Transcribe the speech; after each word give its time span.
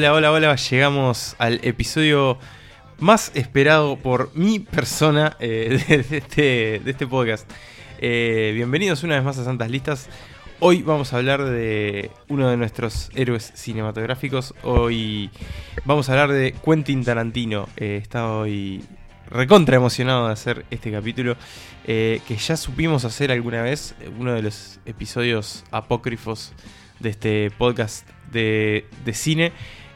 Hola, 0.00 0.14
hola, 0.14 0.32
hola. 0.32 0.56
Llegamos 0.56 1.36
al 1.36 1.60
episodio 1.62 2.38
más 3.00 3.32
esperado 3.34 3.98
por 3.98 4.34
mi 4.34 4.58
persona 4.58 5.36
eh, 5.40 5.78
de, 6.08 6.16
este, 6.16 6.80
de 6.82 6.90
este 6.90 7.06
podcast. 7.06 7.46
Eh, 7.98 8.52
bienvenidos 8.54 9.02
una 9.02 9.16
vez 9.16 9.24
más 9.24 9.36
a 9.36 9.44
Santas 9.44 9.70
Listas. 9.70 10.08
Hoy 10.58 10.80
vamos 10.80 11.12
a 11.12 11.18
hablar 11.18 11.44
de 11.44 12.10
uno 12.30 12.48
de 12.48 12.56
nuestros 12.56 13.10
héroes 13.14 13.52
cinematográficos. 13.54 14.54
Hoy 14.62 15.28
vamos 15.84 16.08
a 16.08 16.12
hablar 16.12 16.32
de 16.32 16.54
Quentin 16.64 17.04
Tarantino. 17.04 17.68
Eh, 17.76 18.00
está 18.02 18.32
hoy 18.32 18.82
recontra 19.28 19.76
emocionado 19.76 20.28
de 20.28 20.32
hacer 20.32 20.64
este 20.70 20.90
capítulo. 20.90 21.36
que 21.84 22.38
ya 22.38 22.56
supimos 22.56 23.04
hacer 23.04 23.30
alguna 23.30 23.60
vez. 23.60 23.94
Uno 24.18 24.32
de 24.32 24.40
los 24.40 24.80
episodios 24.86 25.62
apócrifos 25.70 26.54
de 27.00 27.10
este 27.10 27.50
podcast 27.50 28.08
de, 28.32 28.86
de 29.04 29.12
cine. 29.12 29.52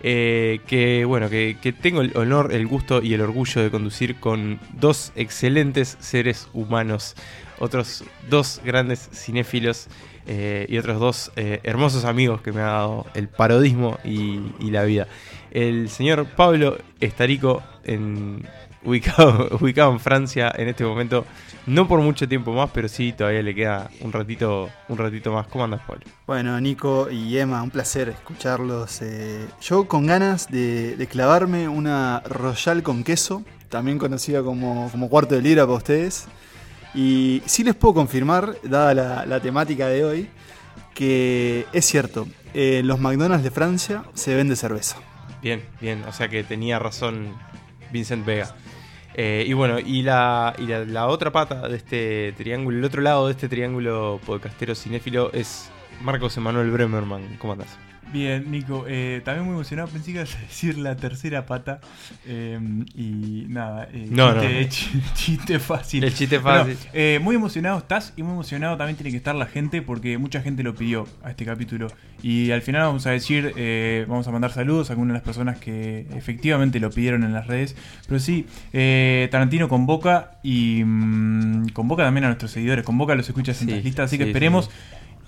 Eh, 0.07 0.61
que 0.67 1.07
bueno, 1.07 1.31
que, 1.31 1.75
tengo 1.81 2.03
el 2.03 2.15
honor, 2.15 2.53
el 2.53 2.67
gusto 2.67 3.01
y 3.03 3.15
el 3.15 3.23
orgullo 3.23 3.63
de 3.63 3.71
conducir 3.71 4.17
con 4.17 4.61
dos 4.75 5.13
excelentes 5.17 5.97
seres 5.99 6.47
humanos, 6.53 7.15
otros 7.59 8.05
dos 8.29 8.61
grandes 8.63 9.09
cinéfilos 9.15 9.89
eh, 10.27 10.67
y 10.69 10.77
otros 10.77 11.01
dos 11.01 11.33
eh, 11.37 11.61
hermosos 11.63 12.05
amigos 12.05 12.43
que 12.43 12.53
me 12.53 12.61
ha 12.61 12.67
dado 12.67 13.07
el 13.15 13.29
parodismo 13.29 13.99
y, 14.05 14.41
y 14.61 14.71
la 14.73 14.85
vida. 14.85 15.09
El 15.53 15.89
señor 15.89 16.27
Pablo 16.37 16.77
Estarico 17.01 17.63
en 17.85 18.47
ubicado, 18.85 19.49
ubicado 19.61 19.93
en 19.93 20.01
Francia 20.01 20.53
en 20.57 20.69
este 20.69 20.85
momento. 20.85 21.25
No 21.67 21.89
por 21.89 22.01
mucho 22.01 22.29
tiempo 22.29 22.53
más, 22.53 22.71
pero 22.75 22.89
sí 22.89 23.13
todavía 23.13 23.43
le 23.43 23.55
queda 23.55 23.91
un 24.01 24.13
ratito, 24.13 24.69
un 24.89 24.99
ratito 24.99 25.33
más. 25.33 25.47
¿Cómo 25.47 25.65
andas, 25.65 25.81
Pablo? 25.87 26.03
Bueno, 26.27 26.61
Nico 26.61 27.11
y 27.11 27.39
Emma, 27.39 27.63
un 27.63 27.71
placer 27.71 28.11
escucharlos. 28.11 29.01
Eh, 29.01 29.47
yo 29.63 29.89
con 29.89 30.07
ganas 30.07 30.51
de, 30.51 31.09
clavarme 31.11 31.69
una 31.69 32.23
Royal 32.29 32.83
con 32.83 33.03
queso, 33.03 33.45
también 33.71 33.99
conocida 33.99 34.43
como, 34.43 34.91
cuarto 35.09 35.35
de 35.35 35.43
libra 35.43 35.65
para 35.65 35.79
ustedes. 35.79 36.27
Y 36.95 37.43
sí 37.47 37.65
les 37.65 37.75
puedo 37.75 37.95
confirmar, 37.95 38.57
dada 38.63 39.25
la, 39.25 39.41
temática 39.41 39.89
de 39.89 40.05
hoy, 40.05 40.29
que 40.95 41.67
es 41.73 41.87
cierto, 41.87 42.29
en 42.53 42.87
los 42.87 43.01
McDonald's 43.01 43.43
de 43.43 43.51
Francia 43.51 44.05
se 44.13 44.35
vende 44.35 44.55
cerveza. 44.55 44.97
Bien, 45.43 45.63
bien, 45.81 46.05
o 46.05 46.13
sea 46.13 46.29
que 46.29 46.45
tenía 46.45 46.79
razón 46.79 47.35
Vincent 47.91 48.25
Vega. 48.25 48.55
Eh, 49.15 49.45
y 49.47 49.53
bueno, 49.53 49.79
y, 49.79 50.03
la, 50.03 50.55
y 50.59 50.67
la, 50.67 51.07
otra 51.07 51.31
pata 51.31 51.69
de 51.69 51.77
este 51.77 52.33
triángulo, 52.37 52.79
el 52.79 52.85
otro 52.85 53.01
lado 53.01 53.27
de 53.27 53.33
este 53.33 53.49
triángulo 53.49 54.21
podcastero 54.27 54.75
cinéfilo 54.75 55.33
es 55.33 55.71
Marcos 56.03 56.37
Emanuel 56.37 56.71
Bremerman. 56.71 57.37
¿Cómo 57.39 57.53
andás? 57.53 57.79
Bien, 58.13 58.51
Nico, 58.51 58.85
eh, 58.87 59.23
también 59.25 59.47
muy 59.47 59.55
emocionado. 59.55 59.89
Pensé 59.89 60.13
que 60.13 60.19
ibas 60.19 60.35
a 60.37 60.41
decir 60.41 60.79
la 60.79 60.97
tercera 60.97 61.47
pata. 61.47 61.81
Eh, 62.27 62.59
y 62.95 63.47
nada, 63.49 63.89
eh, 63.93 64.07
no, 64.11 64.41
chiste, 64.69 65.01
chiste, 65.15 65.59
fácil. 65.59 66.05
El 66.05 66.15
chiste 66.15 66.39
fácil. 66.41 66.77
muy 67.21 67.37
emocionado 67.37 67.79
estás 67.79 68.13
y 68.17 68.23
muy 68.23 68.33
emocionado 68.33 68.77
también 68.77 68.97
tiene 68.97 69.11
que 69.11 69.17
estar 69.17 69.35
la 69.35 69.47
gente 69.47 69.83
porque 69.83 70.19
mucha 70.19 70.41
gente 70.43 70.63
lo 70.63 70.75
pidió 70.75 71.07
a 71.23 71.31
este 71.31 71.45
capítulo. 71.45 71.89
Y 72.23 72.53
al 72.53 72.63
final 72.63 72.83
vamos 72.83 73.07
a 73.07 73.11
decir, 73.11 73.53
vamos 74.09 74.27
a 74.29 74.31
mandar 74.31 74.53
saludos 74.53 74.91
a 74.91 74.93
algunas 74.95 75.13
de 75.13 75.19
las 75.19 75.25
personas 75.25 75.59
que 75.59 76.07
efectivamente 76.15 76.81
lo 76.81 76.91
pidieron 76.91 77.25
en 77.25 77.33
las 77.33 77.47
redes. 77.47 77.77
Pero 78.07 78.21
sí, 78.21 78.47
Tarantino 79.31 79.69
convoca 79.69 80.39
y 80.43 80.83
mm, 80.85 81.69
convoca 81.71 82.05
también 82.05 82.25
a 82.25 82.29
nuestros 82.29 82.51
seguidores, 82.51 82.85
convoca 82.85 83.13
a 83.13 83.17
los 83.17 83.29
escuchas 83.29 83.61
en 83.63 83.71
las 83.71 83.85
listas. 83.85 84.07
Así 84.07 84.19
que 84.19 84.25
esperemos. 84.25 84.71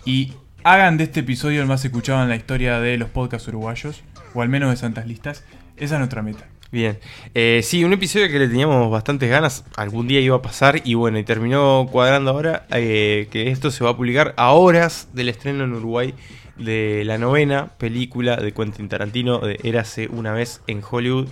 Y 0.05 0.33
hagan 0.65 0.97
de 0.97 1.05
este 1.05 1.21
episodio 1.21 1.61
el 1.61 1.69
más 1.69 1.85
escuchado 1.85 2.23
en 2.23 2.29
la 2.29 2.37
historia 2.37 2.81
de 2.81 2.99
los 2.99 3.09
podcasts 3.09 3.49
uruguayos, 3.49 4.03
o 4.35 4.43
al 4.43 4.49
menos 4.49 4.71
de 4.71 4.77
Santas 4.77 5.07
Listas. 5.07 5.45
Esa 5.77 5.95
es 5.95 5.99
nuestra 5.99 6.23
meta. 6.23 6.47
Bien, 6.73 6.99
eh, 7.35 7.61
sí, 7.63 7.85
un 7.85 7.93
episodio 7.93 8.29
que 8.29 8.39
le 8.39 8.49
teníamos 8.49 8.91
bastantes 8.91 9.31
ganas, 9.31 9.65
algún 9.77 10.09
día 10.09 10.21
iba 10.21 10.37
a 10.37 10.43
pasar 10.43 10.83
y 10.85 10.95
bueno, 10.95 11.19
y 11.19 11.25
terminó 11.25 11.87
cuadrando 11.91 12.33
ahora 12.33 12.67
eh, 12.71 13.29
que 13.31 13.51
esto 13.51 13.71
se 13.71 13.85
va 13.85 13.91
a 13.91 13.97
publicar 13.97 14.35
a 14.37 14.51
horas 14.51 15.09
del 15.13 15.29
estreno 15.29 15.65
en 15.65 15.75
Uruguay 15.75 16.15
de 16.57 17.03
la 17.05 17.19
novena 17.19 17.69
película 17.79 18.37
de 18.37 18.53
Quentin 18.53 18.89
Tarantino 18.89 19.39
de 19.39 19.61
Érase 19.63 20.09
una 20.09 20.33
vez 20.33 20.61
en 20.67 20.83
Hollywood. 20.89 21.29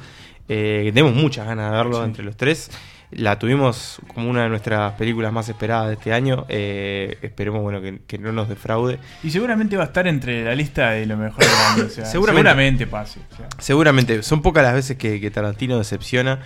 Eh, 0.48 0.90
tenemos 0.94 1.14
muchas 1.14 1.46
ganas 1.46 1.70
de 1.70 1.76
verlo 1.76 2.04
entre 2.04 2.22
los 2.22 2.36
tres. 2.36 2.70
La 3.16 3.38
tuvimos 3.38 4.00
como 4.12 4.28
una 4.28 4.42
de 4.42 4.48
nuestras 4.48 4.92
películas 4.94 5.32
más 5.32 5.48
esperadas 5.48 5.88
de 5.88 5.94
este 5.94 6.12
año. 6.12 6.46
Eh, 6.48 7.18
esperemos 7.22 7.62
bueno 7.62 7.80
que, 7.80 8.18
no 8.18 8.32
nos 8.32 8.48
defraude. 8.48 8.98
Y 9.22 9.30
seguramente 9.30 9.76
va 9.76 9.84
a 9.84 9.86
estar 9.86 10.06
entre 10.06 10.44
la 10.44 10.54
lista 10.54 10.90
de 10.90 11.06
lo 11.06 11.16
mejor 11.16 11.44
del 11.44 11.54
año. 11.54 11.88
seguramente, 12.04 12.86
pase. 12.86 13.20
Seguramente. 13.58 14.22
Son 14.22 14.42
pocas 14.42 14.64
las 14.64 14.74
veces 14.74 14.96
que, 14.96 15.30
Tarantino 15.30 15.78
decepciona. 15.78 16.40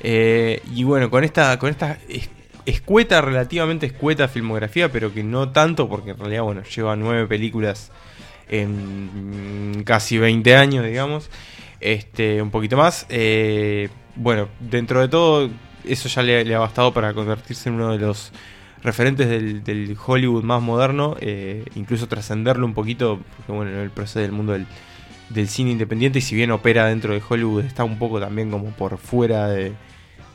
Eh, 0.00 0.62
y 0.74 0.84
bueno, 0.84 1.10
con 1.10 1.24
esta, 1.24 1.58
con 1.58 1.70
esta 1.70 1.98
escueta, 2.64 3.20
relativamente 3.20 3.86
escueta 3.86 4.28
filmografía, 4.28 4.90
pero 4.90 5.12
que 5.12 5.22
no 5.22 5.50
tanto, 5.50 5.88
porque 5.88 6.10
en 6.10 6.18
realidad, 6.18 6.42
bueno, 6.42 6.62
lleva 6.64 6.96
nueve 6.96 7.26
películas 7.26 7.90
en 8.48 9.82
casi 9.84 10.18
20 10.18 10.56
años, 10.56 10.84
digamos. 10.84 11.30
Este, 11.80 12.40
un 12.42 12.50
poquito 12.50 12.76
más. 12.76 13.06
Eh, 13.08 13.88
bueno, 14.14 14.48
dentro 14.60 15.00
de 15.00 15.08
todo, 15.08 15.50
eso 15.86 16.08
ya 16.08 16.22
le, 16.22 16.54
ha 16.54 16.58
bastado 16.58 16.92
para 16.92 17.14
convertirse 17.14 17.68
en 17.68 17.76
uno 17.76 17.92
de 17.92 17.98
los 17.98 18.32
referentes 18.82 19.28
del, 19.28 19.96
Hollywood 20.04 20.44
más 20.44 20.62
moderno, 20.62 21.16
eh, 21.20 21.64
incluso 21.74 22.06
trascenderlo 22.08 22.66
un 22.66 22.74
poquito, 22.74 23.20
porque 23.36 23.52
bueno, 23.52 23.72
en 23.72 23.78
el 23.78 23.90
proceso 23.90 24.20
del 24.20 24.32
mundo 24.32 24.52
del, 24.52 25.48
cine 25.48 25.70
independiente, 25.70 26.18
y 26.20 26.22
si 26.22 26.34
bien 26.34 26.50
opera 26.50 26.86
dentro 26.86 27.12
de 27.12 27.22
Hollywood, 27.26 27.64
está 27.64 27.84
un 27.84 27.98
poco 27.98 28.20
también 28.20 28.50
como 28.50 28.70
por 28.70 28.98
fuera 28.98 29.48
de, 29.48 29.72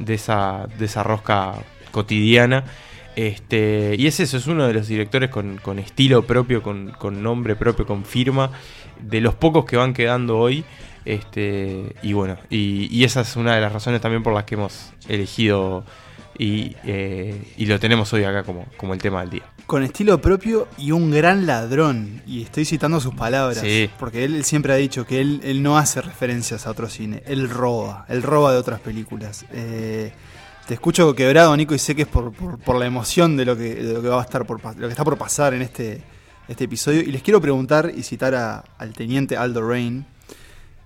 esa, 0.07 0.67
rosca 1.03 1.53
cotidiana. 1.91 2.65
Este, 3.15 3.95
y 3.97 4.07
es 4.07 4.19
eso, 4.21 4.37
es 4.37 4.47
uno 4.47 4.67
de 4.67 4.73
los 4.73 4.87
directores 4.87 5.29
con, 5.29 5.79
estilo 5.79 6.25
propio, 6.25 6.61
con, 6.63 7.23
nombre 7.23 7.55
propio, 7.55 7.85
con 7.85 8.05
firma, 8.05 8.51
de 9.01 9.21
los 9.21 9.33
pocos 9.35 9.65
que 9.65 9.77
van 9.77 9.93
quedando 9.93 10.37
hoy. 10.37 10.63
Este, 11.05 11.95
y 12.03 12.13
bueno, 12.13 12.37
y, 12.49 13.03
esa 13.03 13.21
es 13.21 13.35
una 13.35 13.55
de 13.55 13.61
las 13.61 13.73
razones 13.73 14.01
también 14.01 14.23
por 14.23 14.33
las 14.33 14.43
que 14.43 14.55
hemos 14.55 14.93
elegido 15.07 15.83
y, 16.37 16.75
eh, 16.83 17.53
lo 17.57 17.79
tenemos 17.79 18.11
hoy 18.13 18.23
acá 18.23 18.43
como, 18.43 18.65
como, 18.77 18.93
el 18.93 19.01
tema 19.01 19.21
del 19.21 19.29
día. 19.29 19.43
Con 19.65 19.83
estilo 19.83 20.21
propio 20.21 20.67
y 20.77 20.91
un 20.91 21.11
gran 21.11 21.45
ladrón, 21.45 22.21
y 22.25 22.43
estoy 22.43 22.65
citando 22.65 22.99
sus 22.99 23.13
palabras, 23.13 23.63
porque 23.99 24.25
él, 24.25 24.43
siempre 24.43 24.73
ha 24.73 24.77
dicho 24.77 25.05
que 25.05 25.21
él, 25.21 25.63
no 25.63 25.77
hace 25.77 26.01
referencias 26.01 26.67
a 26.67 26.71
otro 26.71 26.89
cine, 26.89 27.23
él 27.25 27.49
roba, 27.49 28.05
él 28.09 28.23
roba 28.23 28.51
de 28.51 28.57
otras 28.57 28.79
películas. 28.79 29.45
Eh, 29.51 30.11
te 30.67 30.75
escucho 30.75 31.13
quebrado, 31.15 31.55
Nico, 31.57 31.75
y 31.75 31.79
sé 31.79 31.95
que 31.95 32.03
es 32.03 32.07
por, 32.07 32.33
la 32.79 32.85
emoción 32.85 33.35
de 33.35 33.45
lo 33.45 33.57
que, 33.57 33.75
de 33.75 33.93
lo 33.93 34.01
que 34.01 34.07
va 34.07 34.21
a 34.21 34.23
estar 34.23 34.45
por 34.45 34.63
lo 34.63 34.87
que 34.87 34.91
está 34.91 35.03
por 35.03 35.17
pasar 35.17 35.53
en 35.53 35.61
este, 35.61 36.01
este 36.47 36.65
episodio. 36.65 37.01
Y 37.01 37.11
les 37.11 37.21
quiero 37.21 37.41
preguntar 37.41 37.91
y 37.95 38.03
citar 38.03 38.35
al 38.77 38.93
teniente 38.93 39.37
Aldo 39.37 39.67
Rain, 39.67 40.05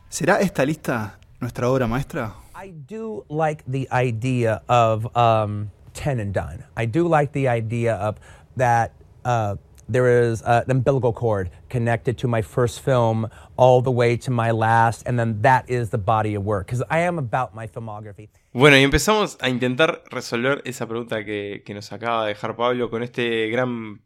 ¿Será 0.09 0.39
esta 0.39 0.65
lista 0.65 1.19
nuestra 1.41 1.69
obra 1.69 1.87
maestra? 1.87 2.33
I 2.55 2.69
do 2.69 3.25
like 3.29 3.63
the 3.67 3.87
idea 3.91 4.61
of 4.69 5.05
um, 5.15 5.71
ten 5.93 6.19
and 6.19 6.33
done. 6.33 6.63
I 6.77 6.85
do 6.85 7.07
like 7.07 7.33
the 7.33 7.47
idea 7.49 7.95
of 7.95 8.17
that 8.55 8.93
uh, 9.25 9.55
there 9.89 10.07
is 10.07 10.41
an 10.43 10.69
umbilical 10.69 11.11
cord 11.11 11.49
connected 11.69 12.17
to 12.19 12.27
my 12.27 12.41
first 12.41 12.79
film 12.79 13.27
all 13.57 13.81
the 13.81 13.91
way 13.91 14.15
to 14.17 14.31
my 14.31 14.51
last, 14.51 15.03
and 15.05 15.19
then 15.19 15.41
that 15.41 15.69
is 15.69 15.89
the 15.89 15.97
body 15.97 16.35
of 16.35 16.45
work. 16.45 16.67
Because 16.67 16.83
I 16.89 16.99
am 16.99 17.19
about 17.19 17.53
my 17.53 17.67
filmography. 17.67 18.29
Bueno, 18.53 18.77
y 18.77 18.83
empezamos 18.83 19.37
a 19.41 19.49
intentar 19.49 20.03
resolver 20.11 20.61
esa 20.65 20.87
pregunta 20.87 21.25
que, 21.25 21.61
que 21.65 21.73
nos 21.73 21.91
acaba 21.91 22.23
de 22.23 22.33
dejar 22.33 22.55
Pablo 22.55 22.89
con 22.89 23.03
este 23.03 23.49
gran 23.49 24.01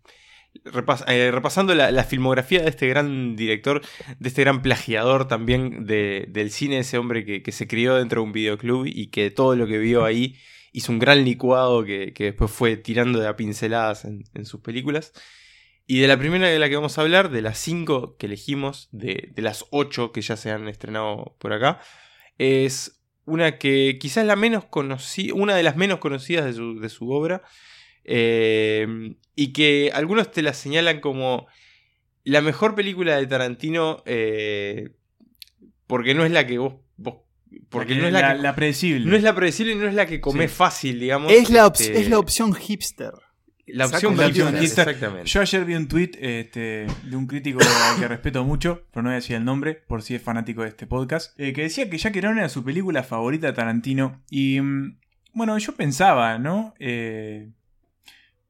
eh, 1.07 1.31
repasando 1.31 1.74
la, 1.75 2.04
filmografía 2.04 2.62
de 2.62 2.69
este 2.69 2.88
gran 2.88 3.36
director, 3.36 3.81
de 4.19 4.28
este 4.28 4.42
gran 4.42 4.62
plagiador 4.62 5.28
también 5.28 5.86
del 5.86 6.51
cine, 6.51 6.80
ese 6.80 6.98
hombre 6.98 7.42
que, 7.42 7.51
se 7.51 7.68
crió 7.68 7.96
dentro 7.96 8.22
de 8.22 8.28
un 8.28 8.34
videoclub 8.34 8.86
y 8.86 9.07
que 9.07 9.31
todo 9.31 9.56
lo 9.56 9.68
que 9.68 9.78
vio 9.78 10.04
ahí 10.04 10.36
hizo 10.72 10.92
un 10.92 11.00
gran 11.00 11.24
licuado 11.24 11.84
que, 11.84 12.13
después 12.18 12.51
fue 12.51 12.78
tirando 12.78 13.19
de 13.19 13.28
a 13.28 13.36
pinceladas 13.36 14.06
en, 14.06 14.46
sus 14.46 14.62
películas. 14.62 15.13
Y 15.88 16.00
de 16.00 16.07
la 16.07 16.19
primera 16.19 16.48
de 16.48 16.60
la 16.60 16.69
que 16.69 16.75
vamos 16.75 16.98
a 16.98 17.02
hablar, 17.02 17.31
de 17.31 17.42
las 17.42 17.57
cinco 17.57 18.16
que 18.18 18.28
elegimos, 18.28 18.90
de, 18.92 19.31
las 19.38 19.66
ocho 19.72 20.12
que 20.12 20.22
ya 20.22 20.36
se 20.38 20.52
han 20.52 20.68
estrenado 20.68 21.36
por 21.40 21.54
acá, 21.54 21.80
es 22.38 23.02
una 23.25 23.57
que 23.57 23.98
quizás 24.00 24.25
la 24.25 24.36
menos 24.36 24.66
conocida, 24.66 25.34
una 25.34 25.56
de 25.56 25.63
las 25.63 25.78
menos 25.78 26.00
conocidas 26.00 26.45
de 26.45 26.54
su, 26.54 26.80
de 26.80 26.90
su 26.90 27.10
obra, 27.12 27.44
Em, 28.12 29.18
y 29.36 29.54
que 29.54 29.92
algunos 29.94 30.32
te 30.32 30.42
la 30.42 30.56
señalan 30.56 31.00
como 31.00 31.46
la 32.24 32.42
mejor 32.42 32.74
película 32.74 33.16
de 33.16 33.28
Tarantino 33.28 34.02
eh, 34.08 34.90
porque 35.86 36.16
no 36.16 36.26
es 36.26 36.32
la 36.32 36.48
que 36.48 36.58
vos, 36.58 36.74
porque 37.70 37.94
no 37.94 38.08
es 38.08 38.14
la, 38.14 38.34
la, 38.34 38.56
predecible. 38.56 39.06
No 39.06 39.16
es 39.16 39.22
la 39.22 39.36
predecible 39.36 39.74
y 39.74 39.76
no 39.76 39.88
es 39.88 39.94
la 39.94 40.08
que 40.08 40.20
come 40.20 40.48
fácil, 40.48 41.00
digamos. 41.00 41.32
Es 41.32 41.52
la, 41.52 41.68
este 41.68 42.02
es 42.02 42.10
la 42.10 42.18
opción 42.18 42.56
hipster. 42.56 43.12
La 43.68 43.86
opción 43.86 44.20
exactamente. 44.20 45.30
Yo 45.30 45.42
ayer 45.42 45.64
vi 45.64 45.76
un 45.76 45.88
tweet 45.88 46.12
este, 46.20 46.88
de 47.04 47.16
un 47.16 47.28
crítico 47.28 47.60
que 48.00 48.08
respeto 48.08 48.44
mucho, 48.44 48.88
pero 48.92 49.04
no 49.04 49.10
voy 49.10 49.14
a 49.14 49.16
decir 49.18 49.36
el 49.36 49.46
nombre, 49.46 49.76
por 49.76 50.02
si 50.02 50.16
es 50.16 50.22
fanático 50.24 50.64
de 50.64 50.70
este 50.70 50.88
podcast, 50.88 51.40
eh, 51.40 51.54
que 51.54 51.62
decía 51.62 51.88
que 51.92 52.00
Jackie 52.00 52.22
Brown 52.22 52.40
era 52.40 52.50
su 52.50 52.64
película 52.64 53.04
favorita 53.04 53.46
de 53.46 53.54
Tarantino. 53.54 54.24
Y 54.32 54.60
mm, 54.60 54.98
bueno, 55.34 55.56
yo 55.60 55.76
pensaba, 55.76 56.40
¿no? 56.40 56.74
Eh, 56.80 57.52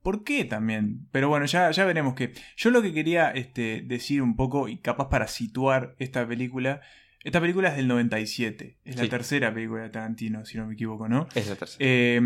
¿Por 0.02 0.24
qué 0.24 0.46
también? 0.46 1.08
Pero 1.12 1.30
bueno, 1.30 1.46
ya, 1.46 1.72
ya 1.72 1.86
veremos 1.86 2.14
que. 2.14 2.34
Yo 2.56 2.72
lo 2.72 2.82
que 2.82 2.94
quería 2.94 3.32
este, 3.32 3.84
decir 3.86 4.22
un 4.22 4.36
poco, 4.36 4.68
y 4.68 4.78
capaz 4.78 5.10
para 5.10 5.28
situar 5.28 5.96
esta 6.00 6.28
película. 6.28 6.82
Esta 7.24 7.42
película 7.42 7.70
es 7.70 7.76
del 7.76 7.88
97. 7.90 8.78
Es 8.86 8.96
la 8.96 9.10
tercera 9.10 9.54
película 9.54 9.84
de 9.84 9.90
Tarantino, 9.90 10.46
si 10.46 10.58
no 10.58 10.68
me 10.68 10.74
equivoco, 10.74 11.10
¿no? 11.10 11.28
Es 11.36 11.50
la 11.50 11.56
tercera. 11.56 11.78
Eh, 11.80 12.22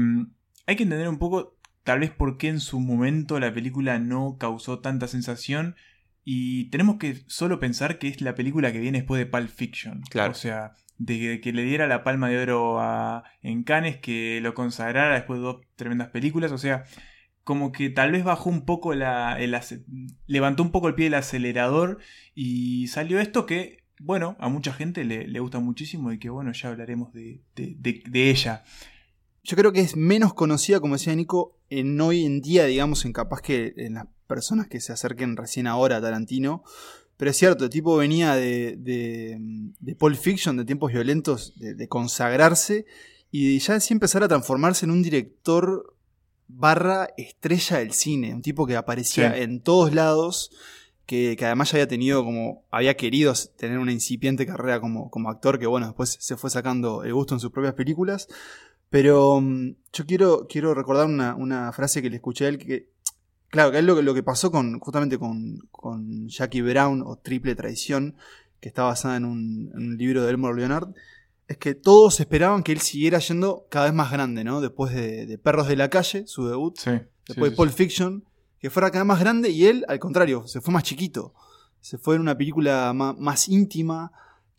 hay 0.67 0.75
que 0.75 0.83
entender 0.83 1.09
un 1.09 1.17
poco 1.17 1.57
tal 1.83 1.99
vez 1.99 2.11
porque 2.11 2.47
en 2.47 2.59
su 2.59 2.79
momento 2.79 3.39
la 3.39 3.53
película 3.53 3.99
no 3.99 4.37
causó 4.39 4.79
tanta 4.79 5.07
sensación 5.07 5.75
y 6.23 6.69
tenemos 6.69 6.97
que 6.97 7.23
solo 7.27 7.59
pensar 7.59 7.99
que 7.99 8.07
es 8.07 8.21
la 8.21 8.35
película 8.35 8.71
que 8.71 8.79
viene 8.79 8.99
después 8.99 9.19
de 9.19 9.25
Pulp 9.25 9.49
Fiction. 9.49 10.01
Claro. 10.09 10.31
O 10.31 10.35
sea, 10.35 10.71
de 10.97 11.41
que 11.41 11.51
le 11.51 11.63
diera 11.63 11.87
la 11.87 12.03
palma 12.03 12.29
de 12.29 12.39
oro 12.39 12.79
a, 12.79 13.23
en 13.41 13.63
Cannes, 13.63 13.97
que 13.97 14.39
lo 14.41 14.53
consagrara 14.53 15.15
después 15.15 15.39
de 15.39 15.45
dos 15.45 15.61
tremendas 15.75 16.09
películas. 16.09 16.51
O 16.51 16.57
sea, 16.57 16.85
como 17.43 17.71
que 17.71 17.89
tal 17.89 18.11
vez 18.11 18.23
bajó 18.23 18.49
un 18.49 18.65
poco 18.65 18.93
la. 18.93 19.37
levantó 20.27 20.63
un 20.63 20.71
poco 20.71 20.87
el 20.87 20.95
pie 20.95 21.05
del 21.05 21.15
acelerador 21.15 21.99
y 22.35 22.87
salió 22.87 23.19
esto 23.19 23.45
que, 23.45 23.83
bueno, 23.99 24.35
a 24.39 24.49
mucha 24.49 24.73
gente 24.73 25.03
le, 25.03 25.39
gusta 25.39 25.59
muchísimo 25.59 26.11
y 26.11 26.19
que, 26.19 26.29
bueno, 26.29 26.51
ya 26.53 26.69
hablaremos 26.69 27.13
de, 27.13 27.41
de 27.55 28.29
ella 28.29 28.63
yo 29.43 29.57
creo 29.57 29.73
que 29.73 29.81
es 29.81 29.95
menos 29.95 30.33
conocida, 30.33 30.79
como 30.79 30.95
decía 30.95 31.13
Nico, 31.15 31.59
en 31.69 31.99
hoy 31.99 32.25
en 32.25 32.41
día, 32.41 32.65
digamos, 32.65 33.03
en 33.05 33.11
capaz 33.11 33.41
que 33.41 33.73
en 33.75 33.95
las 33.95 34.07
personas 34.25 34.67
que 34.67 34.79
se 34.79 34.93
acerquen 34.93 35.35
recién 35.35 35.67
ahora 35.67 35.97
a 35.97 36.01
Tarantino. 36.01 36.63
Pero 37.17 37.31
es 37.31 37.37
cierto, 37.37 37.65
el 37.65 37.69
tipo 37.69 37.97
venía 37.97 38.35
de, 38.35 38.77
de, 38.77 39.37
de 39.79 39.95
Pulp 39.95 40.17
Fiction, 40.17 40.57
de 40.57 40.65
tiempos 40.65 40.91
violentos, 40.91 41.53
de, 41.57 41.87
consagrarse 41.87 42.85
y 43.31 43.59
ya 43.59 43.75
así 43.75 43.93
empezar 43.93 44.23
a 44.23 44.27
transformarse 44.27 44.85
en 44.85 44.91
un 44.91 45.03
director 45.03 45.92
barra 46.55 47.09
estrella 47.17 47.77
del 47.77 47.93
cine. 47.93 48.33
Un 48.33 48.41
tipo 48.41 48.65
que 48.65 48.75
aparecía 48.75 49.37
en 49.37 49.61
todos 49.61 49.93
lados, 49.93 50.51
que, 51.05 51.35
que, 51.37 51.45
además 51.45 51.71
ya 51.71 51.77
había 51.77 51.87
tenido 51.87 52.23
como, 52.23 52.63
había 52.71 52.95
querido 52.95 53.33
tener 53.57 53.79
una 53.79 53.91
incipiente 53.91 54.45
carrera 54.45 54.79
como, 54.79 55.09
como 55.09 55.29
actor, 55.29 55.59
que 55.59 55.67
bueno, 55.67 55.87
después 55.87 56.17
se 56.19 56.37
fue 56.37 56.49
sacando 56.49 57.03
el 57.03 57.13
gusto 57.13 57.33
en 57.33 57.39
sus 57.39 57.51
propias 57.51 57.73
películas. 57.73 58.27
Pero 58.89 59.41
mm, 59.41 59.75
yo 59.91 60.05
quiero, 60.05 60.47
quiero 60.47 60.73
recordar 60.73 61.07
una, 61.07 61.71
frase 61.73 62.01
que 62.01 62.09
le 62.09 62.17
escuché 62.17 62.45
a 62.45 62.49
él 62.49 62.59
que, 62.59 62.89
claro, 63.49 63.71
que 63.71 63.79
es 63.79 63.83
lo, 63.83 63.99
lo 64.01 64.13
que 64.13 64.21
pasó 64.23 64.51
con, 64.51 64.79
justamente 64.79 65.17
con, 65.17 65.67
con 65.71 66.27
Jackie 66.29 66.61
Brown 66.61 67.01
o 67.03 67.17
Triple 67.17 67.55
Traición, 67.55 68.15
que 68.63 68.69
está 68.69 68.83
basada 68.83 69.17
en 69.17 69.25
un, 69.25 69.97
libro 69.97 70.23
de 70.23 70.29
Elmore 70.29 70.55
Leonard, 70.55 70.93
es 71.47 71.57
que 71.57 71.75
todos 71.75 72.19
esperaban 72.19 72.63
que 72.63 72.71
él 72.71 72.79
siguiera 72.79 73.19
yendo 73.19 73.67
cada 73.69 73.85
vez 73.85 73.93
más 73.93 74.11
grande, 74.11 74.43
¿no? 74.43 74.61
Después 74.61 74.93
de, 74.93 75.37
Perros 75.37 75.67
de 75.67 75.75
la 75.75 75.89
Calle, 75.89 76.25
su 76.27 76.47
debut, 76.47 76.77
después 77.27 77.51
de 77.51 77.57
Pulp 77.57 77.71
Fiction, 77.71 78.25
que 78.59 78.69
fuera 78.69 78.91
cada 78.91 79.03
vez 79.03 79.07
más 79.07 79.19
grande 79.19 79.49
y 79.49 79.65
él, 79.65 79.85
al 79.87 79.99
contrario, 79.99 80.47
se 80.47 80.61
fue 80.61 80.73
más 80.73 80.83
chiquito. 80.83 81.33
Se 81.81 81.97
fue 81.97 82.15
en 82.15 82.21
una 82.21 82.37
película 82.37 82.93
más 82.93 83.49
íntima, 83.49 84.13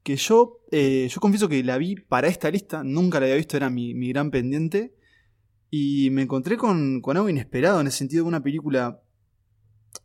que 0.05 0.17
yo, 0.17 0.61
eh, 0.71 1.09
yo 1.11 1.21
confieso 1.21 1.49
que 1.49 1.65
la 1.65 1.79
vi 1.79 1.97
para 1.97 2.29
esta 2.29 2.51
lista, 2.51 2.85
nunca 2.85 3.19
la 3.19 3.27
había 3.27 3.37
visto, 3.37 3.57
era 3.57 3.71
mi, 3.71 3.95
gran 4.11 4.31
pendiente, 4.31 4.95
y 5.71 6.11
me 6.11 6.23
encontré 6.23 6.59
con, 6.59 7.03
algo 7.03 7.29
inesperado 7.29 7.81
en 7.81 7.87
el 7.87 7.93
sentido 7.93 8.25
de 8.25 8.29
una 8.29 8.43
película 8.43 9.01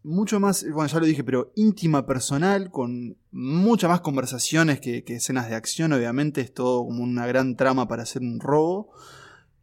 mucho 0.03 0.39
más, 0.39 0.65
bueno, 0.71 0.88
ya 0.88 1.00
lo 1.00 1.06
dije, 1.06 1.24
pero 1.24 1.51
íntima, 1.56 2.06
personal, 2.06 2.71
con 2.71 3.18
muchas 3.31 3.89
más 3.89 4.01
conversaciones 4.01 4.80
que, 4.80 5.03
escenas 5.07 5.50
de 5.50 5.56
acción, 5.56 5.94
obviamente, 5.94 6.41
es 6.41 6.53
todo 6.53 6.86
como 6.86 7.03
una 7.03 7.27
gran 7.27 7.56
trama 7.56 7.88
para 7.88 8.03
hacer 8.03 8.21
un 8.21 8.39
robo, 8.39 8.91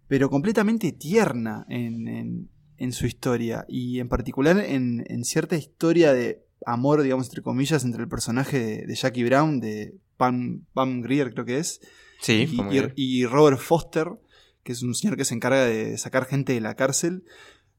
pero 0.08 0.30
completamente 0.30 0.92
tierna 0.92 1.66
en, 1.68 2.48
su 2.92 3.06
historia, 3.06 3.64
y 3.68 4.00
en 4.00 4.08
particular 4.08 4.58
en, 4.58 5.24
cierta 5.24 5.56
historia 5.56 6.12
de 6.12 6.44
amor, 6.64 7.02
digamos, 7.02 7.26
entre 7.26 7.42
comillas, 7.42 7.84
entre 7.84 8.02
el 8.02 8.08
personaje 8.08 8.58
de, 8.58 8.86
de 8.86 8.94
Jackie 8.94 9.24
Brown, 9.24 9.60
de 9.60 9.96
Pam, 10.16 10.64
Pam 10.72 11.02
Grier 11.02 11.32
creo 11.32 11.44
que 11.44 11.58
es. 11.58 11.80
Sí, 12.20 12.48
y, 12.96 13.26
Robert 13.26 13.58
Foster, 13.58 14.08
que 14.62 14.72
es 14.72 14.82
un 14.82 14.94
señor 14.94 15.16
que 15.16 15.24
se 15.24 15.34
encarga 15.34 15.64
de 15.64 15.98
sacar 15.98 16.24
gente 16.24 16.54
de 16.54 16.60
la 16.60 16.74
cárcel. 16.74 17.24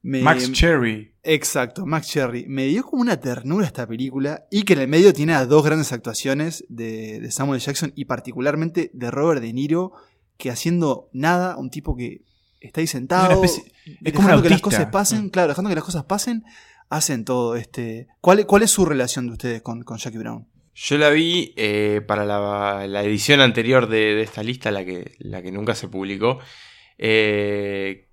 Max 0.03 0.51
Cherry. 0.51 1.13
Exacto, 1.23 1.85
Max 1.85 2.07
Cherry. 2.07 2.45
Me 2.47 2.65
dio 2.65 2.83
como 2.83 3.01
una 3.01 3.19
ternura 3.19 3.65
esta 3.65 3.85
película 3.85 4.45
y 4.49 4.63
que 4.63 4.73
en 4.73 4.79
el 4.79 4.87
medio 4.87 5.11
tiene 5.13 5.33
a 5.33 5.45
dos 5.45 5.65
grandes 5.65 5.91
actuaciones 5.91 6.65
de, 6.69 7.27
Samuel 7.31 7.59
Jackson 7.59 7.91
y 7.95 8.05
particularmente 8.05 8.89
de 8.93 9.11
Robert 9.11 9.41
De 9.41 9.51
Niro, 9.51 9.93
que 10.37 10.49
haciendo 10.49 11.09
nada, 11.11 11.57
un 11.57 11.69
tipo 11.69 11.95
que 11.95 12.21
está 12.61 12.81
ahí 12.81 12.87
sentado, 12.87 13.43
es, 13.43 13.61
dejando 13.99 14.41
que 14.41 14.49
las 14.49 14.61
cosas 14.61 14.87
pasen, 14.87 15.25
mm. 15.25 15.29
claro, 15.29 15.49
dejando 15.49 15.69
que 15.69 15.75
las 15.75 15.83
cosas 15.83 16.05
pasen, 16.05 16.43
hacen 16.89 17.25
todo. 17.25 17.55
Este, 17.55 18.07
¿cuál, 18.21 18.45
¿Cuál 18.45 18.63
es 18.63 18.71
su 18.71 18.85
relación 18.85 19.27
de 19.27 19.33
ustedes 19.33 19.61
con, 19.61 19.83
con 19.83 19.97
Jackie 19.97 20.17
Brown? 20.19 20.47
Yo 20.79 20.99
la 20.99 21.09
vi 21.09 21.53
eh, 21.57 22.01
para 22.07 22.23
la, 22.23 23.03
edición 23.03 23.41
anterior 23.41 23.89
de, 23.89 24.21
esta 24.21 24.43
lista, 24.43 24.69
la 24.69 24.85
que, 24.85 25.15
la 25.17 25.41
que 25.41 25.51
nunca 25.51 25.73
se 25.73 25.87
publicó. 25.87 26.37
Eh, 26.99 28.06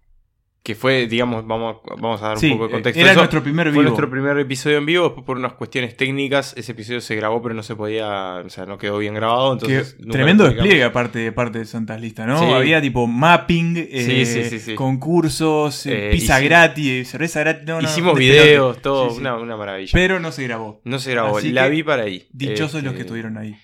que 0.65 0.75
fue, 0.75 1.07
digamos, 1.07 1.47
vamos, 1.47 1.77
vamos 2.01 2.23
a 2.23 2.29
dar 2.29 2.39
un 2.39 2.51
poco 2.53 2.65
de 2.69 2.73
contexto. 2.73 2.99
Era 2.99 3.13
nuestro 3.13 3.43
primer 3.43 3.67
vivo. 3.67 3.75
Fue 3.75 3.85
nuestro 3.85 4.09
primer 4.09 4.39
episodio 4.39 4.79
en 4.79 4.87
vivo, 4.87 5.15
por 5.15 5.37
unas 5.37 5.53
cuestiones 5.53 5.95
técnicas, 5.95 6.55
ese 6.57 6.73
episodio 6.73 7.03
se 7.03 7.15
grabó, 7.17 7.43
pero 7.43 7.55
no 7.55 7.63
se 7.63 7.77
podía, 7.77 8.37
o 8.37 8.49
sea, 8.49 8.65
no 8.65 8.79
quedó 8.79 8.97
bien 8.97 9.13
grabado. 9.13 9.53
Entonces 9.53 9.95
tremendo 10.11 10.45
despliegue 10.45 10.83
aparte 10.83 11.19
de 11.19 11.33
parte 11.33 11.59
de 11.59 11.67
Santas 11.67 12.01
Listas, 12.01 12.27
¿no? 12.27 12.55
Había 12.55 12.81
tipo 12.81 13.07
mapping, 13.07 13.75
eh, 13.77 14.75
concursos, 14.75 15.85
eh, 15.85 16.09
pizza 16.13 16.41
gratis, 16.41 17.11
cerveza 17.11 17.41
gratis. 17.41 17.69
hicimos 17.83 18.19
videos, 18.19 18.81
todo, 18.81 19.15
una, 19.15 19.37
maravilla. 19.57 19.91
Pero 19.93 20.19
no 20.19 20.33
se 20.33 20.45
grabó. 20.45 20.81
No 20.85 20.99
se 20.99 21.11
grabó, 21.11 21.41
la 21.41 21.69
vi 21.69 21.83
para 21.83 22.05
ahí. 22.05 22.27
Dichosos 22.33 22.83
los 22.83 22.95
que 22.95 23.01
este, 23.01 23.03
estuvieron 23.03 23.37
ahí. 23.37 23.55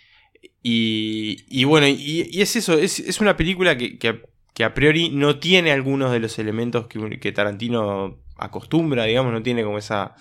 Y, 0.63 1.65
bueno, 1.65 1.87
y, 1.89 2.29
es 2.43 2.57
eso, 2.57 2.75
es, 2.75 3.01
es 3.01 3.23
una 3.23 3.39
película 3.39 3.79
que, 3.79 3.99
que 3.99 4.21
que 4.61 4.64
a 4.64 4.75
priori 4.75 5.09
no 5.09 5.38
tiene 5.38 5.73
algunos 5.73 6.12
de 6.12 6.21
los 6.21 6.38
elementos 6.38 6.87
que, 6.87 7.33
Tarantino 7.33 8.19
acostumbra, 8.37 9.05
digamos, 9.05 9.33
no 9.33 9.43
tiene 9.43 9.64
como 9.64 9.79
esa 9.79 10.14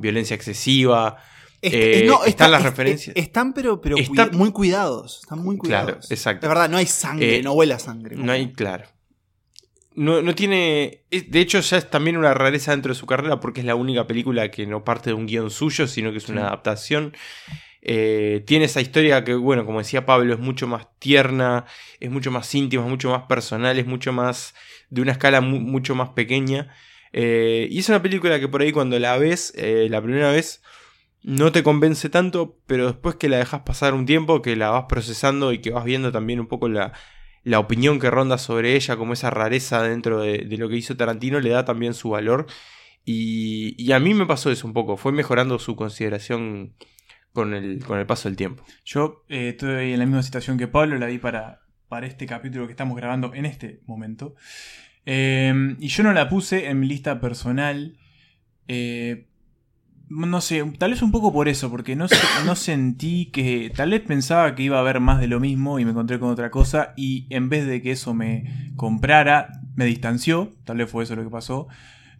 violencia 0.00 0.34
excesiva. 0.34 1.18
Eh, 1.60 2.08
están 2.24 2.52
las 2.52 2.62
referencias. 2.62 3.14
están, 3.14 3.52
pero, 3.52 3.82
pero 3.82 3.98
muy 4.32 4.50
cuidados. 4.50 5.20
Están 5.20 5.40
muy 5.40 5.58
cuidados. 5.58 5.90
Claro, 5.90 6.00
exacto. 6.08 6.46
De 6.46 6.48
verdad, 6.48 6.70
no 6.70 6.78
hay 6.78 6.86
sangre, 6.86 7.36
eh, 7.36 7.42
no 7.42 7.52
huele 7.52 7.74
a 7.74 7.78
sangre. 7.78 8.16
No 8.16 8.32
hay, 8.32 8.54
claro. 8.54 8.86
No, 9.94 10.22
no, 10.22 10.34
tiene. 10.34 11.04
De 11.10 11.40
hecho, 11.40 11.60
ya 11.60 11.76
es 11.76 11.90
también 11.90 12.16
una 12.16 12.32
rareza 12.32 12.70
dentro 12.70 12.94
de 12.94 12.98
su 12.98 13.04
carrera 13.04 13.40
porque 13.40 13.60
es 13.60 13.66
la 13.66 13.74
única 13.74 14.06
película 14.06 14.50
que 14.50 14.66
no 14.66 14.84
parte 14.84 15.10
de 15.10 15.14
un 15.14 15.26
guion 15.26 15.50
suyo, 15.50 15.86
sino 15.86 16.12
que 16.12 16.16
es 16.16 16.30
una 16.30 16.46
adaptación. 16.46 17.14
Eh, 17.84 18.44
tiene 18.46 18.66
esa 18.66 18.80
historia 18.80 19.24
que, 19.24 19.34
bueno, 19.34 19.66
como 19.66 19.78
decía 19.80 20.06
Pablo, 20.06 20.32
es 20.34 20.40
mucho 20.40 20.68
más 20.68 20.86
tierna, 21.00 21.66
es 21.98 22.10
mucho 22.10 22.30
más 22.30 22.54
íntima, 22.54 22.84
es 22.84 22.88
mucho 22.88 23.10
más 23.10 23.24
personal, 23.24 23.78
es 23.78 23.86
mucho 23.86 24.12
más 24.12 24.54
de 24.88 25.02
una 25.02 25.12
escala 25.12 25.40
mucho 25.40 25.94
más 25.94 26.10
pequeña. 26.10 26.74
Eh, 27.12 27.68
y 27.70 27.80
es 27.80 27.88
una 27.88 28.00
película 28.02 28.38
que 28.40 28.48
por 28.48 28.62
ahí 28.62 28.72
cuando 28.72 28.98
la 28.98 29.18
ves, 29.18 29.52
eh, 29.56 29.88
la 29.90 30.00
primera 30.00 30.30
vez, 30.30 30.62
no 31.22 31.52
te 31.52 31.62
convence 31.62 32.08
tanto, 32.08 32.58
pero 32.66 32.86
después 32.86 33.16
que 33.16 33.28
la 33.28 33.38
dejas 33.38 33.62
pasar 33.62 33.94
un 33.94 34.06
tiempo, 34.06 34.42
que 34.42 34.56
la 34.56 34.70
vas 34.70 34.84
procesando 34.88 35.52
y 35.52 35.58
que 35.60 35.70
vas 35.70 35.84
viendo 35.84 36.12
también 36.12 36.40
un 36.40 36.46
poco 36.48 36.68
la, 36.68 36.92
la 37.44 37.58
opinión 37.58 37.98
que 38.00 38.10
ronda 38.10 38.38
sobre 38.38 38.76
ella, 38.76 38.96
como 38.96 39.12
esa 39.14 39.30
rareza 39.30 39.82
dentro 39.82 40.20
de, 40.22 40.44
lo 40.56 40.68
que 40.68 40.76
hizo 40.76 40.96
Tarantino, 40.96 41.40
le 41.40 41.50
da 41.50 41.64
también 41.64 41.94
su 41.94 42.10
valor. 42.10 42.46
Y, 43.04 43.74
y, 43.78 43.92
a 43.92 43.98
mí 43.98 44.14
me 44.14 44.26
pasó 44.26 44.50
eso 44.52 44.66
un 44.66 44.72
poco, 44.72 44.96
fue 44.96 45.10
mejorando 45.12 45.58
su 45.58 45.74
consideración 45.74 46.74
con 47.32 47.54
el, 47.54 47.84
con 47.84 47.98
el 47.98 48.06
paso 48.06 48.28
del 48.28 48.36
tiempo. 48.36 48.64
Yo 48.84 49.24
eh, 49.28 49.50
estoy 49.50 49.92
en 49.92 49.98
la 49.98 50.06
misma 50.06 50.22
situación 50.22 50.58
que 50.58 50.68
Pablo, 50.68 50.98
la 50.98 51.06
vi 51.06 51.18
para, 51.18 51.62
para 51.88 52.06
este 52.06 52.26
capítulo 52.26 52.66
que 52.66 52.72
estamos 52.72 52.96
grabando 52.96 53.34
en 53.34 53.46
este 53.46 53.80
momento. 53.86 54.34
Em, 55.04 55.76
y 55.80 55.88
yo 55.88 56.02
no 56.02 56.12
la 56.12 56.28
puse 56.28 56.68
en 56.68 56.80
mi 56.80 56.86
lista 56.86 57.20
personal. 57.20 57.96
Eh, 58.68 59.28
no 60.08 60.40
sé, 60.42 60.62
tal 60.78 60.90
vez 60.90 61.00
un 61.00 61.10
poco 61.10 61.32
por 61.32 61.48
eso, 61.48 61.70
porque 61.70 61.96
no, 61.96 62.06
no 62.44 62.54
sentí 62.54 63.26
que. 63.26 63.72
Tal 63.74 63.90
vez 63.90 64.02
pensaba 64.02 64.54
que 64.54 64.62
iba 64.62 64.76
a 64.76 64.80
haber 64.80 65.00
más 65.00 65.20
de 65.20 65.26
lo 65.26 65.40
mismo 65.40 65.78
y 65.78 65.84
me 65.84 65.92
encontré 65.92 66.18
con 66.18 66.30
otra 66.30 66.50
cosa. 66.50 66.92
Y 66.96 67.26
en 67.30 67.48
vez 67.48 67.66
de 67.66 67.80
que 67.80 67.92
eso 67.92 68.12
me 68.12 68.72
comprara, 68.76 69.48
me 69.74 69.86
distanció. 69.86 70.52
Tal 70.64 70.76
vez 70.76 70.90
fue 70.90 71.04
eso 71.04 71.16
lo 71.16 71.24
que 71.24 71.30
pasó. 71.30 71.68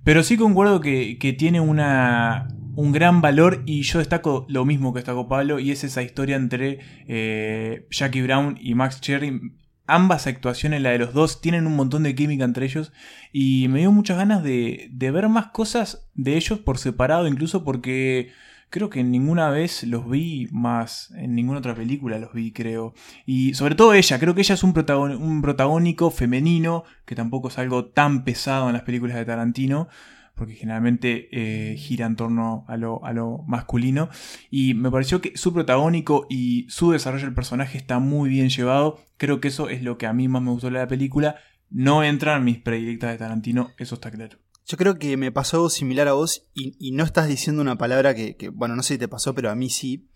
Pero 0.04 0.23
sí 0.23 0.37
concuerdo 0.37 0.81
que, 0.81 1.19
que 1.19 1.33
tiene 1.33 1.61
una, 1.61 2.49
un 2.75 2.93
gran 2.93 3.21
valor 3.21 3.62
y 3.67 3.83
yo 3.83 3.99
destaco 3.99 4.47
lo 4.49 4.64
mismo 4.64 4.93
que 4.93 4.99
destacó 4.99 5.29
Pablo 5.29 5.59
y 5.59 5.71
es 5.71 5.85
esa 5.85 6.02
historia 6.02 6.37
entre 6.37 6.81
eh, 7.07 7.87
Jackie 7.91 8.23
Brown 8.23 8.59
y 8.61 8.75
Max 8.75 9.00
Cherry. 9.00 9.52
ambas 9.87 10.26
actuaciones, 10.26 10.81
la 10.81 10.91
de 10.91 10.99
los 10.99 11.12
dos, 11.12 11.41
tienen 11.41 11.67
un 11.67 11.76
montón 11.76 12.02
de 12.02 12.14
química 12.14 12.45
entre 12.45 12.67
ellos 12.67 12.93
y 13.33 13.69
me 13.69 13.81
dio 13.81 13.93
muchas 13.93 14.17
ganas 14.17 14.43
de, 14.43 14.88
de 14.91 15.11
ver 15.11 15.29
más 15.29 15.47
cosas 15.49 16.09
de 16.14 16.37
ellos 16.37 16.59
por 16.61 16.79
separado, 16.79 17.26
incluso 17.26 17.64
porque 17.64 18.33
creo 18.73 18.88
que 18.88 19.05
ninguna 19.05 19.50
vez 19.50 19.85
los 19.85 20.09
vi 20.09 20.49
más, 20.50 21.12
en 21.17 21.35
ninguna 21.35 21.59
otra 21.59 21.75
película 21.75 22.19
los 22.19 22.33
vi, 22.33 22.52
creo. 22.52 22.95
Y 23.26 23.52
sobre 23.52 23.75
todo 23.75 23.93
ella, 23.93 24.19
creo 24.19 24.35
que 24.35 24.41
ella 24.41 24.55
es 24.55 24.64
un, 24.64 24.75
un 25.21 25.43
protagónico 25.43 26.11
femenino, 26.11 26.85
que 27.05 27.14
tampoco 27.14 27.49
es 27.49 27.59
algo 27.59 27.85
tan 27.85 28.25
pesado 28.25 28.69
en 28.69 28.73
las 28.73 28.83
películas 28.83 29.17
de 29.17 29.26
Tarantino, 29.26 29.88
porque 30.35 30.55
generalmente 30.55 31.29
eh, 31.33 31.77
gira 31.77 32.07
en 32.07 32.17
torno 32.17 32.65
a 32.69 32.77
lo, 32.77 33.05
a 33.05 33.12
lo, 33.12 33.39
masculino. 33.47 34.09
Y 34.51 34.75
me 34.75 34.91
pareció 34.91 35.21
que 35.21 35.37
su 35.37 35.53
protagónico 35.53 36.27
y 36.29 36.67
su 36.69 36.91
desarrollo 36.91 37.25
del 37.25 37.35
personaje 37.35 37.79
está 37.79 37.99
muy 37.99 38.31
bien 38.31 38.49
llevado. 38.49 38.99
Creo 39.17 39.41
que 39.41 39.49
eso 39.49 39.69
es 39.69 39.83
lo 39.83 39.99
que 39.99 40.07
a 40.07 40.12
mí 40.12 40.29
más 40.29 40.43
me 40.43 40.51
gustó 40.51 40.69
de 40.69 40.75
la 40.75 40.89
película. 40.89 41.37
No 41.71 42.03
entran 42.03 42.45
mis 42.45 42.59
predilectas 42.59 43.12
de 43.12 43.19
Tarantino, 43.19 43.71
eso 43.79 43.95
está 43.95 44.11
claro. 44.11 44.39
Yo 44.67 44.77
creo 44.77 44.99
que 44.99 45.17
me 45.17 45.33
pasó 45.33 45.57
algo 45.57 45.71
similar 45.71 46.09
a 46.09 46.12
vos 46.12 46.47
y, 46.55 46.93
no 46.93 47.05
estás 47.05 47.29
diciendo 47.29 47.62
una 47.62 47.79
palabra 47.79 48.15
que, 48.15 48.51
bueno, 48.53 48.77
no 48.77 48.83
sé 48.83 48.95
si 48.95 48.99
te 48.99 49.09
pasó, 49.09 49.35
pero 49.35 49.51
a 49.51 49.55
mí 49.55 49.71
sí. 49.71 50.09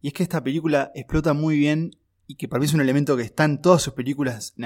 Y 0.00 0.08
es 0.08 0.14
que 0.14 0.22
esta 0.22 0.42
película 0.42 0.90
explota 0.94 1.34
muy 1.34 1.58
bien 1.58 1.96
y 2.26 2.36
que 2.36 2.48
para 2.48 2.60
mí 2.60 2.66
es 2.66 2.74
un 2.74 2.80
elemento 2.80 3.16
que 3.16 3.22
está 3.22 3.44
en 3.44 3.60
todas 3.60 3.82
sus 3.82 3.94
películas 3.94 4.54
en 4.56 4.64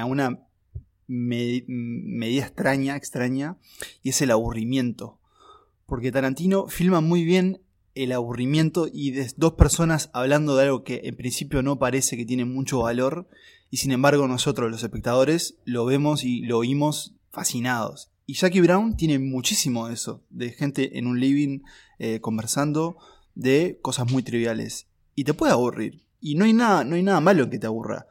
alguna 1.09 1.65
medida 1.67 2.45
extraña, 2.45 2.97
extraña, 2.97 3.57
y 4.03 4.11
es 4.11 4.23
el 4.23 4.31
aburrimiento. 4.31 5.19
Porque 5.87 6.13
Tarantino 6.13 6.67
filma 6.67 7.01
muy 7.01 7.25
bien 7.25 7.63
el 7.95 8.13
aburrimiento 8.13 8.89
y 8.93 9.13
de 9.13 9.33
dos 9.37 9.55
personas 9.55 10.11
hablando 10.13 10.57
de 10.57 10.65
algo 10.65 10.85
que 10.85 11.03
en 11.05 11.17
principio 11.17 11.63
no 11.63 11.79
parece 11.79 12.17
que 12.17 12.27
tiene 12.27 12.45
mucho 12.45 12.81
valor, 12.81 13.29
y 13.71 13.79
sin 13.79 13.93
embargo 13.93 14.29
nosotros 14.29 14.71
los 14.71 14.83
espectadores 14.83 15.59
lo 15.65 15.85
vemos 15.85 16.25
y 16.25 16.43
lo 16.43 16.59
oímos 16.59 17.15
fascinados. 17.31 18.11
Y 18.27 18.35
Jackie 18.35 18.61
Brown 18.61 18.97
tiene 18.97 19.19
muchísimo 19.19 19.87
de 19.87 19.95
eso, 19.95 20.25
de 20.31 20.51
gente 20.51 20.99
en 20.99 21.07
un 21.07 21.21
living 21.21 21.61
eh, 21.99 22.21
conversando 22.21 22.97
de 23.35 23.79
cosas 23.83 24.11
muy 24.11 24.23
triviales. 24.23 24.89
Y 25.15 25.25
te 25.25 25.35
puede 25.35 25.53
aburrir. 25.53 26.07
Y 26.21 26.35
no 26.35 26.45
hay 26.45 26.53
nada, 26.53 26.83
no 26.83 26.97
hay 26.97 27.03
nada 27.03 27.21
malo 27.21 27.45
en 27.45 27.51
que 27.51 27.59
te 27.59 27.67
aburra. 27.67 28.07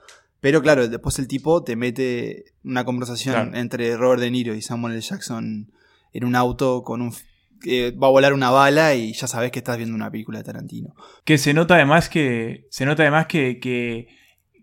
Pero 0.46 0.62
claro, 0.62 0.88
después 0.88 1.18
el 1.18 1.28
tipo 1.28 1.64
te 1.64 1.75
mete 1.75 2.54
una 2.64 2.86
conversación 2.86 3.56
entre 3.56 3.98
Robert 3.98 4.22
De 4.22 4.30
Niro 4.30 4.54
y 4.54 4.62
Samuel 4.62 4.94
L. 4.94 5.02
Jackson 5.02 5.72
en 6.14 6.24
un 6.24 6.36
auto 6.36 6.84
con 6.84 7.02
un 7.02 7.12
va 8.00 8.06
a 8.06 8.12
volar 8.12 8.32
una 8.32 8.52
bala 8.52 8.94
y 8.94 9.14
ya 9.14 9.25
sabes 9.25 9.50
que 9.50 9.58
estás 9.58 9.78
viendo 9.78 9.96
una 9.96 10.12
película 10.12 10.38
de 10.38 10.44
Tarantino. 10.44 10.94
Que 11.24 11.40
se 11.40 11.56
nota 11.56 11.74
además 11.74 12.10
que. 12.10 12.68
Se 12.70 12.86
nota 12.86 13.02
además 13.02 13.25
que. 13.25 13.60
que 13.60 14.08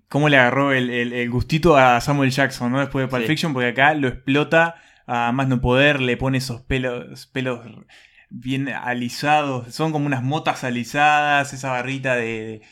cómo 0.08 0.28
le 0.28 0.36
agarró 0.36 0.72
el, 0.72 1.28
gustito 1.30 1.76
a 1.76 2.00
Samuel 2.00 2.30
Jackson, 2.30 2.70
¿no? 2.70 2.78
Después 2.78 3.04
de 3.04 3.08
Pulp 3.08 3.26
Fiction, 3.26 3.52
porque 3.52 3.70
acá 3.70 3.92
lo 3.94 4.06
explota 4.06 4.76
a 5.08 5.32
más 5.32 5.48
no 5.48 5.60
poder, 5.60 6.00
le 6.00 6.16
pone 6.16 6.38
esos 6.38 6.60
pelos, 6.60 7.26
pelos 7.26 7.58
bien 8.30 8.68
alisados, 8.68 9.74
son 9.74 9.90
como 9.90 10.06
unas 10.06 10.22
motas 10.22 10.62
alisadas, 10.62 11.52
esa 11.52 11.72
barrita 11.72 12.14
de, 12.14 12.22
de 12.22 12.62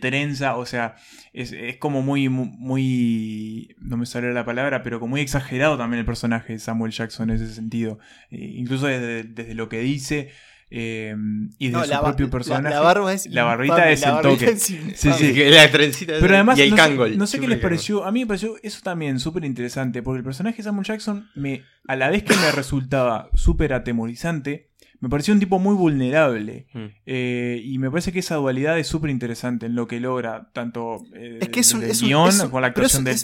trenza, 0.00 0.56
o 0.56 0.66
sea, 0.66 0.96
es, 1.32 1.54
como 1.78 2.02
muy, 2.02 2.28
muy, 2.28 3.74
no 3.78 3.96
me 3.96 4.06
sale 4.06 4.32
la 4.32 4.44
palabra, 4.44 4.82
pero 4.82 5.00
como 5.00 5.10
muy 5.10 5.20
exagerado 5.20 5.78
también 5.78 6.00
el 6.00 6.06
personaje 6.06 6.54
de 6.54 6.58
Samuel 6.58 6.92
Jackson 6.92 7.30
en 7.30 7.36
ese 7.36 7.54
sentido, 7.54 7.98
eh, 8.30 8.38
incluso 8.56 8.86
desde, 8.86 9.54
lo 9.54 9.68
que 9.68 9.80
dice. 9.80 10.30
Eh, 10.76 11.14
y 11.58 11.68
de 11.68 11.84
su 11.84 12.00
propio 12.00 12.30
personaje. 12.30 12.74
La, 12.74 12.80
barba 12.80 13.12
es 13.12 13.26
la 13.26 13.44
barbita 13.44 13.90
es 13.92 14.02
el 14.02 14.20
toque. 14.22 14.56
sí, 14.56 14.80
sí. 14.96 15.32
La 15.50 15.70
trencita 15.70 16.14
Pero 16.20 16.34
además, 16.34 16.58
y 16.58 16.62
el 16.62 16.70
no, 16.74 17.06
no 17.16 17.26
sé 17.28 17.38
qué 17.38 17.46
les 17.46 17.60
pareció. 17.60 18.04
A 18.04 18.10
mí 18.10 18.20
me 18.20 18.26
pareció 18.26 18.56
eso 18.60 18.80
también 18.82 19.20
súper 19.20 19.44
interesante. 19.44 20.02
Porque 20.02 20.18
el 20.18 20.24
personaje 20.24 20.56
de 20.56 20.62
Samuel 20.64 20.84
Jackson, 20.84 21.28
me, 21.36 21.62
a 21.86 21.94
la 21.94 22.10
vez 22.10 22.24
que 22.24 22.34
me 22.34 22.50
resultaba 22.50 23.28
súper 23.34 23.72
atemorizante, 23.72 24.70
me 25.04 25.10
pareció 25.10 25.34
un 25.34 25.40
tipo 25.40 25.58
muy 25.58 25.74
vulnerable. 25.74 26.66
Mm. 26.72 26.84
Eh, 27.04 27.60
y 27.62 27.76
me 27.78 27.90
parece 27.90 28.10
que 28.10 28.20
esa 28.20 28.36
dualidad 28.36 28.78
es 28.78 28.86
súper 28.86 29.10
interesante 29.10 29.66
en 29.66 29.74
lo 29.74 29.86
que 29.86 30.00
logra, 30.00 30.50
tanto 30.54 31.02
eh, 31.14 31.40
es 31.42 31.48
que 31.50 31.60
es 31.60 31.74
un, 31.74 31.82
guion 31.82 32.48
con 32.50 32.62
la 32.62 32.68
actuación 32.68 33.04
de 33.04 33.14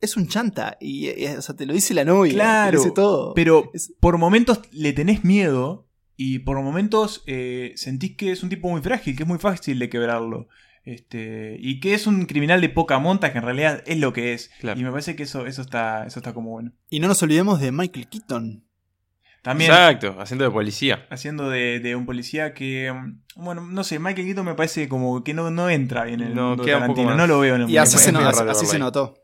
es 0.00 0.16
un 0.16 0.28
chanta 0.28 0.76
y, 0.80 1.08
o 1.26 1.42
sea, 1.42 1.56
te 1.56 1.66
lo 1.66 1.72
dice 1.72 1.92
la 1.92 2.04
novia. 2.04 2.34
Claro. 2.34 2.70
Te 2.70 2.76
dice 2.76 2.94
todo. 2.94 3.34
Pero 3.34 3.72
por 3.98 4.16
momentos 4.18 4.60
le 4.70 4.92
tenés 4.92 5.24
miedo 5.24 5.88
y 6.16 6.40
por 6.40 6.62
momentos 6.62 7.24
eh, 7.26 7.72
sentís 7.74 8.16
que 8.16 8.30
es 8.30 8.44
un 8.44 8.48
tipo 8.48 8.68
muy 8.68 8.80
frágil, 8.80 9.16
que 9.16 9.24
es 9.24 9.28
muy 9.28 9.38
fácil 9.38 9.80
de 9.80 9.88
quebrarlo. 9.88 10.46
Este, 10.84 11.56
y 11.58 11.80
que 11.80 11.94
es 11.94 12.06
un 12.06 12.26
criminal 12.26 12.60
de 12.60 12.68
poca 12.68 12.98
monta, 12.98 13.32
que 13.32 13.38
en 13.38 13.44
realidad 13.44 13.82
es 13.86 13.98
lo 13.98 14.12
que 14.12 14.34
es. 14.34 14.50
Y 14.76 14.84
me 14.84 14.90
parece 14.90 15.16
que 15.16 15.24
eso, 15.24 15.46
eso, 15.46 15.62
está, 15.62 16.06
eso 16.06 16.20
está 16.20 16.32
como 16.32 16.50
bueno. 16.50 16.72
Y 16.90 17.00
no 17.00 17.08
nos 17.08 17.22
olvidemos 17.22 17.58
de 17.60 17.72
Michael 17.72 18.06
Keaton. 18.08 18.64
También, 19.44 19.70
Exacto, 19.70 20.16
haciendo 20.18 20.46
de 20.46 20.50
policía. 20.50 21.06
Haciendo 21.10 21.50
de, 21.50 21.94
un 21.94 22.06
policía 22.06 22.54
que. 22.54 22.90
Mm, 22.90 23.20
bueno, 23.36 23.60
no 23.60 23.84
sé, 23.84 23.98
Michael 23.98 24.26
Keaton 24.26 24.46
me 24.46 24.54
parece 24.54 24.88
como 24.88 25.22
que 25.22 25.34
no, 25.34 25.50
no 25.50 25.68
entra 25.68 26.08
en 26.08 26.22
el 26.22 26.34
no, 26.34 26.56
Tarantino. 26.56 27.14
No 27.14 27.26
lo 27.26 27.40
veo 27.40 27.56
en 27.56 27.62
el 27.62 27.70
Y 27.70 27.76
así, 27.76 27.98
se, 27.98 28.10
así 28.16 28.64
se 28.64 28.78
notó. 28.78 29.14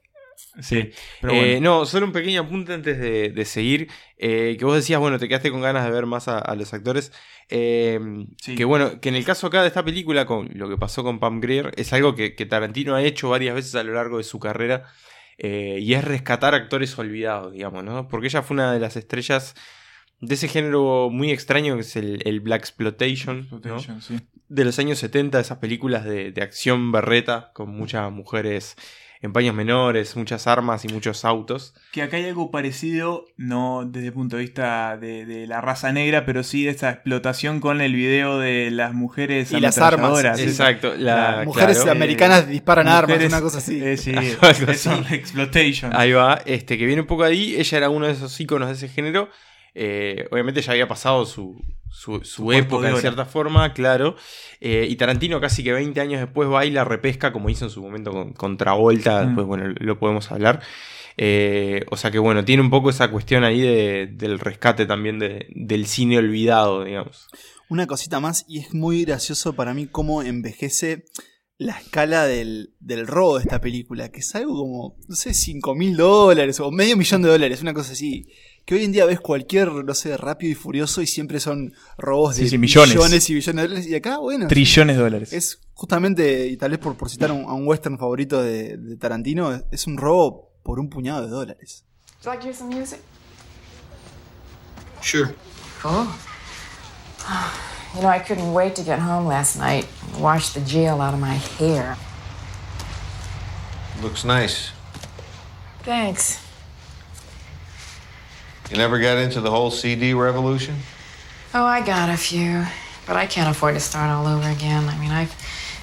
Sí, 0.61 0.91
pero 1.23 1.33
eh, 1.33 1.59
no, 1.63 1.87
solo 1.87 2.05
un 2.05 2.13
pequeño 2.13 2.43
apunte 2.43 2.75
antes 2.75 2.99
de, 2.99 3.45
seguir. 3.47 3.89
Eh, 4.19 4.57
que 4.59 4.65
vos 4.67 4.75
decías, 4.75 5.01
bueno, 5.01 5.19
te 5.19 5.27
quedaste 5.27 5.51
con 5.51 5.63
ganas 5.63 5.87
de 5.87 5.91
ver 5.91 6.05
más 6.05 6.29
a, 6.29 6.55
los 6.55 6.75
actores. 6.75 7.13
Eh, 7.49 7.99
que 8.45 8.67
bueno, 8.67 9.01
que 9.01 9.09
en 9.09 9.15
el 9.15 9.25
caso 9.25 9.47
acá 9.47 9.63
de 9.63 9.69
esta 9.69 9.83
película, 9.83 10.27
con 10.27 10.51
lo 10.53 10.69
que 10.69 10.77
pasó 10.77 11.03
con 11.03 11.19
Pam 11.19 11.41
Grier, 11.41 11.73
es 11.77 11.95
algo 11.95 12.15
que, 12.15 12.35
que 12.35 12.45
Tarantino 12.45 12.95
ha 12.95 13.03
hecho 13.03 13.31
varias 13.31 13.55
veces 13.55 13.75
a 13.75 13.83
lo 13.85 13.95
largo 13.95 14.19
de 14.19 14.25
su 14.25 14.39
carrera. 14.39 14.85
y 15.39 15.95
es 15.95 16.05
rescatar 16.05 16.55
actores 16.55 16.99
olvidados, 16.99 17.55
digamos, 17.55 17.85
¿no? 17.85 18.07
Porque 18.07 18.27
ella 18.27 18.43
fue 18.43 18.55
una 18.57 18.71
de 18.75 18.81
las 18.81 18.97
estrellas 18.97 19.55
de 20.21 20.35
ese 20.35 20.49
género 20.49 21.09
muy 21.11 21.31
extraño 21.31 21.77
que 21.77 21.83
es 21.83 21.97
el, 21.97 22.41
Black 22.41 22.61
Exploitation, 22.61 23.49
de 24.49 24.65
los 24.65 24.79
años 24.79 24.99
70, 24.99 25.41
esas 25.41 25.59
películas 25.59 26.05
de, 26.05 26.35
acción 26.43 26.93
berreta 26.93 27.51
con 27.55 27.71
muchas 27.71 28.11
mujeres 28.13 28.77
en 29.23 29.35
paños 29.35 29.55
menores, 29.55 30.17
muchas 30.17 30.47
armas 30.47 30.85
y 30.87 30.89
muchos 30.89 31.27
autos. 31.27 31.75
Que 31.93 32.03
acá 32.03 32.17
hay 32.17 32.25
algo 32.25 32.51
parecido, 32.51 33.27
no 33.37 33.85
desde 33.85 34.09
el 34.09 34.13
punto 34.15 34.37
de 34.37 34.43
vista 34.43 34.97
de, 34.97 35.47
la 35.47 35.61
raza 35.61 35.93
negra, 35.93 36.25
pero 36.25 36.43
sí 36.43 36.65
de 36.65 36.71
esa 36.71 36.91
explotación 36.91 37.61
con 37.61 37.83
el 37.83 37.95
video 37.95 38.39
de 38.39 38.71
las 38.71 38.95
mujeres 38.95 39.53
y 39.53 39.61
las 39.61 39.79
armas. 39.79 40.25
Exacto. 40.39 40.95
las 40.97 41.45
mujeres 41.47 41.87
americanas 41.87 42.49
disparan 42.49 42.89
armas, 42.89 43.23
una 43.23 43.43
cosa 43.43 43.59
así. 43.59 43.83
Eh, 43.83 43.99
sí, 43.99 44.13
exploitation. 45.13 45.95
Ahí 45.95 46.13
va, 46.13 46.41
este, 46.47 46.79
que 46.79 46.87
viene 46.87 47.03
un 47.03 47.07
poco 47.07 47.25
ahí. 47.25 47.57
Ella 47.57 47.79
era 47.79 47.91
uno 47.91 48.07
de 48.07 48.13
esos 48.13 48.39
iconos 48.41 48.69
de 48.69 48.75
ese 48.75 48.89
género. 48.89 49.29
Eh, 49.75 50.27
obviamente 50.31 50.63
ya 50.63 50.73
había 50.73 50.89
pasado 50.89 51.25
su, 51.25 51.61
su, 51.91 52.53
época 52.53 52.89
en 52.91 52.97
cierta 52.97 53.25
forma, 53.25 53.73
claro. 53.73 54.17
Eh, 54.61 54.87
y 54.89 54.97
Tarantino 54.97 55.41
casi 55.41 55.63
que 55.63 55.73
20 55.73 56.01
años 56.01 56.21
después 56.21 56.49
va 56.49 56.65
y 56.65 56.71
la 56.71 56.85
repesca, 56.85 57.33
como 57.33 57.51
hizo 57.51 57.65
en 57.65 57.71
su 57.71 57.83
momento 57.83 58.33
con, 58.37 58.57
Travolta, 58.57 59.23
mm. 59.23 59.27
después 59.27 59.47
bueno, 59.47 59.75
lo 59.79 59.99
podemos 59.99 60.31
hablar. 60.31 60.61
Eh, 61.17 61.85
o 61.91 61.97
sea 61.97 62.11
que 62.11 62.19
bueno, 62.19 62.45
tiene 62.45 62.63
un 62.63 62.71
poco 62.71 62.91
esa 62.91 63.11
cuestión 63.11 63.45
ahí 63.45 63.61
del 63.61 64.39
rescate 64.39 64.87
también 64.87 65.19
del 65.19 65.87
cine 65.87 66.19
olvidado, 66.19 66.85
digamos. 66.85 67.29
Una 67.69 67.87
cosita 67.87 68.21
más, 68.21 68.45
y 68.49 68.59
es 68.59 68.75
muy 68.75 69.05
gracioso 69.05 69.55
para 69.55 69.75
mí 69.75 69.87
cómo 69.87 70.23
envejece 70.23 71.05
la 71.57 71.79
escala 71.79 72.27
del, 72.27 72.75
del 72.81 73.07
robo 73.07 73.37
de 73.37 73.43
esta 73.43 73.61
película, 73.61 74.11
que 74.11 74.21
es 74.21 74.35
algo 74.35 74.55
como, 74.55 74.97
no 75.07 75.15
sé, 75.15 75.35
5 75.35 75.75
mil 75.75 75.95
dólares 75.95 76.59
o 76.59 76.71
medio 76.71 76.97
millón 76.97 77.21
de 77.21 77.29
dólares, 77.29 77.61
una 77.61 77.75
cosa 77.75 77.93
así 77.93 78.27
que 78.65 78.75
hoy 78.75 78.85
en 78.85 78.93
día 78.93 79.05
ves 79.05 79.21
cualquier, 79.21 79.69
no 79.73 79.95
sé, 79.95 80.17
rápido 80.17 80.53
y 80.53 80.55
furioso 80.55 81.03
y 81.03 81.07
siempre 81.07 81.41
son 81.41 81.75
robos 81.99 82.37
de 82.37 82.45
millones. 82.59 82.95
millones. 82.95 83.31
y 83.31 83.35
billones 83.35 83.63
de 83.63 83.69
dólares. 83.69 83.87
Y 83.87 83.95
acá, 83.95 84.19
bueno. 84.19 84.47
Trillones 84.49 84.97
de 84.97 85.03
dólares. 85.03 85.33
Es 85.33 85.61
justamente, 85.75 86.47
y 86.47 86.57
tal 86.57 86.71
vez 86.71 86.81
por, 86.81 86.97
por 86.97 87.11
citar 87.11 87.31
a 87.31 87.35
un, 87.35 87.67
western 87.67 87.99
favorito 87.99 88.43
de, 88.43 88.77
de, 88.77 88.97
Tarantino, 88.97 89.61
es 89.71 89.87
un 89.87 89.97
robo 89.97 90.53
por 90.63 90.79
un 90.79 90.89
puñado 90.89 91.23
de 91.23 91.29
dólares. 91.29 91.85
Would 92.19 92.25
you 92.25 92.31
like 92.31 92.41
to 92.41 92.47
hear 92.47 92.55
some 92.55 92.75
music? 92.75 93.01
Sure. 95.01 95.35
Cool. 95.83 96.07
You 97.93 98.03
know, 98.03 98.09
I 98.09 98.21
couldn't 98.21 98.53
wait 98.53 98.77
to 98.77 98.85
get 98.85 99.01
home 99.01 99.27
last 99.27 99.59
night 99.59 99.85
and 100.13 100.23
wash 100.23 100.51
the 100.51 100.61
gel 100.61 101.01
out 101.01 101.13
of 101.13 101.19
my 101.19 101.35
hair. 101.59 101.97
Looks 104.01 104.25
nice. 104.25 104.71
Thanks. 105.83 106.39
You 108.71 108.77
never 108.77 109.01
got 109.01 109.19
into 109.19 109.41
the 109.41 109.51
whole 109.51 109.73
CD 109.73 110.15
revolution? 110.15 110.77
Oh, 111.53 111.65
I 111.65 111.81
got 111.81 112.09
a 112.09 112.17
few, 112.17 112.65
but 113.05 113.17
I 113.17 113.27
can't 113.27 113.51
afford 113.51 113.75
to 113.75 113.81
start 113.81 114.09
all 114.11 114.29
over 114.29 114.49
again. 114.49 114.89
I 114.89 114.97
mean, 114.99 115.11
I've 115.11 115.35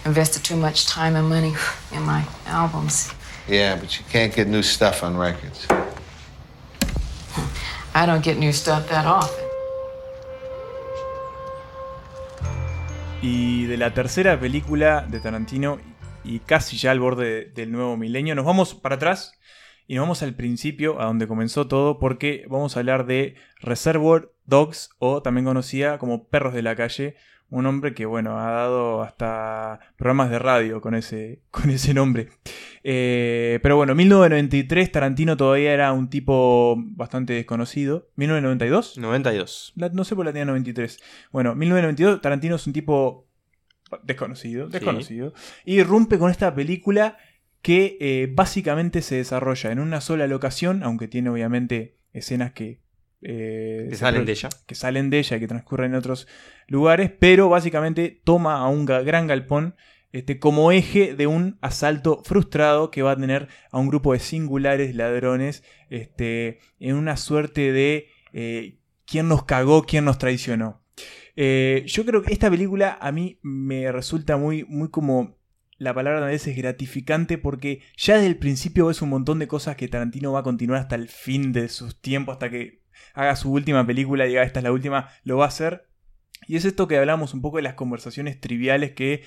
invested 0.06 0.46
too 0.46 0.56
much 0.56 0.86
time 0.88 1.18
and 1.18 1.28
money 1.28 1.54
in 1.92 2.04
my 2.04 2.24
albums. 2.46 3.14
Yeah, 3.46 3.76
but 3.76 4.00
you 4.00 4.06
can't 4.10 4.34
get 4.34 4.48
new 4.48 4.64
stuff 4.64 5.04
on 5.04 5.18
records. 5.18 5.68
I 7.94 8.06
don't 8.06 8.24
get 8.24 8.38
new 8.38 8.54
stuff 8.54 8.88
that 8.88 9.06
often. 9.06 9.44
Y 13.22 13.66
de 13.66 13.76
la 13.76 13.94
tercera 13.94 14.40
película 14.40 15.06
de 15.10 15.20
Tarantino 15.20 15.80
y 16.24 16.40
casi 16.40 16.78
ya 16.78 16.92
al 16.92 17.02
borde 17.02 17.52
del 17.54 17.70
nuevo 17.70 17.98
milenio. 17.98 18.34
Nos 18.34 18.46
vamos 18.46 18.74
para 18.74 18.96
atrás 18.96 19.37
y 19.88 19.96
nos 19.96 20.04
vamos 20.04 20.22
al 20.22 20.36
principio, 20.36 21.02
a 21.02 21.06
donde 21.06 21.28
comenzó 21.28 21.68
todo, 21.68 21.98
porque 21.98 22.46
vamos 22.50 22.76
a 22.76 22.82
hablar 22.82 23.06
de 23.06 23.36
Reservoir 23.60 24.32
Dogs, 24.46 24.90
o 25.00 25.22
también 25.22 25.46
conocida 25.46 25.98
como 25.98 26.28
Perros 26.28 26.54
de 26.54 26.62
la 26.62 26.76
Calle, 26.76 27.16
un 27.50 27.66
hombre 27.66 27.94
que, 27.94 28.06
bueno, 28.06 28.38
ha 28.38 28.52
dado 28.52 29.02
hasta 29.02 29.80
programas 29.96 30.30
de 30.30 30.40
radio 30.40 30.82
con 30.82 30.96
ese, 30.96 31.40
con 31.52 31.70
ese 31.70 31.94
nombre. 31.94 32.30
Eh, 32.84 33.60
pero 33.64 33.78
bueno, 33.78 33.96
1993 33.96 34.92
Tarantino 34.92 35.38
todavía 35.38 35.74
era 35.74 35.94
un 35.94 36.10
tipo 36.10 36.76
bastante 36.78 37.34
desconocido. 37.34 38.10
¿1992? 38.18 38.98
92. 38.98 39.74
no 39.94 40.04
sé 40.04 40.16
por 40.16 40.26
la 40.26 40.34
tenía 40.34 40.46
93. 40.46 41.00
Bueno, 41.32 41.56
1992 41.56 42.22
Tarantino 42.22 42.58
es 42.58 42.68
un 42.68 42.74
tipo 42.74 43.28
desconocido, 44.04 44.68
desconocido. 44.68 45.34
Y 45.66 45.82
rompe 45.84 46.20
con 46.20 46.30
esta 46.32 46.54
película 46.54 47.18
que 47.62 47.98
eh, 48.00 48.30
básicamente 48.32 49.02
se 49.02 49.16
desarrolla 49.16 49.72
en 49.72 49.80
una 49.80 50.02
sola 50.02 50.28
locación, 50.28 50.84
aunque 50.84 51.08
tiene 51.08 51.30
obviamente 51.30 51.98
escenas 52.14 52.54
que... 52.54 52.82
Eh, 53.22 53.88
que 53.90 53.96
salen 53.96 54.26
de 54.26 54.32
ella. 54.32 54.50
Que 54.66 54.76
salen 54.76 55.10
de 55.10 55.20
ella 55.20 55.38
y 55.38 55.40
que 55.40 55.48
transcurren 55.48 55.92
en 55.92 55.98
otros 55.98 56.28
lugares, 56.68 57.12
pero 57.20 57.50
básicamente 57.50 58.22
toma 58.24 58.60
a 58.60 58.68
un 58.68 58.86
gran 58.86 59.28
galpón 59.28 59.76
este, 60.12 60.40
como 60.40 60.72
eje 60.72 61.16
de 61.16 61.28
un 61.28 61.58
asalto 61.62 62.22
frustrado 62.24 62.92
que 62.92 63.02
va 63.02 63.12
a 63.12 63.18
tener 63.18 63.50
a 63.72 63.80
un 63.80 63.88
grupo 63.88 64.14
de 64.14 64.20
singulares 64.20 64.96
ladrones 64.96 65.64
este, 65.90 66.60
en 66.80 66.96
una 66.96 67.18
suerte 67.18 67.72
de 67.72 68.08
eh, 68.34 68.78
quién 69.06 69.28
nos 69.28 69.44
cagó, 69.44 69.84
quién 69.84 70.06
nos 70.06 70.18
traicionó. 70.20 70.82
yo 71.36 72.06
creo 72.06 72.22
que 72.22 72.34
esta 72.34 72.50
película 72.50 72.98
a 73.02 73.12
mí 73.12 73.40
me 73.42 73.92
resulta 73.92 74.38
muy, 74.38 74.64
muy 74.64 74.90
como 74.90 75.37
la 75.78 75.94
palabra 75.94 76.26
veces 76.26 76.50
es 76.50 76.58
gratificante 76.58 77.38
porque 77.38 77.82
ya 77.96 78.16
desde 78.16 78.28
el 78.28 78.38
principio 78.38 78.88
ves 78.88 79.02
un 79.02 79.10
montón 79.10 79.40
de 79.40 79.48
cosas 79.48 79.76
que 79.76 79.88
Tarantino 79.88 80.32
va 80.32 80.40
a 80.40 80.44
continuar 80.44 80.80
hasta 80.80 80.96
el 80.96 81.08
fin 81.08 81.52
de 81.52 81.70
sus 81.70 82.02
tiempos, 82.02 82.34
hasta 82.34 82.50
que 82.50 82.82
haga 83.14 83.36
su 83.36 83.52
última 83.52 83.86
película 83.86 84.26
y 84.26 84.30
diga 84.30 84.44
esta 84.44 84.60
es 84.60 84.64
la 84.64 84.72
última, 84.72 85.10
lo 85.24 85.38
va 85.38 85.46
a 85.46 85.50
hacer. 85.50 85.88
Y 86.48 86.56
es 86.56 86.66
esto 86.66 86.88
que 86.88 86.98
hablamos 86.98 87.34
un 87.34 87.42
poco 87.42 87.58
de 87.58 87.64
las 87.64 87.74
conversaciones 87.74 88.40
triviales 88.40 88.92
que, 88.92 89.24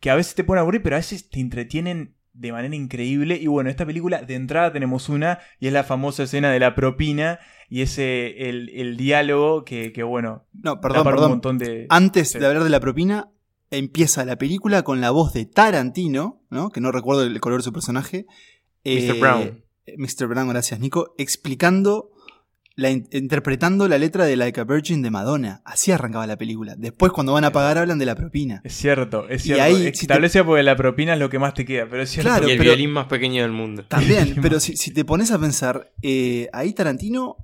que 0.00 0.10
a 0.10 0.14
veces 0.14 0.34
te 0.34 0.44
ponen 0.44 0.58
a 0.58 0.62
aburrir, 0.62 0.82
pero 0.82 0.96
a 0.96 0.98
veces 0.98 1.30
te 1.30 1.40
entretienen 1.40 2.14
de 2.32 2.52
manera 2.52 2.74
increíble. 2.74 3.36
Y 3.36 3.46
bueno, 3.46 3.70
esta 3.70 3.86
película 3.86 4.22
de 4.22 4.34
entrada 4.34 4.72
tenemos 4.72 5.08
una, 5.08 5.38
y 5.58 5.66
es 5.66 5.72
la 5.72 5.84
famosa 5.84 6.24
escena 6.24 6.50
de 6.50 6.58
la 6.58 6.74
propina, 6.74 7.38
y 7.68 7.82
ese 7.82 8.48
el, 8.48 8.96
diálogo 8.96 9.64
que, 9.64 9.92
bueno. 10.02 10.46
No, 10.52 10.80
perdón, 10.80 11.04
perdón. 11.04 11.24
Un 11.24 11.30
montón 11.30 11.58
de, 11.58 11.86
Antes 11.88 12.32
de 12.32 12.46
hablar 12.46 12.64
de 12.64 12.70
la 12.70 12.80
propina, 12.80 13.30
empieza 13.70 14.24
la 14.24 14.36
película 14.36 14.82
con 14.82 15.00
la 15.00 15.10
voz 15.10 15.32
de 15.32 15.46
Tarantino, 15.46 16.42
¿no? 16.50 16.70
que 16.70 16.80
no 16.80 16.92
recuerdo 16.92 17.22
el 17.22 17.40
color 17.40 17.60
de 17.60 17.64
su 17.64 17.72
personaje. 17.72 18.26
Mr. 18.84 19.18
Brown. 19.18 19.64
Eh, 19.86 19.94
Mr. 19.96 20.26
Brown, 20.26 20.48
gracias 20.48 20.80
Nico, 20.80 21.14
explicando, 21.18 22.10
la, 22.74 22.90
interpretando 22.90 23.88
la 23.88 23.98
letra 23.98 24.24
de 24.24 24.36
Like 24.36 24.60
a 24.60 24.64
Virgin 24.64 25.02
de 25.02 25.10
Madonna. 25.10 25.62
Así 25.64 25.92
arrancaba 25.92 26.26
la 26.26 26.36
película. 26.36 26.74
Después 26.76 27.12
cuando 27.12 27.32
van 27.32 27.44
a 27.44 27.52
pagar 27.52 27.78
hablan 27.78 27.98
de 27.98 28.06
la 28.06 28.16
propina. 28.16 28.60
Es 28.64 28.74
cierto, 28.74 29.28
es 29.28 29.42
cierto. 29.42 29.62
Y 29.62 29.86
ahí, 29.86 29.94
sea 30.28 30.44
porque 30.44 30.62
la 30.62 30.76
propina 30.76 31.14
es 31.14 31.20
lo 31.20 31.30
que 31.30 31.38
más 31.38 31.54
te 31.54 31.64
queda, 31.64 31.86
pero 31.88 32.02
es 32.02 32.10
cierto. 32.10 32.30
Claro, 32.30 32.48
y 32.48 32.52
el 32.52 32.58
violín 32.58 32.90
más 32.90 33.06
pequeño 33.06 33.42
del 33.42 33.52
mundo. 33.52 33.84
También, 33.86 34.36
pero 34.42 34.58
si, 34.58 34.92
te 34.92 35.04
pones 35.04 35.30
a 35.30 35.38
pensar, 35.38 35.92
eh, 36.02 36.48
ahí 36.52 36.72
Tarantino, 36.72 37.36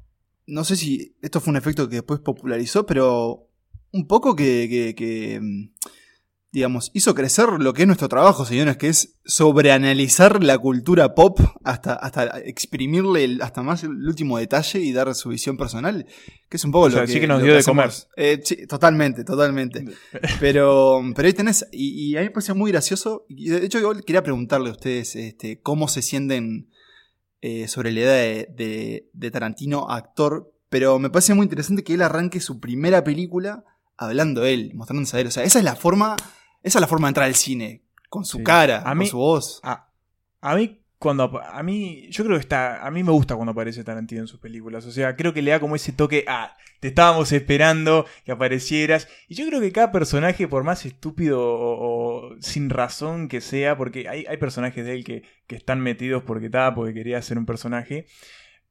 no 0.47 0.64
sé 0.64 0.76
si 0.76 1.16
esto 1.23 1.40
fue 1.40 1.52
un 1.52 1.56
efecto 1.56 1.88
que 1.88 1.97
después 1.97 2.21
popularizó, 2.21 2.85
pero 2.85 3.49
un 3.92 4.06
poco 4.06 4.35
que, 4.35 4.95
que 4.97 5.40
mm, 5.40 5.68
digamos, 6.57 6.90
hizo 6.95 7.14
crecer 7.14 7.51
lo 7.59 7.75
que 7.75 7.83
es 7.83 7.87
nuestro 7.87 8.09
trabajo, 8.09 8.47
señores, 8.47 8.79
que 8.79 8.88
es 8.88 9.19
sobreanalizar 9.27 10.42
la 10.42 10.57
cultura 10.57 11.14
pop 11.14 11.38
hasta, 11.64 11.92
hasta 11.92 12.40
exprimirle 12.47 13.37
hasta 13.42 13.62
más 13.62 13.83
el 13.83 13.90
último 13.90 14.38
detalle 14.38 14.81
y 14.81 14.90
dar 14.90 15.14
su 15.14 15.29
visión 15.29 15.59
personal, 15.59 16.07
que 16.49 16.57
es 16.57 16.64
un 16.64 16.71
poco 16.71 16.88
lo 16.88 17.03
que... 17.03 17.09
Sí 17.09 17.21
que 17.21 17.27
nos 17.27 17.42
dio 17.42 17.55
de 17.55 17.62
comer. 17.62 17.90
Eh, 18.16 18.40
sí, 18.42 18.66
totalmente, 18.66 19.23
totalmente. 19.23 19.85
pero, 20.40 21.03
pero 21.14 21.27
ahí 21.27 21.35
tenés, 21.35 21.69
y, 21.73 22.16
a 22.16 22.21
mí 22.21 22.29
me 22.29 22.31
parece 22.31 22.55
muy 22.55 22.71
gracioso, 22.71 23.27
y 23.29 23.51
de 23.51 23.66
hecho 23.66 23.79
yo 23.79 23.92
quería 24.01 24.23
preguntarle 24.23 24.71
a 24.71 24.73
ustedes 24.73 25.14
este, 25.14 25.61
cómo 25.61 25.88
se 25.88 26.01
sienten 26.01 26.71
eh, 27.42 27.69
sobre 27.69 27.92
la 27.92 28.01
idea 28.01 28.12
de, 28.14 29.11
de 29.12 29.31
Tarantino 29.31 29.90
actor, 29.90 30.55
pero 30.71 30.99
me 30.99 31.11
parece 31.11 31.35
muy 31.35 31.45
interesante 31.45 31.85
que 31.85 31.92
él 31.92 32.01
arranque 32.01 32.40
su 32.40 32.61
primera 32.61 33.05
película 33.05 33.62
hablando 33.99 34.47
él, 34.47 34.73
mostrándose 34.75 35.19
a 35.19 35.21
él. 35.21 35.27
O 35.27 35.31
sea, 35.31 35.45
esa 35.45 35.59
es 35.59 35.64
la 35.66 35.77
forma 35.77 36.16
esa 36.66 36.79
es 36.79 36.81
la 36.81 36.88
forma 36.88 37.07
de 37.07 37.11
entrar 37.11 37.26
al 37.26 37.37
cine. 37.37 37.85
Con 38.09 38.24
su 38.24 38.42
cara, 38.42 38.83
con 38.83 39.07
su 39.07 39.18
voz. 39.18 39.61
A, 39.62 40.57
mí, 40.57 40.81
cuando. 40.98 41.40
A 41.40 41.62
mí. 41.62 42.09
Yo 42.11 42.24
creo 42.24 42.37
que 42.37 42.42
está. 42.42 42.85
A 42.85 42.90
mí 42.90 43.05
me 43.05 43.12
gusta 43.12 43.37
cuando 43.37 43.52
aparece 43.52 43.85
Tarantino 43.85 44.22
en 44.22 44.26
sus 44.26 44.40
películas. 44.40 44.85
O 44.85 44.90
sea, 44.90 45.14
creo 45.14 45.33
que 45.33 45.42
le 45.42 45.52
da 45.52 45.61
como 45.61 45.76
ese 45.76 45.92
toque. 45.92 46.24
Ah, 46.26 46.57
te 46.81 46.88
estábamos 46.88 47.31
esperando 47.31 48.05
que 48.24 48.33
aparecieras. 48.33 49.07
Y 49.29 49.37
yo 49.37 49.46
creo 49.46 49.61
que 49.61 49.70
cada 49.70 49.92
personaje, 49.92 50.48
por 50.48 50.64
más 50.64 50.85
estúpido 50.85 51.40
o, 51.40 52.35
sin 52.40 52.68
razón 52.68 53.29
que 53.29 53.40
sea, 53.40 53.76
porque 53.76 54.09
hay, 54.09 54.24
hay 54.26 54.37
personajes 54.37 54.85
de 54.85 54.92
él 54.92 55.05
que, 55.05 55.22
que 55.46 55.55
están 55.55 55.81
metidos 55.81 56.24
porque 56.24 56.46
estaba, 56.46 56.74
porque 56.74 56.94
quería 56.94 57.22
ser 57.22 57.38
un 57.38 57.46
personaje. 57.46 58.07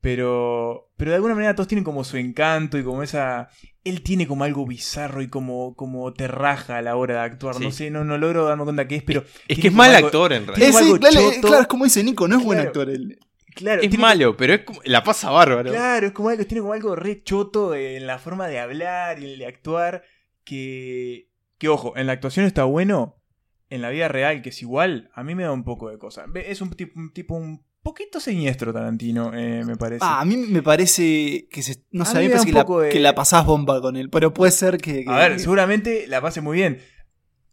Pero, 0.02 0.92
pero 0.98 1.12
de 1.12 1.16
alguna 1.16 1.34
manera 1.34 1.56
todos 1.56 1.68
tienen 1.68 1.84
como 1.84 2.04
su 2.04 2.18
encanto 2.18 2.78
y 2.78 2.84
como 2.84 3.02
esa... 3.02 3.50
Él 3.84 4.02
tiene 4.02 4.28
como 4.28 4.44
algo 4.44 4.66
bizarro 4.66 5.22
y 5.22 5.28
como, 5.28 5.76
como 5.76 6.14
te 6.14 6.28
raja 6.28 6.78
a 6.78 6.82
la 6.82 6.96
hora 6.96 7.16
de 7.16 7.20
actuar. 7.22 7.60
No 7.60 7.72
sé, 7.72 7.90
no, 7.90 8.04
no 8.04 8.18
logro 8.18 8.46
darme 8.46 8.64
cuenta 8.64 8.88
qué 8.88 8.98
es, 8.98 9.04
pero... 9.04 9.24
Es 9.48 9.60
que 9.60 9.68
es 9.70 9.74
mal 9.74 9.96
actor 9.96 10.34
en 10.34 10.48
realidad. 10.48 10.70
Es, 10.70 11.00
claro, 11.40 11.62
es 11.62 11.68
como 11.68 11.86
dice 11.86 12.04
Nico, 12.04 12.28
no 12.28 12.38
es 12.38 12.44
buen 12.44 12.60
actor 12.60 12.90
él. 12.90 13.20
Claro, 13.56 13.82
es 13.82 13.98
malo, 13.98 14.36
pero 14.36 14.54
es 14.54 14.62
como, 14.62 14.82
la 14.84 15.04
pasa 15.04 15.32
bárbaro. 15.32 15.72
Claro, 15.72 16.08
es 16.08 16.14
como 16.14 16.30
algo, 16.30 16.46
tiene 16.46 16.62
como 16.62 16.74
algo 16.74 16.96
re 16.96 17.24
choto 17.24 17.74
en 17.74 18.06
la 18.06 18.20
forma 18.20 18.48
de 18.48 18.60
hablar 18.60 19.24
y 19.24 19.38
de 19.38 19.46
actuar. 19.46 20.04
Que, 20.44 21.30
que 21.58 21.70
ojo, 21.70 21.96
en 21.96 22.06
la 22.06 22.14
actuación 22.14 22.46
está 22.46 22.66
bueno. 22.66 23.16
En 23.70 23.82
la 23.82 23.90
vida 23.90 24.08
real, 24.10 24.42
que 24.42 24.50
es 24.50 24.62
igual, 24.62 25.10
a 25.14 25.24
mí 25.24 25.36
me 25.36 25.44
da 25.44 25.52
un 25.52 25.64
poco 25.64 25.90
de 25.90 25.98
cosa. 25.98 26.26
Es 26.36 26.62
un 26.62 26.70
tipo, 26.72 27.00
un, 27.00 27.14
tipo, 27.14 27.34
un 27.36 27.66
poquito 27.86 28.20
siniestro 28.20 28.74
Tarantino, 28.74 29.32
eh, 29.34 29.64
me 29.64 29.78
parece. 29.78 30.04
Ah, 30.04 30.20
a 30.20 30.26
mí 30.26 30.36
me 30.36 30.64
parece 30.64 31.48
que 31.52 31.62
se, 31.62 31.86
no 31.92 32.04
sé, 32.04 32.28
que, 32.28 32.52
la, 32.52 32.66
que, 32.92 33.00
la, 33.00 33.14
pasás 33.14 33.46
bomba 33.46 33.80
con 33.80 33.96
él, 33.96 34.10
pero 34.10 34.34
puede 34.34 34.52
ser 34.52 34.80
que, 34.80 35.06
A 35.08 35.18
ver, 35.20 35.40
seguramente 35.40 36.08
la 36.08 36.20
pase 36.20 36.42
muy 36.42 36.58
bien. 36.58 36.82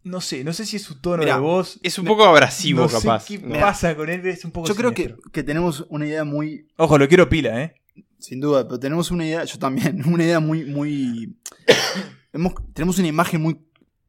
No 0.03 0.19
sé, 0.19 0.43
no 0.43 0.51
sé 0.51 0.65
si 0.65 0.75
es 0.77 0.81
su 0.81 0.99
tono 0.99 1.23
de 1.23 1.33
voz. 1.37 1.79
Es 1.83 1.99
un 1.99 2.05
poco 2.05 2.25
abrasivo, 2.25 2.87
capaz. 2.87 3.25
qué 3.25 3.39
pasa 3.39 3.95
con 3.95 4.09
él, 4.09 4.25
es 4.25 4.43
un 4.43 4.51
poco 4.51 4.67
Yo 4.67 4.75
creo 4.75 4.93
que, 4.93 5.15
que, 5.31 5.43
tenemos 5.43 5.85
una 5.89 6.07
idea 6.07 6.23
muy. 6.23 6.67
Ojo, 6.77 6.97
lo 6.97 7.07
quiero 7.07 7.29
pila, 7.29 7.63
¿eh? 7.63 7.75
Sin 8.17 8.41
duda, 8.41 8.67
pero 8.67 8.79
tenemos 8.79 9.11
una 9.11 9.25
idea, 9.25 9.43
yo 9.45 9.59
también, 9.59 10.01
una 10.07 10.25
idea 10.25 10.39
muy. 10.39 10.65
muy 10.65 11.37
tenemos 12.73 12.97
una 12.97 13.07
imagen 13.07 13.39
muy 13.39 13.59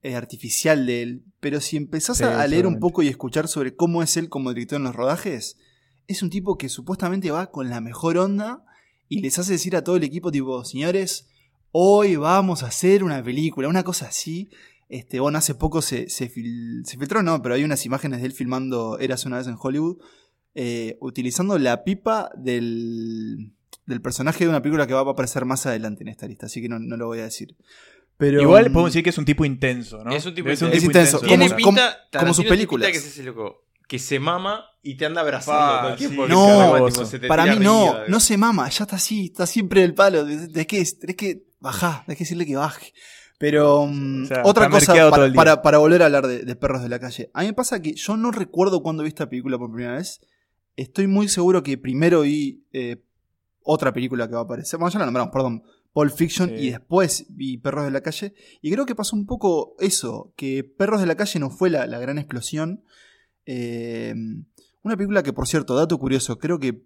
eh, 0.02 0.16
artificial 0.16 0.86
de 0.86 1.02
él, 1.02 1.24
pero 1.40 1.60
si 1.60 1.76
empezás 1.76 2.22
a 2.22 2.46
leer 2.46 2.66
un 2.66 2.80
poco 2.80 3.02
y 3.02 3.08
escuchar 3.08 3.46
sobre 3.46 3.76
cómo 3.76 4.02
es 4.02 4.16
él 4.16 4.30
como 4.30 4.54
director 4.54 4.78
en 4.78 4.84
los 4.84 4.96
rodajes, 4.96 5.58
es 6.06 6.22
un 6.22 6.30
tipo 6.30 6.56
que 6.58 6.68
supuestamente 6.68 7.30
va 7.30 7.50
con 7.50 7.70
la 7.70 7.80
mejor 7.80 8.18
onda 8.18 8.64
y 9.08 9.20
les 9.20 9.38
hace 9.38 9.52
decir 9.52 9.76
a 9.76 9.84
todo 9.84 9.96
el 9.96 10.04
equipo, 10.04 10.32
tipo, 10.32 10.64
señores, 10.64 11.28
hoy 11.72 12.16
vamos 12.16 12.62
a 12.62 12.66
hacer 12.66 13.04
una 13.04 13.22
película, 13.22 13.68
una 13.68 13.82
cosa 13.82 14.06
así. 14.06 14.48
Este, 14.88 15.20
bueno, 15.20 15.38
hace 15.38 15.54
poco 15.54 15.82
se, 15.82 16.08
se, 16.08 16.28
filtró, 16.28 17.22
no, 17.22 17.40
pero 17.42 17.54
hay 17.54 17.64
unas 17.64 17.84
imágenes 17.86 18.20
de 18.20 18.26
él 18.26 18.32
filmando 18.32 18.98
Eras 18.98 19.24
una 19.24 19.38
vez 19.38 19.46
en 19.46 19.56
Hollywood, 19.58 19.98
eh, 20.54 20.96
utilizando 21.00 21.58
la 21.58 21.84
pipa 21.84 22.30
del, 22.36 23.52
del 23.86 24.00
personaje 24.00 24.44
de 24.44 24.50
una 24.50 24.62
película 24.62 24.86
que 24.86 24.94
va 24.94 25.00
a 25.00 25.10
aparecer 25.10 25.44
más 25.44 25.66
adelante 25.66 26.02
en 26.02 26.08
esta 26.08 26.26
lista, 26.26 26.46
así 26.46 26.62
que 26.62 26.68
no, 26.68 26.78
lo 26.78 27.06
voy 27.06 27.20
a 27.20 27.24
decir. 27.24 27.56
Pero, 28.16 28.40
Igual 28.40 28.64
podemos 28.64 28.90
decir 28.90 29.02
que 29.02 29.10
es 29.10 29.18
un 29.18 29.24
tipo 29.24 29.44
intenso, 29.44 30.04
¿no? 30.04 30.12
Es 30.14 30.24
un 30.24 30.34
tipo, 30.34 30.48
intenso. 30.48 31.20
Como, 31.20 32.34
sus 32.34 32.44
películas 32.44 32.92
que 32.92 33.00
se 33.98 34.18
mama 34.18 34.64
y 34.82 34.96
te 34.96 35.06
anda 35.06 35.20
abrazando 35.20 35.96
No, 36.28 36.88
para 37.28 37.46
mí 37.46 37.56
no, 37.58 38.06
no 38.06 38.20
se 38.20 38.36
mama, 38.36 38.68
ya 38.68 38.84
está 38.84 38.96
así, 38.96 39.26
está 39.26 39.46
siempre 39.46 39.82
el 39.82 39.94
palo. 39.94 40.24
De, 40.24 40.66
que, 40.66 40.80
es 40.80 40.98
que 41.16 41.46
bajar, 41.60 42.04
hay 42.06 42.16
que 42.16 42.24
decirle 42.24 42.46
que 42.46 42.56
baje. 42.56 42.92
Pero 43.38 43.86
mm, 43.86 44.26
otra 44.44 44.70
cosa, 44.70 44.94
para, 45.34 45.60
para, 45.60 45.78
volver 45.78 46.02
a 46.02 46.06
hablar 46.06 46.26
de, 46.26 46.56
perros 46.56 46.82
de 46.82 46.88
la 46.88 46.98
calle. 46.98 47.30
A 47.34 47.40
mí 47.40 47.48
me 47.48 47.52
pasa 47.52 47.82
que 47.82 47.94
yo 47.94 48.16
no 48.16 48.30
recuerdo 48.30 48.82
cuando 48.82 49.02
vi 49.02 49.08
esta 49.08 49.28
película 49.28 49.58
por 49.58 49.72
primera 49.72 49.96
vez. 49.96 50.20
Estoy 50.76 51.06
muy 51.06 51.28
seguro 51.28 51.62
que 51.62 51.78
primero 51.78 52.22
vi 52.22 52.64
eh, 52.72 53.04
otra 53.62 53.92
película 53.92 54.28
que 54.28 54.34
va 54.34 54.40
a 54.40 54.44
aparecer. 54.44 54.78
Bueno, 54.78 54.92
ya 54.92 54.98
la 55.00 55.06
nombramos, 55.06 55.32
perdón. 55.32 55.62
Pulp 55.92 56.12
Fiction 56.12 56.50
y 56.58 56.70
después 56.70 57.26
vi 57.28 57.56
Perros 57.56 57.84
de 57.84 57.92
la 57.92 58.00
Calle. 58.00 58.34
Y 58.60 58.72
creo 58.72 58.84
que 58.84 58.96
pasó 58.96 59.14
un 59.14 59.26
poco 59.26 59.76
eso, 59.78 60.32
que 60.36 60.64
Perros 60.64 61.00
de 61.00 61.06
la 61.06 61.14
Calle 61.14 61.38
no 61.38 61.50
fue 61.50 61.70
la, 61.70 61.86
la 61.86 61.98
gran 61.98 62.18
explosión, 62.18 62.82
Em, 63.46 64.44
una 64.82 64.96
película 64.96 65.22
que, 65.22 65.32
por 65.32 65.46
cierto, 65.46 65.74
dato 65.74 65.98
curioso, 65.98 66.38
creo 66.38 66.58
que. 66.58 66.82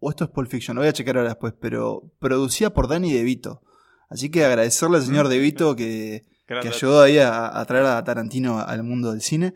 O 0.00 0.10
esto 0.10 0.24
es 0.24 0.30
Pulp 0.30 0.50
Fiction, 0.50 0.74
lo 0.74 0.82
voy 0.82 0.88
a 0.88 0.92
checar 0.92 1.16
ahora 1.16 1.30
después, 1.30 1.54
pero 1.58 2.10
producida 2.18 2.74
por 2.74 2.88
Danny 2.88 3.12
DeVito. 3.12 3.62
Así 4.10 4.30
que 4.30 4.44
agradecerle 4.44 4.98
al 4.98 5.02
señor 5.02 5.28
DeVito 5.28 5.74
que, 5.74 6.26
que 6.46 6.68
ayudó 6.68 7.02
ahí 7.02 7.18
a, 7.18 7.64
traer 7.66 7.86
a 7.86 8.04
Tarantino 8.04 8.60
al 8.60 8.82
mundo 8.82 9.12
del 9.12 9.22
cine. 9.22 9.54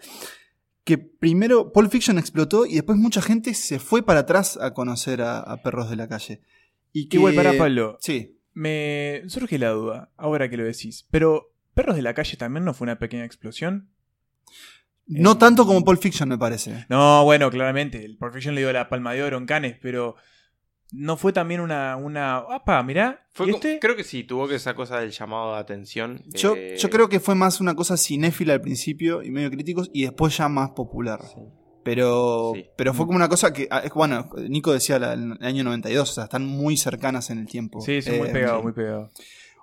que 0.85 0.97
primero 0.97 1.71
Pulp 1.73 1.91
Fiction 1.91 2.19
explotó 2.19 2.65
y 2.65 2.75
después 2.75 2.97
mucha 2.99 3.21
gente 3.21 3.53
se 3.53 3.79
fue 3.79 4.03
para 4.03 4.21
atrás 4.21 4.59
a 4.61 4.73
conocer 4.73 5.21
a, 5.21 5.63
Perros 5.63 5.91
de 5.91 5.97
la 5.97 6.09
Calle. 6.09 6.41
Y 6.93 7.09
que, 7.09 7.19
Igual 7.19 7.35
para 7.35 7.57
Pablo. 7.59 7.99
Sí. 8.01 8.39
Me 8.55 9.23
surge 9.27 9.59
la 9.59 9.71
duda, 9.71 10.11
ahora 10.17 10.49
que 10.49 10.57
lo 10.57 10.65
decís. 10.65 11.07
Pero, 11.11 11.53
¿Perros 11.75 11.95
de 11.97 12.03
la 12.03 12.15
Calle 12.15 12.37
también 12.39 12.65
no 12.65 12.73
fue 12.73 12.87
una 12.87 12.99
pequeña 12.99 13.25
explosión? 13.25 13.91
No 15.09 15.39
tanto 15.39 15.67
como 15.67 15.85
Pulp 15.85 16.01
Fiction, 16.01 16.29
me 16.29 16.39
parece. 16.39 16.87
No, 16.89 17.25
bueno, 17.25 17.51
claramente. 17.51 18.05
El 18.05 18.17
Pulp 18.17 18.35
Fiction 18.35 18.55
le 18.55 18.61
dio 18.61 18.73
la 18.73 18.89
palma 18.89 19.13
de 19.15 19.23
oro 19.23 19.39
en 19.39 19.47
Cannes, 19.47 19.77
pero 19.81 20.17
¿No 20.93 21.17
fue 21.19 21.33
también 21.33 21.61
una. 21.61 21.97
una 21.97 22.39
¡Apa! 22.39 22.83
Mirá. 22.83 23.27
este? 23.47 23.79
Creo 23.79 23.95
que 23.95 24.05
sí, 24.05 24.25
tuvo 24.25 24.49
que 24.49 24.55
esa 24.55 24.75
cosa 24.75 25.01
del 25.01 25.11
llamado 25.11 25.53
de 25.53 25.61
atención. 25.61 26.23
Yo, 26.29 26.55
eh, 26.57 26.77
yo 26.79 26.89
creo 26.89 27.09
que 27.09 27.21
fue 27.21 27.35
más 27.35 27.61
una 27.61 27.75
cosa 27.75 27.97
cinéfila 27.97 28.55
al 28.55 28.63
principio 28.63 29.23
y 29.23 29.31
medio 29.31 29.51
críticos 29.51 29.91
y 29.93 30.05
después 30.05 30.37
ya 30.37 30.49
más 30.49 30.71
popular. 30.71 31.21
Pero, 31.85 32.55
pero 32.77 32.95
fue 32.95 33.07
como 33.07 33.17
una 33.17 33.29
cosa 33.29 33.53
que. 33.53 33.69
Ah, 33.71 33.83
bueno, 33.95 34.31
Nico 34.49 34.73
decía 34.73 34.97
el 34.97 35.37
año 35.41 35.65
92, 35.65 36.11
o 36.11 36.13
sea, 36.13 36.25
están 36.25 36.47
muy 36.47 36.77
cercanas 36.79 37.29
en 37.31 37.39
el 37.39 37.47
tiempo. 37.47 37.83
Sí, 37.83 38.01
sí, 38.01 38.11
muy 38.13 38.29
eh, 38.29 38.33
pegado, 38.33 38.63
muy 38.63 38.73
pegado. 38.73 39.11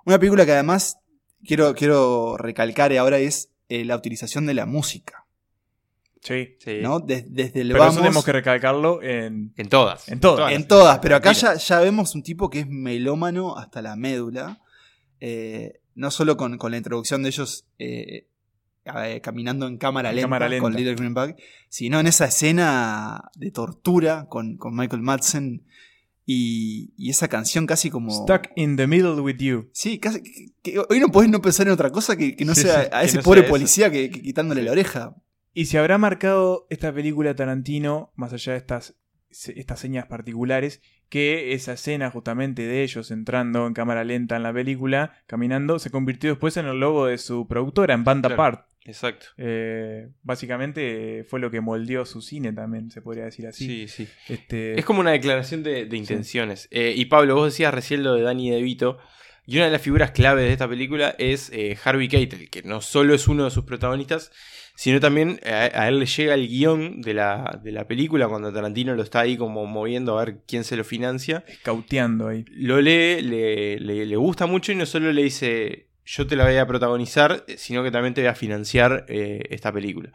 Una 0.04 0.18
película 0.20 0.46
que 0.46 0.52
además 0.52 0.98
quiero, 1.44 1.74
quiero 1.74 2.36
recalcar 2.36 2.96
ahora 2.96 3.18
es 3.18 3.52
eh, 3.68 3.84
la 3.84 3.96
utilización 3.96 4.46
de 4.46 4.54
la 4.54 4.66
música. 4.66 5.25
Sí, 6.26 6.56
sí. 6.58 6.78
¿no? 6.82 6.98
desde 6.98 7.60
el 7.60 7.70
pero 7.70 7.86
eso 7.86 7.98
tenemos 7.98 8.24
que 8.24 8.32
recalcarlo 8.32 9.00
en, 9.00 9.52
en 9.56 9.68
todas. 9.68 10.08
En 10.08 10.18
todas. 10.18 10.52
En 10.52 10.66
todas, 10.66 10.98
pero 10.98 11.14
acá 11.14 11.30
ya, 11.30 11.54
ya, 11.54 11.78
vemos 11.78 12.16
un 12.16 12.24
tipo 12.24 12.50
que 12.50 12.60
es 12.60 12.66
melómano 12.68 13.56
hasta 13.56 13.80
la 13.80 13.94
médula. 13.94 14.60
Eh, 15.20 15.80
no 15.94 16.10
solo 16.10 16.36
con, 16.36 16.58
la 16.58 16.76
introducción 16.76 17.22
de 17.22 17.28
ellos 17.28 17.64
eh, 17.78 18.26
caminando 19.22 19.68
en 19.68 19.78
cámara 19.78 20.12
lenta, 20.12 20.58
con 20.58 20.74
Little 20.74 20.96
Green 20.96 21.14
Bag, 21.14 21.36
sino 21.68 22.00
en 22.00 22.08
esa 22.08 22.24
escena 22.24 23.30
de 23.36 23.52
tortura 23.52 24.26
con, 24.28 24.58
Michael 24.72 25.02
Madsen 25.02 25.64
y, 26.26 27.08
esa 27.08 27.28
canción 27.28 27.66
casi 27.66 27.88
como... 27.88 28.10
Stuck 28.10 28.48
in 28.56 28.76
the 28.76 28.88
middle 28.88 29.20
with 29.20 29.36
you. 29.38 29.70
Sí, 29.72 30.00
casi, 30.00 30.20
hoy 30.90 30.98
no 30.98 31.08
podés 31.08 31.30
no 31.30 31.40
pensar 31.40 31.68
en 31.68 31.72
otra 31.72 31.90
cosa 31.90 32.16
que, 32.16 32.36
no 32.44 32.56
sea 32.56 32.88
a 32.92 33.04
ese 33.04 33.22
pobre 33.22 33.44
policía 33.44 33.92
que, 33.92 34.10
quitándole 34.10 34.64
la 34.64 34.72
oreja. 34.72 35.14
Y 35.56 35.64
se 35.64 35.78
habrá 35.78 35.96
marcado 35.96 36.66
esta 36.68 36.92
película 36.92 37.34
Tarantino, 37.34 38.12
más 38.14 38.30
allá 38.34 38.52
de 38.52 38.58
estas, 38.58 38.94
estas 39.30 39.80
señas 39.80 40.04
particulares, 40.04 40.82
que 41.08 41.54
esa 41.54 41.72
escena 41.72 42.10
justamente 42.10 42.66
de 42.66 42.82
ellos 42.82 43.10
entrando 43.10 43.66
en 43.66 43.72
cámara 43.72 44.04
lenta 44.04 44.36
en 44.36 44.42
la 44.42 44.52
película, 44.52 45.14
caminando, 45.26 45.78
se 45.78 45.88
convirtió 45.88 46.28
después 46.28 46.58
en 46.58 46.66
el 46.66 46.78
logo 46.78 47.06
de 47.06 47.16
su 47.16 47.48
productora, 47.48 47.94
en 47.94 48.04
Banda 48.04 48.34
Apart. 48.34 48.68
Exacto. 48.84 49.28
Eh, 49.38 50.10
básicamente 50.22 51.24
fue 51.24 51.40
lo 51.40 51.50
que 51.50 51.62
moldeó 51.62 52.04
su 52.04 52.20
cine 52.20 52.52
también, 52.52 52.90
se 52.90 53.00
podría 53.00 53.24
decir 53.24 53.46
así. 53.46 53.66
Sí, 53.66 53.88
sí. 53.88 54.08
Este... 54.28 54.78
Es 54.78 54.84
como 54.84 55.00
una 55.00 55.12
declaración 55.12 55.62
de, 55.62 55.88
intenciones. 55.90 56.68
Eh, 56.70 56.92
y 56.94 57.06
Pablo, 57.06 57.34
vos 57.34 57.50
decías 57.50 57.72
recién 57.72 58.02
lo 58.02 58.12
de 58.12 58.20
Danny 58.20 58.50
DeVito. 58.50 58.98
Y 59.46 59.56
una 59.56 59.66
de 59.66 59.70
las 59.70 59.80
figuras 59.80 60.10
clave 60.10 60.42
de 60.42 60.52
esta 60.52 60.68
película 60.68 61.14
es 61.18 61.50
eh, 61.54 61.78
Harvey 61.82 62.08
Keitel, 62.08 62.50
que 62.50 62.62
no 62.62 62.82
solo 62.82 63.14
es 63.14 63.26
uno 63.26 63.44
de 63.44 63.50
sus 63.50 63.64
protagonistas, 63.64 64.32
sino 64.76 65.00
también 65.00 65.40
a, 65.44 65.88
él 65.88 65.98
le 65.98 66.06
llega 66.06 66.34
el 66.34 66.46
guion 66.48 67.00
de 67.00 67.14
la, 67.14 67.58
de 67.62 67.72
la, 67.72 67.88
película 67.88 68.28
cuando 68.28 68.52
Tarantino 68.52 68.94
lo 68.94 69.02
está 69.02 69.20
ahí 69.20 69.38
como 69.38 69.64
moviendo 69.64 70.18
a 70.18 70.24
ver 70.24 70.42
quién 70.46 70.64
se 70.64 70.76
lo 70.76 70.84
financia. 70.84 71.44
Escauteando 71.48 72.28
ahí. 72.28 72.44
Lo 72.50 72.82
lee, 72.82 73.22
le, 73.22 73.80
le, 73.80 74.16
gusta 74.16 74.46
mucho 74.46 74.72
y 74.72 74.74
no 74.74 74.84
solo 74.84 75.12
le 75.12 75.22
dice 75.22 75.88
yo 76.04 76.26
te 76.26 76.36
la 76.36 76.44
voy 76.44 76.56
a 76.56 76.66
protagonizar, 76.66 77.44
sino 77.56 77.82
que 77.82 77.90
también 77.90 78.14
te 78.14 78.20
voy 78.20 78.28
a 78.28 78.34
financiar 78.34 79.06
eh, 79.08 79.42
esta 79.50 79.72
película. 79.72 80.12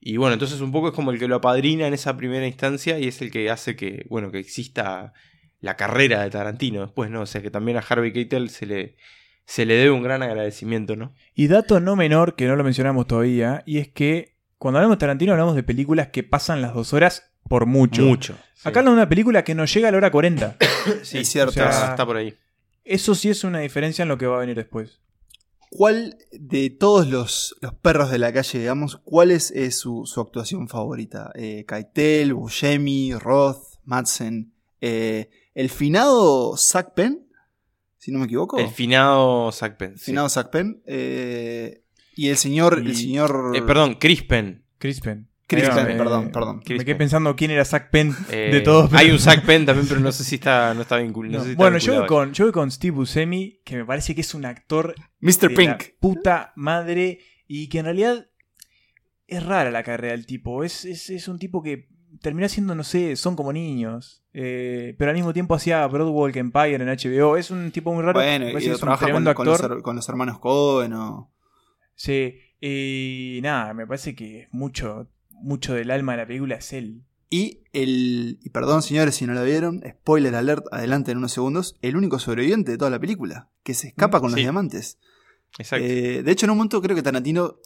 Y 0.00 0.16
bueno, 0.18 0.34
entonces 0.34 0.60
un 0.60 0.72
poco 0.72 0.88
es 0.88 0.94
como 0.94 1.10
el 1.10 1.18
que 1.18 1.28
lo 1.28 1.36
apadrina 1.36 1.86
en 1.86 1.92
esa 1.92 2.16
primera 2.16 2.46
instancia 2.46 2.98
y 2.98 3.08
es 3.08 3.20
el 3.20 3.30
que 3.32 3.50
hace 3.50 3.74
que, 3.74 4.06
bueno, 4.08 4.30
que 4.30 4.38
exista 4.38 5.12
la 5.60 5.76
carrera 5.76 6.22
de 6.22 6.30
Tarantino 6.30 6.80
después, 6.80 7.10
¿no? 7.10 7.22
O 7.22 7.26
sea 7.26 7.42
que 7.42 7.50
también 7.50 7.76
a 7.76 7.80
Harvey 7.80 8.12
Keitel 8.12 8.50
se 8.50 8.66
le, 8.66 8.96
se 9.46 9.64
le 9.64 9.74
debe 9.74 9.90
un 9.90 10.02
gran 10.02 10.22
agradecimiento, 10.22 10.96
¿no? 10.96 11.14
Y 11.34 11.46
dato 11.46 11.80
no 11.80 11.96
menor, 11.96 12.34
que 12.34 12.46
no 12.46 12.56
lo 12.56 12.64
mencionamos 12.64 13.06
todavía, 13.06 13.62
y 13.64 13.78
es 13.78 13.88
que 13.88 14.36
cuando 14.58 14.78
hablamos 14.78 14.96
de 14.96 15.00
Tarantino 15.00 15.32
hablamos 15.32 15.54
de 15.54 15.62
películas 15.62 16.08
que 16.08 16.22
pasan 16.22 16.60
las 16.60 16.74
dos 16.74 16.92
horas 16.92 17.32
por 17.48 17.66
mucho. 17.66 18.02
Mucho. 18.02 18.36
Acá 18.64 18.80
hablamos 18.80 18.96
de 18.96 19.02
una 19.02 19.08
película 19.08 19.44
que 19.44 19.54
no 19.54 19.64
llega 19.64 19.88
a 19.88 19.92
la 19.92 19.98
hora 19.98 20.10
40. 20.10 20.56
sí, 21.02 21.18
es 21.18 21.28
cierto. 21.28 21.62
está 21.62 22.04
por 22.04 22.16
ahí. 22.16 22.36
Eso 22.84 23.14
sí 23.14 23.30
es 23.30 23.44
una 23.44 23.60
diferencia 23.60 24.02
en 24.02 24.08
lo 24.08 24.18
que 24.18 24.26
va 24.26 24.36
a 24.36 24.40
venir 24.40 24.56
después. 24.56 25.00
¿Cuál 25.70 26.18
de 26.32 26.70
todos 26.70 27.06
los, 27.08 27.56
perros 27.82 28.10
de 28.10 28.18
la 28.18 28.32
calle, 28.32 28.60
digamos, 28.60 28.96
cuál 29.04 29.30
es, 29.30 29.52
su, 29.76 30.04
actuación 30.16 30.68
favorita? 30.68 31.32
Eh, 31.34 31.64
Keitel, 31.66 32.34
Buscemi, 32.34 33.14
Roth, 33.14 33.78
Madsen. 33.84 34.52
Eh, 34.80 35.28
¿El 35.54 35.70
finado 35.70 36.56
Zack 36.56 36.94
Penn? 36.94 37.25
Si 38.06 38.12
no 38.12 38.20
me 38.20 38.26
equivoco. 38.26 38.56
El 38.60 38.68
finado 38.68 39.50
Zack 39.50 39.78
Penn. 39.78 39.98
Finado 39.98 40.28
Zack 40.28 40.50
Penn. 40.50 40.80
Eh, 40.86 41.82
y 42.14 42.28
el 42.28 42.36
señor. 42.36 42.78
El 42.78 42.94
señor... 42.94 43.50
Eh, 43.52 43.62
perdón, 43.62 43.96
Chris 43.98 44.22
Penn. 44.22 44.62
Chris 44.78 45.00
Penn. 45.00 45.28
Chris 45.48 45.68
Penn, 45.68 45.98
perdón, 45.98 46.30
perdón. 46.30 46.62
me 46.68 46.84
quedé 46.84 46.94
pensando 46.94 47.34
quién 47.34 47.50
era 47.50 47.64
Zack 47.64 47.90
Penn 47.90 48.14
eh, 48.30 48.50
de 48.52 48.60
todos. 48.60 48.92
Hay 48.92 49.10
un 49.10 49.18
Zack 49.18 49.44
Penn 49.44 49.66
también, 49.66 49.88
pero 49.88 49.98
no 49.98 50.12
sé 50.12 50.22
si 50.22 50.36
está, 50.36 50.72
no 50.72 50.82
está 50.82 50.98
vinculado. 50.98 51.44
bueno, 51.56 51.78
yo 51.78 51.98
voy, 51.98 52.06
con, 52.06 52.32
yo 52.32 52.44
voy 52.44 52.52
con 52.52 52.70
Steve 52.70 52.92
Buscemi, 52.92 53.60
que 53.64 53.76
me 53.76 53.84
parece 53.84 54.14
que 54.14 54.20
es 54.20 54.32
un 54.34 54.44
actor. 54.44 54.94
Mr. 55.18 55.52
Pink. 55.52 55.98
puta 55.98 56.52
madre. 56.54 57.18
Y 57.48 57.68
que 57.68 57.80
en 57.80 57.86
realidad 57.86 58.28
es 59.26 59.44
rara 59.44 59.72
la 59.72 59.82
carrera 59.82 60.12
del 60.12 60.26
tipo. 60.26 60.62
Es, 60.62 60.84
es, 60.84 61.10
es 61.10 61.26
un 61.26 61.40
tipo 61.40 61.60
que 61.60 61.88
termina 62.20 62.48
siendo, 62.48 62.74
no 62.74 62.84
sé, 62.84 63.16
son 63.16 63.36
como 63.36 63.52
niños. 63.52 64.22
Eh, 64.32 64.94
pero 64.98 65.10
al 65.10 65.16
mismo 65.16 65.32
tiempo 65.32 65.54
hacía 65.54 65.86
Broadwalk 65.86 66.36
Empire 66.36 66.74
en 66.74 66.88
HBO. 66.88 67.36
Es 67.36 67.50
un 67.50 67.70
tipo 67.70 67.92
muy 67.92 68.02
raro. 68.02 68.20
Bueno, 68.20 68.48
y 68.48 68.68
trabaja 68.78 69.10
con, 69.34 69.96
los, 69.96 70.08
hermanos 70.08 70.38
Cohen 70.38 70.92
o... 70.92 71.30
Sí, 71.94 72.34
y 72.60 73.40
nada, 73.42 73.72
me 73.72 73.86
parece 73.86 74.14
que 74.14 74.48
mucho, 74.50 75.08
mucho 75.30 75.74
del 75.74 75.90
alma 75.90 76.12
de 76.12 76.18
la 76.18 76.26
película 76.26 76.56
es 76.56 76.72
él. 76.72 77.02
Y 77.28 77.64
el. 77.72 78.38
Y 78.42 78.50
perdón, 78.50 78.82
señores, 78.82 79.16
si 79.16 79.26
no 79.26 79.34
la 79.34 79.42
vieron, 79.42 79.82
spoiler 79.88 80.34
alert, 80.34 80.64
adelante 80.70 81.10
en 81.10 81.18
unos 81.18 81.32
segundos. 81.32 81.76
El 81.82 81.96
único 81.96 82.18
sobreviviente 82.18 82.72
de 82.72 82.78
toda 82.78 82.90
la 82.90 83.00
película, 83.00 83.48
que 83.62 83.74
se 83.74 83.88
escapa 83.88 84.18
mm, 84.18 84.20
con 84.20 84.30
los 84.30 84.40
diamantes. 84.40 84.98
Exacto. 85.58 85.84
Eh, 85.84 86.22
de 86.22 86.32
hecho, 86.32 86.46
en 86.46 86.50
un 86.50 86.58
momento 86.58 86.80
creo 86.80 86.94
que 86.94 87.02
Tarantino 87.02 87.56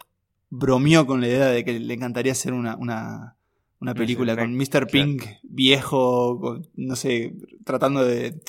bromeó 0.48 1.06
con 1.06 1.20
la 1.20 1.28
idea 1.28 1.46
de 1.46 1.64
que 1.64 1.78
le 1.78 1.94
encantaría 1.94 2.32
hacer 2.32 2.52
una, 2.52 2.76
una 2.76 3.36
una 3.80 3.94
película 3.94 4.36
con 4.36 4.54
Mr. 4.54 4.86
Pink 4.86 5.24
viejo, 5.42 6.60
no 6.74 6.96
sé, 6.96 7.32
tratando 7.64 8.04
de, 8.04 8.40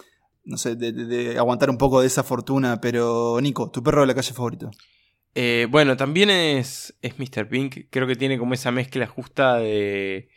no 0.43 0.57
sé, 0.57 0.75
de, 0.75 1.37
aguantar 1.37 1.69
un 1.69 1.77
poco 1.77 2.01
de 2.01 2.07
esa 2.07 2.23
fortuna. 2.23 2.81
Pero, 2.81 3.39
Nico, 3.41 3.71
¿tu 3.71 3.81
perro 3.81 4.01
de 4.01 4.07
la 4.07 4.15
calle 4.15 4.33
favorito? 4.33 4.71
Eh, 5.33 5.67
bueno, 5.69 5.95
también 5.95 6.29
es, 6.29 6.97
es 7.01 7.17
Mr. 7.17 7.47
Pink. 7.47 7.85
Creo 7.89 8.07
que 8.07 8.17
tiene 8.17 8.37
como 8.37 8.53
esa 8.53 8.71
mezcla 8.71 9.07
justa 9.07 9.57
de, 9.57 10.29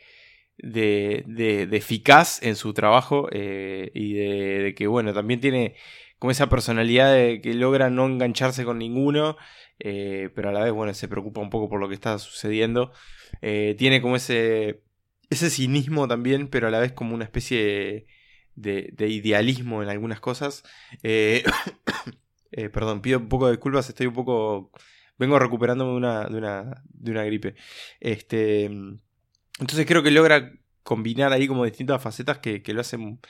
de, 0.57 1.25
de, 1.27 1.77
eficaz 1.77 2.41
en 2.41 2.55
su 2.55 2.73
trabajo 2.73 3.27
eh, 3.31 3.91
y 3.93 4.13
de, 4.13 4.75
que, 4.77 4.87
bueno, 4.87 5.13
también 5.13 5.41
tiene 5.41 5.75
como 6.19 6.31
esa 6.31 6.47
personalidad 6.47 7.13
de 7.13 7.41
que 7.41 7.53
logra 7.53 7.89
no 7.89 8.05
engancharse 8.05 8.63
con 8.63 8.77
ninguno, 8.79 9.35
eh, 9.79 10.29
pero 10.33 10.49
a 10.49 10.53
la 10.53 10.63
vez, 10.63 10.71
bueno, 10.71 10.93
se 10.93 11.09
preocupa 11.09 11.41
un 11.41 11.49
poco 11.49 11.67
por 11.67 11.81
lo 11.81 11.89
que 11.89 11.95
está 11.95 12.17
sucediendo. 12.17 12.93
tiene 13.41 14.01
como 14.01 14.15
ese 14.15 14.84
ese 15.29 15.49
cinismo 15.49 16.07
también, 16.07 16.47
pero 16.47 16.67
a 16.67 16.71
la 16.71 16.79
vez 16.79 16.93
como 16.93 17.15
una 17.15 17.23
especie 17.23 18.07
de, 18.55 19.07
idealismo 19.09 19.83
en 19.83 19.89
algunas 19.89 20.19
cosas. 20.19 20.63
Eh, 21.03 21.43
eh, 22.51 22.69
perdón, 22.69 23.01
pido 23.01 23.19
un 23.19 23.29
poco 23.29 23.47
de 23.47 23.53
disculpas, 23.53 23.89
estoy 23.89 24.07
un 24.07 24.13
poco... 24.13 24.71
Vengo 25.17 25.39
recuperándome 25.39 25.91
de 25.91 25.97
una, 25.97 26.25
de 26.25 26.37
una, 26.37 26.83
de 26.89 27.11
una 27.11 27.23
gripe. 27.23 27.55
Este, 28.01 28.65
entonces 28.65 29.85
creo 29.85 30.03
que 30.03 30.11
logra 30.11 30.51
combinar 30.83 31.31
ahí 31.31 31.47
como 31.47 31.63
distintas 31.63 32.01
facetas 32.01 32.39
que, 32.39 32.61
lo 32.67 32.81
hacen 32.81 33.21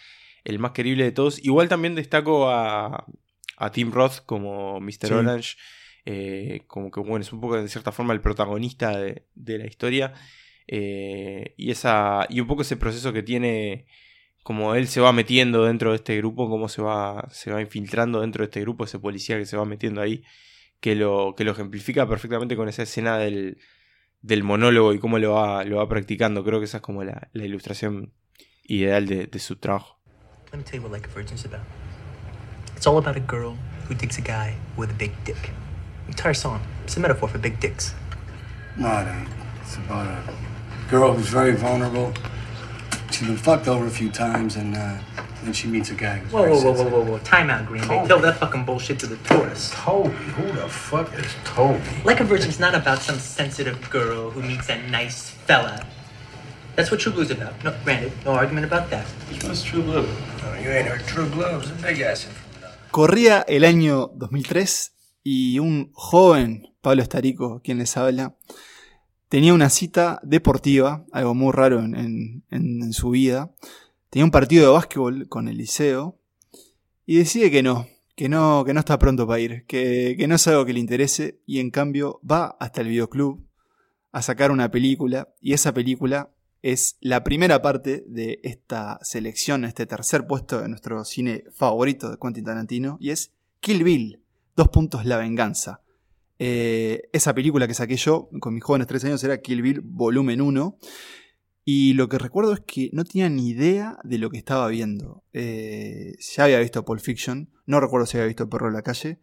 el 0.44 0.58
más 0.58 0.72
querible 0.72 1.04
de 1.04 1.12
todos. 1.12 1.44
Igual 1.46 1.70
también 1.70 1.94
destaco 1.94 2.50
a, 2.50 3.06
a 3.58 3.72
Tim 3.72 3.92
Roth 3.92 4.26
como 4.26 4.80
Mr. 4.80 5.14
Orange. 5.14 5.58
Eh, 6.06 6.64
como 6.68 6.92
que 6.92 7.00
bueno, 7.00 7.22
es 7.22 7.34
un 7.34 7.42
poco 7.42 7.60
de 7.60 7.68
cierta 7.68 7.92
forma 7.92 8.14
el 8.14 8.22
protagonista 8.22 8.98
de, 8.98 9.28
de 9.36 9.58
la 9.60 9.68
historia. 9.68 10.14
Eh, 10.67 11.54
y, 11.58 11.71
esa, 11.71 12.25
y 12.30 12.39
un 12.39 12.47
poco 12.47 12.63
ese 12.63 12.78
proceso 12.78 13.13
que 13.13 13.23
tiene, 13.23 13.86
como 14.43 14.75
él 14.75 14.88
se 14.88 15.01
va 15.01 15.12
metiendo 15.13 15.65
dentro 15.65 15.91
de 15.91 15.97
este 15.97 16.17
grupo, 16.17 16.49
cómo 16.49 16.69
se 16.69 16.82
va, 16.82 17.28
se 17.32 17.51
va 17.51 17.62
infiltrando 17.62 18.21
dentro 18.21 18.41
de 18.41 18.45
este 18.45 18.62
grupo, 18.62 18.84
ese 18.84 18.99
policía 18.99 19.38
que 19.38 19.45
se 19.45 19.58
va 19.58 19.65
metiendo 19.65 20.01
ahí, 20.01 20.23
que 20.80 20.95
lo, 20.95 21.36
que 21.36 21.43
lo 21.43 21.51
ejemplifica 21.51 22.08
perfectamente 22.08 22.56
con 22.56 22.67
esa 22.69 22.84
escena 22.84 23.17
del, 23.17 23.58
del 24.21 24.43
monólogo 24.43 24.93
y 24.93 24.99
cómo 24.99 25.19
lo 25.19 25.34
va, 25.34 25.63
lo 25.63 25.78
va 25.78 25.88
practicando. 25.88 26.43
Creo 26.43 26.60
que 26.60 26.65
esa 26.65 26.78
es 26.78 26.84
como 26.84 27.04
la, 27.04 27.30
la 27.34 27.45
ilustración 27.45 28.13
ideal 28.63 29.06
de, 29.08 29.28
de 29.28 29.39
su 29.39 29.58
trabajo. 29.58 29.99
Let 30.51 30.58
me 30.58 30.63
tell 30.63 30.80
you 30.80 30.84
what 30.84 30.91
Like 30.91 31.08
a 31.08 31.13
Virgin's 31.13 31.45
about. 31.45 31.65
It's 32.75 32.88
all 32.88 32.97
about 32.97 33.17
a 33.17 33.19
girl 33.19 33.56
who 33.88 33.95
digs 33.95 34.17
a 34.17 34.21
guy 34.21 34.56
with 34.78 34.89
a 34.89 34.93
big 34.93 35.12
dick. 35.25 35.51
Entire 36.08 36.34
song. 36.34 36.60
It's 36.84 36.97
a 36.97 36.99
metaphor 36.99 37.30
for 37.30 37.39
big 37.39 37.60
dicks. 37.60 37.93
No, 38.78 38.88
it 38.88 39.08
ain't. 39.08 39.30
It's 39.62 39.78
about 39.78 40.08
a 40.08 40.55
girl 40.89 41.13
who's 41.13 41.30
very 41.30 41.54
vulnerable. 41.56 42.13
She's 43.12 43.28
been 43.28 43.38
fucked 43.38 43.67
over 43.67 43.86
a 43.86 43.89
few 43.89 44.10
times, 44.10 44.56
and 44.56 44.76
uh, 44.76 44.98
then 45.43 45.54
she 45.54 45.67
meets 45.67 45.89
a 45.91 45.95
guy 45.95 46.17
who's 46.17 46.32
Whoa, 46.32 46.41
very 46.41 46.54
whoa, 46.54 46.58
whoa, 46.58 46.63
whoa, 46.63 46.76
sensitive. 46.76 46.93
whoa, 46.93 47.12
whoa. 47.12 47.19
Time 47.19 47.50
out, 47.50 47.65
Green. 47.65 47.82
They 47.88 48.08
tell 48.08 48.19
that 48.19 48.38
fucking 48.38 48.65
bullshit 48.65 49.00
to 49.00 49.08
the 49.08 49.17
tourists. 49.17 49.71
Toby? 49.74 50.10
Who 50.10 50.52
the 50.52 50.67
fuck 50.67 51.13
is 51.17 51.34
Toby? 51.43 51.80
Like 52.04 52.19
a 52.19 52.24
Virgin's 52.24 52.60
not 52.60 52.76
about 52.76 53.02
some 53.02 53.17
sensitive 53.19 53.89
girl 53.89 54.32
who 54.32 54.41
meets 54.41 54.69
a 54.69 54.82
nice 54.89 55.30
fella. 55.30 55.86
That's 56.76 56.91
what 56.91 57.00
True 57.00 57.13
Blue's 57.13 57.32
about. 57.32 57.63
No, 57.63 57.74
granted, 57.86 58.12
no 58.26 58.32
argument 58.32 58.65
about 58.65 58.89
that. 58.89 59.06
What's 59.43 59.63
True 59.63 59.82
Blue? 59.82 60.06
Oh, 60.43 60.54
you 60.62 60.69
ain't 60.69 60.88
heard 60.88 61.06
True 61.08 61.28
Blue. 61.30 61.60
It's 61.60 61.69
a 61.69 61.74
big 61.76 62.02
ass 62.02 62.28
Corría 62.91 63.43
el 63.48 63.65
año 63.65 64.12
2003 64.15 64.93
y 65.24 65.60
un 65.60 65.91
joven, 65.93 66.67
Pablo 66.82 67.02
Estarico, 67.02 67.62
quien 67.62 67.78
les 67.78 67.95
habla, 67.98 68.36
tenía 69.36 69.54
una 69.54 69.69
cita 69.69 70.21
deportiva, 70.24 71.06
algo 71.12 71.36
muy 71.36 71.52
raro 71.52 71.82
en, 71.82 72.93
su 72.93 73.10
vida. 73.10 73.52
Tenía 74.10 74.24
un 74.24 74.32
partido 74.32 74.65
de 74.65 74.71
básquetbol 74.71 75.28
con 75.28 75.50
el 75.50 75.58
liceo 75.58 76.17
y 77.06 77.17
decide 77.17 77.52
que 77.52 77.62
no, 77.62 77.86
que 78.15 78.30
no, 78.30 78.63
que 78.63 78.74
no 78.74 78.80
está 78.80 78.98
pronto 78.98 79.28
para 79.28 79.41
ir, 79.41 79.65
que, 79.65 80.15
que 80.17 80.30
no 80.30 80.36
es 80.36 80.48
algo 80.48 80.63
que 80.63 80.71
le 80.71 80.80
interese 80.80 81.41
y 81.45 81.60
en 81.60 81.69
cambio 81.69 82.21
va 82.24 82.56
hasta 82.62 82.80
el 82.80 82.88
videoclub 82.88 83.45
a 84.13 84.21
sacar 84.21 84.52
una 84.52 84.71
película 84.71 85.28
y 85.41 85.52
esa 85.52 85.74
película 85.74 86.30
es 86.62 86.95
la 87.02 87.26
primera 87.26 87.62
parte 87.62 88.06
de 88.08 88.39
esta 88.41 89.00
selección, 89.02 89.65
este 89.65 89.86
tercer 89.86 90.28
puesto 90.28 90.62
de 90.62 90.69
nuestro 90.69 91.04
cine 91.04 91.43
favorito 91.52 92.10
de 92.10 92.17
Quentin 92.17 92.45
Tarantino 92.45 92.95
y 93.02 93.10
es 93.10 93.34
Kill 93.60 93.84
Bill, 93.84 94.21
dos 94.56 94.69
puntos 94.69 95.04
La 95.04 95.17
Venganza. 95.17 95.82
Eh, 96.38 97.04
esa 97.13 97.34
película 97.34 97.67
que 97.67 97.74
saqué 97.74 97.95
yo 97.95 98.30
con 98.39 98.54
mis 98.54 98.63
jóvenes 98.63 98.88
13 98.88 99.08
años 99.08 99.24
era 99.24 99.39
Kill 99.39 99.62
Bill 99.62 99.82
volumen 99.82 100.41
1 100.41 100.78
y 101.67 101.93
lo 101.93 102.08
que 102.10 102.19
recuerdo 102.19 102.54
es 102.54 102.60
que 102.60 102.89
no 102.93 103.04
tenía 103.06 103.28
ni 103.28 103.50
idea 103.50 103.98
de 104.04 104.19
lo 104.19 104.30
que 104.30 104.38
estaba 104.38 104.67
viendo. 104.67 105.24
Eh, 105.34 106.13
había 106.38 106.60
visto 106.60 106.86
Pulp 106.86 107.02
Fiction, 107.02 107.50
no 107.65 107.80
recuerdo 107.80 108.06
si 108.06 108.17
había 108.17 108.28
visto 108.28 108.48
Perro 108.48 108.67
en 108.67 108.76
la 108.76 108.84
calle, 108.84 109.19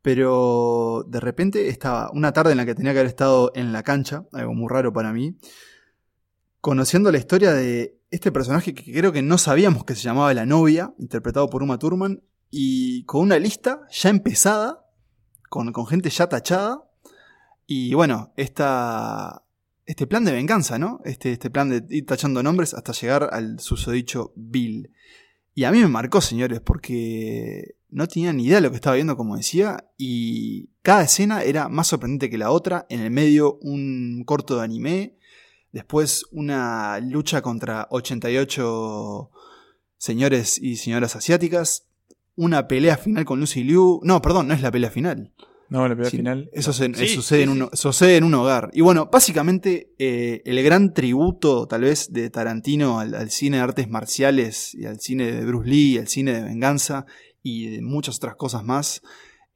pero 0.00 1.04
de 1.06 1.20
repente 1.20 1.68
estaba 1.68 2.10
una 2.12 2.32
tarde 2.32 2.52
en 2.52 2.56
la 2.56 2.64
que 2.64 2.74
tenía 2.74 2.92
que 2.92 3.00
haber 3.00 3.10
estado 3.10 3.52
en 3.54 3.72
la 3.72 3.82
cancha, 3.82 4.24
algo 4.32 4.54
muy 4.54 4.68
raro 4.70 4.92
para 4.92 5.12
mí, 5.12 5.36
conociendo 6.62 7.12
la 7.12 7.18
historia 7.18 7.52
de 7.52 7.98
este 8.10 8.32
personaje 8.32 8.72
que 8.72 8.92
creo 8.92 9.12
que 9.12 9.20
no 9.20 9.36
sabíamos 9.36 9.84
que 9.84 9.94
se 9.94 10.02
llamaba 10.02 10.32
La 10.32 10.46
novia, 10.46 10.94
interpretado 10.98 11.50
por 11.50 11.62
Uma 11.62 11.78
Thurman, 11.78 12.22
y 12.50 13.04
con 13.04 13.20
una 13.20 13.38
lista 13.38 13.82
ya 13.90 14.08
empezada, 14.08 14.85
con, 15.48 15.72
con 15.72 15.86
gente 15.86 16.10
ya 16.10 16.28
tachada, 16.28 16.86
y 17.66 17.94
bueno, 17.94 18.32
esta, 18.36 19.42
este 19.86 20.06
plan 20.06 20.24
de 20.24 20.32
venganza, 20.32 20.78
¿no? 20.78 21.00
Este, 21.04 21.32
este 21.32 21.50
plan 21.50 21.68
de 21.68 21.84
ir 21.90 22.06
tachando 22.06 22.42
nombres 22.42 22.74
hasta 22.74 22.92
llegar 22.92 23.28
al 23.32 23.58
susodicho 23.58 24.32
Bill. 24.36 24.92
Y 25.54 25.64
a 25.64 25.72
mí 25.72 25.80
me 25.80 25.88
marcó, 25.88 26.20
señores, 26.20 26.60
porque 26.60 27.76
no 27.88 28.06
tenía 28.06 28.32
ni 28.32 28.44
idea 28.44 28.56
de 28.56 28.62
lo 28.62 28.70
que 28.70 28.76
estaba 28.76 28.96
viendo, 28.96 29.16
como 29.16 29.36
decía, 29.36 29.88
y 29.96 30.68
cada 30.82 31.02
escena 31.02 31.42
era 31.42 31.68
más 31.68 31.88
sorprendente 31.88 32.30
que 32.30 32.38
la 32.38 32.50
otra. 32.50 32.86
En 32.88 33.00
el 33.00 33.10
medio, 33.10 33.58
un 33.62 34.22
corto 34.24 34.56
de 34.58 34.64
anime, 34.64 35.16
después 35.72 36.26
una 36.30 37.00
lucha 37.00 37.42
contra 37.42 37.88
88 37.90 39.30
señores 39.98 40.58
y 40.58 40.76
señoras 40.76 41.16
asiáticas, 41.16 41.85
una 42.36 42.68
pelea 42.68 42.96
final 42.96 43.24
con 43.24 43.40
Lucy 43.40 43.64
Liu. 43.64 44.00
No, 44.04 44.22
perdón, 44.22 44.48
no 44.48 44.54
es 44.54 44.62
la 44.62 44.70
pelea 44.70 44.90
final. 44.90 45.32
No, 45.68 45.88
la 45.88 45.96
pelea 45.96 46.10
Sí, 46.10 46.18
final. 46.18 46.48
Eso 46.52 46.72
se- 46.72 46.94
Sí, 46.94 47.08
sucede, 47.08 47.38
sí, 47.44 47.50
en 47.50 47.54
sí. 47.56 47.60
un, 47.62 47.70
sucede 47.72 48.16
en 48.18 48.24
un 48.24 48.34
hogar. 48.34 48.70
Y 48.72 48.82
bueno, 48.82 49.08
básicamente 49.10 49.92
eh, 49.98 50.42
el 50.44 50.62
gran 50.62 50.94
tributo 50.94 51.66
tal 51.66 51.80
vez 51.82 52.12
de 52.12 52.30
Tarantino 52.30 53.00
al, 53.00 53.14
al 53.14 53.30
cine 53.30 53.56
de 53.56 53.62
artes 53.64 53.88
marciales 53.90 54.74
y 54.74 54.86
al 54.86 55.00
cine 55.00 55.32
de 55.32 55.44
Bruce 55.44 55.68
Lee, 55.68 55.98
al 55.98 56.06
cine 56.06 56.34
de 56.34 56.44
venganza 56.44 57.04
y 57.42 57.68
de 57.70 57.82
muchas 57.82 58.16
otras 58.18 58.36
cosas 58.36 58.62
más. 58.64 59.02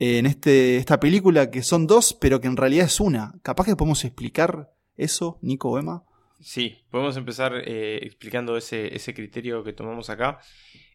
eh, 0.01 0.19
en 0.19 0.27
este, 0.27 0.79
esta 0.79 0.99
película 0.99 1.51
que 1.51 1.63
son 1.63 1.87
dos, 1.87 2.17
pero 2.21 2.41
que 2.41 2.49
en 2.49 2.57
realidad 2.57 2.87
es 2.87 2.99
una. 2.99 3.35
Capaz 3.43 3.67
que 3.67 3.77
podemos 3.77 4.05
explicar 4.05 4.73
eso, 4.97 5.39
Nico 5.43 5.71
o 5.71 5.79
Emma. 5.79 6.03
Sí, 6.41 6.79
podemos 6.91 7.17
empezar 7.17 7.53
eh, 7.67 8.01
explicando 8.03 8.57
ese, 8.57 8.95
ese 8.97 9.13
criterio 9.13 9.63
que 9.63 9.73
tomamos 9.73 10.09
acá, 10.09 10.41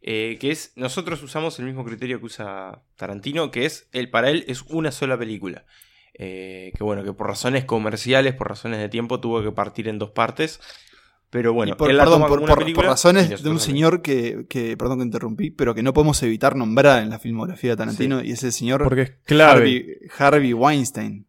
eh, 0.02 0.38
que 0.40 0.52
es, 0.52 0.74
nosotros 0.76 1.22
usamos 1.22 1.60
el 1.60 1.66
mismo 1.66 1.86
criterio 1.86 2.20
que 2.20 2.26
usa 2.26 2.82
Tarantino, 2.96 3.52
que 3.52 3.66
es, 3.66 3.88
el 3.92 4.10
para 4.10 4.30
él 4.30 4.44
es 4.48 4.64
una 4.64 4.92
sola 4.92 5.18
película. 5.18 5.66
Eh, 6.18 6.72
que 6.78 6.84
bueno, 6.84 7.04
que 7.04 7.14
por 7.14 7.28
razones 7.28 7.66
comerciales, 7.66 8.34
por 8.34 8.48
razones 8.48 8.80
de 8.80 8.90
tiempo, 8.90 9.20
tuvo 9.20 9.44
que 9.44 9.52
partir 9.52 9.88
en 9.88 10.00
dos 10.00 10.12
partes. 10.12 10.60
Pero 11.30 11.54
bueno, 11.54 11.74
Y 11.74 11.76
por, 11.76 11.92
él 11.92 11.98
perdón, 11.98 12.22
por, 12.28 12.58
película 12.58 12.88
y 12.88 12.90
razones 12.90 13.28
de 13.28 13.36
un 13.36 13.42
también. 13.42 13.60
señor 13.60 14.02
que, 14.02 14.46
que, 14.48 14.78
perdón 14.78 15.00
que 15.00 15.06
interrumpí, 15.06 15.50
pero 15.52 15.76
que 15.76 15.84
no 15.84 15.92
podemos 15.94 16.22
evitar 16.24 16.56
nombrar 16.56 17.04
en 17.04 17.10
la 17.10 17.20
filmografía 17.20 17.72
de 17.72 17.78
Tarantino, 17.78 18.24
y 18.24 18.32
es 18.32 18.44
el 18.44 18.54
señor 18.54 18.84
Porque 18.84 19.02
es 19.02 19.12
clave. 19.26 19.52
Harvey, 19.60 19.98
Harvey 20.18 20.54
Weinstein. 20.54 21.28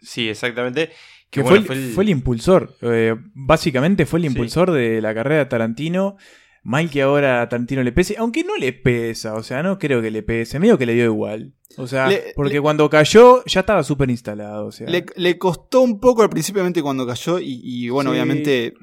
Sí, 0.00 0.28
exactamente. 0.28 0.90
Que 1.32 1.40
Que 1.42 1.48
fue, 1.48 1.58
el, 1.58 1.64
fue 1.94 2.04
el 2.04 2.10
impulsor. 2.10 2.76
eh, 2.82 3.16
básicamente 3.34 4.06
fue 4.06 4.18
el 4.20 4.24
Sí. 4.24 4.28
impulsor 4.28 4.70
de 4.70 5.00
la 5.00 5.14
carrera 5.14 5.38
de 5.40 5.46
Tarantino. 5.46 6.16
Mal 6.62 6.90
que 6.90 7.02
ahora 7.02 7.42
a 7.42 7.48
Tarantino 7.48 7.82
le 7.82 7.90
pese, 7.90 8.16
aunque 8.18 8.44
no 8.44 8.56
le 8.56 8.72
pesa, 8.72 9.34
o 9.34 9.42
sea, 9.42 9.64
no 9.64 9.78
creo 9.78 10.00
que 10.00 10.10
le 10.12 10.22
pese, 10.22 10.60
medio 10.60 10.78
que 10.78 10.86
le 10.86 10.94
dio 10.94 11.06
igual. 11.06 11.54
O 11.78 11.88
sea, 11.88 12.06
Le- 12.06 12.34
porque 12.36 12.54
le- 12.54 12.60
cuando 12.60 12.88
cayó 12.88 13.42
ya 13.46 13.60
estaba 13.60 13.82
súper 13.82 14.10
instalado. 14.10 14.66
O 14.66 14.72
sea, 14.72 14.86
Le, 14.88 15.04
le 15.16 15.38
costó 15.38 15.80
un 15.80 15.98
poco 15.98 16.22
al 16.22 16.28
principio 16.30 16.62
cuando 16.82 17.04
cayó 17.06 17.38
y, 17.40 17.60
y, 17.64 17.88
bueno, 17.88 18.10
Sí. 18.10 18.14
obviamente 18.14 18.74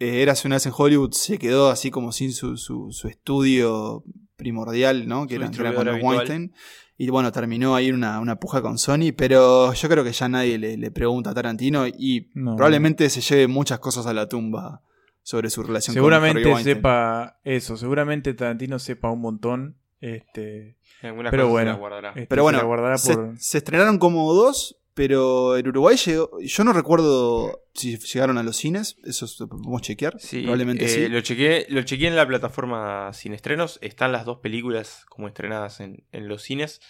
eh, 0.00 0.20
Érase 0.22 0.48
una 0.48 0.56
vez 0.56 0.66
en 0.66 0.72
Hollywood, 0.76 1.12
se 1.12 1.38
quedó 1.38 1.70
así 1.70 1.90
como 1.92 2.10
sin 2.12 2.32
su, 2.32 2.56
su, 2.56 2.88
su 2.90 3.06
estudio 3.08 4.02
primordial, 4.36 5.06
¿no? 5.06 5.26
Que 5.28 5.36
Su 5.36 5.42
era, 5.42 5.50
que 5.52 5.60
era 5.60 5.74
con 5.74 5.86
los. 5.86 6.02
Weinstein. 6.02 6.52
Y 6.96 7.08
bueno, 7.10 7.32
terminó 7.32 7.74
ahí 7.74 7.90
una, 7.90 8.20
una 8.20 8.36
puja 8.36 8.62
con 8.62 8.78
Sony, 8.78 9.12
pero 9.16 9.72
yo 9.72 9.88
creo 9.88 10.04
que 10.04 10.12
ya 10.12 10.28
nadie 10.28 10.58
le, 10.58 10.76
le 10.76 10.90
pregunta 10.92 11.30
a 11.30 11.34
Tarantino 11.34 11.86
y 11.88 12.30
No. 12.34 12.54
probablemente 12.56 13.10
se 13.10 13.20
lleve 13.20 13.48
muchas 13.48 13.80
cosas 13.80 14.06
a 14.06 14.12
la 14.14 14.28
tumba 14.28 14.80
sobre 15.22 15.50
su 15.50 15.62
relación 15.62 15.94
con 15.94 16.00
seguramente 16.02 16.40
Harvey 16.42 16.52
Weinstein. 16.52 16.76
sepa 16.76 17.38
eso, 17.42 17.76
seguramente 17.76 18.32
Tarantino 18.34 18.78
sepa 18.78 19.10
un 19.10 19.20
montón. 19.22 19.76
Este, 20.00 20.76
Algunas 21.02 21.30
pero 21.30 21.44
cosas 21.44 21.48
se 21.48 21.52
bueno, 21.52 21.70
las 21.70 21.78
guardará. 21.80 22.08
este, 22.10 22.26
Pero 22.26 22.40
se 22.40 22.42
bueno, 22.42 22.76
la 22.90 22.98
se, 22.98 23.16
se 23.38 23.58
estrenaron 23.58 23.98
como 23.98 24.32
dos, 24.34 24.76
pero 24.94 25.56
en 25.56 25.68
Uruguay 25.68 25.96
llegó. 25.96 26.30
Yo 26.40 26.64
no 26.64 26.72
recuerdo 26.72 27.60
si 27.74 27.96
llegaron 27.98 28.38
a 28.38 28.42
los 28.42 28.56
cines, 28.56 28.96
eso 29.04 29.26
lo 29.40 29.48
podemos 29.48 29.82
chequear. 29.82 30.14
Sí, 30.20 30.42
probablemente 30.42 30.84
eh, 30.84 30.88
sí. 30.88 31.08
Lo 31.08 31.20
chequeé, 31.20 31.66
lo 31.68 31.82
chequeé 31.82 32.08
en 32.08 32.16
la 32.16 32.26
plataforma 32.26 33.12
Sin 33.12 33.34
Estrenos. 33.34 33.78
Están 33.82 34.12
las 34.12 34.24
dos 34.24 34.38
películas 34.38 35.04
como 35.08 35.26
estrenadas 35.28 35.80
en, 35.80 36.04
en 36.12 36.28
los 36.28 36.42
cines. 36.42 36.80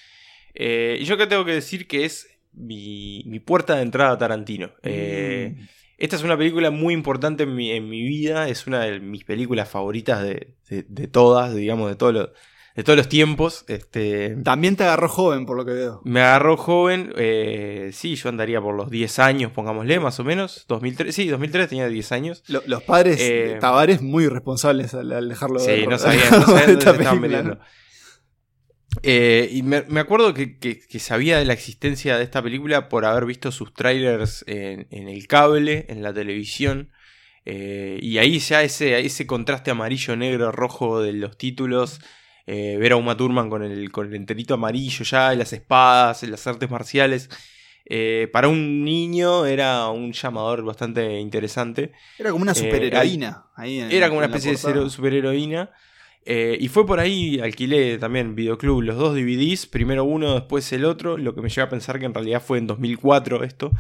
Eh, 0.54 0.98
y 1.00 1.04
yo 1.04 1.14
acá 1.14 1.28
tengo 1.28 1.44
que 1.44 1.52
decir 1.54 1.86
que 1.88 2.04
es 2.04 2.28
mi, 2.52 3.24
mi 3.26 3.40
puerta 3.40 3.76
de 3.76 3.82
entrada 3.82 4.12
a 4.12 4.18
Tarantino. 4.18 4.70
Eh, 4.82 5.54
Mm. 5.56 5.66
Esta 5.96 6.16
es 6.16 6.24
una 6.24 6.36
película 6.36 6.70
muy 6.72 6.92
importante 6.92 7.44
en 7.44 7.54
mi, 7.54 7.70
en 7.70 7.88
mi 7.88 8.02
vida. 8.02 8.48
Es 8.48 8.66
una 8.66 8.80
de 8.80 8.98
mis 8.98 9.24
películas 9.24 9.68
favoritas 9.68 10.22
de, 10.24 10.54
de- 10.68 10.84
de 10.88 11.06
todas, 11.06 11.54
digamos, 11.54 11.88
de, 11.88 11.94
todo 11.94 12.10
lo- 12.12 12.32
de 12.74 12.82
todos 12.82 12.96
los 12.96 13.08
tiempos. 13.08 13.64
Este, 13.68 14.36
También 14.42 14.74
te 14.76 14.82
agarró 14.84 15.08
joven, 15.08 15.46
por 15.46 15.56
lo 15.56 15.64
que 15.64 15.72
veo. 15.72 16.00
me 16.04 16.20
agarró 16.20 16.56
joven. 16.56 17.12
eh, 17.16 17.90
sí, 17.92 18.16
yo 18.16 18.28
andaría 18.28 18.60
por 18.60 18.74
los 18.74 18.90
10 18.90 19.18
años, 19.20 19.52
pongámosle, 19.52 20.00
más 20.00 20.18
o 20.20 20.24
menos. 20.24 20.64
2003, 20.68 21.14
sí, 21.14 21.28
2003 21.28 21.68
tenía 21.68 21.88
10 21.88 22.10
años. 22.12 22.42
Lo- 22.48 22.62
los 22.66 22.82
padres 22.82 23.18
Eh, 23.20 23.58
Tavares 23.60 24.02
muy 24.02 24.24
irresponsables 24.24 24.92
al, 24.94 25.12
al 25.12 25.28
dejarlo 25.28 25.60
Sí, 25.60 25.86
no 25.88 25.98
sabían, 25.98 26.24
no 26.30 26.46
sabían 26.46 26.78
dónde 26.78 26.90
estaban. 27.04 27.60
Eh, 29.02 29.48
y 29.50 29.62
me, 29.62 29.82
me 29.88 30.00
acuerdo 30.00 30.32
que, 30.34 30.56
que- 30.58 30.78
que 30.78 30.98
sabía 31.00 31.38
de 31.38 31.44
la 31.44 31.52
existencia 31.52 32.16
de 32.16 32.22
esta 32.24 32.42
película 32.42 32.88
por 32.88 33.04
haber 33.04 33.24
visto 33.26 33.50
sus 33.50 33.74
trailers 33.74 34.44
en, 34.46 34.86
en 34.90 35.08
el 35.08 35.26
cable, 35.26 35.86
en 35.88 36.02
la 36.02 36.12
televisión. 36.14 36.90
eh, 37.44 37.98
y 38.00 38.18
ahí 38.18 38.38
ya 38.38 38.62
ese, 38.62 38.98
ese 39.00 39.26
contraste 39.26 39.70
amarillo, 39.70 40.16
negro, 40.16 40.50
rojo 40.52 41.02
de 41.02 41.12
los 41.12 41.36
títulos. 41.36 42.00
Eh, 42.46 42.76
ver 42.78 42.92
a 42.92 42.96
Uma 42.96 43.16
Thurman 43.16 43.48
con 43.50 43.62
el, 43.62 43.90
con 43.90 44.06
el 44.08 44.14
enterito 44.14 44.54
amarillo 44.54 45.04
ya, 45.04 45.32
y 45.34 45.36
las 45.36 45.52
espadas, 45.52 46.22
las 46.24 46.46
artes 46.46 46.70
marciales. 46.70 47.28
eh, 47.86 48.28
para 48.32 48.48
un 48.48 48.82
niño 48.82 49.44
era 49.44 49.88
un 49.88 50.12
llamador 50.12 50.64
bastante 50.64 51.20
interesante. 51.20 51.92
Era 52.18 52.30
como 52.30 52.42
una 52.42 52.52
Eh, 52.52 52.54
superheroína. 52.54 53.46
ahí 53.56 53.78
en- 53.80 53.92
Era 53.92 54.08
como 54.08 54.18
una 54.18 54.26
en 54.28 54.34
especie 54.34 54.72
de 54.72 54.88
superheroína. 54.90 55.70
Eh, 56.26 56.56
y 56.58 56.68
fue 56.68 56.86
por 56.86 56.98
ahí, 56.98 57.38
alquilé 57.40 57.98
también 57.98 58.34
Videoclub 58.34 58.80
los 58.80 58.96
dos 58.96 59.14
DVDs, 59.14 59.66
primero 59.66 60.04
uno, 60.04 60.32
después 60.34 60.72
el 60.72 60.86
otro, 60.86 61.18
lo 61.18 61.34
que 61.34 61.42
me 61.42 61.50
lleva 61.50 61.66
a 61.66 61.68
pensar 61.68 61.98
que 61.98 62.06
en 62.06 62.14
realidad 62.14 62.40
fue 62.42 62.56
en 62.56 62.66
2004 62.66 63.44
esto. 63.44 63.72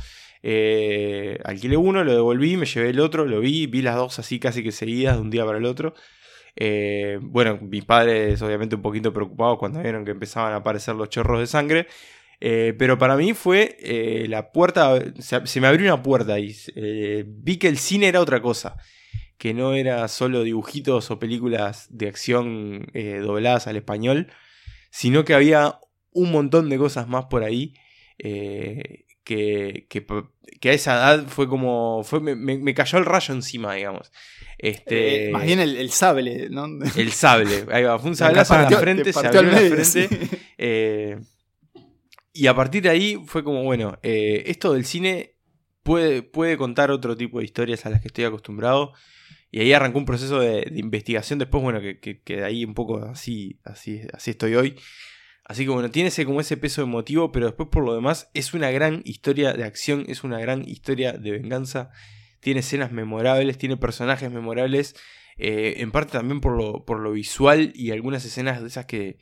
Eh, 0.42 1.38
alquilé 1.44 1.78
uno, 1.78 2.04
lo 2.04 2.12
devolví, 2.12 2.58
me 2.58 2.66
llevé 2.66 2.90
el 2.90 3.00
otro, 3.00 3.24
lo 3.24 3.40
vi, 3.40 3.66
vi 3.66 3.80
las 3.80 3.96
dos 3.96 4.18
así 4.18 4.38
casi 4.38 4.62
que 4.62 4.72
seguidas 4.72 5.16
de 5.16 5.22
un 5.22 5.30
día 5.30 5.46
para 5.46 5.56
el 5.56 5.64
otro. 5.64 5.94
Eh, 6.56 7.18
bueno, 7.20 7.58
mis 7.60 7.84
padres 7.84 8.40
obviamente 8.42 8.76
un 8.76 8.82
poquito 8.82 9.12
preocupados 9.12 9.58
cuando 9.58 9.82
vieron 9.82 10.04
que 10.04 10.12
empezaban 10.12 10.52
a 10.52 10.56
aparecer 10.56 10.94
los 10.94 11.08
chorros 11.08 11.40
de 11.40 11.46
sangre. 11.46 11.86
Eh, 12.40 12.74
pero 12.78 12.98
para 12.98 13.16
mí 13.16 13.32
fue 13.32 13.76
eh, 13.80 14.26
la 14.28 14.52
puerta, 14.52 14.98
se, 15.18 15.60
me 15.60 15.66
abrió 15.66 15.92
una 15.92 16.02
puerta 16.02 16.38
y 16.38 16.54
vi 17.26 17.56
que 17.56 17.68
el 17.68 17.78
cine 17.78 18.08
era 18.08 18.20
otra 18.20 18.42
cosa, 18.42 18.76
que 19.38 19.54
no 19.54 19.74
era 19.74 20.06
solo 20.08 20.42
dibujitos 20.42 21.10
o 21.10 21.18
películas 21.18 21.86
de 21.90 22.08
acción 22.08 22.86
dobladas 22.92 23.66
al 23.66 23.76
español, 23.76 24.30
sino 24.90 25.24
que 25.24 25.34
había 25.34 25.78
un 26.12 26.32
montón 26.32 26.68
de 26.68 26.78
cosas 26.78 27.08
más 27.08 27.26
por 27.26 27.44
ahí. 27.44 27.74
Que, 28.18 29.06
que, 29.88 30.68
a 30.68 30.72
esa 30.72 30.94
edad 30.96 31.26
fue 31.28 31.48
como. 31.48 32.02
Fue, 32.04 32.20
me, 32.20 32.74
cayó 32.74 32.98
el 32.98 33.06
rayo 33.06 33.32
encima, 33.32 33.74
digamos. 33.74 34.12
Este, 34.64 35.30
más 35.30 35.44
bien 35.44 35.60
el, 35.60 35.90
sable, 35.90 36.48
¿no? 36.48 36.66
El 36.96 37.12
sable, 37.12 37.66
ahí 37.70 37.82
va, 37.82 37.98
fue 37.98 38.10
un 38.10 38.16
sablazo 38.16 38.54
en 38.54 38.62
la 38.62 38.70
frente, 38.78 39.12
se 39.12 39.26
abrió 39.26 39.42
la 39.42 39.58
frente. 39.58 41.18
Y 42.32 42.48
a 42.48 42.54
partir 42.54 42.82
de 42.82 42.88
ahí 42.88 43.22
fue 43.26 43.44
como, 43.44 43.62
bueno, 43.62 43.98
eh, 44.02 44.42
esto 44.46 44.72
del 44.72 44.84
cine 44.84 45.36
puede, 45.84 46.22
puede 46.22 46.56
contar 46.56 46.90
otro 46.90 47.16
tipo 47.16 47.38
de 47.38 47.44
historias 47.44 47.86
a 47.86 47.90
las 47.90 48.00
que 48.00 48.08
estoy 48.08 48.24
acostumbrado. 48.24 48.92
Y 49.52 49.60
ahí 49.60 49.72
arrancó 49.72 49.98
un 49.98 50.04
proceso 50.04 50.40
de, 50.40 50.66
investigación 50.74 51.38
después, 51.38 51.62
bueno, 51.62 51.80
que, 51.80 52.00
que, 52.00 52.36
de 52.36 52.44
ahí 52.44 52.64
un 52.64 52.74
poco 52.74 53.04
así, 53.04 53.60
así, 53.62 54.00
así 54.12 54.32
estoy 54.32 54.56
hoy. 54.56 54.74
Así 55.44 55.64
que 55.64 55.70
bueno, 55.70 55.90
tiene 55.90 56.08
ese, 56.08 56.24
como 56.24 56.40
ese 56.40 56.56
peso 56.56 56.82
emotivo, 56.82 57.30
pero 57.30 57.46
después 57.46 57.68
por 57.68 57.84
lo 57.84 57.94
demás 57.94 58.30
es 58.34 58.54
una 58.54 58.70
gran 58.70 59.02
historia 59.04 59.52
de 59.52 59.62
acción, 59.62 60.04
es 60.08 60.24
una 60.24 60.40
gran 60.40 60.66
historia 60.66 61.12
de 61.12 61.30
venganza. 61.30 61.90
Tiene 62.44 62.60
escenas 62.60 62.92
memorables, 62.92 63.56
tiene 63.56 63.78
personajes 63.78 64.30
memorables. 64.30 64.94
Eh, 65.38 65.76
en 65.78 65.90
parte 65.90 66.12
también 66.12 66.42
por 66.42 66.54
lo, 66.58 66.84
por 66.84 67.00
lo 67.00 67.12
visual 67.12 67.72
y 67.74 67.90
algunas 67.90 68.22
escenas 68.26 68.60
de 68.60 68.68
esas 68.68 68.84
que, 68.84 69.16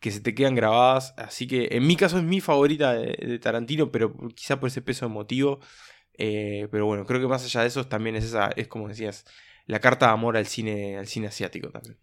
que 0.00 0.10
se 0.10 0.22
te 0.22 0.34
quedan 0.34 0.54
grabadas. 0.54 1.12
Así 1.18 1.46
que 1.46 1.68
en 1.72 1.86
mi 1.86 1.94
caso 1.94 2.16
es 2.16 2.24
mi 2.24 2.40
favorita 2.40 2.94
de, 2.94 3.38
Tarantino, 3.38 3.92
pero 3.92 4.16
quizá 4.34 4.58
por 4.58 4.68
ese 4.68 4.80
peso 4.80 5.04
emotivo. 5.04 5.60
Eh, 6.16 6.68
pero 6.70 6.86
bueno, 6.86 7.04
creo 7.04 7.20
que 7.20 7.28
más 7.28 7.44
allá 7.44 7.60
de 7.60 7.66
eso 7.66 7.86
también 7.86 8.16
es 8.16 8.24
esa, 8.24 8.48
es 8.56 8.66
como 8.66 8.88
decías, 8.88 9.26
la 9.66 9.80
carta 9.80 10.06
de 10.06 10.12
amor 10.12 10.38
al 10.38 10.46
cine, 10.46 10.96
al 10.96 11.06
cine 11.06 11.26
asiático 11.26 11.68
también. 11.68 11.98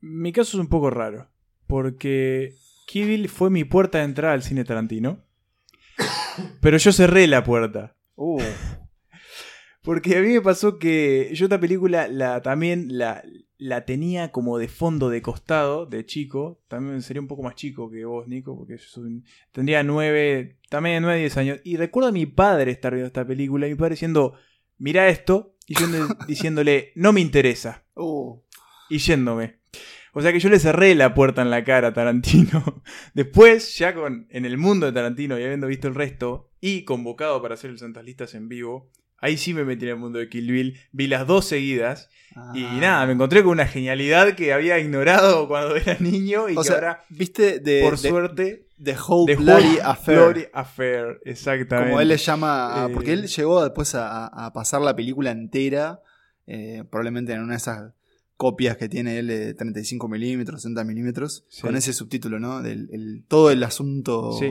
Mi 0.00 0.32
caso 0.32 0.56
es 0.56 0.60
un 0.60 0.68
poco 0.68 0.90
raro, 0.90 1.30
porque 1.68 2.56
Kill 2.88 3.28
fue 3.28 3.48
mi 3.48 3.62
puerta 3.62 3.98
de 3.98 4.04
entrada 4.06 4.34
al 4.34 4.42
cine 4.42 4.64
Tarantino, 4.64 5.24
pero 6.60 6.78
yo 6.78 6.90
cerré 6.90 7.28
la 7.28 7.44
puerta. 7.44 7.96
Uh. 8.16 8.42
Porque 9.82 10.16
a 10.16 10.20
mí 10.20 10.28
me 10.28 10.42
pasó 10.42 10.78
que 10.78 11.30
yo 11.32 11.46
esta 11.46 11.58
película 11.58 12.06
la, 12.08 12.42
también 12.42 12.98
la, 12.98 13.22
la 13.56 13.84
tenía 13.84 14.32
como 14.32 14.58
de 14.58 14.68
fondo 14.68 15.08
de 15.08 15.22
costado, 15.22 15.86
de 15.86 16.04
chico. 16.04 16.60
También 16.68 17.02
sería 17.02 17.20
un 17.20 17.28
poco 17.28 17.42
más 17.42 17.54
chico 17.54 17.90
que 17.90 18.04
vos, 18.04 18.26
Nico, 18.28 18.56
porque 18.56 18.76
yo 18.76 19.02
tendría 19.52 19.82
nueve, 19.82 20.58
también 20.68 21.02
nueve, 21.02 21.20
diez 21.20 21.36
años. 21.36 21.60
Y 21.64 21.76
recuerdo 21.76 22.08
a 22.08 22.12
mi 22.12 22.26
padre 22.26 22.72
estar 22.72 22.92
viendo 22.92 23.06
esta 23.06 23.26
película 23.26 23.66
y 23.66 23.70
mi 23.70 23.76
padre 23.76 23.94
diciendo, 23.94 24.34
mira 24.78 25.08
esto, 25.08 25.56
y 25.66 25.74
yo 25.74 25.86
diciéndole, 26.26 26.92
no 26.94 27.12
me 27.12 27.20
interesa. 27.20 27.84
Uh. 27.94 28.40
Y 28.88 28.98
yéndome. 28.98 29.60
O 30.12 30.22
sea 30.22 30.32
que 30.32 30.40
yo 30.40 30.48
le 30.48 30.58
cerré 30.58 30.94
la 30.94 31.14
puerta 31.14 31.42
en 31.42 31.50
la 31.50 31.62
cara 31.62 31.88
a 31.88 31.92
Tarantino. 31.92 32.82
Después, 33.14 33.78
ya 33.78 33.94
con, 33.94 34.26
en 34.30 34.44
el 34.44 34.58
mundo 34.58 34.86
de 34.86 34.92
Tarantino 34.92 35.38
y 35.38 35.44
habiendo 35.44 35.68
visto 35.68 35.86
el 35.86 35.94
resto, 35.94 36.50
y 36.60 36.84
convocado 36.84 37.40
para 37.40 37.54
hacer 37.54 37.70
el 37.70 37.78
Santas 37.78 38.04
Listas 38.04 38.34
en 38.34 38.48
vivo, 38.48 38.90
Ahí 39.20 39.36
sí 39.36 39.54
me 39.54 39.64
metí 39.64 39.84
en 39.84 39.90
el 39.90 39.96
mundo 39.96 40.18
de 40.18 40.28
Kill 40.28 40.50
Bill. 40.50 40.80
Vi 40.92 41.06
las 41.06 41.26
dos 41.26 41.44
seguidas. 41.44 42.08
Y 42.54 42.64
ah. 42.64 42.78
nada, 42.80 43.06
me 43.06 43.12
encontré 43.12 43.42
con 43.42 43.52
una 43.52 43.66
genialidad 43.66 44.34
que 44.34 44.52
había 44.52 44.78
ignorado 44.78 45.48
cuando 45.48 45.76
era 45.76 45.96
niño. 46.00 46.48
Y 46.48 46.56
que 46.56 46.72
ahora, 46.72 47.04
viste, 47.08 47.58
de, 47.60 47.82
por 47.82 47.98
suerte. 47.98 48.66
The 48.82 48.96
Whole 48.96 49.36
Bloody 49.36 49.78
Affair. 49.82 50.50
Affair, 50.54 51.20
exactamente. 51.24 51.90
Como 51.90 52.00
él 52.00 52.08
le 52.08 52.16
llama. 52.16 52.88
porque 52.94 53.12
él 53.12 53.24
eh, 53.24 53.28
llegó 53.28 53.62
después 53.62 53.94
a, 53.94 54.50
pasar 54.54 54.80
la 54.80 54.96
película 54.96 55.30
entera. 55.30 56.00
Eh, 56.46 56.82
probablemente 56.90 57.32
en 57.32 57.42
una 57.42 57.52
de 57.52 57.58
esas 57.58 57.92
copias 58.40 58.78
que 58.78 58.88
tiene 58.88 59.18
él 59.18 59.26
de 59.26 59.52
35 59.52 60.08
milímetros, 60.08 60.62
60 60.62 60.82
milímetros, 60.84 61.44
con 61.60 61.76
ese 61.76 61.92
subtítulo, 61.92 62.40
¿no? 62.40 62.62
Del, 62.62 63.22
todo 63.28 63.50
el 63.50 63.62
asunto. 63.62 64.32
Sí. 64.32 64.50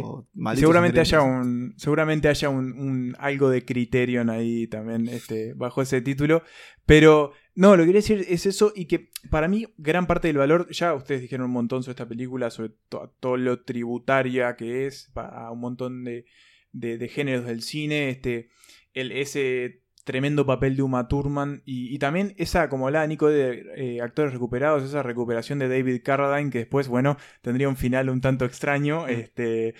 Seguramente 0.57 0.99
haya 0.99 1.23
un, 1.23 1.73
seguramente 1.75 2.27
haya 2.27 2.49
un, 2.49 3.15
algo 3.17 3.49
de 3.49 3.65
criterion 3.65 4.29
ahí 4.29 4.67
también 4.67 5.07
este, 5.07 5.55
bajo 5.55 5.81
ese 5.81 6.01
título, 6.01 6.43
pero 6.85 7.31
no, 7.55 7.75
lo 7.75 7.81
que 7.81 7.87
quería 7.87 8.01
decir 8.01 8.25
es 8.29 8.45
eso 8.45 8.71
y 8.75 8.85
que 8.85 9.09
para 9.31 9.47
mí 9.47 9.65
gran 9.79 10.05
parte 10.05 10.27
del 10.27 10.37
valor, 10.37 10.69
ya 10.69 10.93
ustedes 10.93 11.21
dijeron 11.21 11.47
un 11.47 11.53
montón 11.53 11.81
sobre 11.81 11.93
esta 11.93 12.07
película, 12.07 12.51
sobre 12.51 12.73
todo 13.19 13.37
lo 13.37 13.63
tributaria 13.63 14.55
que 14.55 14.85
es 14.85 15.09
a 15.15 15.51
un 15.51 15.61
montón 15.61 16.03
de, 16.03 16.25
de, 16.73 16.99
de 16.99 17.07
géneros 17.07 17.47
del 17.47 17.63
cine, 17.63 18.11
este, 18.11 18.49
el, 18.93 19.11
ese 19.13 19.81
tremendo 20.03 20.45
papel 20.45 20.75
de 20.75 20.81
Uma 20.81 21.07
Thurman 21.07 21.61
y, 21.65 21.97
también 21.99 22.33
esa, 22.37 22.69
como 22.69 22.87
hablaba 22.87 23.05
Nico, 23.07 23.27
de 23.27 23.65
eh, 23.75 24.01
actores 24.01 24.33
recuperados, 24.33 24.83
esa 24.83 25.03
recuperación 25.03 25.59
de 25.59 25.67
David 25.67 26.01
Carradine 26.03 26.49
que 26.49 26.59
después, 26.59 26.87
bueno, 26.87 27.17
tendría 27.41 27.69
un 27.69 27.77
final 27.77 28.09
un 28.09 28.21
tanto 28.21 28.45
extraño, 28.45 29.05
mm. 29.05 29.09
este... 29.09 29.75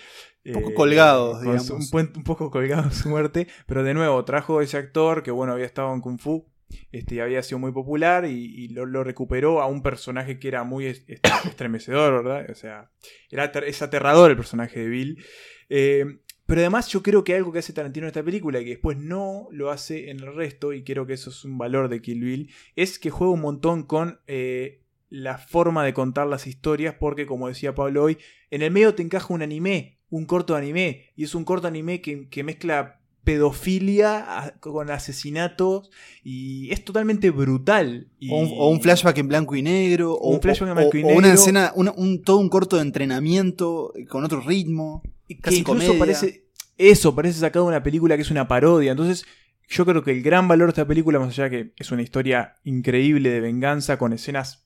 Un 0.46 0.54
poco 0.54 0.74
colgado, 0.74 1.40
digamos. 1.40 1.70
Un, 1.70 2.24
poco 2.24 2.50
colgado 2.50 2.90
su 2.92 3.10
muerte, 3.10 3.48
pero 3.68 3.84
de 3.84 3.94
nuevo 3.94 4.24
trajo 4.26 4.62
ese 4.62 4.78
actor 4.78 5.22
que, 5.22 5.32
bueno, 5.32 5.54
había 5.54 5.66
estado 5.66 5.94
en 5.94 6.02
Kung 6.02 6.20
Fu, 6.20 6.48
este, 6.92 7.22
había 7.22 7.44
sido 7.44 7.60
muy 7.60 7.72
popular 7.72 8.26
y, 8.26 8.68
lo, 8.70 9.04
recuperó 9.04 9.62
a 9.62 9.68
un 9.68 9.84
personaje 9.84 10.40
que 10.40 10.48
era 10.48 10.64
muy 10.64 10.86
estremecedor, 11.46 12.24
¿verdad? 12.24 12.50
O 12.50 12.56
sea, 12.56 12.90
era, 13.30 13.46
es 13.46 13.82
aterrador 13.82 14.32
el 14.32 14.38
personaje 14.38 14.80
de 14.80 14.88
Bill. 14.88 15.26
Eh, 15.70 16.06
pero 16.50 16.62
además 16.62 16.88
yo 16.88 17.04
creo 17.04 17.24
que 17.24 17.36
algo 17.36 17.52
que 17.52 17.60
hace 17.60 17.74
Tarantino 17.74 18.06
en 18.06 18.10
esta 18.10 18.24
película 18.24 18.60
y 18.60 18.64
que 18.64 18.72
después 18.72 18.98
no 18.98 19.48
lo 19.52 19.70
hace 19.70 20.10
en 20.10 20.20
el 20.20 20.34
resto, 20.34 20.74
y 20.74 20.84
creo 20.84 21.06
que 21.06 21.14
eso 21.14 21.30
es 21.30 21.46
un 21.46 21.60
valor 21.60 21.90
de 21.90 22.02
Kill 22.02 22.22
Bill, 22.22 22.50
es 22.76 22.98
que 22.98 23.12
juega 23.12 23.34
un 23.34 23.42
montón 23.42 23.84
con 23.84 24.20
eh, 24.26 24.82
la 25.12 25.38
forma 25.38 25.86
de 25.86 25.94
contar 25.94 26.26
las 26.26 26.48
historias, 26.48 26.96
porque 27.00 27.28
como 27.28 27.48
decía 27.48 27.76
Pablo 27.76 28.04
hoy, 28.04 28.18
en 28.50 28.64
el 28.64 28.72
medio 28.72 28.96
te 28.96 29.04
encaja 29.04 29.32
un 29.32 29.44
anime, 29.44 30.00
un 30.10 30.26
corto 30.26 30.56
anime, 30.56 31.12
y 31.16 31.26
es 31.26 31.36
un 31.36 31.46
corto 31.46 31.68
anime 31.68 32.02
que, 32.02 32.44
mezcla 32.44 33.00
pedofilia 33.24 34.56
con 34.60 34.90
asesinatos 34.90 35.92
y 36.24 36.72
es 36.72 36.84
totalmente 36.84 37.30
brutal. 37.30 38.10
O, 38.28 38.72
un, 38.72 38.82
flashback 38.82 39.20
en 39.20 39.28
blanco 39.28 39.56
y 39.56 39.62
negro. 39.62 40.14
O, 40.14 40.32
un 40.32 40.42
flashback 40.42 40.70
en 40.70 40.76
blanco 40.76 40.98
y 40.98 41.04
negro. 41.04 41.16
O 41.16 41.20
una 41.20 41.34
escena, 41.34 41.72
un, 41.76 42.24
todo 42.24 42.38
un 42.38 42.50
corto 42.50 42.78
de 42.78 42.82
entrenamiento 42.82 43.94
con 44.10 44.24
otro 44.24 44.40
ritmo 44.40 45.04
que 45.36 45.56
incluso 45.56 45.98
parece. 45.98 46.46
Eso, 46.78 47.14
parece 47.14 47.40
sacado 47.40 47.66
de 47.66 47.70
una 47.70 47.84
película 47.84 48.16
que 48.16 48.22
es 48.22 48.32
una 48.32 48.48
parodia. 48.48 48.92
Entonces, 48.92 49.26
yo 49.68 49.86
creo 49.86 50.04
que 50.04 50.12
el 50.12 50.24
gran 50.24 50.48
valor 50.48 50.68
de 50.68 50.72
esta 50.72 50.88
película, 50.88 51.20
más 51.20 51.30
allá 51.30 51.50
de 51.50 51.50
que 51.50 51.74
es 51.78 51.92
una 51.92 52.02
historia 52.02 52.56
increíble 52.64 53.30
de 53.30 53.42
venganza 53.42 53.98
con 53.98 54.14
escenas 54.14 54.66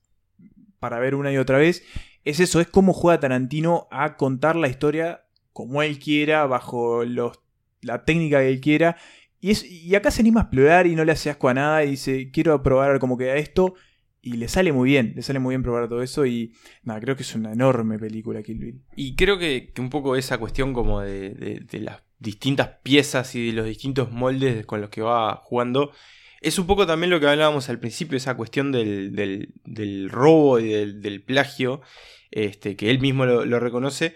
para 0.80 1.00
ver 1.00 1.16
una 1.16 1.32
y 1.32 1.38
otra 1.38 1.58
vez, 1.58 1.84
es 2.24 2.40
eso, 2.40 2.62
es 2.62 2.68
cómo 2.68 2.94
juega 2.94 3.20
Tarantino 3.20 3.88
a 3.92 4.16
contar 4.16 4.56
la 4.56 4.68
historia 4.68 5.26
como 5.52 5.84
él 5.84 6.00
quiera, 6.00 6.46
bajo 6.46 7.04
los, 7.04 7.40
la 7.82 8.06
técnica 8.06 8.40
que 8.40 8.50
él 8.50 8.62
quiera. 8.62 8.98
Y, 9.40 9.52
es, 9.52 9.66
y 9.66 9.94
acá 9.96 10.10
se 10.10 10.22
anima 10.22 10.42
a 10.42 10.44
explorar 10.44 10.88
y 10.88 10.96
no 10.96 11.04
le 11.04 11.12
hace 11.12 11.30
asco 11.30 11.50
a 11.50 11.54
nada 11.54 11.84
y 11.84 11.92
dice, 11.92 12.32
quiero 12.32 12.62
probar 12.64 13.00
cómo 13.00 13.18
queda 13.18 13.36
esto. 13.36 13.76
Y 14.26 14.38
le 14.38 14.48
sale 14.48 14.72
muy 14.72 14.90
bien, 14.90 15.12
le 15.18 15.22
sale 15.22 15.40
muy 15.40 15.52
bien 15.52 15.64
probar 15.64 15.90
todo 15.90 16.02
eso 16.02 16.26
y 16.26 16.54
nada, 16.84 17.02
creo 17.02 17.18
que 17.18 17.24
es 17.24 17.36
una 17.36 17.52
enorme 17.52 18.00
película 18.00 18.42
Kill 18.42 18.58
Bill. 18.58 18.82
Y 18.96 19.18
creo 19.18 19.38
que, 19.38 19.74
un 19.78 19.90
poco 19.90 20.16
esa 20.16 20.38
cuestión 20.38 20.74
como 20.74 21.02
de, 21.02 21.66
las 21.74 22.04
distintas 22.20 22.70
piezas 22.84 23.36
y 23.36 23.48
de 23.48 23.52
los 23.52 23.66
distintos 23.66 24.14
moldes 24.14 24.66
con 24.66 24.80
los 24.80 24.90
que 24.90 25.02
va 25.02 25.42
jugando, 25.44 25.92
es 26.40 26.58
un 26.58 26.66
poco 26.68 26.88
también 26.88 27.10
lo 27.10 27.20
que 27.20 27.28
hablábamos 27.28 27.68
al 27.68 27.82
principio, 27.82 28.16
esa 28.16 28.38
cuestión 28.38 28.72
del, 28.72 29.14
del, 29.66 30.10
robo 30.10 30.58
y 30.58 30.70
del, 30.70 31.22
plagio, 31.22 31.82
este, 32.32 32.78
que 32.78 32.92
él 32.92 33.02
mismo 33.02 33.26
lo, 33.26 33.60
reconoce, 33.60 34.16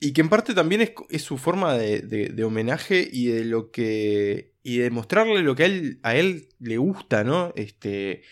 y 0.00 0.14
que 0.14 0.22
en 0.22 0.30
parte 0.30 0.54
también 0.54 0.80
es, 1.10 1.22
su 1.22 1.36
forma 1.36 1.74
de, 1.74 2.42
homenaje 2.42 3.06
y 3.12 3.26
de 3.26 3.44
lo 3.44 3.70
que. 3.70 4.54
y 4.62 4.78
de 4.78 4.88
mostrarle 4.88 5.42
lo 5.42 5.54
que 5.54 5.64
a 5.64 5.66
él, 5.66 5.98
a 6.02 6.16
él 6.16 6.48
le 6.58 6.78
gusta, 6.78 7.22
¿no? 7.22 7.52
Este 7.54 8.22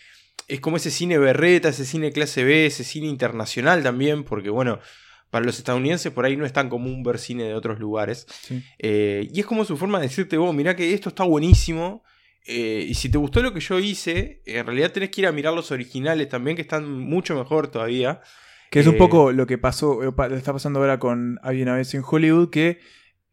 es 0.49 0.61
como 0.61 0.77
ese 0.77 0.91
cine 0.91 1.19
berreta, 1.19 1.69
ese 1.69 1.85
cine 1.85 2.13
clase 2.13 2.45
B, 2.45 2.67
ese 2.67 2.85
cine 2.85 3.07
internacional 3.07 3.83
también, 3.83 4.25
porque 4.25 4.51
bueno, 4.51 4.79
para 5.31 5.45
los 5.45 5.59
estadounidenses 5.59 6.13
por 6.13 6.25
ahí 6.25 6.37
no 6.37 6.47
es 6.47 6.53
tan 6.53 6.69
común 6.69 7.03
ver 7.03 7.19
cine 7.19 7.45
de 7.45 7.55
otros 7.55 7.81
lugares. 7.81 8.27
Eh, 8.79 9.29
y 9.33 9.41
es 9.41 9.47
como 9.47 9.65
su 9.65 9.77
forma 9.77 9.99
de 9.99 10.07
decirte, 10.07 10.37
vos, 10.37 10.55
mirá 10.55 10.77
que 10.77 10.95
esto 10.95 11.09
está 11.09 11.25
buenísimo. 11.25 12.05
Eh, 12.47 12.87
y 12.89 12.95
si 12.95 13.09
te 13.09 13.19
gustó 13.19 13.43
lo 13.43 13.53
que 13.53 13.61
yo 13.61 13.79
hice, 13.79 14.43
en 14.45 14.67
realidad 14.67 14.93
tenés 14.93 15.11
que 15.11 15.23
ir 15.23 15.27
a 15.27 15.33
mirar 15.33 15.55
los 15.55 15.73
originales 15.73 16.29
también, 16.29 16.55
que 16.55 16.63
están 16.63 16.89
mucho 16.89 17.35
mejor 17.35 17.69
todavía. 17.69 18.21
Que 18.71 18.81
es 18.81 18.87
un 18.87 18.95
eh, 18.95 18.99
poco 18.99 19.33
lo 19.33 19.47
que 19.47 19.59
pasó, 19.59 20.01
está 20.05 20.53
pasando 20.53 20.79
ahora 20.79 20.99
con 20.99 21.41
Había 21.43 21.65
una 21.65 21.77
vez 21.77 21.93
en 21.95 22.03
Hollywood, 22.09 22.51
que 22.51 22.79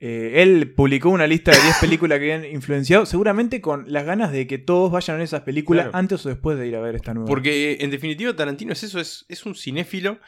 eh, 0.01 0.41
él 0.41 0.73
publicó 0.75 1.09
una 1.09 1.27
lista 1.27 1.51
de 1.51 1.61
10 1.61 1.77
películas 1.79 2.19
que 2.19 2.33
habían 2.33 2.53
influenciado, 2.53 3.05
seguramente 3.05 3.61
con 3.61 3.85
las 3.87 4.05
ganas 4.05 4.33
de 4.33 4.47
que 4.47 4.57
todos 4.57 4.91
vayan 4.91 5.15
a 5.15 5.17
ver 5.19 5.25
esas 5.25 5.41
películas 5.41 5.89
antes 5.93 6.25
o 6.25 6.29
después 6.29 6.57
de 6.57 6.67
ir 6.67 6.75
a 6.75 6.81
ver 6.81 6.95
esta 6.95 7.13
nueva. 7.13 7.27
Porque 7.27 7.77
en 7.79 7.91
definitiva 7.91 8.35
Tarantino 8.35 8.73
es 8.73 8.83
eso, 8.83 8.99
es, 8.99 9.25
es 9.29 9.45
un 9.45 9.55
cinéfilo 9.55 10.19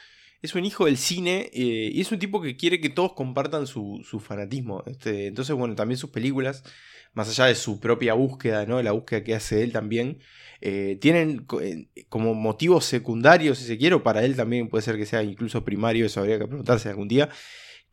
es 0.43 0.55
un 0.55 0.65
hijo 0.65 0.85
del 0.85 0.97
cine 0.97 1.49
eh, 1.53 1.89
y 1.93 2.01
es 2.01 2.11
un 2.11 2.19
tipo 2.19 2.41
que 2.41 2.57
quiere 2.57 2.81
que 2.81 2.89
todos 2.89 3.13
compartan 3.13 3.65
su, 3.65 4.01
su 4.03 4.19
fanatismo. 4.19 4.83
Este, 4.85 5.27
entonces, 5.27 5.55
bueno, 5.55 5.73
también 5.73 5.97
sus 5.97 6.09
películas, 6.09 6.63
más 7.13 7.29
allá 7.29 7.45
de 7.45 7.55
su 7.55 7.79
propia 7.79 8.13
búsqueda, 8.13 8.65
¿no? 8.65 8.83
La 8.83 8.91
búsqueda 8.91 9.23
que 9.23 9.35
hace 9.35 9.63
él 9.63 9.71
también, 9.71 10.19
eh, 10.59 10.97
tienen 10.99 11.45
eh, 11.61 11.87
como 12.09 12.33
motivos 12.33 12.83
secundarios, 12.83 13.57
si 13.57 13.65
se 13.65 13.77
quiere, 13.77 13.95
o 13.95 14.03
para 14.03 14.25
él 14.25 14.35
también 14.35 14.67
puede 14.67 14.81
ser 14.81 14.97
que 14.97 15.05
sea 15.05 15.23
incluso 15.23 15.63
primario, 15.63 16.05
eso 16.05 16.19
habría 16.19 16.37
que 16.37 16.45
preguntarse 16.45 16.89
algún 16.89 17.07
día, 17.07 17.29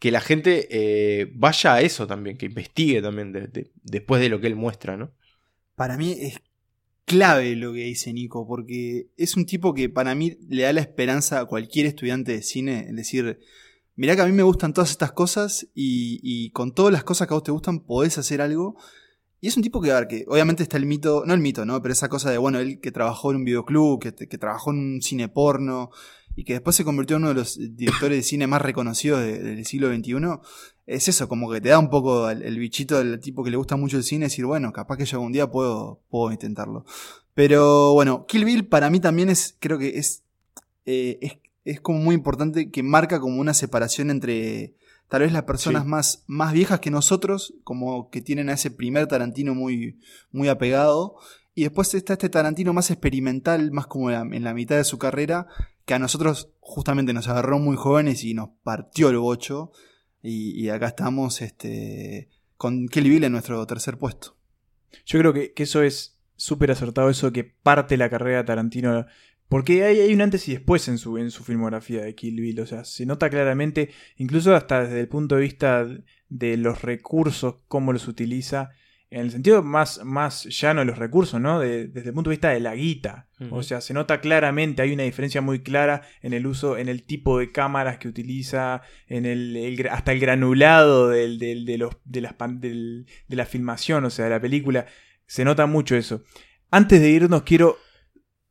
que 0.00 0.10
la 0.10 0.20
gente 0.20 1.30
vaya 1.34 1.74
a 1.74 1.80
eso 1.82 2.08
también, 2.08 2.36
que 2.36 2.46
investigue 2.46 3.00
también 3.00 3.32
después 3.84 4.20
de 4.20 4.28
lo 4.28 4.40
que 4.40 4.48
él 4.48 4.56
muestra, 4.56 4.96
¿no? 4.96 5.12
Para 5.76 5.96
mí 5.96 6.16
es 6.18 6.40
clave 7.10 7.56
lo 7.56 7.72
que 7.72 7.80
dice 7.80 8.12
Nico, 8.12 8.46
porque 8.46 9.08
es 9.16 9.36
un 9.36 9.44
tipo 9.44 9.74
que 9.74 9.88
para 9.88 10.14
mí 10.14 10.38
le 10.48 10.62
da 10.62 10.72
la 10.72 10.80
esperanza 10.80 11.40
a 11.40 11.44
cualquier 11.44 11.86
estudiante 11.86 12.32
de 12.32 12.42
cine, 12.42 12.86
es 12.88 12.94
decir, 12.94 13.40
mirá 13.96 14.14
que 14.14 14.22
a 14.22 14.26
mí 14.26 14.32
me 14.32 14.44
gustan 14.44 14.72
todas 14.72 14.90
estas 14.90 15.10
cosas 15.10 15.66
y, 15.74 16.50
con 16.52 16.72
todas 16.72 16.92
las 16.92 17.02
cosas 17.02 17.26
que 17.26 17.34
a 17.34 17.36
vos 17.36 17.42
te 17.42 17.50
gustan 17.50 17.80
podés 17.80 18.16
hacer 18.18 18.40
algo. 18.40 18.76
Y 19.40 19.48
es 19.48 19.56
un 19.56 19.62
tipo 19.62 19.80
que, 19.80 19.90
a 19.90 20.06
que 20.06 20.24
obviamente 20.28 20.62
está 20.62 20.76
el 20.76 20.86
mito, 20.86 21.24
no 21.26 21.34
el 21.34 21.40
mito, 21.40 21.64
¿no? 21.64 21.82
Pero 21.82 21.92
esa 21.92 22.08
cosa 22.08 22.30
de, 22.30 22.38
bueno, 22.38 22.60
él 22.60 22.78
que 22.80 22.92
trabajó 22.92 23.30
en 23.30 23.38
un 23.38 23.44
videoclub, 23.44 24.00
que, 24.00 24.28
que 24.28 24.38
trabajó 24.38 24.70
en 24.70 24.78
un 24.78 25.02
cine 25.02 25.28
porno, 25.28 25.90
y 26.40 26.44
que 26.44 26.54
después 26.54 26.74
se 26.74 26.86
convirtió 26.86 27.16
en 27.16 27.24
uno 27.24 27.28
de 27.28 27.34
los 27.34 27.58
directores 27.76 28.16
de 28.16 28.22
cine 28.22 28.46
más 28.46 28.62
reconocidos 28.62 29.20
del 29.20 29.66
siglo 29.66 29.94
XXI, 29.94 30.14
es 30.86 31.06
eso, 31.06 31.28
como 31.28 31.52
que 31.52 31.60
te 31.60 31.68
da 31.68 31.78
un 31.78 31.90
poco 31.90 32.30
el, 32.30 32.58
bichito 32.58 32.96
del 32.96 33.20
tipo 33.20 33.44
que 33.44 33.50
le 33.50 33.58
gusta 33.58 33.76
mucho 33.76 33.98
el 33.98 34.04
cine, 34.04 34.24
decir, 34.24 34.46
bueno, 34.46 34.72
capaz 34.72 34.96
que 34.96 35.04
yo 35.04 35.18
algún 35.18 35.32
día 35.32 35.50
puedo, 35.50 36.00
puedo 36.08 36.32
intentarlo. 36.32 36.86
Pero 37.34 37.92
bueno, 37.92 38.24
Kill 38.24 38.46
Bill 38.46 38.66
para 38.66 38.88
mí 38.88 39.00
también 39.00 39.28
es, 39.28 39.54
creo 39.60 39.76
que 39.76 39.98
es, 39.98 40.22
eh, 40.86 41.18
es, 41.20 41.32
es, 41.66 41.82
como 41.82 41.98
muy 41.98 42.14
importante 42.14 42.70
que 42.70 42.82
marca 42.82 43.20
como 43.20 43.38
una 43.38 43.52
separación 43.52 44.08
entre 44.08 44.76
tal 45.08 45.20
vez 45.20 45.34
las 45.34 45.42
personas 45.42 45.84
más, 45.84 46.24
más 46.26 46.54
viejas 46.54 46.80
que 46.80 46.90
nosotros, 46.90 47.52
como 47.64 48.08
que 48.08 48.22
tienen 48.22 48.48
a 48.48 48.54
ese 48.54 48.70
primer 48.70 49.08
Tarantino 49.08 49.54
muy, 49.54 49.98
muy 50.32 50.48
apegado, 50.48 51.16
y 51.54 51.64
después 51.64 51.92
está 51.92 52.14
este 52.14 52.30
Tarantino 52.30 52.72
más 52.72 52.90
experimental, 52.90 53.72
más 53.72 53.86
como 53.86 54.10
en 54.10 54.42
la 54.42 54.54
mitad 54.54 54.76
de 54.76 54.84
su 54.84 54.96
carrera, 54.96 55.46
que 55.90 55.94
a 55.94 55.98
nosotros 55.98 56.52
justamente 56.60 57.12
nos 57.12 57.26
agarró 57.26 57.58
muy 57.58 57.76
jóvenes 57.76 58.22
y 58.22 58.32
nos 58.32 58.50
partió 58.62 59.08
el 59.08 59.18
bocho. 59.18 59.72
Y, 60.22 60.68
acá 60.68 60.86
estamos 60.86 61.42
este, 61.42 62.28
con 62.56 62.86
Kelly 62.86 63.10
Bill 63.10 63.24
en 63.24 63.32
nuestro 63.32 63.66
tercer 63.66 63.98
puesto. 63.98 64.36
Yo 65.04 65.18
creo 65.18 65.32
que, 65.32 65.52
eso 65.56 65.82
es 65.82 66.16
súper 66.36 66.70
acertado, 66.70 67.10
eso 67.10 67.32
que 67.32 67.42
parte 67.42 67.96
la 67.96 68.08
carrera 68.08 68.36
de 68.38 68.44
Tarantino. 68.44 69.04
Porque 69.48 69.82
hay, 69.82 69.98
hay, 69.98 70.14
un 70.14 70.20
antes 70.20 70.46
y 70.46 70.52
después 70.52 70.86
en 70.86 70.96
su, 70.96 71.18
en 71.18 71.32
su 71.32 71.42
filmografía 71.42 72.02
de 72.02 72.14
Kill 72.14 72.40
Bill. 72.40 72.60
O 72.60 72.66
sea, 72.66 72.84
se 72.84 73.04
nota 73.04 73.28
claramente, 73.28 73.90
incluso 74.16 74.54
hasta 74.54 74.84
desde 74.84 75.00
el 75.00 75.08
punto 75.08 75.34
de 75.34 75.40
vista 75.40 75.88
de 76.28 76.56
los 76.56 76.82
recursos, 76.82 77.56
cómo 77.66 77.92
los 77.92 78.06
utiliza 78.06 78.70
en 79.10 79.22
el 79.22 79.30
sentido 79.32 79.62
más, 79.62 80.04
más 80.04 80.44
llano 80.44 80.80
de 80.80 80.86
los 80.86 80.98
recursos, 80.98 81.40
¿no? 81.40 81.58
desde 81.58 82.00
el 82.00 82.12
punto 82.12 82.30
de 82.30 82.34
vista 82.34 82.50
de 82.50 82.60
la 82.60 82.76
guita. 82.76 83.26
O 83.50 83.62
sea, 83.62 83.80
se 83.80 83.94
nota 83.94 84.20
claramente, 84.20 84.82
hay 84.82 84.92
una 84.92 85.02
diferencia 85.02 85.40
muy 85.40 85.62
clara 85.62 86.02
en 86.20 86.34
el 86.34 86.46
uso, 86.46 86.76
en 86.76 86.88
el 86.88 87.04
tipo 87.04 87.38
de 87.38 87.50
cámaras 87.50 87.98
que 87.98 88.06
utiliza, 88.06 88.82
en 89.08 89.24
el, 89.26 89.88
hasta 89.90 90.12
el 90.12 90.20
granulado 90.20 91.08
del, 91.08 91.38
de, 91.38 91.78
los, 91.78 91.96
de, 92.04 92.20
las, 92.20 92.34
de 92.38 93.06
la 93.28 93.46
filmación, 93.46 94.04
o 94.04 94.10
sea, 94.10 94.26
de 94.26 94.30
la 94.30 94.40
película. 94.40 94.86
Se 95.26 95.44
nota 95.44 95.66
mucho 95.66 95.96
eso. 95.96 96.22
Antes 96.70 97.00
de 97.00 97.08
irnos, 97.08 97.42
quiero, 97.42 97.78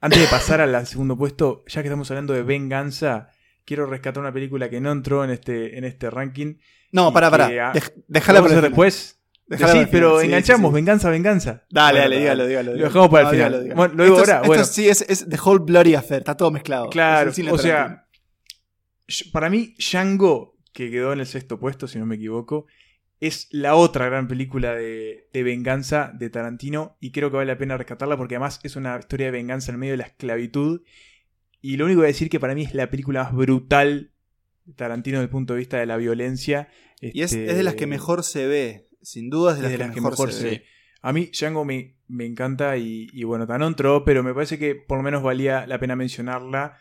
antes 0.02 0.20
de 0.20 0.28
pasar 0.28 0.60
al 0.60 0.88
segundo 0.88 1.18
puesto, 1.18 1.64
ya 1.68 1.82
que 1.82 1.88
estamos 1.88 2.10
hablando 2.10 2.34
de 2.34 2.44
venganza, 2.44 3.30
quiero 3.64 3.86
rescatar 3.86 4.22
una 4.22 4.34
película 4.34 4.70
que 4.70 4.82
no 4.82 4.92
entró 4.92 5.24
en 5.24 5.30
este, 5.30 5.78
en 5.78 5.86
este 5.86 6.10
ranking. 6.10 6.56
No, 6.92 7.14
para, 7.14 7.30
para. 7.30 7.74
Déjala 8.08 8.42
para 8.42 8.62
después 8.62 9.19
sí, 9.58 9.88
pero 9.92 10.22
enganchamos, 10.22 10.72
venganza, 10.72 11.10
venganza. 11.10 11.64
Dale, 11.70 12.00
dale, 12.00 12.20
dígalo, 12.20 12.48
dígalo. 12.48 12.76
Lo 12.76 12.84
dejamos 12.84 13.10
para 13.10 13.30
el 13.30 13.36
final. 13.36 13.74
Bueno, 13.76 13.94
lo 13.96 14.04
digo 14.04 14.18
ahora. 14.20 14.42
Esto 14.44 14.64
sí 14.66 14.88
es, 14.88 15.06
es, 15.08 15.28
The 15.28 15.38
Whole 15.44 15.64
Bloody 15.66 15.96
Affair, 15.96 16.20
está 16.20 16.36
todo 16.38 16.52
mezclado. 16.52 16.90
Claro, 16.90 17.32
o 17.52 17.58
sea, 17.58 18.06
para 19.32 19.50
mí, 19.50 19.76
Django, 19.78 20.58
que 20.74 20.92
quedó 20.92 21.14
en 21.14 21.20
el 21.20 21.26
sexto 21.26 21.60
puesto, 21.60 21.88
si 21.88 21.98
no 21.98 22.06
me 22.06 22.16
equivoco, 22.16 22.68
es 23.20 23.48
la 23.52 23.76
otra 23.76 24.06
gran 24.06 24.28
película 24.28 24.76
de, 24.76 25.28
de, 25.34 25.44
venganza 25.44 26.12
de 26.18 26.30
Tarantino 26.30 26.96
y 27.02 27.12
creo 27.12 27.30
que 27.30 27.38
vale 27.38 27.52
la 27.52 27.58
pena 27.58 27.76
rescatarla 27.76 28.16
porque 28.16 28.36
además 28.36 28.62
es 28.64 28.78
una 28.78 28.98
historia 28.98 29.26
de 29.26 29.32
venganza 29.32 29.72
en 29.72 29.80
medio 29.80 29.94
de 29.94 29.98
la 29.98 30.06
esclavitud. 30.06 30.84
Y 31.62 31.76
lo 31.76 31.86
único 31.86 31.98
que 31.98 32.02
voy 32.02 32.06
a 32.06 32.14
decir 32.14 32.30
que 32.30 32.40
para 32.40 32.56
mí 32.56 32.64
es 32.64 32.74
la 32.74 32.90
película 32.90 33.24
más 33.24 33.34
brutal 33.34 34.14
de 34.64 34.74
Tarantino 34.74 35.18
desde 35.18 35.26
el 35.26 35.32
punto 35.32 35.54
de 35.54 35.60
vista 35.60 35.78
de 35.78 35.86
la 35.86 35.98
violencia. 35.98 36.70
Y 37.02 37.22
es, 37.22 37.34
es 37.34 37.58
de 37.58 37.64
las 37.64 37.74
que 37.74 37.84
este, 37.84 37.88
mejor 37.88 38.24
se 38.24 38.48
ve 38.48 38.89
sin 39.02 39.30
duda 39.30 39.54
es 39.54 39.62
de 39.62 39.78
las, 39.78 39.92
que, 39.92 40.02
mejor, 40.02 40.32
se, 40.32 40.64
A 41.02 41.14
mí 41.14 41.30
Django 41.34 41.66
me, 41.66 41.96
me 42.08 42.26
encanta 42.26 42.78
y, 42.78 43.24
bueno, 43.24 43.48
tan 43.48 43.62
entró, 43.62 44.04
pero 44.04 44.24
me 44.24 44.34
parece 44.34 44.58
que 44.58 44.76
por 44.76 44.98
lo 44.98 45.04
menos 45.04 45.24
valía 45.24 45.66
la 45.68 45.80
pena 45.80 45.96
mencionarla, 45.96 46.78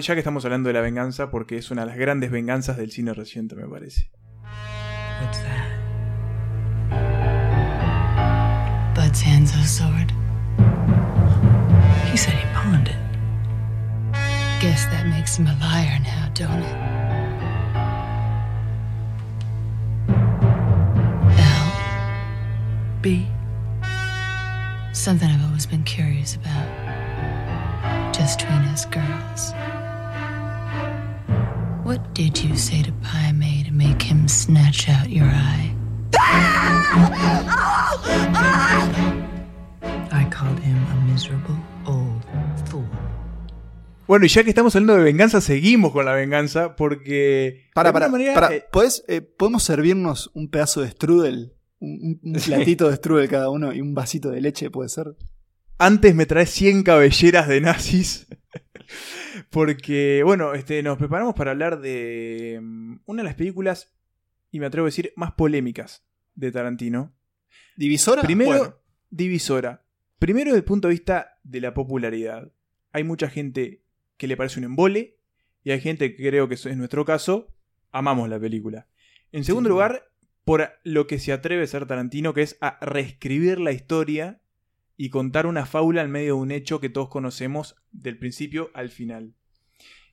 ya 0.00 0.14
que 0.14 0.20
estamos 0.20 0.44
hablando 0.44 0.68
de 0.68 0.72
la 0.72 0.80
venganza, 0.80 1.30
porque 1.30 1.56
es 1.56 1.70
una 1.70 1.82
de 1.82 1.88
las 1.88 1.98
grandes 1.98 2.30
venganzas 2.30 2.76
del 2.76 2.90
cine 2.90 3.14
reciente, 3.14 3.54
me 3.54 3.68
parece. 3.68 4.10
What's 5.20 5.42
that? 5.42 5.76
Bud's 8.94 9.20
sword. 9.68 10.12
He 12.10 12.16
said 12.16 12.34
he 12.34 12.46
pawned 12.54 12.88
it. 12.88 12.96
Guess 14.60 14.86
that 14.86 15.06
makes 15.06 15.38
him 15.38 15.46
a 15.46 15.56
liar 15.60 15.98
now, 16.00 16.28
don't 16.34 16.62
it? 16.62 17.05
Something 24.92 25.30
I've 25.30 25.44
always 25.46 25.64
been 25.64 25.84
curious 25.84 26.34
about. 26.34 26.66
Just 28.12 28.40
between 28.40 28.62
us 28.72 28.84
girls. 28.86 29.54
What 31.84 32.00
did 32.14 32.36
you 32.42 32.56
say 32.56 32.82
to 32.82 32.90
Pai 33.04 33.30
Mei 33.32 33.62
to 33.62 33.70
make 33.70 34.02
him 34.02 34.26
snatch 34.26 34.88
out 34.88 35.08
your 35.08 35.26
eye? 35.26 35.72
I 40.10 40.26
called 40.28 40.58
him 40.58 40.76
a 40.76 40.94
miserable 41.06 41.58
old 41.86 42.24
fool. 42.68 42.88
Bueno, 44.08 44.26
y 44.26 44.28
ya 44.28 44.42
que 44.42 44.50
estamos 44.50 44.74
hablando 44.74 44.96
de 44.96 45.04
venganza, 45.04 45.40
seguimos 45.40 45.92
con 45.92 46.06
la 46.06 46.12
venganza 46.12 46.74
porque. 46.74 47.68
Para, 47.72 47.92
para, 47.92 48.08
manera, 48.08 48.34
para. 48.34 48.52
Eh, 48.52 48.64
eh, 49.06 49.20
¿Podemos 49.20 49.62
servirnos 49.62 50.32
un 50.34 50.50
pedazo 50.50 50.80
de 50.80 50.90
strudel 50.90 51.55
un, 51.78 52.20
platito 52.44 52.88
de 52.88 52.96
strudel 52.96 53.28
cada 53.28 53.50
uno 53.50 53.72
y 53.72 53.80
un 53.80 53.94
vasito 53.94 54.30
de 54.30 54.40
leche, 54.40 54.70
puede 54.70 54.88
ser. 54.88 55.16
Antes 55.78 56.14
me 56.14 56.26
traes 56.26 56.50
100 56.50 56.82
cabelleras 56.82 57.48
de 57.48 57.60
nazis. 57.60 58.26
Porque, 59.50 60.22
bueno, 60.24 60.54
este, 60.54 60.82
nos 60.82 60.98
preparamos 60.98 61.34
para 61.34 61.50
hablar 61.50 61.80
de 61.80 62.58
mm, 62.62 63.00
una 63.06 63.22
de 63.22 63.28
las 63.28 63.34
películas, 63.34 63.92
y 64.50 64.60
me 64.60 64.66
atrevo 64.66 64.86
a 64.86 64.88
decir, 64.88 65.12
más 65.16 65.32
polémicas 65.32 66.06
de 66.34 66.52
Tarantino. 66.52 67.14
¿Divisora? 67.76 68.22
Primero, 68.22 68.82
divisora. 69.10 69.84
Primero 70.18 70.50
desde 70.50 70.58
el 70.58 70.64
punto 70.64 70.88
de 70.88 70.94
vista 70.94 71.38
de 71.42 71.60
la 71.60 71.74
popularidad. 71.74 72.52
Hay 72.92 73.04
mucha 73.04 73.28
gente 73.28 73.82
que 74.16 74.26
le 74.26 74.36
parece 74.36 74.58
un 74.58 74.64
embole, 74.64 75.18
y 75.62 75.72
hay 75.72 75.80
gente 75.80 76.14
que 76.14 76.28
creo 76.28 76.48
que 76.48 76.54
es 76.54 76.76
nuestro 76.76 77.04
caso, 77.04 77.52
amamos 77.90 78.28
la 78.28 78.38
película. 78.38 78.86
En 79.32 79.44
segundo 79.44 79.68
lugar, 79.68 80.10
por 80.46 80.78
lo 80.84 81.08
que 81.08 81.18
se 81.18 81.32
atreve 81.32 81.64
a 81.64 81.66
ser 81.66 81.86
Tarantino, 81.86 82.32
que 82.32 82.42
es 82.42 82.56
a 82.60 82.78
reescribir 82.80 83.58
la 83.58 83.72
historia 83.72 84.40
y 84.96 85.10
contar 85.10 85.44
una 85.44 85.66
fábula 85.66 86.02
en 86.02 86.10
medio 86.12 86.36
de 86.36 86.40
un 86.40 86.52
hecho 86.52 86.80
que 86.80 86.88
todos 86.88 87.08
conocemos 87.08 87.74
del 87.90 88.16
principio 88.16 88.70
al 88.72 88.90
final. 88.90 89.34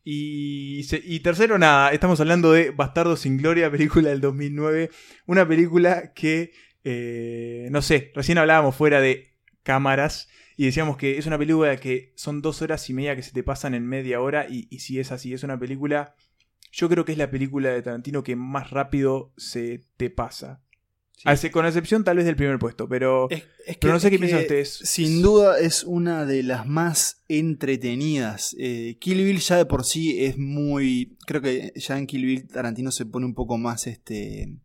Y, 0.04 1.20
tercero, 1.20 1.60
nada, 1.60 1.92
estamos 1.92 2.20
hablando 2.20 2.52
de 2.52 2.72
Bastardo 2.72 3.16
sin 3.16 3.38
Gloria, 3.38 3.70
película 3.72 4.10
del 4.10 4.22
2009, 4.22 4.90
una 5.28 5.48
película 5.48 6.14
que, 6.14 6.52
eh, 6.84 7.68
no 7.70 7.84
sé, 7.84 8.12
recién 8.16 8.40
hablábamos 8.40 8.76
fuera 8.76 9.02
de 9.02 9.36
cámaras 9.62 10.30
y 10.58 10.66
decíamos 10.66 10.98
que 10.98 11.20
es 11.20 11.28
una 11.28 11.38
película 11.38 11.78
que 11.78 12.12
son 12.16 12.42
dos 12.42 12.64
horas 12.64 12.90
y 12.90 12.94
media 12.96 13.16
que 13.16 13.22
se 13.22 13.34
te 13.34 13.44
pasan 13.44 13.76
en 13.76 13.86
media 13.86 14.20
hora 14.20 14.48
y, 14.50 14.68
y 14.72 14.80
si 14.80 15.00
es 15.00 15.12
así, 15.12 15.32
es 15.32 15.44
una 15.44 15.60
película 15.60 16.16
yo 16.74 16.90
creo 16.90 17.06
que 17.06 17.12
es 17.12 17.18
la 17.20 17.30
película 17.30 17.70
de 17.70 17.84
Tarantino 17.84 18.24
que 18.24 18.36
más 18.36 18.72
rápido 18.72 19.32
se 19.38 19.86
te 19.96 20.10
pasa. 20.10 20.60
Con 21.52 21.66
excepción 21.66 22.04
tal 22.04 22.18
vez 22.18 22.26
del 22.26 22.36
primer 22.36 22.60
puesto, 22.60 22.90
pero, 22.90 23.30
no 23.84 24.00
sé 24.00 24.10
qué 24.10 24.18
piensan 24.18 24.42
ustedes. 24.42 24.74
Sin 24.84 25.22
duda 25.22 25.60
es 25.60 25.84
una 25.84 26.26
de 26.26 26.42
las 26.44 26.66
más 26.66 27.24
entretenidas. 27.30 28.56
Eh, 28.60 28.98
Kill 29.00 29.24
Bill 29.24 29.40
ya 29.40 29.58
de 29.58 29.66
por 29.66 29.86
sí 29.86 30.26
es 30.26 30.38
muy... 30.38 31.16
Creo 31.26 31.42
que 31.42 31.72
ya 31.76 31.98
en 31.98 32.08
Kill 32.08 32.26
Bill 32.26 32.48
Tarantino 32.48 32.92
se 32.92 33.06
pone 33.06 33.26
un 33.26 33.36
poco 33.36 33.58
más 33.58 33.88
este... 33.88 34.58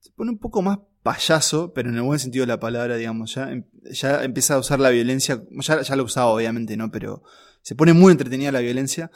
Se 0.00 0.10
pone 0.10 0.32
un 0.32 0.38
poco 0.38 0.60
más 0.60 0.80
payaso, 1.02 1.72
pero 1.72 1.88
en 1.88 1.94
el 1.96 2.02
buen 2.02 2.18
sentido 2.18 2.42
de 2.42 2.48
la 2.48 2.60
palabra, 2.60 2.96
digamos. 2.96 3.34
Ya, 3.34 3.50
em, 3.50 3.64
ya 3.84 4.24
empieza 4.24 4.54
a 4.54 4.58
usar 4.58 4.80
la 4.80 4.90
violencia. 4.90 5.42
Ya, 5.50 5.80
ya 5.80 5.96
lo 5.96 6.04
usaba 6.04 6.26
obviamente, 6.26 6.76
¿no? 6.76 6.90
Pero 6.90 7.22
se 7.62 7.76
pone 7.76 7.92
muy 7.92 8.12
entretenida 8.12 8.52
la 8.52 8.60
violencia. 8.60 9.10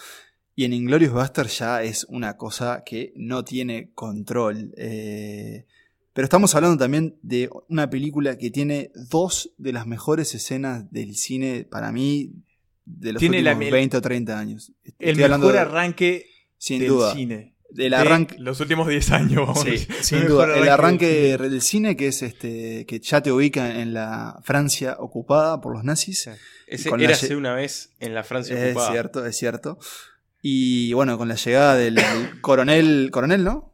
Y 0.56 0.64
en 0.64 0.72
Inglorious 0.72 1.12
Buster 1.12 1.46
ya 1.48 1.82
es 1.82 2.04
una 2.08 2.36
cosa 2.38 2.82
que 2.84 3.12
no 3.14 3.44
tiene 3.44 3.90
control. 3.94 4.72
Eh, 4.78 5.66
pero 6.14 6.24
estamos 6.24 6.54
hablando 6.54 6.78
también 6.78 7.16
de 7.22 7.50
una 7.68 7.90
película 7.90 8.38
que 8.38 8.50
tiene 8.50 8.90
dos 9.10 9.52
de 9.58 9.72
las 9.74 9.86
mejores 9.86 10.34
escenas 10.34 10.90
del 10.90 11.14
cine, 11.14 11.66
para 11.70 11.92
mí, 11.92 12.32
de 12.86 13.12
los 13.12 13.20
Tiene 13.20 13.42
la 13.42 13.50
últimos 13.50 13.64
mel- 13.66 13.72
20 13.72 13.96
o 13.98 14.00
30 14.00 14.38
años. 14.38 14.72
El 14.98 15.10
Estoy 15.20 15.28
mejor 15.28 15.52
de- 15.52 15.58
arranque 15.58 16.26
sin 16.56 16.78
del 16.80 16.88
duda. 16.88 17.12
cine. 17.14 17.52
Del 17.68 17.90
de 17.90 17.96
arranque, 17.96 18.36
Los 18.38 18.60
últimos 18.60 18.88
10 18.88 19.10
años, 19.10 19.46
vamos 19.46 19.58
a 19.66 19.70
Sí, 19.70 19.86
sin 20.00 20.18
El 20.20 20.28
duda. 20.28 20.46
mejor 20.46 20.62
El 20.62 20.68
arranque 20.70 21.06
del 21.06 21.36
cine. 21.38 21.48
del 21.50 21.60
cine, 21.60 21.96
que 21.96 22.06
es 22.08 22.22
este, 22.22 22.86
que 22.86 22.98
ya 23.00 23.20
te 23.22 23.30
ubica 23.30 23.80
en 23.82 23.92
la 23.92 24.40
Francia 24.42 24.96
ocupada 25.00 25.60
por 25.60 25.74
los 25.74 25.84
nazis. 25.84 26.30
Ese 26.66 26.88
la 26.96 27.04
érase 27.04 27.28
lle- 27.28 27.36
una 27.36 27.54
vez 27.54 27.90
en 28.00 28.14
la 28.14 28.24
Francia 28.24 28.56
Es 28.58 28.70
ocupada. 28.70 28.92
cierto, 28.92 29.26
es 29.26 29.36
cierto. 29.36 29.78
Y 30.42 30.92
bueno, 30.92 31.18
con 31.18 31.28
la 31.28 31.34
llegada 31.34 31.74
del, 31.76 31.94
del 31.96 32.40
coronel, 32.40 33.10
coronel, 33.10 33.42
¿no? 33.44 33.72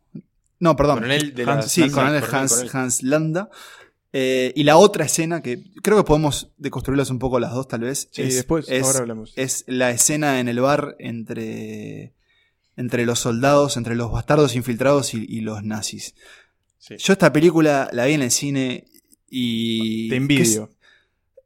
No, 0.59 0.77
perdón. 0.77 0.97
Coronel 0.99 1.35
de 1.35 1.43
Hans, 1.43 1.57
la- 1.57 1.63
sí, 1.69 1.83
Hans- 1.83 1.93
coronel 1.93 2.21
coronel, 2.21 2.41
Hans, 2.41 2.53
coronel. 2.53 2.71
Hans 2.77 3.03
Landa. 3.03 3.51
Eh, 4.15 4.53
y 4.55 4.65
la 4.65 4.77
otra 4.77 5.07
escena 5.07 5.43
que 5.43 5.65
creo 5.83 5.97
que 5.97 6.05
podemos 6.05 6.51
deconstruirlas 6.59 7.11
un 7.11 7.19
poco 7.19 7.41
las 7.41 7.53
dos, 7.53 7.67
tal 7.69 7.81
vez. 7.81 8.09
Sí, 8.13 8.23
es, 8.23 8.35
después, 8.37 8.67
es- 8.69 8.85
ahora 8.85 8.99
hablamos. 9.01 9.33
es 9.37 9.65
la 9.67 9.91
escena 9.91 10.39
en 10.39 10.49
el 10.49 10.61
bar 10.61 10.97
entre, 10.99 12.13
entre 12.77 13.07
los 13.07 13.19
soldados, 13.21 13.77
entre 13.77 13.95
los 13.97 14.13
bastardos 14.13 14.55
infiltrados 14.55 15.15
y, 15.15 15.25
y 15.29 15.41
los 15.41 15.63
nazis. 15.65 16.15
Sí. 16.79 16.97
Yo 16.99 17.13
esta 17.15 17.33
película 17.33 17.89
la 17.93 18.05
vi 18.07 18.15
en 18.15 18.23
el 18.23 18.31
cine 18.31 18.85
y... 19.31 20.09
Te 20.11 20.17
envidio. 20.17 20.71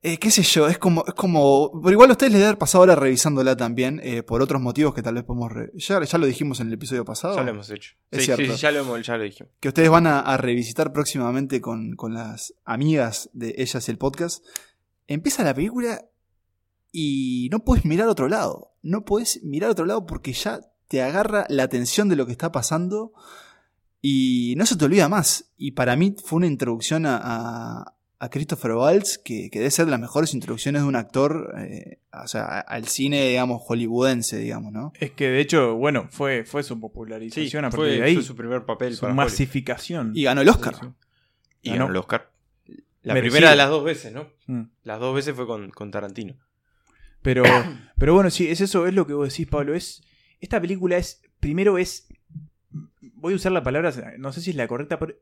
Eh, 0.02 0.18
qué 0.18 0.30
sé 0.30 0.42
yo, 0.42 0.68
es 0.68 0.78
como, 0.78 1.04
es 1.06 1.14
como. 1.14 1.72
Pero 1.80 1.92
igual 1.92 2.10
a 2.10 2.12
ustedes 2.12 2.30
les 2.30 2.38
debe 2.38 2.48
haber 2.48 2.58
pasado 2.58 2.82
ahora 2.82 2.94
revisándola 2.94 3.56
también, 3.56 4.00
eh, 4.04 4.22
por 4.22 4.40
otros 4.40 4.60
motivos 4.62 4.94
que 4.94 5.02
tal 5.02 5.14
vez 5.14 5.24
podemos. 5.24 5.50
re- 5.50 5.72
ya, 5.74 6.02
ya 6.04 6.18
lo 6.18 6.26
dijimos 6.26 6.60
en 6.60 6.68
el 6.68 6.74
episodio 6.74 7.04
pasado. 7.04 7.34
Ya 7.36 7.42
lo 7.42 7.50
hemos 7.50 7.68
hecho. 7.70 7.94
Es 8.10 8.20
Sí, 8.20 8.24
cierto. 8.26 8.44
sí, 8.44 8.50
sí, 8.52 8.56
ya 8.58 8.70
lo, 8.70 8.80
hemos, 8.80 9.04
ya 9.04 9.16
lo 9.16 9.24
dijimos. 9.24 9.52
Que 9.58 9.68
ustedes 9.68 9.90
van 9.90 10.06
a, 10.06 10.20
a 10.20 10.36
revisitar 10.36 10.92
próximamente 10.92 11.60
con, 11.60 11.96
con 11.96 12.14
las 12.14 12.54
amigas 12.64 13.30
de 13.32 13.54
ellas 13.58 13.88
y 13.88 13.90
el 13.90 13.98
podcast. 13.98 14.44
Empieza 15.08 15.42
la 15.42 15.54
película 15.54 16.04
y 16.92 17.48
no 17.50 17.64
puedes 17.64 17.84
mirar 17.84 18.06
a 18.08 18.12
otro 18.12 18.28
lado. 18.28 18.74
No 18.82 19.04
puedes 19.04 19.42
mirar 19.42 19.68
a 19.68 19.72
otro 19.72 19.86
lado 19.86 20.06
porque 20.06 20.32
ya 20.32 20.60
te 20.88 21.02
agarra 21.02 21.46
la 21.48 21.64
atención 21.64 22.08
de 22.08 22.14
lo 22.16 22.26
que 22.26 22.32
está 22.32 22.52
pasando 22.52 23.12
y 24.00 24.54
no 24.56 24.66
se 24.66 24.76
te 24.76 24.84
olvida 24.84 25.08
más. 25.08 25.50
Y 25.56 25.72
para 25.72 25.96
mí 25.96 26.14
fue 26.24 26.36
una 26.36 26.46
introducción 26.46 27.06
a, 27.06 27.16
a- 27.22 27.92
a 28.18 28.30
Christopher 28.30 28.72
Waltz 28.72 29.18
que, 29.18 29.50
que 29.50 29.58
debe 29.58 29.70
ser 29.70 29.84
de 29.84 29.90
las 29.90 30.00
mejores 30.00 30.32
introducciones 30.32 30.82
de 30.82 30.88
un 30.88 30.96
actor, 30.96 31.54
eh, 31.58 31.98
o 32.12 32.26
sea, 32.26 32.60
al 32.60 32.86
cine, 32.88 33.28
digamos, 33.28 33.60
hollywoodense, 33.62 34.38
digamos, 34.38 34.72
¿no? 34.72 34.92
Es 34.98 35.10
que 35.10 35.28
de 35.28 35.40
hecho, 35.40 35.74
bueno, 35.76 36.08
fue, 36.10 36.44
fue 36.44 36.62
su 36.62 36.74
Sí, 36.74 36.80
popularización 36.80 37.64
a 37.66 37.70
partir 37.70 37.78
fue, 37.78 37.96
de 37.98 38.02
ahí. 38.02 38.14
fue 38.14 38.22
su 38.22 38.34
primer 38.36 38.64
papel 38.64 38.94
su 38.94 39.02
para 39.02 39.12
Hollywood. 39.12 39.24
masificación. 39.30 40.12
Y 40.14 40.22
ganó 40.24 40.40
el 40.40 40.48
Oscar. 40.48 40.74
Sí, 40.74 40.80
sí. 40.86 40.88
Y 41.62 41.70
Ganó. 41.70 41.84
ganó 41.84 41.90
el 41.92 41.96
Oscar. 41.98 42.30
La 43.02 43.14
Merecido. 43.14 43.32
primera 43.34 43.50
de 43.50 43.56
las 43.56 43.68
dos 43.70 43.84
veces, 43.84 44.12
¿no? 44.12 44.28
Mm. 44.46 44.62
Las 44.82 44.98
dos 44.98 45.14
veces 45.14 45.34
fue 45.34 45.46
con, 45.46 45.70
con 45.70 45.90
Tarantino. 45.90 46.34
Pero, 47.22 47.42
pero 47.98 48.14
bueno, 48.14 48.30
sí, 48.30 48.48
es 48.48 48.60
eso, 48.60 48.86
es 48.86 48.94
lo 48.94 49.06
que 49.06 49.12
vos 49.12 49.28
decís, 49.28 49.46
Pablo. 49.46 49.74
Es, 49.74 50.02
esta 50.40 50.60
película 50.60 50.96
es, 50.96 51.20
primero 51.38 51.76
es, 51.76 52.08
voy 53.14 53.34
a 53.34 53.36
usar 53.36 53.52
la 53.52 53.62
palabra, 53.62 53.92
no 54.18 54.32
sé 54.32 54.40
si 54.40 54.50
es 54.50 54.56
la 54.56 54.66
correcta, 54.68 54.98
pero 54.98 55.14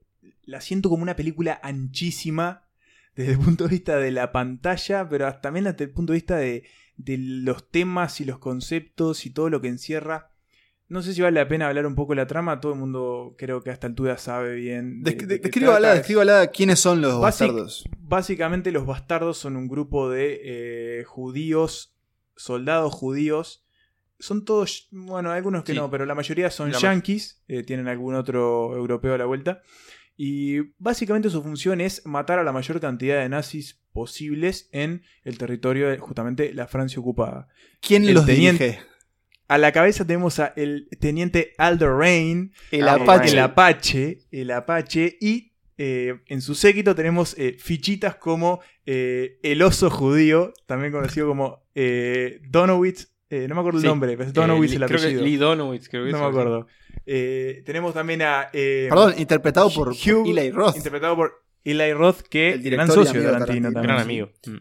la 0.45 0.61
siento 0.61 0.89
como 0.91 1.03
una 1.03 1.17
película 1.17 1.59
anchísima 1.63 2.63
desde 3.17 3.33
el 3.33 3.39
punto 3.39 3.65
de 3.65 3.71
vista 3.71 3.97
de 3.97 4.11
la 4.11 4.33
pantalla, 4.33 5.09
pero 5.09 5.33
también 5.41 5.65
desde 5.65 5.85
el 5.85 5.91
punto 5.91 6.13
de 6.13 6.17
vista 6.19 6.37
de, 6.37 6.65
de 6.97 7.17
los 7.19 7.71
temas 7.71 8.21
y 8.21 8.25
los 8.25 8.39
conceptos 8.39 9.27
y 9.27 9.31
todo 9.31 9.51
lo 9.51 9.61
que 9.61 9.69
encierra. 9.69 10.31
No 10.87 11.01
sé 11.03 11.15
si 11.15 11.23
vale 11.23 11.41
la 11.41 11.49
pena 11.49 11.67
hablar 11.69 11.87
un 11.87 11.95
poco 11.95 12.13
de 12.13 12.17
la 12.17 12.27
trama, 12.27 12.61
todo 12.61 12.73
el 12.75 12.79
mundo 12.79 13.35
creo 13.39 13.63
que 13.63 13.71
a 13.71 13.73
esta 13.73 13.87
altura 13.87 14.19
sabe 14.19 14.55
bien. 14.57 15.03
de- 15.03 15.13
de 15.13 15.27
de- 15.27 15.39
Descríbala, 15.39 15.95
descríbala 15.95 16.49
quiénes 16.49 16.79
son 16.79 17.01
los 17.01 17.15
Basic- 17.15 17.21
bastardos. 17.49 17.85
Básicamente 18.01 18.71
los 18.71 18.85
bastardos 18.85 19.39
son 19.39 19.57
un 19.57 19.67
grupo 19.67 20.11
de 20.11 20.41
eh, 21.01 21.05
judíos, 21.05 21.95
soldados 22.37 22.93
judíos. 22.93 23.65
Son 24.19 24.45
todos, 24.45 24.89
bueno, 24.91 25.31
algunos 25.33 25.65
que 25.65 25.73
Sí. 25.73 25.79
no, 25.79 25.91
pero 25.91 26.05
la 26.07 26.15
mayoría 26.15 26.51
son 26.51 26.71
yanquis, 26.73 27.43
eh, 27.49 27.63
tienen 27.63 27.89
algún 27.89 28.15
otro 28.15 28.77
europeo 28.77 29.15
a 29.15 29.19
la 29.19 29.25
vuelta. 29.25 29.63
Y 30.17 30.61
básicamente 30.79 31.29
su 31.31 31.43
función 31.43 31.81
es 31.81 32.05
matar 32.07 32.39
a 32.39 32.45
la 32.45 32.53
mayor 32.53 32.81
cantidad 32.81 33.21
de 33.21 33.29
nazis 33.29 33.81
posibles 33.93 34.69
en 34.73 35.03
el 35.25 35.39
territorio 35.39 35.89
de 35.89 35.99
justamente 35.99 36.53
la 36.55 36.67
Francia 36.69 37.01
ocupada. 37.01 37.49
¿Quién 37.81 38.05
el 38.05 38.15
los 38.15 38.27
teniente- 38.27 38.65
dirige? 38.65 38.83
A 39.47 39.59
la 39.59 39.73
cabeza 39.73 40.07
tenemos 40.07 40.39
a 40.39 40.53
el 40.57 40.89
teniente 41.01 41.53
Aldo 41.59 41.97
Rain, 41.99 42.53
El 42.71 42.89
Ah, 42.89 42.95
Apache. 42.95 43.33
el 43.33 43.39
Apache, 43.41 44.19
el 44.31 44.51
Apache, 44.51 45.19
y 45.21 45.53
eh, 45.77 46.21
en 46.29 46.41
su 46.41 46.55
séquito 46.55 46.95
tenemos 46.95 47.37
eh, 47.37 47.57
fichitas 47.59 48.15
como 48.17 48.61
eh, 48.87 49.39
el 49.43 49.61
oso 49.63 49.91
judío, 49.91 50.53
también 50.67 50.93
conocido 50.93 51.27
como 51.27 51.63
Donowitz, 52.49 53.09
no 53.31 53.55
me 53.55 53.61
acuerdo 53.61 53.81
Sí. 53.81 53.87
el 53.87 53.91
nombre, 53.91 54.17
pero 54.17 54.29
es 54.29 54.33
Donowitz 54.33 54.73
el 54.75 54.85
creo 54.87 54.89
que 54.99 55.05
apellido. 55.07 55.23
Lee 55.25 55.37
Donowitz, 55.37 55.89
creo 55.89 56.05
que 56.05 56.13
no 56.13 56.17
es 56.19 56.23
me 56.23 56.29
acuerdo. 56.29 56.67
Eh, 57.07 57.63
tenemos 57.67 57.93
también 57.95 58.23
a... 58.23 58.49
eh, 58.53 58.87
Perdón, 58.89 59.15
interpretado 59.19 59.71
por 59.71 59.89
Hugh- 59.91 60.27
Eli 60.31 60.51
Roth. 60.51 60.77
Interpretado 60.77 61.17
por 61.17 61.43
Eli 61.65 61.93
Roth, 61.93 62.21
que 62.23 62.53
El 62.53 62.63
gran 62.71 62.89
socio 62.89 63.21
de 63.21 63.27
Tarantino 63.31 63.73
también. 63.73 63.85
Gran 63.85 64.01
amigo. 64.01 64.31
Mm. 64.47 64.57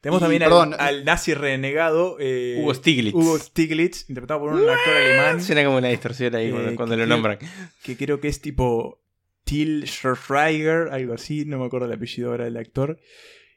Tenemos 0.00 0.20
Y, 0.20 0.22
también 0.22 0.42
al- 0.42 0.48
perdón, 0.50 0.74
al, 0.78 1.04
nazi 1.06 1.32
renegado 1.34 2.16
eh, 2.20 2.58
Hugo 2.60 2.74
Stiglitz. 2.74 3.14
Hugo 3.14 3.38
Stiglitz, 3.38 4.08
interpretado 4.10 4.40
por 4.40 4.52
un 4.52 4.68
actor 4.68 4.94
alemán. 4.94 5.42
Suena 5.42 5.64
como 5.64 5.78
una 5.78 5.88
distorsión 5.88 6.34
ahí 6.34 6.48
Eh, 6.48 6.50
cuando, 6.50 6.74
cuando 6.76 6.94
que- 6.94 7.00
lo 7.00 7.06
nombran. 7.06 7.38
que 7.82 7.96
creo 7.96 8.20
que 8.20 8.28
es 8.28 8.40
tipo 8.40 9.00
Till 9.44 9.86
Schreiber, 9.86 10.88
algo 10.92 11.14
así, 11.14 11.44
no 11.46 11.58
me 11.58 11.66
acuerdo 11.66 11.86
el 11.86 11.92
apellido 11.94 12.30
ahora 12.30 12.44
del 12.44 12.56
actor. 12.58 12.98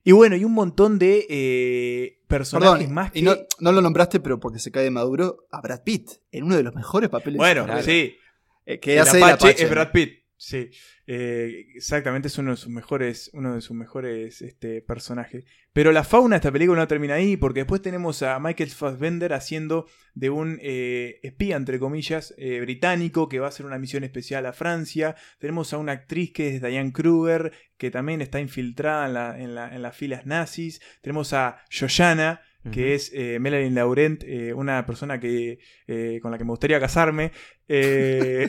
Y 0.03 0.13
bueno, 0.13 0.37
y 0.37 0.45
un 0.45 0.53
montón 0.53 0.99
de 0.99 1.25
eh, 1.29 2.16
personajes 2.27 2.77
Perdón, 2.79 2.93
más 2.93 3.11
que... 3.11 3.19
y 3.19 3.21
no, 3.23 3.35
no 3.59 3.71
lo 3.71 3.81
nombraste, 3.81 4.19
pero 4.19 4.39
porque 4.39 4.59
se 4.59 4.71
cae 4.71 4.83
de 4.83 4.91
maduro, 4.91 5.47
a 5.51 5.61
Brad 5.61 5.81
Pitt, 5.83 6.09
en 6.31 6.43
uno 6.43 6.55
de 6.57 6.63
los 6.63 6.75
mejores 6.75 7.09
papeles. 7.09 7.37
bueno, 7.37 7.65
de 7.65 7.83
sí, 7.83 8.17
Eh, 8.65 8.79
que 8.79 8.95
el 8.95 8.99
hace 9.01 9.17
Apache, 9.17 9.27
el 9.27 9.33
Apache. 9.51 9.63
es 9.63 9.69
Brad 9.69 9.91
Pitt. 9.91 10.23
Sí, 10.39 10.69
Eh, 11.09 11.65
exactamente, 11.73 12.27
es 12.27 12.37
uno 12.37 12.51
de 12.51 12.57
sus 12.57 12.69
mejores, 12.69 13.31
uno 13.33 13.55
de 13.55 13.61
sus 13.61 13.75
mejores 13.75 14.41
este, 14.41 14.81
personajes. 14.81 15.45
Pero 15.73 15.91
la 15.91 16.03
fauna 16.03 16.35
de 16.35 16.37
esta 16.37 16.51
película 16.51 16.79
no 16.81 16.87
termina 16.87 17.15
ahí, 17.15 17.37
porque 17.37 17.61
después 17.61 17.81
tenemos 17.81 18.21
a 18.23 18.37
Michael 18.39 18.69
Fassbender 18.69 19.33
haciendo 19.33 19.87
de 20.13 20.29
un 20.29 20.59
eh, 20.61 21.19
espía, 21.23 21.55
entre 21.55 21.79
comillas, 21.79 22.35
eh, 22.37 22.59
británico, 22.59 23.29
que 23.29 23.39
va 23.39 23.45
a 23.47 23.49
hacer 23.49 23.65
una 23.65 23.79
misión 23.79 24.03
especial 24.03 24.45
a 24.45 24.53
Francia. 24.53 25.15
Tenemos 25.39 25.73
a 25.73 25.77
una 25.77 25.93
actriz 25.93 26.33
que 26.33 26.55
es 26.55 26.61
Diane 26.61 26.91
Kruger, 26.93 27.51
que 27.77 27.89
también 27.89 28.21
está 28.21 28.39
infiltrada 28.39 29.07
en, 29.07 29.13
la- 29.15 29.39
en 29.39 29.55
la- 29.55 29.73
en 29.75 29.81
las 29.81 29.95
filas 29.95 30.25
nazis. 30.25 30.81
Tenemos 31.01 31.33
a 31.33 31.63
Joyanna, 31.71 32.41
que 32.71 32.95
es 32.95 33.11
eh, 33.13 33.39
Melanie 33.39 33.71
Laurent, 33.71 34.23
eh, 34.23 34.53
una 34.53 34.85
persona 34.85 35.19
que, 35.19 35.59
eh, 35.87 36.19
con 36.21 36.31
la 36.31 36.37
que 36.37 36.43
me 36.43 36.51
gustaría 36.51 36.79
casarme. 36.79 37.31
Eh, 37.67 38.47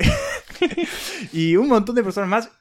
y 1.32 1.56
un 1.56 1.68
montón 1.68 1.94
de 1.94 2.02
personas 2.02 2.28
más. 2.28 2.52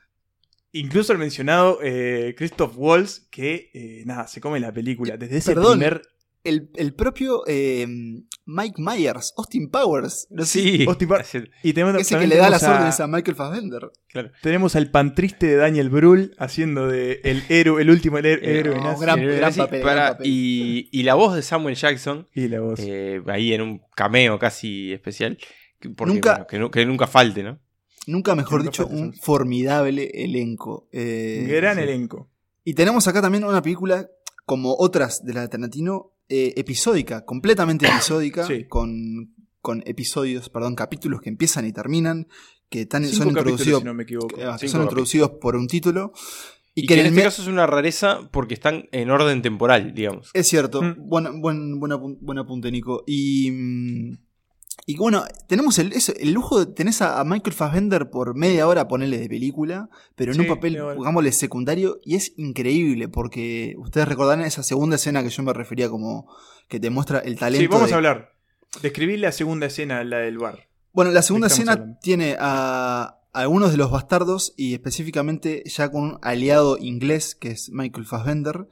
Incluso 0.72 1.14
el 1.14 1.20
mencionado 1.20 1.80
eh, 1.82 2.36
Christoph 2.38 2.74
Waltz, 2.76 3.28
que 3.32 3.72
eh, 3.74 4.04
nada, 4.06 4.28
se 4.28 4.42
come 4.42 4.60
la 4.60 4.74
película. 4.74 5.18
Desde 5.18 5.38
ese 5.38 5.54
Perdón, 5.54 5.80
primer. 5.80 6.02
El, 6.44 6.70
el 6.76 6.94
propio 6.94 7.44
eh, 7.48 7.88
Mike 8.50 8.76
Myers, 8.82 9.34
Austin 9.38 9.70
Powers. 9.70 10.26
No 10.30 10.46
Sí. 10.46 10.86
Austin 10.88 11.08
Powers. 11.10 11.34
Y 11.64 11.74
tenemos, 11.74 12.00
Ese 12.00 12.18
que 12.18 12.28
le 12.28 12.38
da 12.38 12.50
las 12.50 12.64
a- 12.64 12.72
órdenes 12.76 12.98
a 13.02 13.06
Michael 13.08 13.36
Fassbender. 13.36 13.92
Tenemos 14.42 14.76
al 14.78 14.90
pan 14.90 15.14
triste 15.16 15.48
de 15.48 15.56
Daniel 15.58 15.90
Brühl 15.90 16.34
haciendo 16.40 16.88
de 16.88 17.20
el 17.26 17.44
héroe, 17.50 17.82
el 17.82 17.90
último 17.90 18.18
héroe, 18.20 18.40
Eh, 18.42 18.60
héroe 18.60 18.76
no, 18.78 18.84
nazi. 18.86 19.02
gran- 19.02 19.20
el- 19.20 19.36
gran 19.36 19.52
sí, 19.54 19.60
papel, 19.60 19.82
para- 19.82 19.94
gran 19.96 20.14
papel. 20.14 20.28
y, 20.28 20.90
y 20.94 21.04
la 21.04 21.16
voz 21.16 21.36
de 21.36 21.42
Samuel 21.42 21.76
Jackson, 21.76 22.26
Y 22.34 22.48
la 22.48 22.62
voz. 22.62 22.80
eh, 22.82 23.22
ahí 23.28 23.54
en 23.54 23.62
un 23.62 23.82
cameo 23.96 24.40
casi 24.40 24.94
especial. 24.94 25.38
Porque, 25.96 26.14
Nunca- 26.14 26.32
bueno, 26.32 26.48
que, 26.48 26.58
nu- 26.60 26.72
que 26.72 26.86
nunca 26.86 27.06
falte, 27.06 27.44
¿no? 27.44 27.60
Nunca 28.08 28.34
mejor 28.34 28.60
Nunca 28.64 28.72
dicho, 28.72 28.88
un 28.88 29.14
formidable 29.14 30.10
elenco. 30.14 30.88
Eh, 30.94 31.46
Gran 31.50 31.76
sí. 31.76 31.82
elenco. 31.84 32.30
Y 32.64 32.74
tenemos 32.76 33.08
acá 33.10 33.22
también 33.22 33.44
una 33.44 33.62
película, 33.62 34.08
como 34.46 34.74
otras 34.80 35.26
de 35.26 35.34
la 35.34 35.42
de 35.42 35.50
Tarantino, 35.50 36.14
eh, 36.30 36.54
episódica, 36.58 37.26
completamente 37.26 37.86
episódica, 37.88 38.46
Sí. 38.46 38.66
con, 38.68 39.34
con 39.62 39.84
episodios, 39.86 40.50
perdón, 40.50 40.76
capítulos 40.76 41.22
que 41.22 41.30
empiezan 41.30 41.66
y 41.66 41.72
terminan, 41.74 42.28
que 42.70 42.86
tan, 42.86 43.06
son 43.06 43.30
introducidos, 43.30 43.80
si 43.82 43.86
no 43.86 43.94
me 43.94 44.04
equivoco. 44.04 44.36
que 44.60 44.68
son 44.68 44.82
introducidos 44.84 45.32
por 45.42 45.56
un 45.56 45.68
título. 45.68 46.12
Y, 46.76 46.84
Y, 46.84 46.88
que, 46.88 46.94
que, 46.96 47.02
en 47.02 47.08
este 47.08 47.24
caso 47.24 47.42
es 47.42 47.48
una 47.48 47.66
rareza 47.66 48.30
porque 48.32 48.54
están 48.54 48.88
en 48.92 49.10
orden 49.10 49.42
temporal, 49.42 49.94
digamos. 49.96 50.30
Es 50.34 50.48
cierto, 50.48 50.82
Mm. 50.84 50.96
buen, 51.10 51.42
buen, 51.42 51.80
buen 51.80 52.38
apunte, 52.38 52.72
Nico. 52.72 53.04
Y, 53.08 53.50
mm, 53.52 54.18
y 54.86 54.96
bueno, 54.98 55.26
tenemos 55.48 55.80
el, 55.80 55.92
eso, 55.94 56.14
el 56.18 56.32
lujo 56.32 56.60
de 56.64 56.72
tenés 56.72 57.02
a, 57.02 57.22
Michael 57.26 57.54
Fassbender 57.54 58.10
por 58.10 58.36
media 58.36 58.68
hora 58.68 58.88
ponerle 58.88 59.18
de 59.20 59.28
película, 59.28 59.90
pero 60.16 60.32
en 60.32 60.36
Sí, 60.38 60.42
un 60.42 60.48
papel, 60.48 60.78
pongámosle 60.78 61.32
secundario, 61.34 62.00
y 62.06 62.16
es 62.16 62.34
increíble, 62.38 63.08
porque 63.10 63.76
ustedes 63.80 64.08
recordarán 64.08 64.46
esa 64.46 64.64
segunda 64.64 64.96
escena 64.96 65.24
que 65.24 65.30
yo 65.30 65.44
me 65.44 65.52
refería 65.54 65.90
como 65.90 66.28
que 66.70 66.80
te 66.80 66.90
muestra 66.90 67.20
el 67.20 67.38
talento. 67.38 67.62
Sí, 67.64 67.68
vamos 67.68 67.88
de- 67.90 67.94
a 67.94 67.98
hablar. 67.98 68.34
Describí 68.82 69.18
la 69.18 69.32
segunda 69.32 69.66
escena, 69.68 70.04
la 70.04 70.20
del 70.20 70.38
bar. 70.38 70.68
Bueno, 70.94 71.12
la 71.12 71.22
segunda 71.22 71.48
escena 71.48 71.74
hablando. 71.74 72.00
tiene 72.02 72.36
a 72.40 73.20
algunos 73.34 73.72
de 73.72 73.78
los 73.78 73.92
bastardos 73.92 74.54
y 74.58 74.74
específicamente 74.74 75.64
ya 75.66 75.90
con 75.92 76.04
un 76.04 76.20
aliado 76.22 76.78
inglés 76.80 77.36
que 77.36 77.50
es 77.52 77.70
Michael 77.72 78.06
Fassbender, 78.06 78.68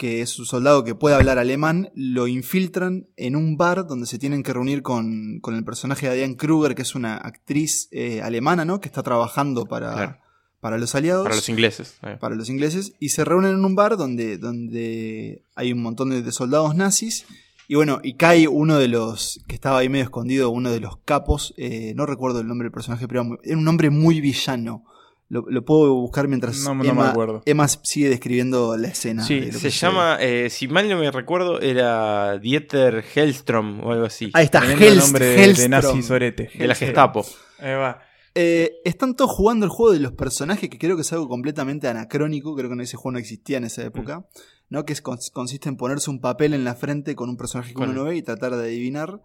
que 0.00 0.22
es 0.22 0.38
un 0.38 0.46
soldado 0.46 0.82
que 0.82 0.94
puede 0.94 1.14
hablar 1.14 1.38
alemán, 1.38 1.90
lo 1.94 2.26
infiltran 2.26 3.06
en 3.18 3.36
un 3.36 3.58
bar 3.58 3.86
donde 3.86 4.06
se 4.06 4.18
tienen 4.18 4.42
que 4.42 4.54
reunir 4.54 4.80
con, 4.80 5.40
con 5.42 5.54
el 5.54 5.62
personaje 5.62 6.08
de 6.08 6.16
Diane 6.16 6.36
Kruger, 6.38 6.74
que 6.74 6.80
es 6.82 6.94
una 6.94 7.18
actriz 7.18 7.86
eh, 7.92 8.22
alemana, 8.22 8.64
¿no? 8.64 8.80
Que 8.80 8.88
está 8.88 9.02
trabajando 9.02 9.66
para, 9.66 9.92
Claro. 9.92 10.16
para 10.60 10.78
los 10.78 10.94
aliados 10.94 11.24
Para 11.24 11.36
los 11.36 11.48
ingleses. 11.50 11.98
eh. 12.02 12.16
para 12.18 12.34
los 12.34 12.48
ingleses 12.48 12.94
y 12.98 13.10
se 13.10 13.26
reúnen 13.26 13.52
en 13.56 13.64
un 13.64 13.74
bar 13.74 13.98
donde, 13.98 14.38
donde 14.38 15.44
hay 15.54 15.72
un 15.72 15.82
montón 15.82 16.08
de, 16.10 16.22
de 16.22 16.32
soldados 16.32 16.74
nazis 16.74 17.26
y 17.68 17.74
bueno, 17.74 18.00
y 18.02 18.14
cae 18.14 18.48
uno 18.48 18.78
de 18.78 18.88
los 18.88 19.40
que 19.46 19.54
estaba 19.54 19.78
ahí 19.80 19.88
medio 19.88 20.04
escondido, 20.04 20.48
uno 20.50 20.70
de 20.72 20.80
los 20.80 20.96
capos, 21.04 21.54
eh, 21.58 21.92
no 21.94 22.04
recuerdo 22.06 22.40
el 22.40 22.48
nombre 22.48 22.64
del 22.66 22.72
personaje, 22.72 23.06
pero 23.06 23.38
era 23.44 23.56
un 23.56 23.64
nombre 23.64 23.90
muy 23.90 24.20
villano. 24.20 24.84
Lo, 25.32 25.44
lo 25.48 25.64
puedo 25.64 25.94
buscar 25.94 26.26
mientras 26.26 26.58
No, 26.64 26.74
no 26.74 26.82
me 26.82 26.88
Emma, 26.88 27.10
acuerdo. 27.10 27.40
Emma 27.46 27.66
sigue 27.68 28.08
describiendo 28.08 28.76
la 28.76 28.88
escena. 28.88 29.22
Sí, 29.24 29.52
Se 29.52 29.70
llama, 29.70 30.16
eh, 30.20 30.50
si 30.50 30.66
mal 30.66 30.88
no 30.88 30.98
me 30.98 31.08
recuerdo, 31.12 31.60
era 31.60 32.36
Dieter 32.38 33.04
Hellstrom 33.14 33.80
o 33.84 33.92
algo 33.92 34.06
así. 34.06 34.30
Ahí 34.34 34.46
está, 34.46 34.60
Hellst- 34.60 34.96
nombre 34.98 35.24
de, 35.26 35.36
de 35.36 35.44
Hellstrom. 35.44 35.70
nazi 35.70 36.02
sorete. 36.02 36.50
de 36.52 36.66
la 36.66 36.74
Gestapo. 36.74 37.24
Ahí 37.60 37.74
va. 37.74 38.02
Eh, 38.34 38.80
están 38.84 39.14
todos 39.14 39.30
jugando 39.30 39.66
el 39.66 39.70
juego 39.70 39.92
de 39.92 40.00
los 40.00 40.12
personajes, 40.12 40.68
que 40.68 40.78
creo 40.78 40.96
que 40.96 41.02
es 41.02 41.12
algo 41.12 41.28
completamente 41.28 41.86
anacrónico, 41.88 42.54
creo 42.56 42.68
que 42.68 42.74
en 42.74 42.80
ese 42.80 42.96
juego 42.96 43.12
no 43.12 43.18
existía 43.18 43.58
en 43.58 43.64
esa 43.64 43.84
época, 43.84 44.26
¿no? 44.68 44.84
Que 44.84 44.92
es, 44.92 45.02
cons- 45.02 45.30
consiste 45.32 45.68
en 45.68 45.76
ponerse 45.76 46.10
un 46.10 46.20
papel 46.20 46.54
en 46.54 46.64
la 46.64 46.74
frente 46.74 47.14
con 47.14 47.28
un 47.28 47.36
personaje 47.36 47.72
que 47.74 47.80
uno 47.80 47.92
no 47.92 48.04
ve 48.04 48.16
y 48.16 48.22
tratar 48.22 48.54
de 48.56 48.62
adivinar. 48.64 49.20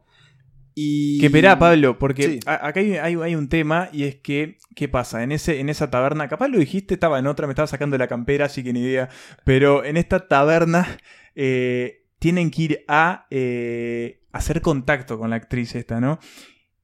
Y... 0.77 1.19
Que 1.21 1.27
esperá, 1.27 1.57
Pablo, 1.57 1.97
porque 1.97 2.23
Sí. 2.23 2.39
acá 2.45 2.79
hay, 2.81 2.97
hay- 2.97 3.15
hay 3.15 3.35
un 3.35 3.47
tema 3.47 3.89
y 3.93 4.03
es 4.03 4.15
que, 4.17 4.57
¿qué 4.75 4.89
pasa? 4.89 5.23
En, 5.23 5.31
ese, 5.31 5.59
en 5.61 5.69
esa 5.69 5.89
taberna, 5.89 6.27
capaz 6.27 6.49
lo 6.49 6.59
dijiste, 6.59 6.93
estaba 6.95 7.17
en 7.17 7.27
otra, 7.27 7.47
me 7.47 7.53
estaba 7.53 7.67
sacando 7.67 7.97
la 7.97 8.07
campera, 8.09 8.45
así 8.47 8.61
que 8.63 8.73
ni 8.73 8.81
idea, 8.81 9.09
pero 9.45 9.85
en 9.85 9.95
esta 9.95 10.27
taberna 10.27 10.97
eh, 11.33 12.03
tienen 12.19 12.51
que 12.51 12.61
ir 12.61 12.85
a 12.89 13.25
eh, 13.31 14.21
hacer 14.33 14.61
contacto 14.61 15.17
con 15.17 15.29
la 15.29 15.37
actriz 15.37 15.73
esta, 15.75 15.99
¿no? 16.01 16.19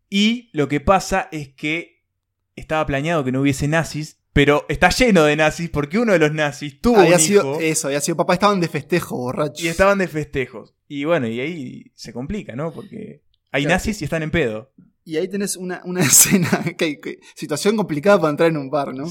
Y 0.09 0.49
lo 0.53 0.67
que 0.67 0.79
pasa 0.79 1.27
es 1.31 1.49
que 1.49 2.03
estaba 2.55 2.85
planeado 2.85 3.23
que 3.23 3.31
no 3.31 3.41
hubiese 3.41 3.67
nazis, 3.67 4.19
pero 4.33 4.65
está 4.69 4.89
lleno 4.89 5.23
de 5.25 5.35
nazis 5.35 5.69
porque 5.69 5.99
uno 5.99 6.13
de 6.13 6.19
los 6.19 6.31
nazis 6.33 6.79
tuvo 6.79 6.97
había 6.99 7.15
un 7.15 7.19
sido 7.21 7.41
hijo 7.41 7.59
eso, 7.59 7.87
había 7.87 7.99
sido 8.01 8.15
papá, 8.17 8.33
estaban 8.35 8.61
de 8.61 8.67
festejo, 8.69 9.17
borrachos. 9.17 9.61
y 9.63 9.67
estaban 9.67 9.97
de 9.97 10.07
festejos. 10.07 10.73
Y 10.87 11.03
bueno, 11.05 11.27
y 11.27 11.39
ahí 11.41 11.91
se 11.95 12.13
complica, 12.13 12.55
¿no? 12.55 12.71
Porque 12.73 13.21
hay 13.51 13.63
Claro. 13.63 13.75
nazis 13.75 14.01
y 14.01 14.05
están 14.05 14.23
en 14.23 14.31
pedo. 14.31 14.71
Y 15.03 15.17
ahí 15.17 15.27
tenés 15.27 15.55
una, 15.57 15.81
una 15.85 16.01
escena, 16.05 16.49
que, 16.77 16.99
que- 16.99 17.19
situación 17.35 17.75
complicada 17.77 18.19
para 18.19 18.31
entrar 18.31 18.49
en 18.49 18.57
un 18.57 18.69
bar, 18.69 18.93
¿no? 18.95 19.07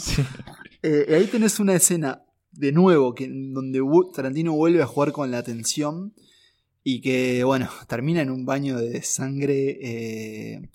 Eh, 0.82 1.06
y 1.08 1.12
ahí 1.14 1.26
tenés 1.26 1.60
una 1.60 1.74
escena 1.74 2.22
de 2.52 2.72
nuevo 2.72 3.14
que, 3.14 3.28
donde 3.30 3.80
Tarantino 4.14 4.52
vuelve 4.54 4.82
a 4.82 4.86
jugar 4.86 5.12
con 5.12 5.30
la 5.30 5.42
tensión 5.42 6.14
y 6.82 7.00
que, 7.02 7.44
bueno, 7.44 7.68
termina 7.88 8.22
en 8.22 8.30
un 8.30 8.46
baño 8.46 8.78
de 8.78 9.02
sangre 9.02 9.78
eh, 9.82 10.70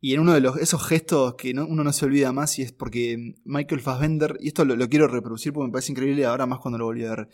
y 0.00 0.14
en 0.14 0.20
uno 0.20 0.32
de 0.34 0.40
los, 0.40 0.56
esos 0.58 0.86
gestos 0.86 1.34
que 1.34 1.52
no- 1.54 1.66
uno 1.66 1.82
no 1.82 1.92
se 1.92 2.04
olvida 2.06 2.32
más 2.32 2.58
y 2.58 2.62
es 2.62 2.70
porque 2.72 3.34
Michael 3.44 3.80
Fassbender, 3.80 4.36
y 4.40 4.48
esto 4.48 4.64
lo, 4.64 4.76
lo 4.76 4.88
quiero 4.88 5.08
reproducir 5.08 5.52
porque 5.52 5.66
me 5.66 5.72
parece 5.72 5.90
increíble 5.92 6.24
ahora 6.24 6.46
más 6.46 6.60
cuando 6.60 6.78
lo 6.78 6.84
volví 6.84 7.04
a 7.04 7.10
ver, 7.10 7.28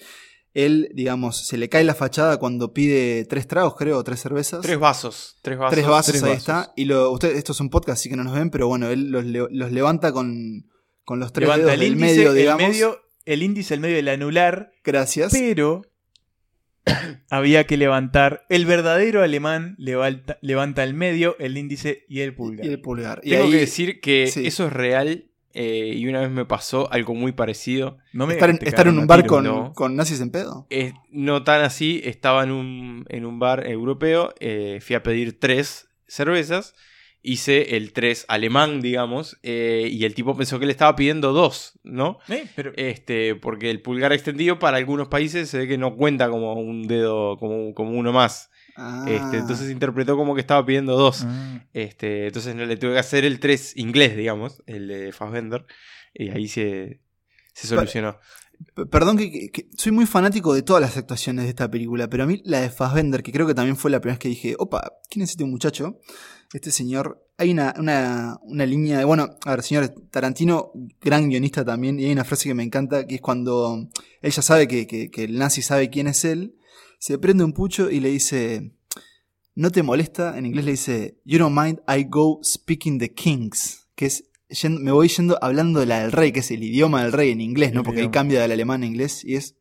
él, 0.55 0.89
digamos, 0.95 1.47
se 1.47 1.59
le 1.59 1.69
cae 1.69 1.85
la 1.85 1.95
fachada 1.95 2.39
cuando 2.39 2.73
pide 2.73 3.25
tres 3.27 3.47
tragos, 3.49 3.75
creo, 3.77 3.99
o 3.99 4.05
tres 4.05 4.21
cervezas. 4.21 4.61
Tres 4.63 4.79
vasos. 4.79 5.37
Tres 5.43 5.59
vasos. 5.59 5.75
Tres 5.75 5.87
vasos, 5.87 6.13
tres 6.13 6.23
ahí 6.23 6.29
vasos. 6.31 6.43
está. 6.43 6.73
Y 6.77 6.85
lo, 6.85 7.11
ustedes, 7.11 7.37
esto 7.37 7.53
es 7.53 7.61
un 7.61 7.71
podcast, 7.71 7.99
así 8.01 8.09
que 8.09 8.17
no 8.17 8.25
nos 8.25 8.35
ven, 8.35 8.51
pero 8.51 8.69
bueno, 8.69 8.89
él 8.89 9.11
los, 9.11 9.25
los 9.25 9.73
levanta 9.73 10.13
con, 10.13 10.71
con 11.05 11.19
los 11.21 11.33
tres 11.33 11.49
Levanta 11.49 11.67
dedos 11.67 11.75
el 11.75 11.81
del 11.81 11.93
índice, 11.93 12.17
medio, 12.17 12.31
el 12.31 12.37
digamos. 12.39 12.63
medio, 12.69 13.01
el 13.25 13.43
índice, 13.43 13.75
el 13.75 13.81
medio 13.81 13.97
del 13.97 14.09
anular, 14.09 14.71
Gracias. 14.85 15.33
pero 15.33 15.83
había 17.31 17.67
que 17.67 17.77
levantar. 17.77 18.45
El 18.49 18.67
verdadero 18.67 19.23
alemán 19.23 19.75
levanta, 19.79 20.39
levanta 20.41 20.85
el 20.85 20.95
medio, 20.95 21.37
el 21.39 21.57
índice 21.57 22.05
y 22.09 22.21
el 22.21 22.35
pulgar. 22.35 22.65
Y 22.67 22.69
el 22.69 22.81
pulgar. 22.81 23.21
Y 23.25 23.31
Tengo 23.31 23.45
ahí, 23.47 23.51
que 23.51 23.57
decir 23.59 24.01
que 24.01 24.29
sí. 24.29 24.47
eso 24.47 24.67
es 24.67 24.73
real 24.73 25.31
eh, 25.55 25.95
y 25.97 26.07
una 26.07 26.21
vez 26.21 26.31
me 26.31 26.45
pasó 26.45 26.93
algo 26.93 27.15
muy 27.15 27.33
parecido. 27.33 27.99
No 28.13 28.27
me 28.27 28.35
estar 28.35 28.51
en, 28.51 28.59
estar 28.63 28.89
un 28.89 28.99
a 28.99 29.07
bar 29.07 29.25
con, 29.25 29.45
no. 29.45 29.73
con 29.73 29.95
nazis 29.95 30.21
en 30.21 30.31
pedo. 30.31 30.67
Eh, 30.69 30.93
no 31.11 31.45
tan 31.45 31.63
así, 31.63 32.01
estaba 32.05 32.43
en 32.43 32.51
un, 32.51 33.07
en 33.09 33.25
un 33.25 33.39
bar 33.39 33.67
europeo, 33.67 34.35
eh, 34.41 34.81
fui 34.83 34.97
a 34.97 35.03
pedir 35.05 35.39
tres 35.39 35.89
cervezas, 36.09 36.75
hice 37.23 37.77
el 37.77 37.93
tres 37.93 38.27
alemán, 38.29 38.83
digamos, 38.83 39.39
eh, 39.43 39.89
y 39.91 40.05
el 40.05 40.15
tipo 40.15 40.37
pensó 40.37 40.59
que 40.59 40.67
le 40.67 40.73
estaba 40.73 40.95
pidiendo 40.97 41.33
dos, 41.33 41.79
¿no? 41.85 42.19
Eh, 42.29 42.47
pero, 42.55 42.73
Este, 42.77 43.37
porque 43.37 43.71
el 43.71 43.81
pulgar 43.81 44.13
extendido 44.13 44.59
para 44.59 44.77
algunos 44.77 45.09
países 45.09 45.49
se 45.49 45.59
ve 45.59 45.69
que 45.69 45.79
no 45.79 45.97
cuenta 45.97 46.29
como 46.29 46.53
un 46.55 46.87
dedo, 46.87 47.39
como, 47.39 47.75
como 47.75 47.93
uno 47.93 48.13
más. 48.13 48.51
Ah. 48.77 49.05
Este, 49.09 49.39
entonces 49.39 49.71
interpretó 49.71 50.17
como 50.17 50.35
que 50.35 50.41
estaba 50.41 50.65
pidiendo 50.65 50.97
dos. 50.97 51.23
Ah. 51.27 51.65
Este, 51.73 52.27
entonces 52.27 52.55
no 52.55 52.65
le 52.67 52.77
tuve 52.77 52.93
que 52.95 52.99
hacer 52.99 53.25
el 53.25 53.39
3 53.41 53.77
inglés, 53.77 54.17
digamos, 54.17 54.63
el 54.67 54.89
de 54.89 55.13
Fassbender. 55.13 55.65
Y 56.13 56.31
ahí 56.31 56.49
se, 56.49 57.01
se 57.53 57.67
solucionó. 57.67 58.19
Perdón 58.91 59.17
que, 59.19 59.51
soy 59.77 59.91
muy 59.93 60.07
fanático 60.07 60.55
de 60.55 60.63
todas 60.63 60.81
las 60.81 60.97
actuaciones 60.97 61.45
de 61.45 61.49
esta 61.51 61.69
película, 61.71 62.09
pero 62.09 62.23
a 62.23 62.27
mí 62.27 62.41
la 62.45 62.61
de 62.61 62.71
Fassbender, 62.71 63.23
que 63.23 63.33
creo 63.33 63.47
que 63.49 63.55
también 63.55 63.77
fue 63.77 63.91
la 63.91 64.01
primera 64.01 64.15
vez 64.15 64.21
que 64.21 64.29
dije, 64.29 64.55
opa, 64.59 64.93
¿quién 65.11 65.25
es 65.25 65.31
este 65.31 65.45
muchacho? 65.45 66.01
Este 66.53 66.71
señor, 66.71 67.27
hay 67.37 67.51
una, 67.51 67.75
una, 67.79 68.39
una 68.43 68.65
línea 68.65 68.99
de, 68.99 69.05
bueno, 69.05 69.29
a 69.45 69.51
ver, 69.51 69.63
señor 69.65 69.89
Tarantino, 70.11 70.71
gran 71.01 71.29
guionista 71.29 71.65
también, 71.65 71.99
y 71.99 72.05
hay 72.07 72.13
una 72.13 72.23
frase 72.25 72.49
que 72.49 72.55
me 72.55 72.63
encanta, 72.63 73.07
que 73.09 73.17
es 73.17 73.21
cuando 73.21 73.89
él 74.23 74.31
ya 74.33 74.41
sabe 74.43 74.69
que, 74.69 74.87
que- 74.87 75.11
que 75.11 75.25
el 75.25 75.37
nazi 75.37 75.61
sabe 75.61 75.91
quién 75.91 76.07
es 76.07 76.25
él, 76.25 76.55
se 77.07 77.19
prende 77.19 77.45
un 77.45 77.53
pucho 77.53 77.91
y 77.91 78.01
le 78.01 78.09
dice, 78.09 78.73
no 79.55 79.71
te 79.71 79.83
molesta, 79.83 80.39
en 80.39 80.47
inglés 80.47 80.65
le 80.65 80.71
dice, 80.71 81.21
you 81.27 81.39
don't 81.39 81.55
mind, 81.55 81.81
I 81.87 82.05
go 82.09 82.41
speaking 82.43 82.99
the 82.99 83.13
kings, 83.13 83.89
que 83.95 84.07
es, 84.07 84.25
me 84.71 84.91
voy 84.91 85.09
yendo 85.09 85.37
hablando 85.43 85.81
de 85.81 85.87
la 85.87 86.01
del 86.01 86.13
rey, 86.13 86.33
que 86.33 86.41
es 86.41 86.51
el 86.51 86.63
idioma 86.63 87.03
del 87.03 87.13
rey 87.13 87.31
en 87.31 87.43
inglés, 87.43 87.75
¿no? 87.75 87.81
El 87.81 87.85
Porque 87.85 87.99
ahí 88.01 88.05
idioma. 88.05 88.13
cambia 88.13 88.41
del 88.41 88.53
alemán 88.53 88.85
a 88.85 88.87
inglés 88.87 89.23
y 89.23 89.35
es 89.35 89.55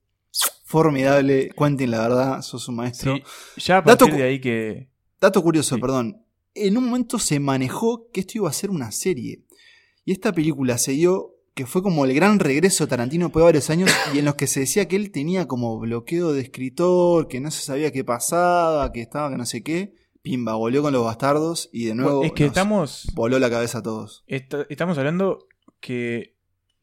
formidable. 0.63 1.51
Quentin, 1.57 1.91
la 1.91 1.99
verdad, 2.07 2.41
sos 2.43 2.69
un 2.69 2.75
maestro. 2.77 3.17
Sí, 3.17 3.23
ya 3.61 3.77
a 3.79 3.81
Dato 3.81 4.05
partir 4.05 4.11
cu- 4.13 4.17
de 4.19 4.23
ahí 4.23 4.39
que. 4.39 4.87
Dato 5.19 5.43
curioso, 5.43 5.75
Sí. 5.75 5.81
perdón. 5.81 6.23
En 6.55 6.77
un 6.77 6.85
momento 6.85 7.19
se 7.19 7.41
manejó 7.41 8.09
que 8.13 8.21
esto 8.21 8.33
iba 8.37 8.49
a 8.49 8.53
ser 8.53 8.69
una 8.69 8.89
serie. 8.93 9.43
Y 10.05 10.13
esta 10.13 10.31
película 10.31 10.77
se 10.77 10.93
dio 10.93 11.32
que 11.53 11.65
fue 11.65 11.83
como 11.83 12.05
el 12.05 12.13
gran 12.13 12.39
regreso 12.39 12.85
de 12.85 12.89
Tarantino 12.89 13.25
después 13.27 13.41
de 13.41 13.45
varios 13.45 13.69
años 13.69 13.91
y 14.13 14.19
en 14.19 14.25
los 14.25 14.35
que 14.35 14.47
se 14.47 14.61
decía 14.61 14.87
que 14.87 14.95
él 14.95 15.11
tenía 15.11 15.47
como 15.47 15.77
bloqueo 15.79 16.33
de 16.33 16.41
escritor, 16.41 17.27
que 17.27 17.39
no 17.39 17.51
se 17.51 17.63
sabía 17.63 17.91
qué 17.91 18.03
pasaba, 18.03 18.91
que 18.91 19.01
estaba 19.01 19.29
que 19.29 19.37
no 19.37 19.45
sé 19.45 19.61
qué. 19.63 19.93
Pimba, 20.21 20.55
volvió 20.55 20.81
con 20.81 20.93
los 20.93 21.03
bastardos 21.03 21.69
y 21.73 21.85
de 21.85 21.95
nuevo 21.95 22.23
es 22.23 22.31
que 22.31 22.43
nos 22.45 22.51
estamos. 22.51 23.07
voló 23.13 23.39
la 23.39 23.49
cabeza 23.49 23.79
a 23.79 23.83
todos. 23.83 24.23
Esta- 24.27 24.65
estamos 24.69 24.97
hablando 24.97 25.47
que 25.81 26.32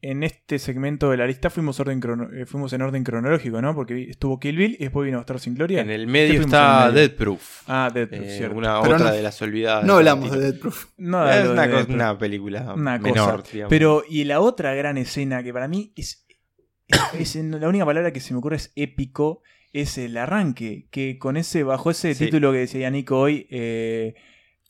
en 0.03 0.23
este 0.23 0.57
segmento 0.59 1.11
de 1.11 1.17
la 1.17 1.27
lista 1.27 1.49
fuimos, 1.49 1.79
orden 1.79 1.99
crono- 2.01 2.29
eh, 2.33 2.45
fuimos 2.45 2.73
en 2.73 2.81
orden 2.81 3.03
cronológico, 3.03 3.61
¿no? 3.61 3.75
Porque 3.75 4.09
estuvo 4.09 4.39
Kill 4.39 4.57
Bill 4.57 4.75
y 4.79 4.83
después 4.85 5.05
vino 5.05 5.17
Bastardo 5.17 5.39
sin 5.39 5.53
Gloria. 5.55 5.81
En 5.81 5.89
el 5.91 6.05
¿Qué 6.05 6.11
medio 6.11 6.41
está 6.41 6.87
el 6.87 6.93
medio? 6.93 7.07
Dead 7.07 7.15
Proof. 7.17 7.63
Ah, 7.67 7.89
Dead 7.93 8.07
Proof, 8.07 8.21
Eh, 8.23 8.37
cierto. 8.37 8.57
una 8.57 8.81
Pero 8.81 8.95
otra 8.95 9.09
no- 9.09 9.13
de 9.15 9.21
las 9.21 9.41
olvidadas. 9.41 9.85
No 9.85 9.93
hablamos 9.97 10.31
de. 10.31 10.39
Dead 10.39 10.59
Proof. 10.59 10.85
De 10.97 11.41
es 11.41 11.47
una, 11.87 12.13
de 12.13 12.19
película 12.19 12.73
Una 12.73 12.97
menor, 12.97 13.41
cosa. 13.41 13.51
digamos. 13.53 13.69
Pero, 13.69 14.03
y 14.09 14.23
la 14.23 14.39
otra 14.39 14.73
gran 14.73 14.97
escena 14.97 15.43
que 15.43 15.53
para 15.53 15.67
mí 15.67 15.93
es, 15.95 16.25
es- 16.87 17.35
es- 17.35 17.45
la 17.45 17.69
única 17.69 17.85
palabra 17.85 18.11
que 18.11 18.19
se 18.19 18.33
me 18.33 18.39
ocurre 18.39 18.55
es 18.55 18.71
épico, 18.75 19.43
es 19.73 19.97
el 19.97 20.17
arranque, 20.17 20.87
que 20.91 21.17
con 21.17 21.37
ese, 21.37 21.63
bajo 21.63 21.91
ese 21.91 22.13
Sí. 22.15 22.25
título 22.25 22.51
que 22.51 22.57
decía 22.57 22.89
Nico 22.89 23.17
hoy, 23.19 23.47
eh, 23.51 24.15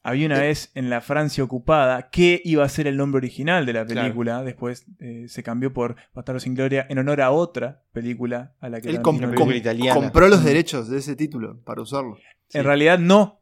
había 0.03 0.25
una 0.25 0.39
vez 0.39 0.71
en 0.75 0.89
la 0.89 1.01
Francia 1.01 1.43
ocupada, 1.43 2.09
que 2.09 2.41
iba 2.43 2.63
a 2.63 2.69
ser 2.69 2.87
el 2.87 2.97
nombre 2.97 3.17
original 3.17 3.65
de 3.65 3.73
la 3.73 3.85
Claro. 3.85 4.01
película, 4.01 4.43
después 4.43 4.85
eh, 4.99 5.25
se 5.27 5.43
cambió 5.43 5.73
por 5.73 5.95
Bastardo 6.13 6.39
sin 6.39 6.55
Gloria 6.55 6.85
en 6.89 6.97
honor 6.99 7.21
a 7.21 7.31
otra 7.31 7.83
película 7.93 8.53
a 8.59 8.69
la 8.69 8.81
que 8.81 8.89
Él 8.89 9.01
compró 9.01 10.27
los 10.27 10.43
derechos 10.43 10.89
de 10.89 10.97
ese 10.99 11.15
título 11.15 11.61
para 11.63 11.81
usarlo. 11.81 12.17
Sí. 12.47 12.57
En 12.57 12.63
realidad 12.65 12.99
no, 12.99 13.41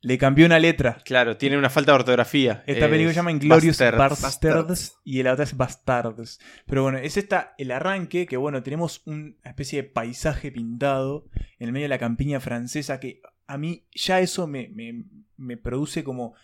le 0.00 0.18
cambió 0.18 0.46
una 0.46 0.58
letra. 0.58 0.98
Claro, 1.04 1.36
tiene 1.36 1.56
una 1.56 1.70
falta 1.70 1.92
de 1.92 1.96
ortografía. 1.98 2.64
Esta 2.66 2.86
Es 2.86 2.90
película 2.90 3.10
se 3.12 3.16
llama 3.16 3.30
Inglorious 3.30 3.78
Bastards. 3.78 4.20
Bastards, 4.22 4.96
y 5.04 5.22
la 5.22 5.32
otra 5.32 5.44
es 5.44 5.56
Bastards. 5.56 6.40
Pero 6.66 6.82
bueno, 6.82 6.98
es 6.98 7.16
esta 7.16 7.54
el 7.56 7.70
arranque 7.70 8.26
que 8.26 8.36
bueno, 8.36 8.62
tenemos 8.64 9.02
una 9.06 9.32
especie 9.44 9.82
de 9.82 9.88
paisaje 9.88 10.50
pintado 10.50 11.26
en 11.60 11.68
el 11.68 11.72
medio 11.72 11.84
de 11.84 11.90
la 11.90 11.98
campiña 11.98 12.40
francesa 12.40 12.98
que 12.98 13.20
a 13.52 13.58
mí 13.58 13.84
ya 13.94 14.20
eso 14.20 14.46
me, 14.46 14.68
me- 14.68 15.04
me 15.36 15.56
produce 15.56 16.02
como... 16.04 16.34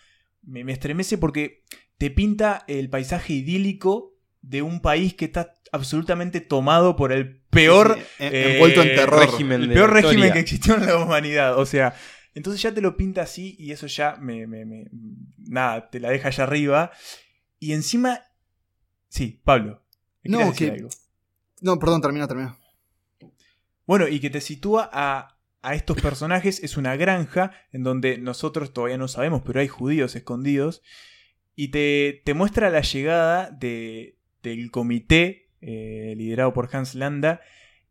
Me, 0.41 0.63
me 0.63 0.71
estremece 0.73 1.17
porque 1.17 1.63
te 1.97 2.09
pinta 2.11 2.63
el 2.67 2.89
paisaje 2.89 3.33
idílico 3.33 4.15
de 4.41 4.61
un 4.61 4.79
país 4.81 5.13
que 5.15 5.25
está 5.25 5.53
absolutamente 5.71 6.39
tomado 6.41 6.95
por 6.95 7.11
el 7.11 7.41
peor... 7.49 7.95
Sí, 7.95 8.01
sí, 8.01 8.23
en- 8.25 8.35
eh, 8.35 8.53
envuelto 8.53 8.81
en 8.83 8.95
terror. 8.95 9.19
régimen 9.19 9.61
el 9.63 9.73
peor 9.73 9.91
régimen 9.91 10.15
historia. 10.17 10.33
que 10.33 10.39
existió 10.39 10.75
en 10.75 10.85
la 10.85 10.97
humanidad. 10.97 11.57
O 11.59 11.65
sea, 11.65 11.93
Entonces 12.35 12.61
ya 12.61 12.73
te 12.73 12.81
lo 12.81 12.95
pinta 12.95 13.23
así 13.23 13.55
y 13.59 13.71
eso 13.71 13.87
ya 13.87 14.15
me, 14.17 14.45
me, 14.47 14.65
me 14.65 14.85
nada, 15.37 15.89
te 15.89 15.99
la 15.99 16.09
deja 16.11 16.27
allá 16.29 16.43
arriba. 16.43 16.91
Y 17.59 17.73
encima, 17.73 18.21
sí, 19.09 19.41
Pablo. 19.43 19.83
No, 20.23 20.53
que... 20.53 20.87
No, 21.61 21.77
perdón, 21.79 22.01
termina, 22.01 22.27
termina. 22.27 22.55
Bueno, 23.85 24.07
y 24.07 24.19
que 24.19 24.29
te 24.29 24.39
sitúa 24.41 24.89
a, 24.93 25.38
a 25.61 25.75
estos 25.75 26.01
personajes. 26.01 26.63
es 26.63 26.77
una 26.77 26.95
granja 26.95 27.51
en 27.71 27.83
donde 27.83 28.17
nosotros 28.17 28.73
todavía 28.73 28.97
no 28.97 29.07
sabemos, 29.07 29.41
pero 29.45 29.59
hay 29.59 29.67
judíos 29.67 30.15
escondidos. 30.15 30.81
Y 31.55 31.69
te, 31.69 32.21
te 32.23 32.33
muestra 32.33 32.69
la 32.69 32.81
llegada 32.81 33.49
de, 33.49 34.17
del 34.41 34.71
comité 34.71 35.49
eh, 35.61 36.13
liderado 36.17 36.53
por 36.53 36.69
Hans 36.73 36.95
Landa. 36.95 37.41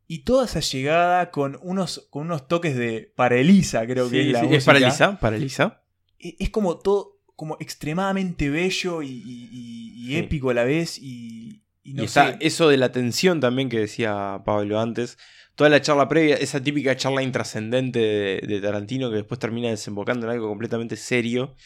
Y 0.07 0.21
toda 0.21 0.47
esa 0.47 0.61
llegada 0.61 1.31
con 1.31 1.59
unos, 1.63 2.09
con 2.11 2.23
unos 2.23 2.49
toques 2.49 2.77
de 2.77 3.13
paraliza, 3.15 3.87
creo 3.87 4.09
que 4.09 4.27
es 4.27 4.33
la 4.33 4.41
¿Es 4.41 4.65
paraliza? 4.65 5.19
¿Paraliza? 5.21 5.83
E, 6.19 6.37
es 6.39 6.49
como 6.49 6.79
todo, 6.79 7.21
como 7.37 7.59
extremadamente 7.61 8.49
bello 8.49 9.03
y, 9.03 10.17
épico 10.17 10.49
a 10.49 10.55
la 10.55 10.65
vez. 10.65 10.99
Y, 10.99 11.63
no 11.85 12.05
eso 12.41 12.69
de 12.69 12.77
la 12.77 12.93
tensión 12.93 13.41
también 13.41 13.69
que 13.69 13.81
decía 13.81 14.41
Pablo 14.45 14.81
antes. 14.81 15.19
Toda 15.59 15.71
la 15.71 15.83
charla 15.83 16.09
previa, 16.09 16.37
esa 16.37 16.63
típica 16.63 16.97
charla 16.97 17.21
intrascendente 17.21 17.99
de, 17.99 18.61
Tarantino 18.63 19.11
que 19.11 19.17
después 19.17 19.41
termina 19.41 19.69
desembocando 19.69 20.25
en 20.25 20.33
algo 20.35 20.47
completamente 20.47 20.95
serio. 20.95 21.57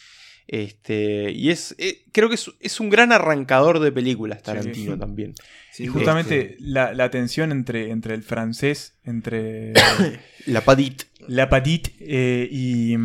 Este, 0.48 1.30
y 1.30 1.50
es, 1.50 1.74
eh, 1.76 2.02
creo 2.10 2.30
que 2.30 2.36
es, 2.36 2.80
un 2.80 2.88
gran 2.88 3.12
arrancador 3.12 3.80
de 3.80 3.92
películas 3.92 4.42
Tarantino 4.42 4.98
también. 4.98 5.34
y 5.78 5.88
justamente 5.88 6.52
este, 6.52 6.56
la, 6.60 7.10
tensión 7.10 7.52
entre, 7.52 7.90
entre 7.90 8.14
el 8.14 8.22
francés, 8.22 8.96
entre 9.04 9.74
la 10.46 10.62
Padit, 10.62 11.02
la 11.28 11.50
Padit 11.50 11.88
eh, 12.00 12.48
y, 12.50 12.96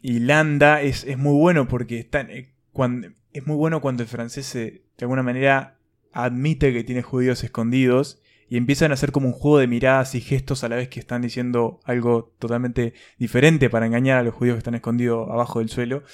y, 0.00 0.20
Landa 0.20 0.80
es, 0.80 1.02
es, 1.02 1.18
muy 1.18 1.36
bueno 1.36 1.66
porque 1.66 1.98
están, 1.98 2.30
eh, 2.30 2.52
cuando, 2.70 3.08
es 3.32 3.44
muy 3.48 3.56
bueno 3.56 3.80
cuando 3.80 4.04
el 4.04 4.08
francés 4.08 4.52
de 4.52 4.80
alguna 5.00 5.24
manera 5.24 5.76
admite 6.12 6.72
que 6.72 6.84
tiene 6.84 7.02
judíos 7.02 7.42
escondidos 7.42 8.20
y 8.48 8.56
empiezan 8.56 8.90
a 8.90 8.94
hacer 8.94 9.12
como 9.12 9.28
un 9.28 9.32
juego 9.32 9.58
de 9.58 9.66
miradas 9.66 10.14
y 10.14 10.20
gestos 10.20 10.62
a 10.62 10.68
la 10.68 10.76
vez 10.76 10.88
que 10.88 11.00
están 11.00 11.22
diciendo 11.22 11.80
algo 11.84 12.34
totalmente 12.38 12.94
diferente 13.18 13.68
para 13.68 13.86
engañar 13.86 14.18
a 14.18 14.22
los 14.22 14.34
judíos 14.34 14.54
que 14.54 14.58
están 14.58 14.74
escondidos 14.74 15.28
abajo 15.28 15.58
del 15.58 15.68
suelo. 15.68 16.04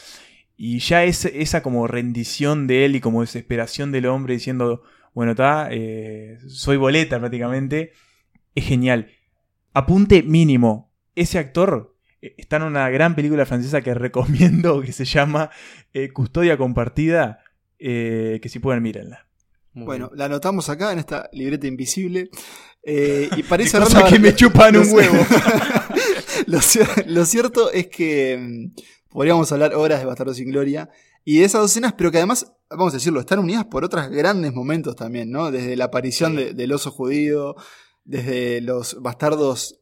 Y 0.57 0.79
ya 0.79 1.05
es 1.05 1.25
esa 1.25 1.63
como 1.63 1.87
rendición 1.87 2.67
de 2.67 2.85
él 2.85 2.97
y 2.97 3.01
como 3.01 3.21
desesperación 3.21 3.93
del 3.93 4.07
hombre 4.07 4.35
diciendo, 4.35 4.83
bueno, 5.15 5.33
está, 5.33 5.69
eh, 5.71 6.39
soy 6.47 6.77
boleta 6.77 7.19
prácticamente, 7.19 7.93
es 8.55 8.65
genial. 8.65 9.11
Apunte 9.75 10.23
mínimo, 10.23 10.93
ese 11.15 11.39
actor 11.39 11.97
eh, 12.21 12.35
está 12.39 12.57
en 12.57 12.63
una 12.63 12.89
gran 12.91 13.15
película 13.15 13.45
francesa 13.45 13.83
que 13.83 13.93
recomiendo 13.95 14.81
que 14.81 14.93
se 14.93 15.05
llama 15.05 15.51
eh, 15.93 16.11
Custodia 16.13 16.57
Compartida, 16.57 17.41
que 17.79 18.41
si 18.49 18.61
pueden 18.61 18.81
mírenla. 18.81 19.27
Bueno, 19.75 20.11
la 20.15 20.27
anotamos 20.27 20.69
acá 20.69 20.93
en 20.93 20.99
esta 20.99 21.29
libreta 21.33 21.67
invisible. 21.67 22.31
y 22.85 23.43
parece 23.45 23.79
que 24.09 24.19
me 24.19 24.35
chupan 24.35 24.77
un 24.77 24.91
huevo. 24.93 25.27
lo, 27.07 27.25
cierto 27.25 27.71
es 27.71 27.87
que 27.87 28.37
mm, 28.39 29.11
podríamos 29.11 29.51
hablar 29.53 29.75
horas 29.75 30.01
de 30.01 30.07
Bastardo 30.07 30.35
sin 30.35 30.51
Gloria. 30.51 30.91
Y 31.25 31.39
de 31.39 31.45
esas 31.45 31.61
dos 31.61 31.71
escenas, 31.71 31.93
pero 31.93 32.11
que 32.11 32.19
además, 32.19 32.53
vamos 32.69 32.93
a 32.93 32.97
decirlo, 32.97 33.21
están 33.21 33.39
unidas 33.39 33.67
por 33.67 33.85
otros 33.85 34.09
grandes 34.09 34.53
momentos 34.53 34.97
también, 34.97 35.31
¿no? 35.31 35.53
Desde 35.53 35.77
la 35.77 35.85
aparición 35.85 36.35
del 36.35 36.73
oso 36.73 36.91
judío, 36.91 37.55
desde 38.05 38.61
los 38.61 39.01
bastardos 39.01 39.81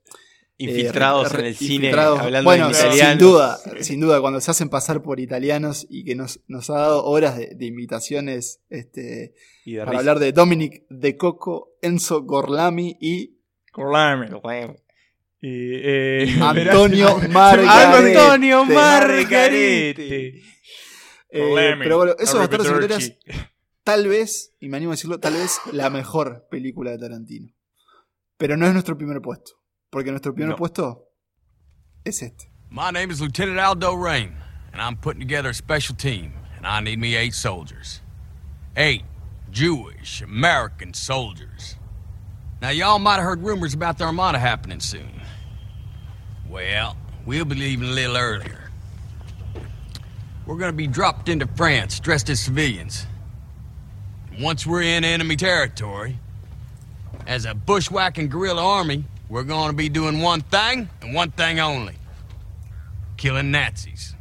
eh, 0.60 0.70
infiltrados 0.70 1.32
en 1.34 1.46
el 1.46 1.56
cine, 1.56 1.90
hablando 1.92 2.44
bueno, 2.44 2.72
Sin 2.74 3.18
duda, 3.18 3.58
sin 3.80 4.00
duda, 4.00 4.20
cuando 4.20 4.40
se 4.40 4.50
hacen 4.50 4.68
pasar 4.68 5.02
por 5.02 5.18
italianos 5.18 5.86
y 5.88 6.04
que 6.04 6.14
nos, 6.14 6.40
nos 6.48 6.68
ha 6.68 6.74
dado 6.74 7.04
horas 7.04 7.38
de, 7.38 7.66
invitaciones 7.66 8.60
este, 8.68 9.32
para 9.84 9.98
hablar 9.98 10.18
de 10.18 10.32
Dominic 10.32 10.84
De 10.90 11.16
Coco, 11.16 11.78
Enzo 11.80 12.22
Gorlami 12.22 12.96
y. 13.00 13.38
Gorlami. 13.72 14.26
Eh, 15.42 16.36
Antonio 16.42 17.16
Margarete. 17.30 18.18
Antonio 18.18 18.64
Margarete. 18.64 20.42
Eh, 21.32 21.76
pero 21.78 21.96
bueno, 21.96 22.16
esos 22.18 22.40
bastardos 22.40 22.66
sin 22.66 22.76
glorias, 22.76 23.12
tal 23.84 24.08
vez, 24.08 24.52
y 24.58 24.68
me 24.68 24.78
animo 24.78 24.90
a 24.90 24.94
decirlo, 24.94 25.20
tal 25.20 25.34
vez 25.34 25.60
la 25.72 25.88
mejor 25.88 26.48
película 26.50 26.90
de 26.90 26.98
Tarantino. 26.98 27.54
Pero 28.36 28.56
no 28.56 28.66
es 28.66 28.72
nuestro 28.72 28.98
primer 28.98 29.20
puesto. 29.20 29.59
Porque 29.90 30.10
nuestro 30.10 30.32
primer 30.32 30.54
puesto 30.54 31.02
es 32.04 32.22
este. 32.22 32.48
My 32.70 32.92
name 32.92 33.10
is 33.10 33.20
Lieutenant 33.20 33.58
Aldo 33.58 33.94
Rain, 33.94 34.36
and 34.72 34.80
I'm 34.80 34.94
putting 34.96 35.18
together 35.18 35.48
a 35.48 35.54
special 35.54 35.96
team, 35.96 36.32
and 36.56 36.64
I 36.64 36.78
need 36.80 37.00
me 37.00 37.16
eight 37.16 37.34
soldiers. 37.34 38.00
Eight 38.76 39.02
Jewish 39.50 40.22
American 40.22 40.94
soldiers. 40.94 41.74
Now, 42.62 42.68
y'all 42.70 43.00
might 43.00 43.16
have 43.16 43.24
heard 43.24 43.42
rumors 43.42 43.74
about 43.74 43.98
the 43.98 44.04
Armada 44.04 44.38
happening 44.38 44.78
soon. 44.78 45.10
Well, 46.48 46.96
we'll 47.26 47.44
be 47.44 47.56
leaving 47.56 47.88
a 47.88 47.92
little 47.92 48.16
earlier. 48.16 48.70
We're 50.46 50.58
gonna 50.58 50.72
be 50.72 50.86
dropped 50.86 51.28
into 51.28 51.48
France 51.56 51.98
dressed 51.98 52.30
as 52.30 52.38
civilians. 52.38 53.06
Once 54.38 54.64
we're 54.64 54.82
in 54.82 55.02
enemy 55.02 55.34
territory, 55.34 56.16
as 57.26 57.44
a 57.44 57.54
bushwhacking 57.54 58.28
guerrilla 58.28 58.64
army, 58.64 59.04
we're 59.30 59.46
gonna 59.46 59.72
be 59.72 59.88
doing 59.88 60.20
one 60.22 60.42
thing 60.42 60.88
and 61.00 61.14
one 61.14 61.30
thing 61.30 61.60
only. 61.60 61.94
Killing 63.16 63.50
Nazis. 63.50 64.16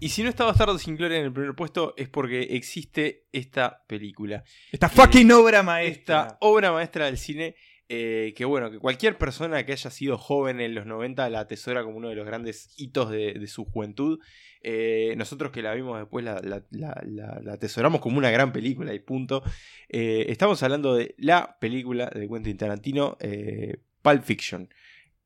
Y 0.00 0.08
si 0.08 0.22
no 0.22 0.30
está 0.30 0.46
Bastardo 0.46 0.78
sin 0.78 0.96
Gloria 0.96 1.18
en 1.18 1.26
el 1.26 1.32
primer 1.32 1.54
puesto 1.54 1.92
es 1.98 2.08
porque 2.08 2.40
existe 2.56 3.26
esta 3.32 3.84
película. 3.86 4.42
Esta 4.72 4.88
fucking 4.88 5.30
obra 5.30 5.62
maestra. 5.62 6.22
Esta 6.22 6.38
obra 6.40 6.72
maestra 6.72 7.04
del 7.04 7.18
cine 7.18 7.54
eh, 7.92 8.34
que 8.36 8.44
bueno, 8.44 8.70
que 8.70 8.78
cualquier 8.78 9.18
persona 9.18 9.66
que 9.66 9.72
haya 9.72 9.90
sido 9.90 10.16
joven 10.16 10.60
en 10.60 10.76
los 10.76 10.86
90 10.86 11.28
la 11.28 11.40
atesora 11.40 11.82
como 11.82 11.96
uno 11.96 12.08
de 12.08 12.14
los 12.14 12.24
grandes 12.24 12.72
hitos 12.76 13.10
de, 13.10 13.44
su 13.48 13.64
juventud. 13.64 14.20
Eh, 14.62 15.14
nosotros 15.16 15.50
que 15.50 15.62
la 15.62 15.74
vimos 15.74 15.98
después 15.98 16.24
la, 16.24 16.40
la, 16.42 17.52
atesoramos 17.52 18.00
como 18.00 18.18
una 18.18 18.30
gran 18.30 18.52
película 18.52 18.92
y 18.94 18.98
punto. 18.98 19.42
Eh, 19.88 20.26
estamos 20.28 20.62
hablando 20.62 20.94
de 20.94 21.14
la 21.18 21.56
película 21.60 22.10
de 22.14 22.28
Quentin 22.28 22.56
Tarantino, 22.56 23.16
Pulp 24.02 24.22
Fiction. 24.22 24.68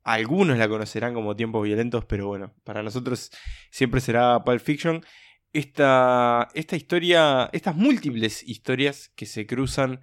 Algunos 0.03 0.57
la 0.57 0.69
conocerán 0.69 1.13
como 1.13 1.35
Tiempos 1.35 1.63
Violentos, 1.63 2.05
pero 2.05 2.27
bueno, 2.27 2.53
para 2.63 2.83
nosotros 2.83 3.31
siempre 3.71 4.01
será 4.01 4.43
Pulp 4.43 4.61
Fiction. 4.61 5.03
Esta, 5.51 6.49
esta 6.53 6.75
historia, 6.75 7.49
estas 7.53 7.75
múltiples 7.75 8.43
historias 8.43 9.09
que 9.15 9.25
se 9.25 9.45
cruzan 9.45 10.01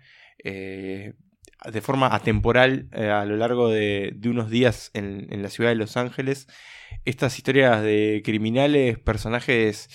de 1.70 1.80
forma 1.80 2.14
atemporal 2.14 2.88
eh, 2.92 3.10
a 3.10 3.24
lo 3.24 3.36
largo 3.36 3.68
de, 3.68 4.16
unos 4.24 4.50
días 4.50 4.90
en, 4.94 5.42
la 5.42 5.48
ciudad 5.48 5.70
de 5.70 5.76
Los 5.76 5.96
Ángeles. 5.96 6.48
Estas 7.04 7.36
historias 7.36 7.82
de 7.82 8.22
criminales, 8.24 8.98
personajes 8.98 9.88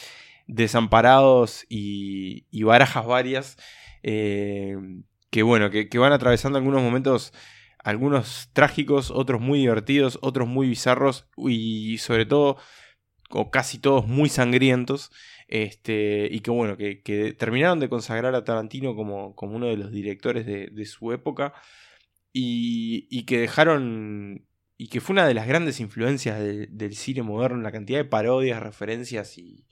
desamparados 0.47 1.65
y, 1.70 2.45
barajas 2.63 3.05
varias 3.05 3.57
eh, 4.03 4.78
que 5.30 5.43
bueno, 5.43 5.70
que, 5.70 5.97
van 5.97 6.13
atravesando 6.13 6.57
algunos 6.57 6.82
momentos, 6.82 7.34
algunos 7.84 8.49
trágicos, 8.53 9.11
otros 9.11 9.41
muy 9.41 9.59
divertidos, 9.59 10.20
otros 10.22 10.47
muy 10.47 10.68
bizarros 10.68 11.28
y 11.38 11.97
sobre 11.97 12.26
todo, 12.26 12.57
o 13.30 13.51
casi 13.51 13.80
todos 13.80 14.07
muy 14.07 14.30
sangrientos. 14.30 15.11
Este, 15.47 16.28
y 16.32 16.41
que 16.41 16.51
bueno, 16.51 16.78
que, 16.78 17.36
terminaron 17.38 17.80
de 17.80 17.89
consagrar 17.89 18.36
a 18.36 18.43
Tarantino 18.43 18.95
como, 18.95 19.36
como 19.36 19.55
uno 19.55 19.67
de 19.67 19.78
los 19.78 19.91
directores 19.91 20.45
de, 20.45 20.86
su 20.86 21.11
época. 21.11 21.53
Y, 22.34 23.23
que 23.25 23.39
dejaron. 23.39 24.45
Y 24.78 24.89
que 24.89 25.01
fue 25.01 25.13
una 25.13 25.28
de 25.28 25.34
las 25.34 25.47
grandes 25.47 25.80
influencias 25.80 26.39
del 26.39 26.95
cine 26.95 27.23
moderno. 27.23 27.61
La 27.61 27.71
cantidad 27.71 27.99
de 27.99 28.05
parodias, 28.05 28.61
referencias 28.61 29.38
y, 29.38 29.65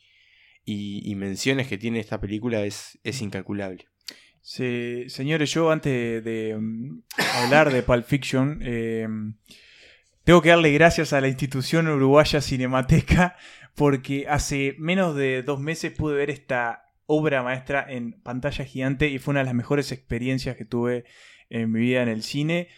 y, 0.66 1.16
menciones 1.16 1.68
que 1.68 1.78
tiene 1.78 2.00
esta 2.00 2.20
película 2.20 2.64
es, 2.64 3.00
es 3.04 3.22
incalculable. 3.22 3.88
Sí, 4.42 5.06
señores, 5.10 5.52
yo 5.52 5.72
antes 5.72 6.24
de, 6.24 6.56
mm, 6.56 7.02
hablar 7.44 7.72
de 7.72 7.82
Pulp 7.82 8.06
Fiction, 8.06 8.60
eh, 8.62 9.08
tengo 10.26 10.42
que 10.42 10.50
darle 10.50 10.72
gracias 10.72 11.14
a 11.14 11.22
la 11.22 11.28
institución 11.28 11.88
uruguaya 11.88 12.42
Cinemateca 12.42 13.38
porque 13.76 14.26
hace 14.28 14.76
menos 14.80 15.16
de 15.16 15.44
dos 15.44 15.60
meses 15.60 15.94
pude 15.94 16.16
ver 16.16 16.32
esta 16.32 16.90
obra 17.06 17.44
maestra 17.44 17.86
en 17.88 18.14
pantalla 18.24 18.66
gigante 18.66 19.08
y 19.08 19.20
fue 19.20 19.34
una 19.34 19.42
de 19.42 19.46
las 19.46 19.54
mejores 19.54 19.92
experiencias 19.92 20.58
que 20.58 20.66
tuve 20.66 21.06
en 21.52 21.72
mi 21.72 21.80
vida 21.80 22.02
en 22.02 22.10
el 22.10 22.24
cine. 22.24 22.70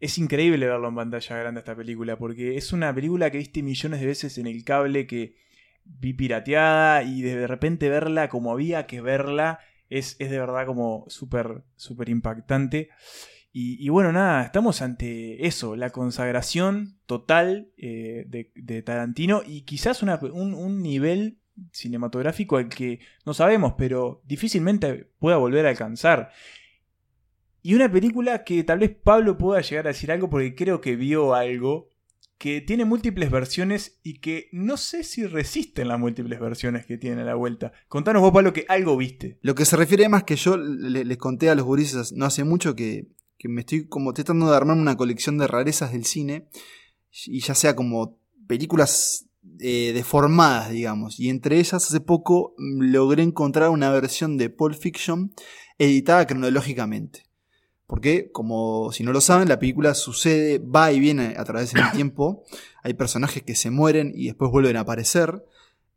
Es 0.00 0.16
increíble 0.16 0.66
verlo 0.66 0.88
en 0.88 0.94
pantalla 0.94 1.36
grande 1.36 1.60
esta 1.60 1.76
película, 1.76 2.16
porque 2.16 2.56
es 2.56 2.72
una 2.72 2.94
película 2.94 3.30
que 3.30 3.36
viste 3.36 3.62
millones 3.62 4.00
de 4.00 4.06
veces 4.06 4.38
en 4.38 4.46
el 4.46 4.64
cable, 4.64 5.06
que 5.06 5.36
vi 5.84 6.14
pirateada 6.14 7.02
y 7.02 7.20
de 7.20 7.46
repente 7.46 7.90
verla 7.90 8.30
como 8.30 8.50
había 8.50 8.86
que 8.86 9.02
verla 9.02 9.60
es, 9.90 10.16
es 10.20 10.30
de 10.30 10.38
verdad 10.38 10.64
como 10.64 11.04
súper, 11.08 11.64
súper 11.76 12.08
impactante. 12.08 12.88
Y, 13.56 13.88
bueno, 13.88 14.10
nada, 14.10 14.42
estamos 14.42 14.82
ante 14.82 15.46
eso, 15.46 15.76
la 15.76 15.90
consagración 15.90 16.98
total 17.06 17.68
eh, 17.76 18.24
de, 18.26 18.82
Tarantino 18.82 19.42
y 19.46 19.60
quizás 19.60 20.02
un, 20.02 20.10
un 20.54 20.82
nivel 20.82 21.38
cinematográfico 21.70 22.56
al 22.56 22.68
que 22.68 22.98
no 23.24 23.32
sabemos, 23.32 23.74
pero 23.78 24.22
difícilmente 24.26 25.08
pueda 25.20 25.36
volver 25.36 25.66
a 25.66 25.68
alcanzar. 25.70 26.32
Y 27.62 27.74
una 27.74 27.88
película 27.90 28.42
que 28.42 28.64
tal 28.64 28.80
vez 28.80 28.90
Pablo 28.90 29.38
pueda 29.38 29.60
llegar 29.60 29.86
a 29.86 29.90
decir 29.90 30.10
algo 30.10 30.28
porque 30.28 30.56
creo 30.56 30.80
que 30.80 30.96
vio 30.96 31.32
algo 31.34 31.90
que 32.38 32.60
tiene 32.60 32.84
múltiples 32.84 33.30
versiones 33.30 34.00
y 34.02 34.18
que 34.18 34.48
no 34.50 34.76
sé 34.76 35.04
si 35.04 35.26
resisten 35.26 35.86
las 35.86 36.00
múltiples 36.00 36.40
versiones 36.40 36.86
que 36.86 36.98
tiene 36.98 37.22
a 37.22 37.24
la 37.24 37.36
vuelta. 37.36 37.70
Contanos 37.86 38.20
vos, 38.20 38.32
Pablo, 38.32 38.52
que 38.52 38.66
algo 38.68 38.96
viste. 38.96 39.38
Lo 39.42 39.54
que 39.54 39.64
se 39.64 39.76
refiere 39.76 40.08
más 40.08 40.24
que 40.24 40.34
yo 40.34 40.56
le- 40.56 41.04
les 41.04 41.18
conté 41.18 41.50
a 41.50 41.54
los 41.54 41.64
gurises 41.64 42.12
no 42.12 42.24
hace 42.26 42.42
mucho 42.42 42.74
que, 42.74 43.06
que 43.44 43.50
me 43.50 43.60
estoy 43.60 43.86
como 43.86 44.14
tratando 44.14 44.48
de 44.48 44.56
armar 44.56 44.78
una 44.78 44.96
colección 44.96 45.36
de 45.36 45.46
rarezas 45.46 45.92
del 45.92 46.06
cine 46.06 46.48
y 47.26 47.40
ya 47.40 47.54
sea 47.54 47.76
como 47.76 48.16
películas 48.46 49.26
eh, 49.60 49.92
deformadas, 49.92 50.70
digamos. 50.70 51.20
Y 51.20 51.28
entre 51.28 51.56
ellas 51.56 51.74
hace 51.74 52.00
poco 52.00 52.54
mm, 52.56 52.84
logré 52.84 53.22
encontrar 53.22 53.68
una 53.68 53.90
versión 53.90 54.38
de 54.38 54.48
Pulp 54.48 54.76
Fiction 54.76 55.34
editada 55.78 56.26
cronológicamente. 56.26 57.24
Porque, 57.86 58.30
como 58.32 58.90
si 58.92 59.04
no 59.04 59.12
lo 59.12 59.20
saben, 59.20 59.50
la 59.50 59.58
película 59.58 59.92
sucede, 59.92 60.58
va 60.58 60.90
y 60.90 60.98
viene 60.98 61.34
a 61.36 61.44
través 61.44 61.74
del 61.74 61.90
tiempo. 61.92 62.44
Hay 62.82 62.94
personajes 62.94 63.42
que 63.42 63.56
se 63.56 63.68
mueren 63.70 64.10
y 64.14 64.28
después 64.28 64.50
vuelven 64.50 64.78
a 64.78 64.80
aparecer. 64.80 65.44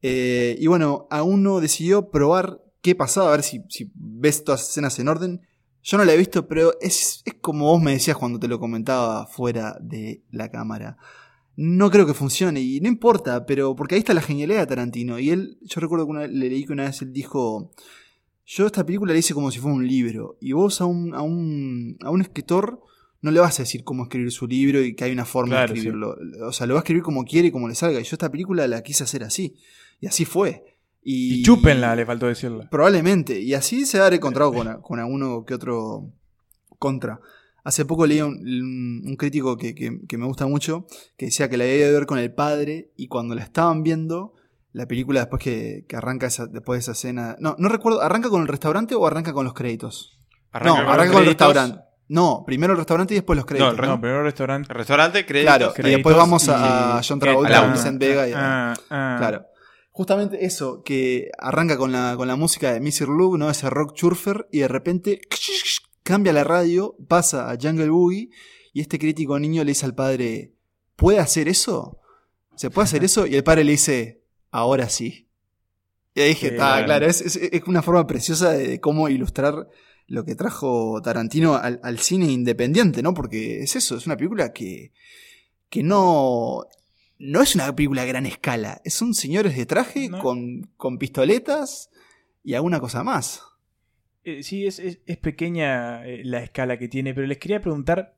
Eh, 0.01 0.57
y 0.59 0.67
bueno, 0.67 1.07
a 1.11 1.23
uno 1.23 1.61
decidió 1.61 2.09
probar 2.09 2.61
qué 2.81 2.93
pasaba, 2.93 3.29
a 3.29 3.37
ver 3.37 3.43
si, 3.43 3.63
si 3.69 3.89
ves 3.95 4.43
todas 4.43 4.59
las 4.59 4.69
escenas 4.71 4.99
en 4.99 5.07
orden. 5.07 5.46
Yo 5.89 5.97
no 5.97 6.03
la 6.03 6.13
he 6.13 6.17
visto, 6.17 6.49
pero 6.49 6.73
es, 6.81 7.21
es 7.23 7.35
como 7.35 7.67
vos 7.67 7.81
me 7.81 7.91
decías 7.93 8.17
cuando 8.17 8.39
te 8.39 8.49
lo 8.49 8.59
comentaba 8.59 9.25
fuera 9.25 9.77
de 9.79 10.21
la 10.31 10.51
cámara. 10.51 10.97
No 11.55 11.89
creo 11.89 12.05
que 12.05 12.13
funcione 12.13 12.59
y 12.59 12.81
no 12.81 12.89
importa, 12.89 13.45
pero 13.45 13.73
porque 13.73 13.95
ahí 13.95 13.99
está 13.99 14.13
la 14.13 14.21
genialidad 14.21 14.59
de 14.59 14.67
Tarantino. 14.67 15.17
Y 15.17 15.29
él, 15.29 15.57
yo 15.61 15.79
recuerdo 15.79 16.05
que 16.05 16.11
una- 16.11 16.27
le 16.27 16.49
leí 16.49 16.65
que 16.65 16.73
una 16.73 16.83
vez 16.83 17.01
él 17.01 17.13
dijo, 17.13 17.71
yo 18.45 18.65
esta 18.65 18.85
película 18.85 19.13
la 19.13 19.19
hice 19.19 19.33
como 19.33 19.49
si 19.49 19.59
fuera 19.59 19.75
un 19.77 19.87
libro. 19.87 20.37
Y 20.41 20.51
vos 20.51 20.81
a 20.81 20.85
un, 20.85 21.15
a 21.15 21.21
un, 21.21 21.97
a 22.03 22.09
un 22.11 22.19
escritor 22.21 22.81
no 23.21 23.31
le 23.31 23.39
vas 23.39 23.57
a 23.59 23.63
decir 23.63 23.85
cómo 23.85 24.03
escribir 24.03 24.31
su 24.31 24.45
libro 24.45 24.81
y 24.83 24.93
que 24.93 25.05
hay 25.05 25.11
una 25.13 25.23
forma 25.25 25.51
Claro, 25.55 25.73
de 25.73 25.79
escribirlo. 25.79 26.15
O 26.47 26.51
sea, 26.51 26.67
lo 26.67 26.73
va 26.73 26.81
a 26.81 26.83
escribir 26.83 27.01
como 27.01 27.23
quiere 27.23 27.47
y 27.47 27.51
como 27.51 27.69
le 27.69 27.75
salga. 27.75 28.01
Y 28.01 28.03
yo 28.03 28.09
esta 28.15 28.29
película 28.29 28.67
la 28.67 28.83
quise 28.83 29.05
hacer 29.05 29.23
así. 29.23 29.55
Y 30.01 30.07
así 30.07 30.25
fue. 30.25 30.76
Y, 31.09 31.35
Y 31.39 31.43
chúpenla, 31.43 31.95
le 31.95 32.05
faltó 32.05 32.25
decirle. 32.27 32.67
Probablemente. 32.69 33.39
Y 33.39 33.53
así 33.53 33.85
se 33.85 34.01
habrá 34.01 34.15
encontrado 34.17 34.51
con, 34.51 34.81
con 34.81 34.99
alguno 34.99 35.45
que 35.45 35.53
otro 35.53 36.09
contra. 36.79 37.21
Hace 37.63 37.85
poco 37.85 38.05
leí 38.05 38.19
un, 38.21 38.33
un- 39.05 39.15
crítico 39.15 39.55
que, 39.57 39.73
que- 39.73 40.01
que 40.07 40.17
me 40.17 40.25
gusta 40.25 40.47
mucho 40.47 40.85
que 41.17 41.27
decía 41.27 41.49
que 41.49 41.55
la 41.57 41.63
había 41.63 41.77
ido 41.77 41.89
a 41.89 41.91
ver 41.99 42.05
con 42.07 42.17
el 42.19 42.33
padre 42.33 42.91
y 42.97 43.07
cuando 43.07 43.35
la 43.35 43.43
estaban 43.43 43.83
viendo, 43.83 44.33
la 44.73 44.85
película 44.85 45.21
después 45.21 45.41
que, 45.41 45.85
que 45.87 45.95
arranca 45.95 46.27
esa, 46.27 46.45
después 46.45 46.77
de 46.77 46.81
esa 46.81 46.91
escena. 46.91 47.35
No, 47.39 47.55
no 47.57 47.69
recuerdo, 47.69 48.01
¿arranca 48.01 48.29
con 48.29 48.41
el 48.41 48.47
restaurante 48.49 48.93
o 48.95 49.07
arranca 49.07 49.31
con 49.33 49.45
los 49.45 49.53
créditos? 49.53 50.17
no, 50.53 50.59
con 50.59 50.83
los 50.83 50.93
arranca 50.93 51.11
con 51.13 51.21
el 51.21 51.27
restaurante. 51.29 51.79
No, 52.09 52.43
primero 52.45 52.73
el 52.73 52.77
restaurante 52.79 53.13
y 53.13 53.17
después 53.17 53.35
los 53.37 53.45
créditos. 53.45 53.77
el 53.79 53.85
No, 53.85 53.99
primero 53.99 54.23
restaurante. 54.23 54.73
Restaurante, 54.73 55.25
créditos. 55.25 55.73
Claro, 55.73 55.89
y 55.89 55.91
después 55.93 56.15
vamos 56.17 56.47
a, 56.49 57.01
John 57.07 57.19
Travolta, 57.19 57.63
a. 57.63 57.67
Vincent 57.67 57.97
Vega 57.99 58.27
y 58.27 58.31
Ah, 58.35 58.73
ah. 58.89 59.15
Claro. 59.19 59.45
Justamente 59.97 60.45
eso, 60.45 60.83
que 60.83 61.31
arranca 61.39 61.75
con 61.75 61.91
la, 61.91 62.13
con 62.15 62.27
la 62.27 62.35
música 62.35 62.71
de 62.71 62.79
Mr. 62.79 63.07
Luke, 63.09 63.39
¿no? 63.39 63.49
Ese 63.49 63.67
rock 63.67 63.95
churfer, 63.95 64.47
y 64.51 64.59
de 64.59 64.67
repente 64.67 65.21
cambia 66.03 66.33
la 66.33 66.43
radio, 66.43 66.95
pasa 67.07 67.49
a 67.49 67.57
Jungle 67.59 67.89
Boogie, 67.89 68.29
y 68.73 68.81
este 68.81 68.99
crítico 68.99 69.39
niño 69.39 69.63
le 69.63 69.71
dice 69.71 69.87
al 69.87 69.95
padre, 69.95 70.53
¿puede 70.95 71.17
hacer 71.17 71.47
eso? 71.49 71.97
¿Se 72.55 72.69
puede 72.69 72.83
hacer 72.85 73.03
eso? 73.09 73.25
Y 73.25 73.33
el 73.37 73.43
padre 73.43 73.63
le 73.63 73.71
dice, 73.71 74.21
ahora 74.51 74.87
sí. 74.87 75.27
Y 76.13 76.21
ahí 76.21 76.29
dije, 76.29 76.57
ah, 76.59 76.73
bueno. 76.73 76.85
claro, 76.85 77.05
es, 77.07 77.21
es- 77.21 77.35
es 77.37 77.63
una 77.65 77.81
forma 77.81 78.05
preciosa 78.05 78.51
de, 78.51 78.67
de 78.67 78.79
cómo 78.79 79.09
ilustrar 79.09 79.67
lo 80.05 80.25
que 80.25 80.35
trajo 80.35 81.01
Tarantino 81.01 81.55
al, 81.55 81.79
al 81.81 81.97
cine 81.97 82.31
independiente, 82.31 83.01
¿no? 83.01 83.15
Porque 83.15 83.63
es 83.63 83.75
eso, 83.75 83.97
es 83.97 84.05
una 84.05 84.15
película 84.15 84.53
que, 84.53 84.91
que 85.69 85.81
no, 85.81 86.65
no 87.19 87.41
es 87.41 87.55
una 87.55 87.75
película 87.75 88.03
a 88.03 88.05
gran 88.05 88.25
escala. 88.25 88.81
Son 88.85 89.13
señores 89.13 89.55
de 89.57 89.65
traje 89.65 90.09
No. 90.09 90.19
con, 90.19 90.69
con 90.77 90.97
pistoletas 90.97 91.89
y 92.43 92.53
alguna 92.53 92.79
cosa 92.79 93.03
más. 93.03 93.41
Eh, 94.23 94.43
sí, 94.43 94.65
es, 94.67 94.79
es- 94.79 94.99
es 95.05 95.17
pequeña 95.17 96.05
eh, 96.05 96.21
la 96.23 96.39
escala 96.43 96.77
que 96.77 96.87
tiene, 96.87 97.13
pero 97.13 97.27
les 97.27 97.37
quería 97.37 97.61
preguntar 97.61 98.15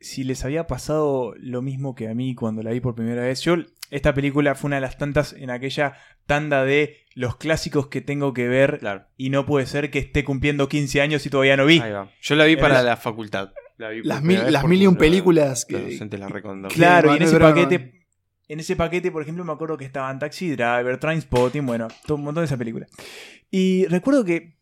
si 0.00 0.22
les 0.22 0.44
había 0.44 0.66
pasado 0.68 1.34
lo 1.38 1.60
mismo 1.62 1.94
que 1.96 2.08
a 2.08 2.14
mí 2.14 2.34
cuando 2.36 2.62
la 2.62 2.70
vi 2.70 2.80
por 2.80 2.94
primera 2.94 3.22
vez. 3.22 3.40
Yo, 3.42 3.56
esta 3.90 4.14
película 4.14 4.54
fue 4.54 4.68
una 4.68 4.76
de 4.76 4.82
las 4.82 4.96
tantas 4.98 5.32
en 5.32 5.50
aquella 5.50 5.94
tanda 6.26 6.64
de 6.64 6.98
los 7.14 7.36
clásicos 7.36 7.88
que 7.88 8.00
tengo 8.00 8.32
que 8.32 8.46
ver 8.46 8.78
Claro. 8.78 9.06
y 9.16 9.30
no 9.30 9.44
puede 9.46 9.66
ser 9.66 9.90
que 9.90 9.98
esté 9.98 10.22
cumpliendo 10.24 10.68
15 10.68 11.00
años 11.00 11.26
y 11.26 11.30
todavía 11.30 11.56
no 11.56 11.66
vi. 11.66 11.80
Ahí 11.80 11.90
va. 11.90 12.12
Yo 12.20 12.36
la 12.36 12.44
vi 12.44 12.54
para 12.56 12.74
Eres- 12.76 12.84
la 12.84 12.96
facultad. 12.96 13.50
La 13.76 13.88
vi 13.90 14.00
por 14.02 14.06
Las 14.06 14.22
mil, 14.22 14.52
las 14.52 14.64
mil 14.66 14.82
y 14.82 14.86
un 14.86 14.94
la- 14.94 15.00
películas 15.00 15.64
que... 15.64 15.98
la. 16.18 16.28
Claro, 16.68 17.12
y 17.12 17.16
en 17.16 17.22
ese 17.22 17.38
paquete, 17.38 17.97
en 18.48 18.60
ese 18.60 18.76
paquete, 18.76 19.10
por 19.12 19.22
ejemplo, 19.22 19.44
me 19.44 19.52
acuerdo 19.52 19.76
que 19.76 19.84
estaban 19.84 20.18
Taxi 20.18 20.50
Driver, 20.56 20.98
Trainspotting, 20.98 21.64
bueno, 21.66 21.88
todo 22.06 22.16
un 22.16 22.24
montón 22.24 22.42
de 22.42 22.46
esa 22.46 22.56
película. 22.56 22.86
Y 23.50 23.86
recuerdo 23.86 24.24
que 24.24 24.56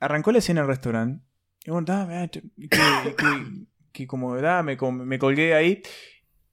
arrancó 0.00 0.32
la 0.32 0.38
escena 0.38 0.60
en 0.60 0.64
el 0.64 0.68
restaurante. 0.68 1.24
Y 1.64 1.70
bueno, 1.70 1.84
da, 1.84 2.04
vea, 2.06 2.28
que, 2.28 2.42
que- 2.42 3.66
que 3.92 4.06
como 4.06 4.36
da, 4.36 4.62
me, 4.62 4.76
colgué 5.18 5.54
ahí. 5.54 5.82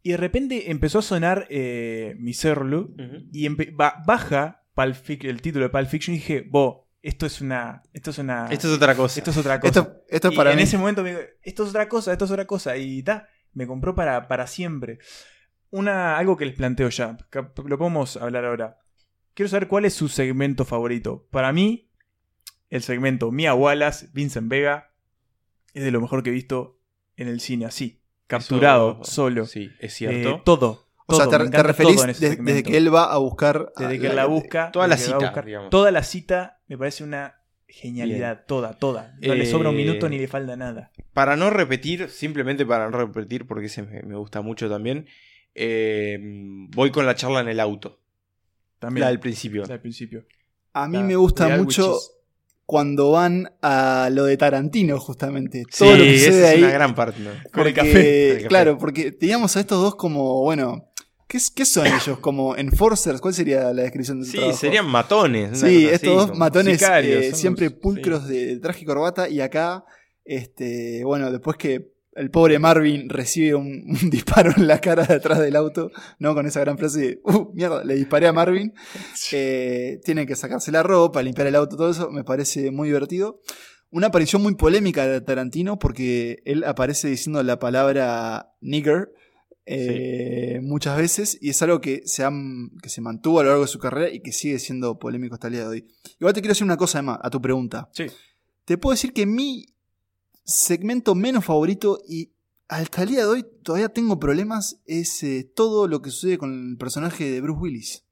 Y 0.03 0.11
de 0.11 0.17
repente 0.17 0.71
empezó 0.71 0.99
a 0.99 1.01
sonar 1.01 1.47
eh, 1.49 2.15
mi 2.19 2.33
Serlu 2.33 2.93
Ujú. 2.97 3.25
y 3.31 3.47
empe- 3.47 3.71
ba- 3.75 4.01
baja 4.05 4.63
el 5.27 5.41
título 5.41 5.65
de 5.65 5.69
Pulp 5.69 5.87
Fiction 5.87 6.15
y 6.15 6.19
dije, 6.19 6.45
bo, 6.49 6.87
esto 7.01 7.25
es 7.25 7.41
una. 7.41 7.83
Esto 7.93 8.11
es 8.11 8.17
una. 8.17 8.47
Esto 8.51 8.67
es 8.67 8.73
otra 8.75 8.95
cosa. 8.95 9.19
esto 9.19 9.31
es 9.31 9.37
otra 9.37 9.59
cosa. 9.59 9.79
Esto, 9.79 10.03
esto 10.09 10.27
es 10.29 10.33
Y 10.33 10.37
para 10.37 10.51
en 10.51 10.57
mí. 10.57 10.63
ese 10.63 10.77
momento 10.77 11.03
me 11.03 11.09
digo, 11.11 11.21
esto 11.41 11.63
es 11.63 11.69
otra 11.69 11.87
cosa, 11.89 12.11
esto 12.11 12.25
es 12.25 12.31
otra 12.31 12.45
cosa. 12.45 12.75
Y 12.77 13.01
ta, 13.03 13.27
me 13.53 13.65
compró 13.67 13.95
para, 13.95 14.27
para 14.27 14.45
siempre. 14.47 14.99
Una, 15.69 16.17
algo 16.17 16.37
que 16.37 16.45
les 16.45 16.55
planteo 16.55 16.89
ya, 16.89 17.17
que 17.29 17.39
lo 17.65 17.77
podemos 17.77 18.17
hablar 18.17 18.45
ahora. 18.45 18.79
Quiero 19.33 19.49
saber 19.49 19.67
cuál 19.67 19.85
es 19.85 19.93
su 19.93 20.07
segmento 20.07 20.65
favorito. 20.65 21.27
Para 21.31 21.51
mí, 21.51 21.89
el 22.69 22.81
segmento 22.81 23.31
Mia 23.31 23.53
Wallace, 23.53 24.07
Vincent 24.13 24.49
Vega, 24.49 24.91
es 25.73 25.83
de 25.83 25.91
lo 25.91 26.01
mejor 26.01 26.23
que 26.23 26.29
he 26.29 26.33
visto 26.33 26.79
en 27.17 27.27
el 27.27 27.39
cine, 27.39 27.65
así, 27.65 28.01
capturado, 28.27 28.99
Eso- 29.01 29.11
solo. 29.11 29.45
Sí, 29.45 29.69
es 29.79 29.93
Eh, 29.93 29.95
cierto. 29.95 30.41
todo. 30.43 30.87
O 31.09 31.15
sea, 31.15 31.25
todo, 31.25 31.49
te, 31.49 31.63
referís 31.63 31.95
todo 31.95 32.07
desde 32.07 32.63
que 32.63 32.75
él 32.75 32.93
va 32.93 33.05
a 33.13 33.17
buscar... 33.17 33.71
a 33.77 33.81
Desde 33.83 33.99
que 33.99 34.13
la 34.13 34.25
busca. 34.25 34.71
toda 34.73 34.87
la 34.87 34.95
a 34.95 34.97
cita, 34.97 35.17
buscar-. 35.17 35.69
Toda 35.69 35.91
la 35.91 36.03
cita 36.03 36.59
me 36.67 36.77
parece 36.77 37.03
una 37.05 37.35
genialidad. 37.67 38.43
Toda, 38.45 38.73
toda. 38.77 39.15
No 39.21 39.33
le 39.35 39.45
sobra 39.45 39.69
un 39.69 39.75
Eh, 39.75 39.85
minuto 39.85 40.09
ni 40.09 40.17
le 40.17 40.27
falta 40.27 40.57
nada. 40.57 40.91
Para 41.13 41.37
no 41.37 41.49
repetir, 41.49 42.09
simplemente 42.09 42.65
para 42.65 42.89
no 42.89 42.97
repetir, 42.97 43.47
porque 43.47 43.67
ese 43.67 43.83
me, 43.83 44.01
me 44.03 44.15
gusta 44.17 44.41
mucho 44.41 44.69
también, 44.69 45.07
eh, 45.57 46.17
voy 46.21 46.91
con 46.91 47.05
la 47.05 47.15
charla 47.15 47.41
en 47.41 47.49
el 47.49 47.59
auto. 47.59 47.99
También. 48.79 49.01
La 49.01 49.07
del 49.09 49.19
principio. 49.19 49.63
La 49.63 49.69
del 49.69 49.81
principio. 49.81 50.23
A 50.73 50.87
mí 50.87 50.97
La 50.97 51.03
me 51.03 51.15
gusta 51.15 51.47
mucho 51.57 51.93
Witches. 51.93 52.11
cuando 52.65 53.11
van 53.11 53.51
a 53.63 54.09
lo 54.11 54.25
de 54.25 54.37
Tarantino, 54.37 54.99
justamente. 54.99 55.63
Sí, 55.71 55.79
Todo 55.79 55.91
lo 55.97 56.03
que 56.03 56.15
esa 56.15 56.25
sucede 56.27 56.43
es 56.43 56.49
ahí. 56.51 56.63
una 56.63 56.71
gran 56.71 56.93
parte. 56.95 57.19
¿no? 57.21 57.31
Con 57.31 57.37
el 57.39 57.49
porque- 57.51 57.73
café. 57.73 57.91
Con 57.91 58.01
el 58.01 58.33
café. 58.37 58.47
Claro, 58.47 58.77
porque 58.77 59.11
teníamos 59.11 59.57
a 59.57 59.59
estos 59.61 59.81
dos 59.81 59.95
como, 59.95 60.43
bueno, 60.43 60.91
¿qué, 61.27 61.37
es- 61.37 61.49
qué 61.49 61.65
son 61.65 61.87
ellos? 61.87 62.19
Como 62.19 62.55
enforcers, 62.55 63.19
¿cuál 63.19 63.33
sería 63.33 63.73
la 63.73 63.81
descripción 63.81 64.21
del 64.21 64.29
Sí, 64.29 64.37
trabajo? 64.37 64.57
serían 64.59 64.85
matones. 64.85 65.59
Sí, 65.59 65.85
estos 65.85 65.95
así, 66.21 66.29
dos 66.29 66.37
matones 66.37 66.77
sicarios, 66.77 67.23
eh, 67.23 67.33
siempre 67.33 67.65
los- 67.71 67.79
pulcros 67.79 68.27
de 68.27 68.59
traje 68.59 68.83
y 68.83 68.85
corbata 68.85 69.27
y 69.27 69.41
acá, 69.41 69.83
este, 70.23 71.03
bueno, 71.03 71.31
después 71.31 71.57
que 71.57 71.96
el 72.17 72.29
pobre 72.31 72.59
Marvin 72.59 73.07
recibe 73.09 73.55
un, 73.55 73.67
un 74.03 74.09
disparo 74.09 74.51
en 74.57 74.67
la 74.67 74.79
cara 74.79 75.05
de 75.05 75.13
atrás 75.15 75.39
del 75.39 75.55
auto, 75.55 75.91
¿no? 76.19 76.33
Con 76.33 76.45
esa 76.45 76.59
gran 76.59 76.77
frase 76.77 76.99
de, 76.99 77.19
uh, 77.23 77.51
mierda, 77.53 77.83
le 77.83 77.95
disparé 77.95 78.27
a 78.27 78.33
Marvin. 78.33 78.73
Eh, 79.31 79.99
tienen 80.03 80.25
que 80.27 80.35
sacarse 80.35 80.71
la 80.71 80.83
ropa, 80.83 81.21
limpiar 81.23 81.47
el 81.47 81.55
auto, 81.55 81.77
todo 81.77 81.91
eso, 81.91 82.09
me 82.11 82.23
parece 82.23 82.71
muy 82.71 82.87
divertido. 82.89 83.41
Una 83.89 84.07
aparición 84.07 84.41
muy 84.41 84.55
polémica 84.55 85.07
de 85.07 85.21
Tarantino 85.21 85.79
porque 85.79 86.39
él 86.45 86.63
aparece 86.65 87.07
diciendo 87.07 87.41
la 87.43 87.57
palabra 87.57 88.51
nigger 88.59 89.13
eh, 89.65 90.59
muchas 90.61 90.97
veces 90.97 91.37
y 91.41 91.49
es 91.49 91.61
algo 91.61 91.81
que 91.81 92.01
se, 92.05 92.23
han- 92.23 92.71
que 92.81 92.89
se 92.89 93.01
mantuvo 93.01 93.39
a 93.39 93.43
lo 93.43 93.49
largo 93.49 93.63
de 93.63 93.67
su 93.69 93.79
carrera 93.79 94.09
y 94.09 94.21
que 94.21 94.31
sigue 94.31 94.59
siendo 94.59 94.97
polémico 94.97 95.35
hasta 95.35 95.47
el 95.47 95.53
día 95.53 95.61
de 95.63 95.67
hoy. 95.67 95.87
Igual 96.19 96.33
te 96.33 96.41
quiero 96.41 96.51
decir 96.51 96.63
una 96.65 96.77
cosa 96.77 97.01
más 97.01 97.19
a 97.21 97.29
tu 97.29 97.41
pregunta. 97.41 97.89
Sí. 97.93 98.05
Te 98.65 98.77
puedo 98.77 98.93
decir 98.93 99.13
que 99.13 99.25
mi 99.25 99.65
segmento 100.47 101.13
menos 101.13 101.45
favorito 101.45 101.99
y 102.07 102.31
hasta 102.69 103.03
el 103.03 103.09
día 103.09 103.19
de 103.19 103.25
hoy 103.25 103.45
todavía 103.63 103.89
tengo 103.89 104.19
problemas 104.19 104.81
es 104.85 105.21
eh, 105.23 105.49
todo 105.55 105.87
lo 105.87 106.01
que 106.01 106.09
sucede 106.09 106.37
con 106.37 106.71
el 106.71 106.77
personaje 106.77 107.29
de 107.29 107.41
Bruce 107.41 107.59
Willis. 107.59 108.03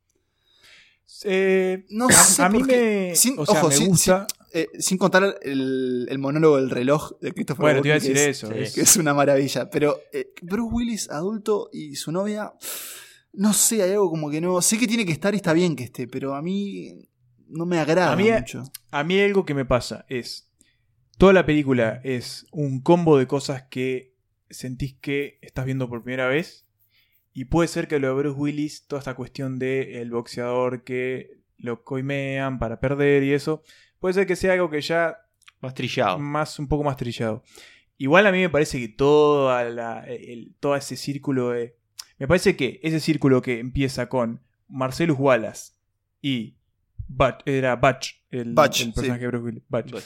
Eh, 1.23 1.86
No 1.89 2.07
a, 2.07 2.11
sé 2.11 2.41
a 2.41 2.49
mí 2.49 2.61
me, 2.63 3.15
Sin- 3.15 3.39
o 3.39 3.45
sea, 3.45 3.59
ojo, 3.59 3.69
me 3.69 3.75
sin- 3.75 3.88
gusta. 3.88 4.27
eh, 4.53 4.67
sin 4.79 4.97
contar 4.97 5.38
el, 5.43 6.07
el 6.09 6.17
monólogo 6.19 6.57
del 6.57 6.69
reloj 6.69 7.13
de 7.21 7.31
Christopher 7.33 7.61
Bueno, 7.61 7.81
te 7.81 7.88
iba 7.89 7.95
a 7.95 7.99
decir 7.99 8.13
que 8.15 8.29
eso. 8.29 8.51
es, 8.51 8.69
es- 8.69 8.75
que 8.75 8.81
es 8.81 8.97
una 8.97 9.13
maravilla. 9.13 9.69
Pero 9.69 9.97
eh, 10.11 10.33
Bruce 10.41 10.73
Willis, 10.73 11.09
adulto, 11.09 11.69
y 11.71 11.95
su 11.95 12.11
novia, 12.11 12.53
no 13.33 13.53
sé, 13.53 13.81
hay 13.83 13.91
algo 13.91 14.09
como 14.09 14.29
que 14.29 14.41
no. 14.41 14.61
Sé 14.61 14.77
que 14.77 14.88
tiene 14.88 15.05
que 15.05 15.11
estar 15.11 15.33
y 15.33 15.38
está 15.38 15.53
bien 15.53 15.75
que 15.75 15.86
esté, 15.86 16.07
pero 16.07 16.36
a 16.36 16.41
mí 16.41 17.07
no 17.47 17.65
me 17.65 17.79
agrada 17.79 18.11
A 18.11 18.15
mí- 18.15 18.31
mucho. 18.31 18.63
A 18.91 19.03
mí 19.03 19.19
algo 19.19 19.45
que 19.45 19.53
me 19.53 19.65
pasa 19.65 20.05
es. 20.09 20.49
Toda 21.18 21.34
la 21.34 21.45
película 21.45 22.01
es 22.03 22.45
un 22.51 22.82
combo 22.82 23.18
de 23.18 23.28
cosas 23.28 23.63
que 23.63 24.13
sentís 24.49 24.95
que 24.95 25.39
estás 25.41 25.66
viendo 25.66 25.88
por 25.89 26.03
primera 26.03 26.28
vez. 26.28 26.68
Y 27.34 27.45
puede 27.45 27.68
ser 27.68 27.88
que 27.88 27.99
lo 27.99 28.07
de 28.07 28.13
Bruce 28.13 28.39
Willis, 28.39 28.88
toda 28.88 28.99
esta 28.99 29.16
cuestión 29.16 29.59
de 29.59 30.01
el 30.01 30.11
boxeador 30.11 30.84
que 30.84 31.39
lo 31.57 31.84
coimean 31.84 32.59
para 32.59 32.80
perder 32.80 33.24
y 33.24 33.34
eso, 33.34 33.63
puede 33.99 34.13
ser 34.13 34.28
que 34.28 34.36
sea 34.36 34.53
algo 34.53 34.70
que 34.70 34.82
ya 34.82 35.18
Más 35.61 35.74
trillado. 35.74 36.18
más 36.20 36.59
un 36.59 36.68
poco 36.68 36.84
más 36.84 36.95
trillado. 36.97 37.43
Igual 37.97 38.28
a 38.28 38.32
mí 38.32 38.39
me 38.39 38.49
parece 38.49 38.80
que 38.80 38.88
toda 38.89 39.63
la, 39.70 40.03
el- 40.05 40.53
todo 40.59 40.76
ese 40.76 40.95
círculo 40.97 41.49
de... 41.51 41.76
Me 42.18 42.28
parece 42.28 42.55
que 42.55 42.80
ese 42.84 42.99
círculo 43.01 43.41
que 43.41 43.59
empieza 43.59 44.07
con 44.07 44.41
Marcellus 44.70 45.18
Wallace 45.20 45.74
y 46.22 46.55
Butch, 47.07 47.41
era 47.45 47.76
Butch, 47.76 48.16
el, 48.32 48.53
Butch, 48.53 48.82
el 48.82 48.93
personaje 48.93 49.20
sí. 49.20 49.24
de 49.24 49.28
Bruce 49.28 49.45
Willis, 49.45 49.63
Butch, 49.68 49.91
Butch. 49.91 50.03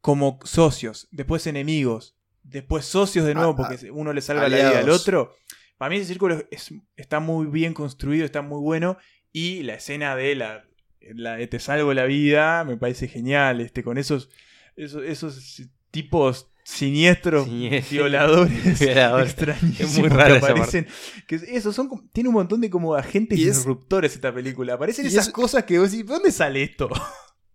Como 0.00 0.38
socios, 0.44 1.08
después 1.10 1.46
enemigos, 1.46 2.16
después 2.42 2.84
socios 2.84 3.26
de 3.26 3.34
nuevo 3.34 3.52
Ah, 3.52 3.56
porque 3.68 3.90
uno 3.90 4.12
le 4.12 4.20
salva 4.20 4.48
la 4.48 4.56
vida 4.56 4.78
al 4.78 4.88
otro. 4.90 5.34
Para 5.76 5.90
mí 5.90 5.96
ese 5.96 6.06
círculo 6.06 6.42
es- 6.50 6.72
está 6.96 7.20
muy 7.20 7.46
bien 7.46 7.74
construido, 7.74 8.24
está 8.24 8.42
muy 8.42 8.60
bueno 8.60 8.96
y 9.32 9.62
la 9.62 9.74
escena 9.74 10.16
de 10.16 10.34
la, 10.34 10.64
la 11.00 11.36
de 11.36 11.46
te 11.46 11.60
salvo 11.60 11.92
la 11.94 12.04
vida 12.04 12.64
me 12.64 12.76
parece 12.76 13.06
genial, 13.08 13.60
este 13.60 13.82
con 13.84 13.98
esos 13.98 14.28
esos, 14.76 15.02
esos 15.04 15.62
tipos 15.90 16.50
siniestros, 16.64 17.48
violadores, 17.90 18.78
Violadores. 18.80 19.30
extrañísimos 19.30 19.80
Es 19.92 19.98
muy 19.98 20.08
rara 20.08 20.38
que 20.38 20.46
aparecen. 20.46 20.86
Que 21.26 21.36
esos 21.36 21.74
son 21.74 21.88
tiene 22.12 22.28
un 22.28 22.34
montón 22.34 22.60
de 22.60 22.68
como 22.70 22.94
agentes 22.94 23.38
disruptores 23.38 24.14
esta 24.14 24.32
película. 24.34 24.74
Aparecen 24.74 25.06
esas 25.06 25.28
es- 25.28 25.32
cosas 25.32 25.64
que 25.64 25.78
vos 25.78 25.90
decís, 25.90 26.06
¿de 26.06 26.12
dónde 26.12 26.30
sale 26.32 26.62
esto? 26.62 26.88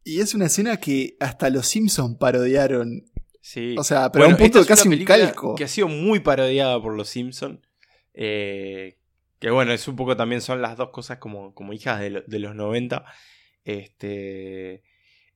Y 0.04 0.20
es 0.20 0.34
una 0.34 0.46
escena 0.48 0.78
que 0.78 1.16
hasta 1.20 1.50
los 1.50 1.68
Simpsons 1.68 2.18
parodiaron. 2.18 3.06
Sí. 3.42 3.76
O 3.78 3.84
sea, 3.84 4.12
pero 4.12 4.26
a 4.26 4.28
un 4.30 4.38
punto 4.38 4.60
es 4.60 4.68
casi 4.68 4.88
un 4.88 5.04
calco. 5.06 5.56
Que 5.56 5.64
ha 5.66 5.68
sido 5.68 5.88
muy 5.88 6.20
parodiada 6.22 6.82
por 6.82 6.96
los 6.96 7.10
Simpsons. 7.10 7.60
que 8.14 9.50
bueno, 9.52 9.74
es 9.74 9.88
un 9.88 9.96
poco 9.96 10.16
también 10.16 10.42
son 10.42 10.62
las 10.62 10.78
dos 10.78 10.90
cosas 10.92 11.18
como, 11.18 11.54
como 11.54 11.74
hijas 11.74 12.00
de, 12.00 12.10
lo- 12.10 12.24
de 12.26 12.40
los 12.40 12.56
90. 12.56 13.04
Este. 13.66 14.84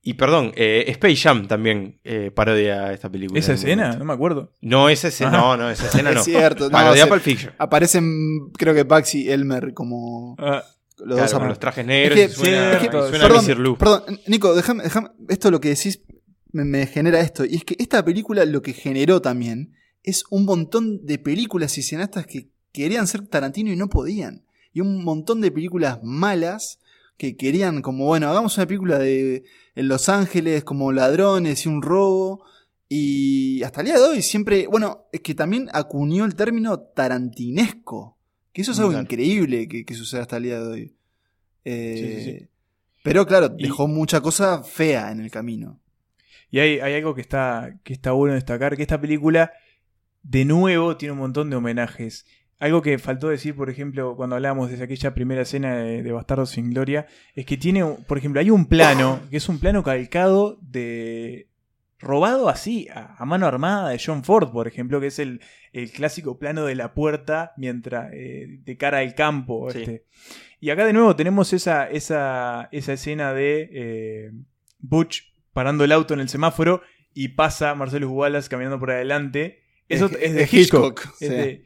Y 0.00 0.14
perdón, 0.14 0.52
eh, 0.54 0.84
Space 0.88 1.16
Jam 1.16 1.48
también 1.48 2.00
eh, 2.04 2.30
parodia 2.30 2.92
esta 2.92 3.10
película. 3.10 3.38
¿Esa 3.40 3.54
escena? 3.54 3.82
momento. 3.84 3.98
No 3.98 4.04
me 4.06 4.12
acuerdo. 4.14 4.52
No, 4.60 4.88
esa 4.88 5.08
escena, 5.08 5.32
no, 5.32 5.56
no, 5.56 5.70
esa 5.70 5.86
escena 5.86 6.10
no. 6.12 6.20
Es 6.20 6.24
cierto. 6.24 6.64
no, 6.64 6.70
Parodia 6.70 7.06
Pulp 7.08 7.20
Fiction. 7.20 7.52
Aparecen, 7.58 8.50
creo 8.56 8.74
que 8.74 8.84
Bugs 8.84 9.14
y 9.16 9.30
Elmer 9.30 9.74
como 9.74 10.36
Ah, 10.38 10.62
los 10.98 11.06
Claro, 11.06 11.22
dos 11.22 11.30
con 11.30 11.36
hermanos. 11.36 11.48
los 11.50 11.58
trajes 11.60 11.86
negros. 11.86 12.18
Es 12.18 12.24
y 12.24 12.28
que- 12.28 12.34
suena, 12.34 12.72
es 12.72 12.78
que- 12.78 12.86
y 12.86 12.90
suena 12.90 13.76
perdón, 13.78 14.20
Nico, 14.26 14.54
déjame, 14.54 14.84
déjame- 14.84 15.10
esto 15.28 15.50
lo 15.50 15.60
que 15.60 15.68
decís 15.70 16.00
me, 16.52 16.64
me 16.64 16.86
genera 16.86 17.20
esto. 17.20 17.44
Y 17.44 17.56
es 17.56 17.64
que 17.64 17.76
esta 17.78 18.04
película 18.04 18.44
lo 18.44 18.62
que 18.62 18.72
generó 18.72 19.20
también 19.22 19.74
es 20.02 20.24
un 20.30 20.44
montón 20.44 21.04
de 21.04 21.18
películas 21.18 21.76
y 21.78 21.82
cineastas 21.82 22.26
que 22.26 22.48
querían 22.72 23.06
ser 23.06 23.26
Tarantino 23.26 23.72
y 23.72 23.76
no 23.76 23.88
podían. 23.88 24.44
Y 24.72 24.80
un 24.80 25.02
montón 25.04 25.40
de 25.40 25.50
películas 25.50 25.98
malas 26.02 26.78
que 27.16 27.36
querían 27.36 27.82
como, 27.82 28.06
bueno, 28.06 28.28
hagamos 28.28 28.56
una 28.56 28.66
película 28.66 28.98
de 28.98 29.44
en 29.74 29.88
Los 29.88 30.08
Ángeles 30.08 30.64
como 30.64 30.92
ladrones 30.92 31.64
y 31.66 31.68
un 31.68 31.82
robo. 31.82 32.44
Y 32.88 33.62
hasta 33.64 33.80
el 33.80 33.86
día 33.88 33.98
de 33.98 34.04
hoy 34.04 34.22
siempre, 34.22 34.66
bueno, 34.66 35.06
es 35.12 35.20
que 35.20 35.34
también 35.34 35.68
acuñó 35.72 36.24
el 36.24 36.34
término 36.34 36.78
tarantinesco. 36.78 38.17
Que 38.58 38.62
eso 38.62 38.72
es 38.72 38.78
algo 38.80 38.90
Claro. 38.90 39.04
increíble 39.04 39.68
que, 39.68 39.84
que 39.84 39.94
sucede 39.94 40.20
hasta 40.20 40.38
el 40.38 40.42
día 40.42 40.60
de 40.60 40.66
hoy. 40.66 40.96
Eh, 41.64 41.94
Sí, 41.96 42.24
sí, 42.24 42.38
sí. 42.40 42.46
Pero 43.04 43.24
claro, 43.24 43.54
Y- 43.56 43.62
dejó 43.62 43.86
mucha 43.86 44.20
cosa 44.20 44.64
fea 44.64 45.12
en 45.12 45.20
el 45.20 45.30
camino. 45.30 45.78
Y 46.50 46.58
hay, 46.58 46.80
hay 46.80 46.94
algo 46.94 47.14
que 47.14 47.20
está, 47.20 47.78
que 47.84 47.92
está 47.92 48.10
bueno 48.10 48.34
destacar, 48.34 48.76
que 48.76 48.82
esta 48.82 49.00
película, 49.00 49.52
de 50.24 50.44
nuevo, 50.44 50.96
tiene 50.96 51.12
un 51.12 51.18
montón 51.20 51.50
de 51.50 51.54
homenajes. 51.56 52.26
Algo 52.58 52.82
que 52.82 52.98
faltó 52.98 53.28
decir, 53.28 53.54
por 53.54 53.70
ejemplo, 53.70 54.16
cuando 54.16 54.34
hablábamos 54.34 54.70
de 54.76 54.82
aquella 54.82 55.14
primera 55.14 55.42
escena 55.42 55.76
de, 55.76 56.02
de 56.02 56.10
Bastardos 56.12 56.50
sin 56.50 56.70
Gloria, 56.70 57.06
es 57.36 57.46
que 57.46 57.56
tiene, 57.56 57.84
por 57.84 58.18
ejemplo, 58.18 58.40
hay 58.40 58.50
un 58.50 58.66
plano, 58.66 59.20
que 59.30 59.36
es 59.36 59.48
un 59.48 59.60
plano 59.60 59.84
calcado 59.84 60.58
de... 60.62 61.46
robado 62.00 62.48
así, 62.48 62.88
a, 62.92 63.14
a 63.18 63.24
mano 63.24 63.46
armada 63.46 63.90
de 63.90 64.00
John 64.04 64.22
Ford, 64.24 64.50
por 64.52 64.68
ejemplo, 64.68 65.00
que 65.00 65.08
es 65.08 65.18
el, 65.18 65.40
el 65.72 65.90
clásico 65.90 66.38
plano 66.38 66.64
de 66.64 66.74
la 66.74 66.94
puerta 66.94 67.52
mientras 67.56 68.12
eh, 68.12 68.46
de 68.64 68.76
cara 68.76 68.98
al 68.98 69.14
campo. 69.14 69.70
Sí. 69.70 69.80
este. 69.80 70.04
Y 70.60 70.70
acá 70.70 70.84
de 70.84 70.92
nuevo 70.92 71.14
tenemos 71.16 71.52
esa, 71.52 71.88
esa, 71.88 72.68
esa 72.72 72.92
escena 72.92 73.32
de 73.32 73.68
eh, 73.72 74.30
Butch 74.78 75.22
parando 75.52 75.84
el 75.84 75.92
auto 75.92 76.14
en 76.14 76.20
el 76.20 76.28
semáforo 76.28 76.82
y 77.14 77.28
pasa 77.28 77.74
Marcelo 77.74 78.10
Wallace 78.10 78.48
caminando 78.48 78.78
por 78.78 78.90
adelante. 78.90 79.62
Eso 79.88 80.06
Es- 80.06 80.18
es, 80.20 80.34
de 80.34 80.42
Hitchcock. 80.42 81.00
Hitchcock, 81.00 81.12
es 81.20 81.28
sí. 81.28 81.34
de- 81.34 81.64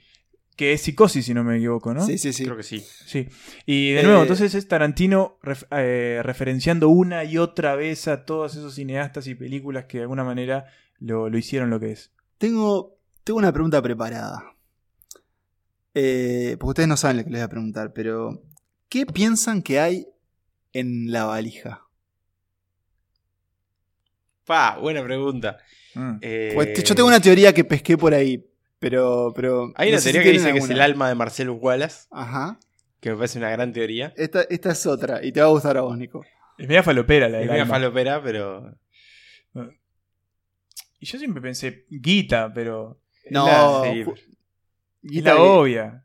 que 0.56 0.72
es 0.74 0.82
psicosis, 0.82 1.24
si 1.24 1.34
no 1.34 1.42
me 1.44 1.56
equivoco, 1.56 1.94
¿no? 1.94 2.04
Sí, 2.06 2.18
sí, 2.18 2.32
sí. 2.32 2.44
Creo 2.44 2.56
que 2.56 2.62
sí. 2.62 2.80
Sí. 3.06 3.28
Y 3.66 3.92
de 3.92 4.02
nuevo, 4.02 4.18
Eh, 4.18 4.22
entonces 4.22 4.54
es 4.54 4.68
Tarantino 4.68 5.38
ref- 5.42 5.66
eh, 5.70 6.20
referenciando 6.22 6.88
una 6.88 7.24
y 7.24 7.38
otra 7.38 7.74
vez 7.74 8.06
a 8.08 8.24
todos 8.24 8.54
esos 8.54 8.74
cineastas 8.74 9.26
y 9.26 9.34
películas 9.34 9.86
que 9.86 9.98
de 9.98 10.02
alguna 10.02 10.24
manera 10.24 10.66
lo, 10.98 11.28
lo 11.30 11.38
hicieron 11.38 11.70
lo 11.70 11.80
que 11.80 11.92
es. 11.92 12.12
Tengo, 12.38 12.98
tengo 13.24 13.38
una 13.38 13.52
pregunta 13.52 13.80
preparada. 13.82 14.54
Eh, 15.94 16.56
porque 16.58 16.70
ustedes 16.70 16.88
no 16.88 16.96
saben 16.96 17.18
lo 17.18 17.24
que 17.24 17.30
les 17.30 17.40
voy 17.40 17.44
a 17.44 17.48
preguntar, 17.48 17.92
pero 17.92 18.42
¿qué 18.88 19.04
piensan 19.06 19.62
que 19.62 19.80
hay 19.80 20.06
en 20.72 21.10
la 21.12 21.24
valija? 21.24 21.82
Pa, 24.44 24.78
buena 24.78 25.02
pregunta. 25.04 25.58
Mm. 25.94 26.12
Eh, 26.20 26.50
Pues, 26.54 26.82
yo 26.82 26.94
tengo 26.94 27.08
una 27.08 27.20
teoría 27.20 27.52
que 27.52 27.64
pesqué 27.64 27.96
por 27.96 28.14
ahí, 28.14 28.44
pero... 28.82 29.32
pero 29.34 29.72
Hay 29.76 29.88
no 29.90 29.94
una 29.94 30.00
si 30.02 30.12
teoría 30.12 30.22
que 30.22 30.36
dice 30.38 30.52
que 30.52 30.58
es 30.58 30.68
el 30.70 30.80
alma 30.82 31.08
de 31.08 31.14
Marcelo 31.14 31.54
Wallace, 31.54 32.06
Ajá. 32.10 32.58
que 33.00 33.10
me 33.10 33.16
parece 33.16 33.38
una 33.38 33.48
gran 33.50 33.72
teoría. 33.72 34.12
Esta, 34.16 34.42
esta 34.50 34.72
es 34.72 34.84
otra, 34.86 35.24
y 35.24 35.32
te 35.32 35.40
va 35.40 35.46
a 35.46 35.50
gustar 35.50 35.76
a 35.78 35.80
vos, 35.82 35.96
Nico. 35.96 36.22
Es 36.58 36.68
media 36.68 36.82
falopera 36.82 37.28
la 37.30 37.38
Es 37.38 37.44
del 37.46 37.50
media 37.52 37.66
falopera, 37.66 38.22
pero. 38.22 38.74
Y 41.00 41.06
yo 41.06 41.18
siempre 41.18 41.42
pensé 41.42 41.86
guita, 41.88 42.52
pero. 42.54 43.00
es 43.24 43.32
No, 43.32 43.46
la- 43.46 43.90
sí. 43.92 44.00
es 44.00 44.08
Guita 45.02 45.34
la 45.34 45.42
obvia. 45.42 46.04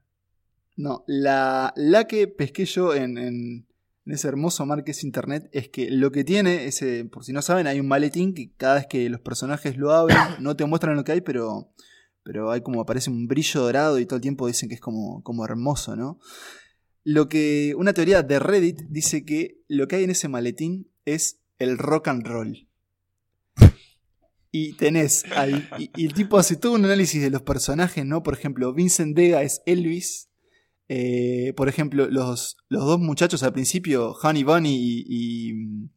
No, 0.76 1.04
la, 1.08 1.74
la 1.76 2.06
que 2.08 2.28
pesqué 2.28 2.66
yo 2.66 2.94
en, 2.96 3.18
en- 3.18 3.68
en 4.06 4.14
ese 4.14 4.28
hermoso 4.28 4.66
mar 4.66 4.84
que 4.84 4.92
es 4.92 5.04
internet 5.04 5.50
es 5.52 5.68
que 5.70 5.92
lo 5.92 6.12
que 6.12 6.24
tiene, 6.24 6.66
ese, 6.66 7.04
por 7.06 7.26
si 7.26 7.34
no 7.34 7.42
saben, 7.42 7.68
hay 7.68 7.80
un 7.80 7.88
maletín 7.88 8.34
que 8.34 8.52
cada 8.56 8.76
vez 8.76 8.88
que 8.88 9.10
los 9.10 9.20
personajes 9.20 9.76
lo 9.78 9.92
abren, 9.92 10.18
no 10.40 10.56
te 10.56 10.66
muestran 10.66 10.96
lo 10.96 11.04
que 11.04 11.12
hay, 11.12 11.22
pero, 11.22 11.70
pero 12.28 12.52
hay 12.52 12.60
como 12.60 12.82
aparece 12.82 13.10
un 13.10 13.26
brillo 13.26 13.62
dorado 13.62 14.00
y 14.00 14.06
todo 14.06 14.18
el 14.18 14.22
tiempo 14.22 14.48
dicen 14.48 14.68
que 14.68 14.76
es 14.76 14.82
como, 14.82 15.24
como 15.24 15.46
hermoso, 15.46 15.96
¿no? 15.96 16.20
Lo 17.06 17.30
que. 17.30 17.74
Una 17.78 17.94
teoría 17.94 18.22
de 18.22 18.38
Reddit 18.38 18.82
dice 18.90 19.24
que 19.24 19.62
lo 19.70 19.88
que 19.88 19.96
hay 19.96 20.04
en 20.04 20.10
ese 20.10 20.28
maletín 20.28 20.92
es 21.06 21.40
el 21.58 21.78
rock 21.78 22.10
and 22.10 22.28
roll. 22.28 22.68
Y 24.52 24.74
tenés 24.74 25.24
y 25.96 26.06
el 26.06 26.14
tipo 26.14 26.38
hace 26.38 26.58
todo 26.58 26.74
un 26.74 26.84
análisis 26.84 27.22
de 27.22 27.30
los 27.30 27.44
personajes, 27.44 28.06
¿no? 28.06 28.24
Por 28.24 28.34
ejemplo, 28.34 28.74
Vincent 28.74 29.16
Vega 29.16 29.42
es 29.42 29.62
Elvis. 29.66 30.28
Eh, 30.90 31.54
por 31.56 31.70
ejemplo, 31.70 32.10
los, 32.10 32.58
los 32.68 32.84
dos 32.84 33.00
muchachos 33.00 33.42
al 33.44 33.54
principio, 33.54 34.12
Honey 34.22 34.44
Bunny 34.44 34.76
y, 34.76 35.06
y, 35.08 35.90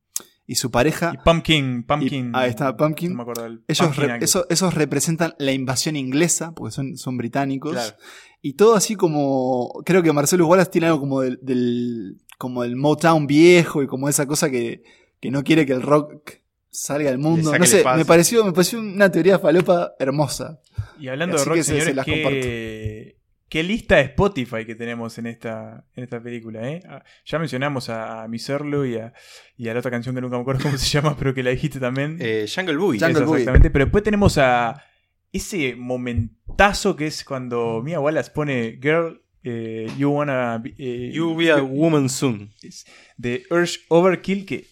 y 0.51 0.57
su 0.57 0.71
pareja. 0.71 1.13
Y 1.15 1.19
Pumpkin. 1.25 1.85
Pumpkin 1.85 2.27
Y- 2.29 2.33
ahí 2.35 2.51
está, 2.51 2.77
Pumpkin. 2.77 3.11
No 3.11 3.17
me 3.19 3.23
acuerdo 3.23 3.45
del. 3.45 3.63
Ellos, 3.69 3.87
Pumpkin 3.87 4.05
re- 4.05 4.13
algo. 4.15 4.25
eso- 4.25 4.47
esos 4.51 4.75
representan 4.75 5.35
la 5.39 5.53
invasión 5.53 5.95
inglesa, 5.97 6.53
porque 6.55 6.73
son, 6.73 6.97
son 6.97 7.17
británicos. 7.17 7.73
Claro. 7.73 7.97
Y 8.43 8.55
todo 8.55 8.75
así 8.75 8.97
como. 8.97 9.83
Creo 9.85 10.03
que 10.03 10.13
Marcelo 10.13 10.47
Wallace 10.47 10.71
tiene 10.71 10.89
algo 10.89 11.01
como 11.01 11.21
del, 11.21 11.39
del- 11.43 12.17
como 12.39 12.65
el 12.65 12.75
Motown 12.75 13.27
viejo 13.27 13.83
y 13.83 13.87
como 13.87 14.09
esa 14.09 14.27
cosa 14.27 14.51
que, 14.51 14.83
que 15.21 15.31
no 15.31 15.45
quiere 15.45 15.67
que 15.67 15.73
el 15.75 15.83
rock 15.83 16.41
salga 16.71 17.11
al 17.11 17.19
mundo. 17.19 17.57
No 17.57 17.67
sé, 17.67 17.85
me 17.97 18.05
pareció, 18.05 18.45
me 18.45 18.53
pareció 18.53 18.81
una 18.81 19.11
teoría 19.11 19.39
falopa 19.39 19.93
hermosa. 19.99 20.59
Y 20.99 21.09
hablando 21.09 21.37
Así 21.37 21.45
de 21.45 21.49
rock, 21.49 21.57
que 21.59 21.63
se- 21.65 21.69
se 21.69 21.73
señores, 21.75 21.97
las 21.97 22.05
¿qué, 22.07 23.17
qué 23.51 23.63
lista 23.63 23.97
de 23.97 24.03
Spotify 24.03 24.65
que 24.65 24.75
tenemos 24.75 25.19
en 25.19 25.27
esta, 25.27 25.85
en 25.95 26.05
esta 26.05 26.23
película? 26.23 26.67
eh? 26.71 26.81
Ah, 26.89 27.05
Ya 27.27 27.39
mencionamos 27.39 27.91
a, 27.91 28.23
a 28.23 28.29
Miss 28.29 28.49
Earl 28.49 28.87
y 28.87 28.97
a, 28.97 29.13
y 29.59 29.69
a 29.69 29.75
la 29.75 29.81
otra 29.81 29.91
canción 29.91 30.15
que 30.15 30.21
nunca 30.23 30.37
me 30.37 30.41
acuerdo 30.43 30.63
cómo 30.63 30.79
se 30.79 30.87
llama, 30.99 31.17
pero 31.19 31.35
que 31.35 31.43
la 31.43 31.51
dijiste 31.51 31.79
también. 31.79 32.17
Eh, 32.21 32.47
Jungle 32.53 32.77
Boogie. 32.77 33.01
Jungle 33.01 33.25
Boogie. 33.25 33.41
exactamente. 33.41 33.71
Pero 33.71 33.85
después 33.85 34.03
tenemos 34.05 34.39
a 34.39 34.83
ese 35.33 35.77
momentazo 35.77 36.97
que 36.97 37.07
es 37.09 37.25
cuando 37.25 37.83
Mia 37.85 38.01
Wallace 38.01 38.31
pone 38.31 38.79
Girl, 38.81 39.21
eh, 39.43 39.89
You 39.99 40.11
Wanna 40.11 40.59
Be, 40.59 40.75
eh, 40.79 41.11
You 41.13 41.35
Be 41.37 41.51
a 41.51 41.63
Woman 41.63 42.09
Soon. 42.09 42.53
de 43.17 43.45
Urge 43.51 43.81
Overkill, 43.89 44.47
que 44.47 44.67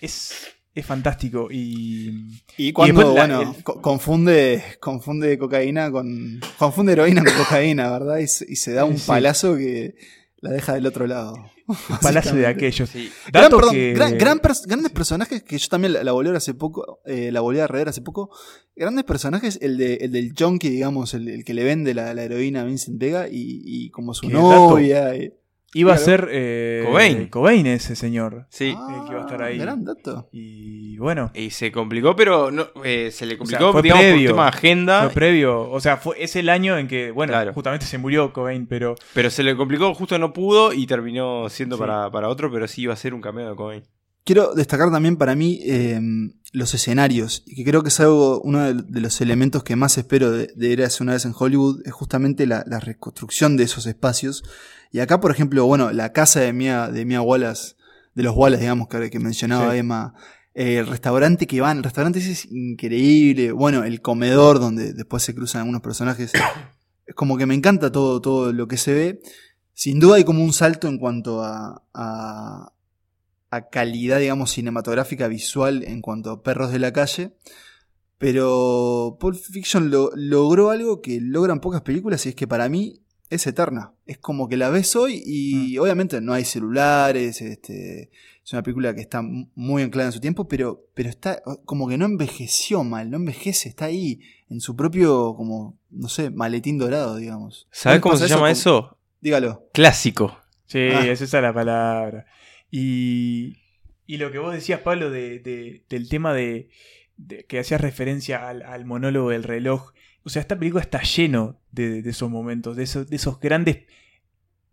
es 0.00 0.54
es 0.74 0.86
fantástico. 0.86 1.48
Y, 1.50 2.40
y 2.56 2.72
cuando, 2.72 3.12
bueno, 3.12 3.54
confunde, 3.62 4.62
confunde 4.80 5.38
cocaína 5.38 5.90
con. 5.90 6.40
Confunde 6.58 6.92
heroína 6.92 7.24
con 7.24 7.34
cocaína, 7.34 7.90
¿verdad? 7.90 8.18
Y, 8.18 8.26
se 8.28 8.72
da 8.72 8.84
un 8.84 8.98
palazo 8.98 9.56
que 9.56 9.94
la 10.40 10.50
deja 10.50 10.74
del 10.74 10.86
otro 10.86 11.06
lado. 11.06 11.34
Un 11.66 11.98
palazo 12.02 12.34
de 12.34 12.46
aquellos. 12.46 12.90
grandes 14.66 14.92
personajes 14.92 15.42
que 15.42 15.58
yo 15.58 15.68
también 15.68 15.92
la, 16.04 16.12
volví 16.12 16.30
a 16.30 16.36
hace 16.36 16.54
poco, 16.54 17.00
eh, 17.04 17.30
la 17.30 17.40
volví 17.40 17.60
a 17.60 17.66
rever 17.66 17.88
hace 17.88 18.00
poco. 18.00 18.30
Grandes 18.74 19.04
personajes, 19.04 19.58
el, 19.60 19.76
de, 19.76 19.94
el 19.96 20.12
del 20.12 20.34
junkie, 20.36 20.70
digamos, 20.70 21.14
el, 21.14 21.44
que 21.44 21.54
le 21.54 21.64
vende 21.64 21.94
la, 21.94 22.10
heroína 22.12 22.62
a 22.62 22.64
Vincent 22.64 22.98
Vega 22.98 23.26
y, 23.30 23.90
como 23.90 24.14
su 24.14 24.28
novia. 24.28 25.12
Iba 25.72 25.94
a 25.94 25.98
ser 25.98 26.28
eh, 26.32 26.82
Cobain. 26.84 27.28
Cobain 27.28 27.66
ese 27.66 27.94
señor. 27.94 28.46
Sí. 28.50 28.74
Ah, 28.76 29.04
que 29.06 29.12
iba 29.12 29.20
a 29.20 29.24
estar 29.24 29.42
ahí. 29.42 29.58
Gran 29.58 29.84
dato. 29.84 30.28
Y 30.32 30.98
bueno. 30.98 31.30
Y 31.32 31.50
se 31.50 31.70
complicó, 31.70 32.16
pero 32.16 32.50
no, 32.50 32.66
eh, 32.84 33.10
se 33.12 33.24
le 33.24 33.38
complicó, 33.38 33.70
fue 33.70 33.82
digamos, 33.82 34.04
previo, 34.04 34.30
por 34.30 34.36
tema 34.36 34.48
agenda. 34.48 35.04
Fue 35.04 35.14
previo. 35.14 35.70
O 35.70 35.80
sea, 35.80 35.96
fue, 35.96 36.22
es 36.22 36.34
el 36.34 36.48
año 36.48 36.76
en 36.76 36.88
que, 36.88 37.12
bueno, 37.12 37.34
justamente 37.54 37.86
se 37.86 37.98
murió 37.98 38.32
Cobain, 38.32 38.66
pero. 38.66 38.96
Pero 39.14 39.30
se 39.30 39.44
le 39.44 39.56
complicó, 39.56 39.94
justo 39.94 40.18
no 40.18 40.32
pudo 40.32 40.72
y 40.72 40.86
terminó 40.86 41.48
siendo 41.48 41.78
para, 41.78 42.10
para, 42.10 42.28
otro, 42.28 42.50
pero 42.50 42.66
sí 42.66 42.82
iba 42.82 42.94
a 42.94 42.96
ser 42.96 43.14
un 43.14 43.20
cameo 43.20 43.50
de 43.50 43.56
Cobain. 43.56 43.82
Quiero 44.24 44.54
destacar 44.54 44.90
también 44.90 45.16
para 45.16 45.34
mí 45.34 45.60
em, 45.64 46.34
los 46.52 46.74
escenarios, 46.74 47.42
y 47.46 47.54
que 47.54 47.64
creo 47.64 47.82
que 47.82 47.88
es 47.88 48.00
algo, 48.00 48.40
uno 48.42 48.74
de, 48.74 49.00
los 49.00 49.20
elementos 49.20 49.62
que 49.62 49.76
más 49.76 49.96
espero 49.96 50.30
de, 50.30 50.52
de 50.54 50.84
hace 50.84 51.02
una 51.02 51.14
vez 51.14 51.24
en 51.24 51.32
Hollywood, 51.36 51.80
es 51.86 51.92
justamente 51.92 52.46
la, 52.46 52.64
la 52.66 52.80
reconstrucción 52.80 53.56
de 53.56 53.64
esos 53.64 53.86
espacios 53.86 54.44
y 54.90 55.00
acá, 55.00 55.20
por 55.20 55.30
ejemplo, 55.30 55.64
bueno, 55.66 55.92
la 55.92 56.12
casa 56.12 56.40
de 56.40 56.52
Mia, 56.52 56.88
de 56.88 57.04
Mia 57.04 57.22
Wallace, 57.22 57.76
de 58.14 58.22
los 58.22 58.34
Wallace, 58.36 58.62
digamos, 58.62 58.88
que, 58.88 59.10
que 59.10 59.18
mencionaba 59.20 59.76
Emma, 59.76 60.14
eh, 60.54 60.78
el 60.78 60.86
restaurante 60.86 61.46
que 61.46 61.60
van, 61.60 61.78
el 61.78 61.84
restaurante 61.84 62.18
ese 62.18 62.32
es 62.32 62.46
increíble, 62.50 63.52
bueno, 63.52 63.84
el 63.84 64.02
comedor 64.02 64.58
donde 64.58 64.92
después 64.92 65.22
se 65.22 65.34
cruzan 65.34 65.60
algunos 65.60 65.80
personajes, 65.80 66.32
es 67.06 67.14
como 67.14 67.38
que 67.38 67.46
me 67.46 67.54
encanta 67.54 67.92
todo, 67.92 68.20
todo 68.20 68.52
lo 68.52 68.66
que 68.66 68.76
se 68.76 68.94
ve. 68.94 69.22
Sin 69.74 70.00
duda 70.00 70.16
hay 70.16 70.24
como 70.24 70.44
un 70.44 70.52
salto 70.52 70.88
en 70.88 70.98
cuanto 70.98 71.42
a, 71.42 71.84
a, 71.94 72.72
a 73.50 73.68
calidad, 73.68 74.18
digamos, 74.18 74.50
cinematográfica 74.50 75.28
visual 75.28 75.84
en 75.84 76.02
cuanto 76.02 76.30
a 76.30 76.42
perros 76.42 76.72
de 76.72 76.80
la 76.80 76.92
calle. 76.92 77.36
Pero 78.18 79.16
Pulp 79.18 79.38
Fiction 79.38 79.90
lo, 79.90 80.10
logró 80.14 80.68
algo 80.68 81.00
que 81.00 81.20
logran 81.22 81.60
pocas 81.60 81.80
películas 81.80 82.26
y 82.26 82.30
es 82.30 82.34
que 82.34 82.46
para 82.46 82.68
mí 82.68 83.00
es 83.30 83.46
eterna. 83.46 83.94
Es 84.06 84.18
como 84.18 84.48
que 84.48 84.56
la 84.56 84.68
ves 84.68 84.94
hoy 84.96 85.22
y 85.24 85.78
mm. 85.78 85.82
obviamente 85.82 86.20
no 86.20 86.32
hay 86.32 86.44
celulares, 86.44 87.40
este, 87.40 88.10
es 88.44 88.52
una 88.52 88.62
película 88.62 88.94
que 88.94 89.00
está 89.00 89.22
muy 89.22 89.82
anclada 89.82 90.08
en 90.08 90.12
su 90.12 90.20
tiempo, 90.20 90.48
pero, 90.48 90.84
pero 90.94 91.08
está 91.08 91.40
como 91.64 91.88
que 91.88 91.96
no 91.96 92.04
envejeció 92.04 92.82
mal, 92.82 93.08
no 93.10 93.16
envejece, 93.16 93.68
está 93.68 93.86
ahí 93.86 94.20
en 94.50 94.60
su 94.60 94.74
propio, 94.74 95.34
como, 95.36 95.78
no 95.90 96.08
sé, 96.08 96.30
maletín 96.30 96.76
dorado, 96.76 97.16
digamos. 97.16 97.68
¿Sabes 97.70 98.00
cómo 98.00 98.16
se 98.16 98.28
llama 98.28 98.50
eso? 98.50 98.98
Dígalo. 99.20 99.68
Clásico. 99.72 100.36
Sí, 100.66 100.78
ah. 100.78 101.06
esa 101.06 101.24
es 101.24 101.32
la 101.32 101.54
palabra. 101.54 102.26
Y, 102.70 103.58
y 104.06 104.16
lo 104.16 104.32
que 104.32 104.38
vos 104.38 104.52
decías, 104.52 104.80
Pablo, 104.80 105.10
de, 105.10 105.84
del 105.88 106.08
tema 106.08 106.34
de, 106.34 106.68
que 107.48 107.60
hacías 107.60 107.80
referencia 107.80 108.48
al, 108.48 108.62
al 108.62 108.84
monólogo 108.84 109.30
del 109.30 109.44
reloj 109.44 109.92
o 110.24 110.28
sea, 110.28 110.42
esta 110.42 110.58
película 110.58 110.82
está 110.82 111.02
lleno 111.02 111.60
de, 111.72 112.00
esos 112.00 112.30
momentos, 112.30 112.76
de 112.76 112.84
esos, 112.84 113.08
de 113.08 113.16
esos 113.16 113.40
grandes 113.40 113.84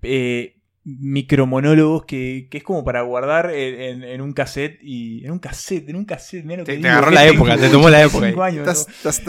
eh, 0.01 0.57
micromonólogos 0.83 2.05
que, 2.05 2.47
que, 2.49 2.59
es 2.59 2.63
como 2.63 2.83
para 2.83 3.01
guardar 3.01 3.51
en, 3.53 4.21
un 4.21 4.33
cassette 4.33 4.79
y. 4.81 5.25
En 5.25 5.31
un 5.31 5.39
cassette, 5.39 5.89
en 5.89 5.95
un 5.95 6.05
cassette, 6.05 6.45
mira 6.45 6.59
lo 6.59 6.65
que 6.65 6.77
Te, 6.77 6.87
agarró 6.87 7.11
la 7.11 7.25
época, 7.25 7.57
te 7.57 7.69
tomó 7.69 7.89
la 7.89 8.03
época. 8.03 8.31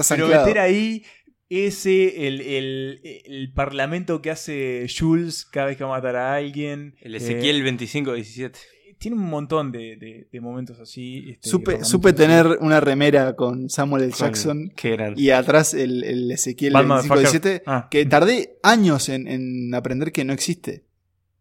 Pero 0.09 0.29
meter 0.29 0.59
ahí 0.59 1.05
ese, 1.49 2.27
el, 2.27 2.41
el, 2.41 3.01
el, 3.25 3.53
parlamento 3.53 4.21
que 4.21 4.31
hace 4.31 4.87
Jules 4.89 5.47
cada 5.47 5.67
vez 5.67 5.77
que 5.77 5.85
va 5.85 5.91
a 5.91 5.99
matar 5.99 6.17
a 6.17 6.35
alguien. 6.35 6.95
El 7.01 7.15
Ezequiel 7.15 7.65
2517 7.65 8.59
tiene 8.99 9.17
un 9.17 9.25
montón 9.25 9.71
de, 9.73 10.27
momentos 10.41 10.81
así. 10.81 11.37
Este, 11.43 11.85
supe, 11.85 12.13
tener 12.13 12.59
una 12.61 12.81
remera 12.81 13.35
con 13.37 13.71
Samuel 13.71 14.05
L. 14.05 14.13
Jackson 14.17 14.73
y 15.17 15.31
atrás 15.31 15.75
el, 15.75 16.05
el 16.05 16.31
Ezequiel 16.31 16.75
517 16.75 17.63
ah. 17.67 17.89
que 17.91 18.07
tardé 18.07 18.59
años 18.63 19.09
en, 19.09 19.75
aprender 19.75 20.13
que 20.13 20.25
no 20.25 20.33
existe. 20.33 20.85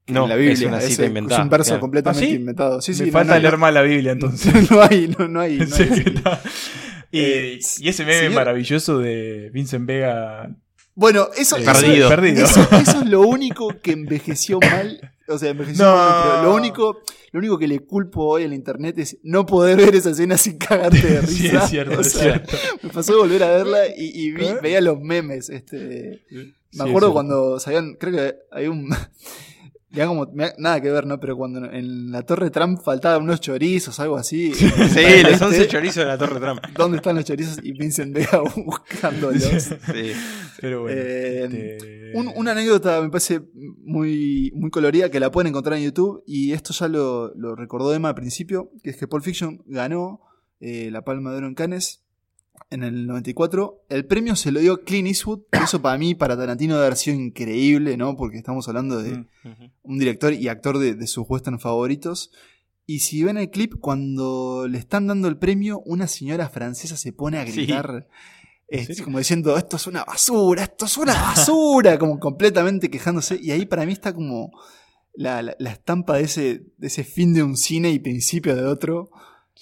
No, 0.08 0.24
en 0.24 0.30
la 0.30 0.36
Biblia. 0.36 0.54
Es 0.54 0.64
una 0.64 0.80
cita 0.80 1.04
es, 1.04 1.08
inventada. 1.10 1.42
Es 1.42 1.44
un 1.44 1.50
verso 1.50 1.80
completamente 1.82 2.26
¿Ah, 2.26 2.36
inventado. 2.36 2.82
Sí, 2.82 2.94
Me 3.04 3.12
falta 3.12 3.38
leer 3.38 3.58
más 3.58 3.74
la 3.74 3.82
Biblia 3.82 4.14
entonces. 4.14 4.72
no 4.72 4.82
hay, 4.82 5.14
no, 5.18 5.42
hay. 5.42 5.60
y, 7.12 7.60
ese 7.90 8.06
meme 8.06 8.30
maravilloso 8.30 9.00
de 9.00 9.50
Vincent 9.52 9.86
Vega 9.86 10.56
bueno, 10.98 11.28
eso, 11.38 11.58
eh, 11.58 11.64
perdido. 11.64 12.10
Eso, 12.44 12.68
eso, 12.72 13.02
es 13.02 13.06
lo 13.06 13.22
único 13.22 13.68
que 13.84 13.92
envejeció 13.92 14.60
mal. 14.60 15.14
O 15.28 15.38
sea, 15.38 15.52
envejeció 15.52 15.86
mal, 15.86 16.24
pero 16.24 16.44
lo 16.44 16.56
único, 16.56 17.02
lo 17.34 17.38
único 17.38 17.60
que 17.60 17.68
le 17.68 17.82
culpo 17.82 18.26
hoy 18.26 18.46
al 18.46 18.54
internet 18.54 18.98
es 18.98 19.20
no 19.22 19.46
poder 19.46 19.78
ver 19.78 19.94
esa 19.94 20.10
escena 20.10 20.38
sin 20.38 20.58
cagarte 20.58 20.98
de 21.08 21.22
risa. 21.22 21.28
Sí, 21.38 21.56
es 21.56 21.70
cierto, 21.70 22.02
es 22.02 22.14
cierto. 22.14 22.58
Me 22.82 22.90
pasó 22.90 23.12
de 23.14 23.20
volver 23.20 23.44
a 23.44 23.52
verla 23.52 23.80
y, 23.96 24.32
vi, 24.32 24.46
¿Eh? 24.46 24.58
veía 24.60 24.82
los 24.82 25.00
memes. 25.00 25.52
Este, 25.52 26.24
me 26.74 26.90
acuerdo 26.90 27.14
cuando 27.14 27.60
sabían, 27.60 27.94
creo 27.94 28.14
que 28.14 28.36
hay 28.52 28.66
un 28.66 28.90
como, 30.06 30.30
nada 30.58 30.82
que 30.82 30.92
ver, 30.92 31.08
¿no? 31.08 31.20
Pero 31.20 31.36
cuando 31.36 31.66
en 31.72 32.12
la 32.12 32.22
Torre 32.24 32.52
Trump 32.52 32.82
faltaban 32.84 33.24
unos 33.24 33.42
chorizos, 33.42 34.00
algo 34.00 34.18
así. 34.18 34.54
Sí, 34.54 35.24
los 35.24 35.42
11 35.42 35.68
chorizos 35.68 36.04
de 36.04 36.06
la 36.06 36.18
Torre 36.18 36.40
Trump. 36.40 36.62
¿Dónde 36.76 36.98
están 36.98 37.16
los 37.16 37.26
chorizos? 37.26 37.60
Y 37.64 37.72
Vincent 37.72 38.14
Vega 38.14 38.42
buscándolos. 38.56 39.42
Sí, 39.42 40.12
pero 40.62 40.82
bueno. 40.84 41.02
Eh, 41.02 41.44
este, 41.46 42.12
una 42.16 42.52
anécdota 42.52 43.02
me 43.02 43.10
parece 43.10 43.42
muy, 43.84 44.52
muy 44.56 44.70
colorida 44.70 45.10
que 45.10 45.20
la 45.20 45.32
pueden 45.32 45.48
encontrar 45.48 45.78
en 45.78 45.86
YouTube. 45.86 46.24
Y 46.28 46.52
esto 46.52 46.74
ya 46.74 46.88
lo, 46.88 47.34
lo 47.36 47.56
recordó 47.56 47.94
Emma 47.94 48.10
al 48.10 48.16
principio, 48.16 48.72
que 48.84 48.92
es 48.92 48.98
que 48.98 49.08
Pulp 49.08 49.24
Fiction 49.24 49.64
ganó 49.66 50.22
eh, 50.60 50.90
la 50.92 51.04
Palma 51.04 51.32
de 51.32 51.38
Oro 51.38 51.48
en 51.48 51.56
Cannes 51.56 52.07
en 52.70 52.84
el 52.84 53.08
94. 53.08 53.86
El 53.90 54.06
premio 54.06 54.36
se 54.36 54.52
lo 54.52 54.60
dio 54.60 54.84
Clint 54.84 55.08
Eastwood. 55.08 55.42
Eso 55.52 55.82
para 55.82 55.98
mí, 55.98 56.16
para 56.16 56.38
Tarantino, 56.38 56.76
debe 56.76 56.88
haber 56.88 56.98
sido 56.98 57.18
increíble, 57.18 57.98
¿no? 57.98 58.16
Porque 58.18 58.38
estamos 58.38 58.68
hablando 58.68 59.02
de 59.02 59.18
mm, 59.18 59.26
un 59.84 60.00
director 60.00 60.34
y 60.34 60.48
actor 60.48 60.78
de, 60.78 61.08
sus 61.08 61.26
western 61.28 61.60
favoritos. 61.60 62.32
Y 62.86 63.00
si 63.00 63.24
ven 63.24 63.38
el 63.38 63.50
clip, 63.50 63.76
cuando 63.80 64.68
le 64.70 64.78
están 64.78 65.08
dando 65.08 65.28
el 65.28 65.38
premio, 65.38 65.82
una 65.86 66.08
señora 66.08 66.50
francesa 66.50 66.96
se 66.96 67.12
pone 67.12 67.38
a 67.38 67.46
gritar. 67.46 68.08
como 69.04 69.18
diciendo, 69.18 69.58
esto 69.58 69.76
es 69.76 69.88
una 69.88 70.04
basura, 70.06 70.64
esto 70.64 70.86
es 70.86 70.98
una 70.98 71.14
basura, 71.14 71.98
como 72.00 72.20
completamente 72.20 72.90
quejándose. 72.90 73.40
Y 73.42 73.52
ahí 73.52 73.66
para 73.66 73.86
mí 73.86 73.92
está 73.92 74.14
como 74.14 74.52
la, 75.14 75.42
la 75.42 75.72
estampa 75.72 76.18
de 76.18 76.24
ese, 76.24 76.66
de 76.78 76.88
ese 76.88 77.04
fin 77.04 77.34
de 77.34 77.44
un 77.44 77.58
cine 77.58 77.92
y 77.92 78.00
principio 78.00 78.56
de 78.56 78.66
otro 78.66 79.10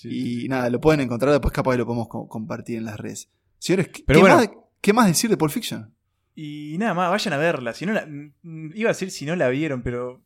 y 0.04 0.48
nada, 0.50 0.70
lo 0.70 0.82
pueden 0.82 1.02
encontrar, 1.02 1.32
después 1.32 1.54
capaz 1.54 1.76
lo 1.78 1.86
podemos 1.86 2.08
compartir 2.08 2.78
en 2.78 2.86
las 2.86 3.00
redes. 3.00 3.30
Señores, 3.60 3.90
¿qué, 3.90 4.22
más, 4.22 4.50
¿qué 4.82 4.94
más 4.94 5.08
decir 5.08 5.30
de 5.30 5.38
Pulp 5.38 5.52
Fiction? 5.52 5.94
Y 6.36 6.76
nada 6.78 6.94
más, 6.94 7.10
vayan 7.10 7.34
a 7.34 7.38
verla. 7.38 7.74
Si 7.74 7.86
no 7.86 7.94
la, 7.94 8.08
iba 8.44 8.90
a 8.90 8.94
decir 8.94 9.10
si 9.10 9.26
no 9.26 9.36
la 9.36 9.48
vieron, 9.50 9.82
pero 9.82 10.22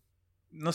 no, 0.51 0.71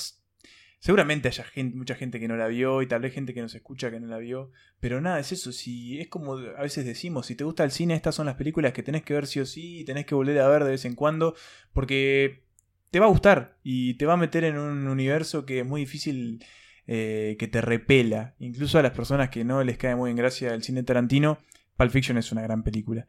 seguramente 0.78 1.28
haya 1.28 1.44
gente, 1.44 1.76
mucha 1.76 1.94
gente 1.94 2.20
que 2.20 2.28
no 2.28 2.36
la 2.36 2.46
vio 2.46 2.82
y 2.82 2.86
tal 2.86 3.00
vez 3.00 3.12
gente 3.12 3.34
que 3.34 3.40
nos 3.40 3.54
escucha 3.54 3.90
que 3.90 3.98
no 3.98 4.06
la 4.06 4.18
vio. 4.18 4.52
Pero 4.80 5.00
nada, 5.00 5.18
es 5.18 5.32
eso. 5.32 5.50
Si 5.50 5.98
es 5.98 6.08
como 6.08 6.36
a 6.36 6.62
veces 6.62 6.84
decimos, 6.84 7.26
si 7.26 7.34
te 7.34 7.44
gusta 7.44 7.64
el 7.64 7.72
cine, 7.72 7.94
estas 7.94 8.14
son 8.14 8.26
las 8.26 8.36
películas 8.36 8.72
que 8.72 8.82
tenés 8.82 9.02
que 9.02 9.14
ver 9.14 9.26
sí 9.26 9.40
o 9.40 9.46
sí 9.46 9.80
y 9.80 9.84
tenés 9.84 10.06
que 10.06 10.14
volver 10.14 10.38
a 10.38 10.48
ver 10.48 10.62
de 10.62 10.70
vez 10.70 10.84
en 10.84 10.94
cuando. 10.94 11.34
Porque 11.72 12.44
te 12.90 13.00
va 13.00 13.06
a 13.06 13.10
gustar 13.10 13.58
y 13.64 13.94
te 13.94 14.06
va 14.06 14.12
a 14.12 14.18
meter 14.18 14.44
en 14.44 14.56
un 14.56 14.86
universo 14.86 15.44
que 15.44 15.60
es 15.60 15.66
muy 15.66 15.80
difícil 15.80 16.44
eh, 16.86 17.36
que 17.38 17.48
te 17.48 17.60
repela. 17.60 18.34
Incluso 18.38 18.78
a 18.78 18.82
las 18.82 18.92
personas 18.92 19.30
que 19.30 19.44
no 19.44 19.62
les 19.64 19.78
cae 19.78 19.96
muy 19.96 20.10
en 20.10 20.16
gracia 20.16 20.52
el 20.54 20.62
cine 20.62 20.82
Tarantino, 20.82 21.38
Pulp 21.76 21.90
Fiction 21.90 22.18
es 22.18 22.30
una 22.32 22.42
gran 22.42 22.62
película. 22.62 23.06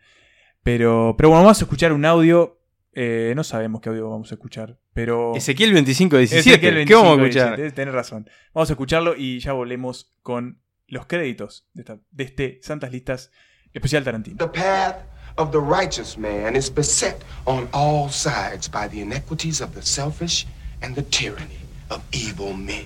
Pero, 0.63 1.15
pero 1.17 1.29
bueno, 1.29 1.43
vamos 1.43 1.61
a 1.61 1.65
escuchar 1.65 1.93
un 1.93 2.05
audio. 2.05 2.59
Eh, 2.93 3.33
no 3.35 3.43
sabemos 3.43 3.81
qué 3.81 3.89
audio 3.89 4.09
vamos 4.09 4.31
a 4.31 4.35
escuchar, 4.35 4.79
pero... 4.93 5.35
Ezequiel 5.35 5.73
2517, 5.73 6.85
¿qué 6.85 6.95
vamos 6.95 7.19
a 7.19 7.21
escuchar? 7.21 7.71
Tienes 7.73 7.93
razón. 7.93 8.29
Vamos 8.53 8.69
a 8.69 8.73
escucharlo 8.73 9.15
y 9.17 9.39
ya 9.39 9.51
volvemos 9.51 10.15
con 10.21 10.61
los 10.87 11.05
créditos 11.05 11.67
de, 11.73 11.99
de 12.11 12.23
este 12.23 12.59
Santas 12.61 12.91
Listas 12.91 13.31
especial 13.73 14.03
Tarantino. 14.03 14.37
The 14.37 14.47
path 14.47 14.95
of 15.37 15.51
the 15.51 15.59
righteous 15.59 16.17
man 16.17 16.55
is 16.55 16.73
beset 16.73 17.23
on 17.45 17.67
all 17.73 18.09
sides 18.09 18.69
by 18.69 18.87
the 18.87 19.01
inequities 19.01 19.61
of 19.61 19.73
the 19.75 19.81
selfish 19.81 20.47
and 20.81 20.95
the 20.95 21.03
tyranny 21.03 21.59
of 21.89 22.01
evil 22.13 22.53
men. 22.53 22.85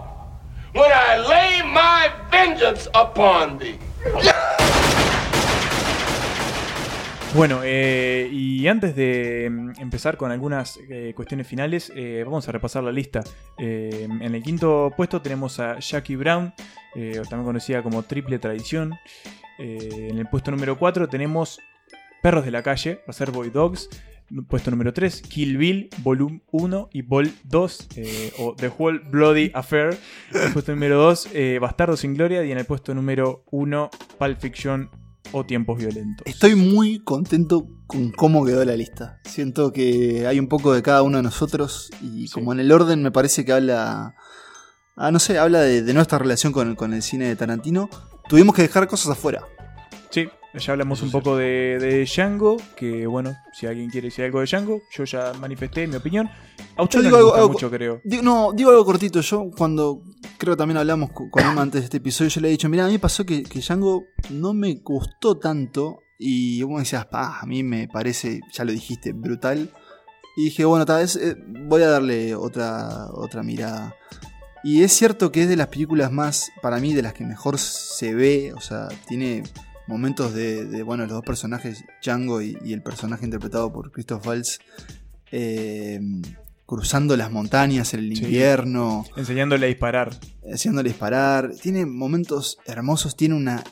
upon 2.93 3.57
thee. 3.57 3.77
Bueno, 7.33 7.61
eh, 7.63 8.27
y 8.29 8.67
antes 8.67 8.93
de 8.93 9.47
mm, 9.49 9.79
empezar 9.79 10.17
con 10.17 10.31
algunas 10.31 10.77
eh, 10.89 11.13
cuestiones 11.15 11.47
finales, 11.47 11.89
eh, 11.95 12.23
vamos 12.25 12.47
a 12.49 12.51
repasar 12.51 12.83
la 12.83 12.91
lista. 12.91 13.23
En 13.57 14.35
el 14.35 14.43
quinto 14.43 14.91
puesto 14.97 15.21
tenemos 15.21 15.59
a 15.59 15.79
Jackie 15.79 16.15
Brown, 16.15 16.53
también 16.93 17.43
conocida 17.45 17.83
como 17.83 18.03
Triple 18.03 18.39
Tradición. 18.39 18.95
En 19.57 20.17
el 20.17 20.27
puesto 20.27 20.51
número 20.51 20.77
4 20.77 21.07
tenemos 21.07 21.59
Perros 22.21 22.43
de 22.43 22.51
la 22.51 22.63
Calle, 22.63 23.01
Reservoir 23.07 23.51
Dogs. 23.51 23.87
Puesto 24.47 24.71
número 24.71 24.93
3, 24.93 25.21
Kill 25.23 25.57
Bill, 25.57 25.89
Volume 25.99 26.41
1 26.51 26.89
y 26.93 27.01
Vol 27.01 27.31
2, 27.43 27.87
eh, 27.95 28.33
o 28.39 28.55
The 28.55 28.71
Whole 28.77 28.99
Bloody 28.99 29.51
Affair. 29.53 29.97
En 30.33 30.41
el 30.41 30.53
puesto 30.53 30.71
número 30.71 31.01
2, 31.01 31.29
eh, 31.33 31.59
Bastardo 31.59 31.97
sin 31.97 32.13
Gloria. 32.13 32.43
Y 32.45 32.51
en 32.51 32.57
el 32.57 32.65
puesto 32.65 32.93
número 32.93 33.43
1, 33.51 33.89
Pulp 34.17 34.39
Fiction 34.39 34.89
o 35.33 35.45
Tiempos 35.45 35.79
Violentos. 35.79 36.25
Estoy 36.25 36.55
muy 36.55 36.99
contento 37.03 37.67
con 37.87 38.11
cómo 38.11 38.45
quedó 38.45 38.63
la 38.63 38.75
lista. 38.75 39.19
Siento 39.25 39.71
que 39.71 40.25
hay 40.27 40.39
un 40.39 40.47
poco 40.47 40.73
de 40.73 40.81
cada 40.81 41.03
uno 41.03 41.17
de 41.17 41.23
nosotros 41.23 41.89
y 42.01 42.27
como 42.29 42.53
en 42.53 42.59
el 42.59 42.71
orden 42.71 43.03
me 43.03 43.11
parece 43.11 43.45
que 43.45 43.53
habla... 43.53 44.15
Ah, 44.95 45.11
no 45.11 45.19
sé, 45.19 45.39
habla 45.39 45.61
de, 45.61 45.83
de 45.83 45.93
nuestra 45.93 46.19
relación 46.19 46.53
con, 46.53 46.75
con 46.75 46.93
el 46.93 47.01
cine 47.01 47.27
de 47.27 47.35
Tarantino. 47.35 47.89
Tuvimos 48.27 48.55
que 48.55 48.61
dejar 48.61 48.87
cosas 48.87 49.11
afuera. 49.11 49.41
Sí, 50.09 50.27
ya 50.53 50.71
hablamos 50.73 51.01
un 51.01 51.11
poco 51.11 51.37
de, 51.37 51.77
de 51.79 52.03
Django, 52.05 52.57
que 52.75 53.07
bueno, 53.07 53.35
si 53.53 53.67
alguien 53.67 53.89
quiere 53.89 54.07
decir 54.07 54.25
algo 54.25 54.39
de 54.41 54.45
Django, 54.45 54.81
yo 54.91 55.03
ya 55.05 55.31
manifesté 55.39 55.87
mi 55.87 55.95
opinión. 55.95 56.29
A 56.75 56.83
usted 56.83 56.99
Yo 56.99 57.03
no 57.03 57.07
digo 57.09 57.17
le 57.17 57.19
algo- 57.19 57.27
gusta 57.29 57.39
algo- 57.41 57.53
mucho, 57.53 57.69
creo. 57.71 58.01
Digo- 58.03 58.23
no, 58.23 58.51
digo 58.53 58.69
algo 58.71 58.85
cortito. 58.85 59.21
Yo 59.21 59.49
cuando 59.57 60.01
creo 60.37 60.53
que 60.55 60.57
también 60.57 60.77
hablamos 60.77 61.11
co- 61.11 61.29
con 61.29 61.43
Emma 61.43 61.61
antes 61.61 61.81
de 61.81 61.85
este 61.85 61.97
episodio, 61.97 62.29
yo 62.29 62.41
le 62.41 62.47
he 62.49 62.51
dicho, 62.51 62.67
mira, 62.69 62.83
a 62.83 62.87
mí 62.87 62.93
me 62.93 62.99
pasó 62.99 63.25
que, 63.25 63.43
que 63.43 63.59
Django 63.59 64.03
no 64.29 64.53
me 64.53 64.75
gustó 64.83 65.37
tanto. 65.37 65.99
Y 66.23 66.61
vos 66.63 66.73
me 66.73 66.79
decías, 66.79 67.05
pa, 67.07 67.39
a 67.39 67.45
mí 67.45 67.63
me 67.63 67.87
parece, 67.87 68.41
ya 68.53 68.63
lo 68.63 68.71
dijiste, 68.71 69.11
brutal. 69.13 69.71
Y 70.37 70.45
dije, 70.45 70.65
bueno, 70.65 70.85
tal 70.85 71.01
vez 71.01 71.15
eh, 71.15 71.35
voy 71.67 71.81
a 71.81 71.87
darle 71.89 72.35
otra, 72.35 73.07
otra 73.13 73.41
mirada. 73.43 73.95
Y 74.63 74.83
es 74.83 74.91
cierto 74.93 75.31
que 75.31 75.41
es 75.43 75.49
de 75.49 75.55
las 75.55 75.67
películas 75.67 76.11
más, 76.11 76.51
para 76.61 76.77
mí, 76.77 76.93
de 76.93 77.01
las 77.01 77.13
que 77.13 77.23
mejor 77.25 77.57
se 77.57 78.13
ve. 78.13 78.53
O 78.55 78.61
sea, 78.61 78.87
tiene 79.07 79.41
momentos 79.91 80.33
de, 80.33 80.65
de, 80.65 80.81
bueno, 80.83 81.03
los 81.03 81.11
dos 81.13 81.23
personajes, 81.23 81.83
Django 82.03 82.41
y, 82.41 82.57
y 82.65 82.73
el 82.73 82.81
personaje 82.81 83.25
interpretado 83.25 83.71
por 83.71 83.91
Christoph 83.91 84.25
Waltz, 84.25 84.59
eh, 85.31 85.99
cruzando 86.65 87.17
las 87.17 87.31
montañas 87.31 87.93
en 87.93 87.99
el 87.99 88.15
Sí. 88.15 88.23
invierno, 88.23 89.05
Enseñándole 89.17 89.65
a 89.65 89.69
disparar. 89.69 90.17
haciéndole 90.51 90.89
disparar. 90.89 91.51
Tiene 91.61 91.85
momentos 91.85 92.57
hermosos, 92.65 93.15
tiene 93.17 93.35
una 93.35 93.63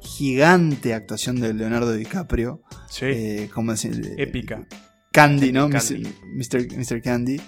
gigante 0.00 0.94
actuación 0.94 1.40
de 1.40 1.54
Leonardo 1.54 1.92
DiCaprio. 1.92 2.62
Sí. 2.90 3.06
Eh, 3.06 3.50
¿cómo? 3.54 3.72
Épica. 4.18 4.66
Candy, 5.12 5.52
¿no? 5.52 5.68
Candy. 5.70 6.02
Mr. 6.36 6.76
Mr. 6.76 7.02
Candy. 7.02 7.40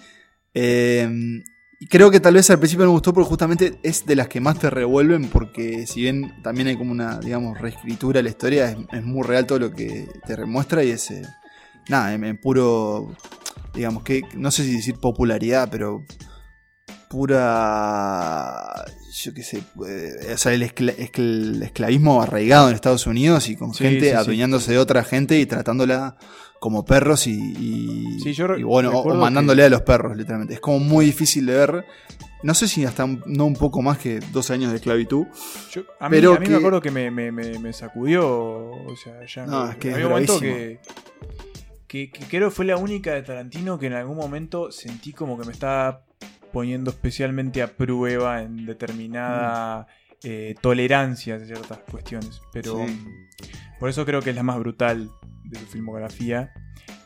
Eh, 0.54 1.42
creo 1.88 2.10
que 2.10 2.20
tal 2.20 2.34
vez 2.34 2.48
al 2.50 2.58
principio 2.58 2.84
no 2.84 2.90
me 2.90 2.96
gustó 2.96 3.12
porque 3.12 3.28
justamente 3.28 3.78
es 3.82 4.06
de 4.06 4.16
las 4.16 4.28
que 4.28 4.40
más 4.40 4.58
te 4.58 4.70
revuelven 4.70 5.28
porque 5.28 5.86
si 5.86 6.00
bien 6.02 6.32
también 6.42 6.68
hay 6.68 6.76
como 6.76 6.92
una, 6.92 7.18
digamos, 7.18 7.60
reescritura 7.60 8.18
de 8.18 8.22
la 8.24 8.28
historia, 8.30 8.70
es, 8.70 8.76
es 8.92 9.04
muy 9.04 9.22
real 9.26 9.46
todo 9.46 9.58
lo 9.58 9.70
que 9.70 10.08
te 10.26 10.36
remuestra 10.36 10.82
y 10.84 10.90
es, 10.90 11.10
eh, 11.10 11.22
nada, 11.88 12.14
en, 12.14 12.24
en 12.24 12.36
puro, 12.38 13.14
digamos, 13.74 14.02
que 14.02 14.22
no 14.36 14.50
sé 14.50 14.64
si 14.64 14.76
decir 14.76 14.96
popularidad, 15.00 15.68
pero 15.70 16.04
pura, 17.08 18.84
yo 19.12 19.34
qué 19.34 19.42
sé, 19.42 19.62
eh, 19.88 20.32
o 20.34 20.36
sea, 20.38 20.52
el, 20.52 20.62
escla- 20.62 20.96
escl- 20.96 21.62
esclavismo 21.62 22.22
arraigado 22.22 22.68
en 22.68 22.74
Estados 22.74 23.06
Unidos 23.06 23.48
y 23.48 23.56
con 23.56 23.72
Sí, 23.74 23.84
gente 23.84 24.04
sí, 24.06 24.10
sí. 24.10 24.14
adueñándose 24.16 24.72
de 24.72 24.78
otra 24.78 25.04
gente 25.04 25.38
y 25.38 25.46
tratándola 25.46 26.16
como 26.64 26.82
perros 26.82 27.26
y, 27.26 27.32
y- 27.34 28.18
Sí, 28.20 28.32
yo 28.32 28.56
y 28.56 28.62
bueno, 28.62 28.90
o- 28.90 29.14
mandándole 29.14 29.60
que- 29.60 29.66
a 29.66 29.68
los 29.68 29.82
perros, 29.82 30.16
literalmente. 30.16 30.54
Es 30.54 30.60
como 30.60 30.78
muy 30.78 31.04
difícil 31.04 31.44
de 31.44 31.52
ver. 31.52 31.84
No 32.42 32.54
sé 32.54 32.68
si 32.68 32.86
hasta 32.86 33.06
no 33.06 33.44
un 33.44 33.52
poco 33.54 33.82
más 33.82 33.98
que 33.98 34.18
dos 34.32 34.50
años 34.50 34.70
de 34.70 34.76
esclavitud. 34.76 35.26
Yo- 35.70 35.82
a 36.00 36.08
mí, 36.08 36.16
Pero 36.16 36.32
a 36.34 36.38
mí 36.38 36.46
que- 36.46 36.52
me 36.52 36.56
acuerdo 36.56 36.80
que 36.80 36.90
me, 36.90 37.10
me- 37.10 37.30
me- 37.32 37.58
me 37.58 37.72
sacudió. 37.74 38.26
O 38.26 38.96
sea, 38.96 39.20
ya. 39.26 39.44
No, 39.46 39.70
es 39.70 39.76
que 39.76 39.88
es 39.90 39.94
había 39.94 40.06
un 40.06 40.12
momento 40.12 40.40
que, 40.40 40.78
que, 41.86 42.10
que 42.10 42.24
creo 42.24 42.48
que 42.48 42.54
fue 42.54 42.64
la 42.64 42.78
única 42.78 43.12
de 43.12 43.22
Tarantino 43.22 43.78
que 43.78 43.86
en 43.88 43.92
algún 43.92 44.16
momento 44.16 44.72
sentí 44.72 45.12
como 45.12 45.38
que 45.38 45.44
me 45.46 45.52
estaba 45.52 46.02
poniendo 46.50 46.90
especialmente 46.90 47.60
a 47.62 47.68
prueba 47.76 48.40
en 48.42 48.64
determinada 48.64 49.86
eh, 50.22 50.54
tolerancia 50.62 51.38
de 51.38 51.44
ciertas 51.46 51.78
cuestiones. 51.90 52.40
Pero 52.52 52.78
Sí. 52.78 52.92
mm, 52.92 53.78
por 53.78 53.90
eso 53.90 54.06
creo 54.06 54.22
que 54.22 54.30
es 54.30 54.36
la 54.36 54.42
más 54.42 54.58
brutal 54.58 55.10
de 55.44 55.58
su 55.58 55.66
filmografía. 55.66 56.52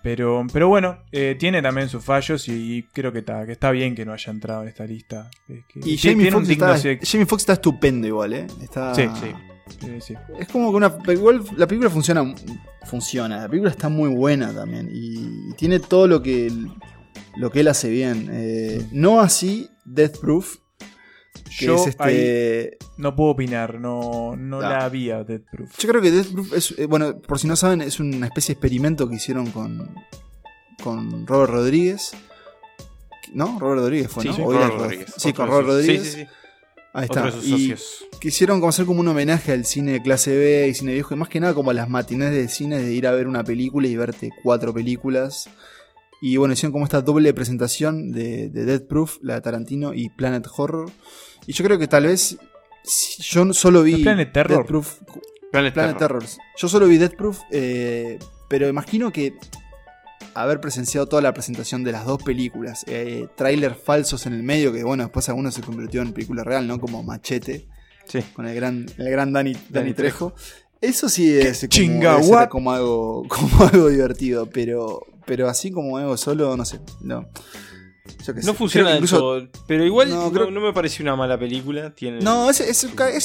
Pero, 0.02 0.46
pero 0.52 0.68
bueno, 0.68 0.98
eh, 1.12 1.36
tiene 1.38 1.60
también 1.60 1.88
sus 1.88 2.02
fallos 2.04 2.48
y, 2.48 2.84
creo 2.92 3.12
que 3.12 3.18
está, 3.18 3.44
que 3.44 3.52
está 3.52 3.70
bien 3.70 3.94
que 3.94 4.04
no 4.06 4.12
haya 4.12 4.30
entrado 4.32 4.62
en 4.62 4.68
esta 4.68 4.84
lista. 4.86 5.30
Es 5.48 5.64
que 5.66 5.80
Y 5.84 5.98
Jamie 5.98 6.30
Foxx, 7.26 7.42
está, 7.42 7.52
estupendo 7.54 8.06
igual, 8.06 8.32
¿eh? 8.32 8.46
Está, 8.62 8.94
Sí, 8.94 9.02
sí. 9.20 9.86
Eh, 9.86 9.98
sí. 10.00 10.14
Es 10.38 10.48
como 10.48 10.70
que 10.70 10.76
una. 10.76 10.94
Igual 11.12 11.42
la 11.56 11.66
película 11.66 11.90
funciona. 11.90 12.24
Funciona. 12.86 13.36
La 13.42 13.48
película 13.48 13.70
está 13.70 13.88
muy 13.90 14.08
buena 14.08 14.54
también. 14.54 14.88
Y, 14.90 15.50
y 15.50 15.52
tiene 15.58 15.78
todo 15.80 16.06
lo 16.06 16.22
que. 16.22 16.46
él- 16.46 16.70
Lo 17.36 17.50
que 17.50 17.60
él 17.60 17.68
hace 17.68 17.90
bien. 17.90 18.28
Eh, 18.32 18.86
no 18.92 19.20
así 19.20 19.68
Death 19.84 20.18
Proof. 20.20 20.56
Que 21.58 21.66
Yo 21.66 21.76
es 21.76 21.86
este. 21.88 22.78
No 22.96 23.14
puedo 23.16 23.30
opinar, 23.30 23.80
no, 23.80 24.36
no 24.36 24.58
Ah. 24.60 24.68
la 24.70 24.84
había 24.84 25.24
Death 25.24 25.42
Proof. 25.50 25.78
Yo 25.78 25.88
creo 25.88 26.02
que 26.02 26.10
Death 26.10 26.32
Proof 26.32 26.52
es. 26.52 26.74
eh, 26.78 26.86
bueno, 26.86 27.18
por 27.20 27.38
si 27.38 27.46
no 27.46 27.56
saben, 27.56 27.80
es 27.80 28.00
una 28.00 28.26
especie 28.26 28.54
de 28.54 28.58
experimento 28.58 29.08
que 29.08 29.16
hicieron 29.16 29.50
con. 29.50 29.94
Con 30.82 31.26
Robert 31.26 31.52
Rodríguez. 31.52 32.12
¿No? 33.32 33.58
Robert 33.58 33.80
Rodríguez 33.80 34.10
fue, 34.10 34.22
Sí, 34.22 34.28
¿no? 34.30 34.34
sí, 34.36 34.42
Robert 34.42 34.74
Rodríguez. 34.74 35.14
Sí, 35.16 35.32
con 35.32 35.48
Robert 35.48 35.66
Rodríguez. 35.66 36.02
sí, 36.02 36.10
sí, 36.10 36.16
sí. 36.22 36.26
Ahí 36.94 37.06
Otro 37.10 37.26
está. 37.26 37.36
de 37.36 37.42
sus 37.42 37.46
Y 37.46 37.50
socios. 37.50 38.04
quisieron 38.20 38.60
como 38.60 38.70
hacer 38.70 38.86
como 38.86 39.00
un 39.00 39.08
homenaje 39.08 39.52
al 39.52 39.64
cine 39.66 39.92
de 39.92 40.02
clase 40.02 40.34
B 40.36 40.68
y 40.68 40.74
cine 40.74 40.94
viejo, 40.94 41.14
y 41.14 41.18
más 41.18 41.28
que 41.28 41.38
nada 41.38 41.52
como 41.52 41.70
a 41.70 41.74
las 41.74 41.88
matinés 41.88 42.30
de 42.32 42.48
cine 42.48 42.78
de 42.78 42.92
ir 42.92 43.06
a 43.06 43.12
ver 43.12 43.26
una 43.28 43.44
película 43.44 43.86
y 43.86 43.96
verte 43.96 44.30
cuatro 44.42 44.72
películas. 44.72 45.50
Y 46.22 46.36
bueno, 46.38 46.54
hicieron 46.54 46.72
como 46.72 46.84
esta 46.86 47.02
doble 47.02 47.32
presentación 47.34 48.10
de, 48.10 48.48
de 48.48 48.64
Death 48.64 48.88
Proof, 48.88 49.18
la 49.22 49.34
de 49.34 49.40
Tarantino 49.42 49.92
y 49.94 50.08
Planet 50.08 50.46
Horror. 50.56 50.90
Y 51.48 51.54
yo 51.54 51.64
creo 51.64 51.78
que 51.78 51.88
tal 51.88 52.04
vez 52.04 52.36
si 52.84 53.22
yo 53.22 53.52
solo 53.54 53.82
vi 53.82 53.92
¿No 53.92 53.96
es 53.98 54.02
Planet 54.04 54.32
Terror? 54.32 54.58
Death 54.58 54.66
Proof. 54.66 54.98
Planet 55.50 55.72
Planet 55.72 55.96
Terror. 55.96 56.20
Terrors. 56.20 56.38
Yo 56.58 56.68
solo 56.68 56.86
vi 56.86 56.98
Death 56.98 57.16
Proof, 57.16 57.40
eh, 57.50 58.18
pero 58.48 58.68
imagino 58.68 59.10
que 59.10 59.34
haber 60.34 60.60
presenciado 60.60 61.06
toda 61.06 61.22
la 61.22 61.32
presentación 61.32 61.84
de 61.84 61.92
las 61.92 62.04
dos 62.04 62.22
películas, 62.22 62.84
eh, 62.86 63.28
trailers 63.34 63.78
falsos 63.82 64.26
en 64.26 64.34
el 64.34 64.42
medio, 64.42 64.74
que 64.74 64.84
bueno, 64.84 65.04
después 65.04 65.26
alguno 65.30 65.50
se 65.50 65.62
convirtió 65.62 66.02
en 66.02 66.12
película 66.12 66.44
real, 66.44 66.66
¿no? 66.66 66.78
Como 66.78 67.02
Machete, 67.02 67.66
Sí. 68.04 68.20
con 68.34 68.46
el 68.46 68.54
gran, 68.54 68.84
el 68.98 69.10
gran 69.10 69.32
Dani, 69.32 69.54
Dani, 69.54 69.66
Dani 69.70 69.94
Trejo. 69.94 70.34
Eso 70.82 71.08
sí 71.08 71.34
es 71.34 71.60
como, 71.60 71.68
chinga, 71.70 72.10
debe 72.12 72.24
ser 72.24 72.34
what? 72.34 72.48
como 72.48 72.72
algo, 72.72 73.24
como 73.28 73.64
algo 73.64 73.88
divertido, 73.88 74.50
pero, 74.50 75.00
pero 75.24 75.48
así 75.48 75.70
como 75.70 75.96
algo 75.96 76.18
solo, 76.18 76.54
no 76.58 76.66
sé, 76.66 76.78
no. 77.00 77.26
Yo 78.26 78.34
qué 78.34 78.40
sé. 78.42 78.46
No 78.46 78.54
funciona 78.54 78.88
del 78.90 78.98
incluso- 78.98 79.18
todo, 79.18 79.48
pero 79.66 79.84
igual 79.84 80.08
No, 80.10 80.24
no, 80.24 80.32
creo- 80.32 80.50
no 80.50 80.60
me 80.60 80.72
pareció 80.72 81.02
una 81.02 81.16
mala 81.16 81.38
película. 81.38 81.94
Tiene... 81.94 82.20
No, 82.20 82.50
es 82.50 82.60
ese 82.60 82.70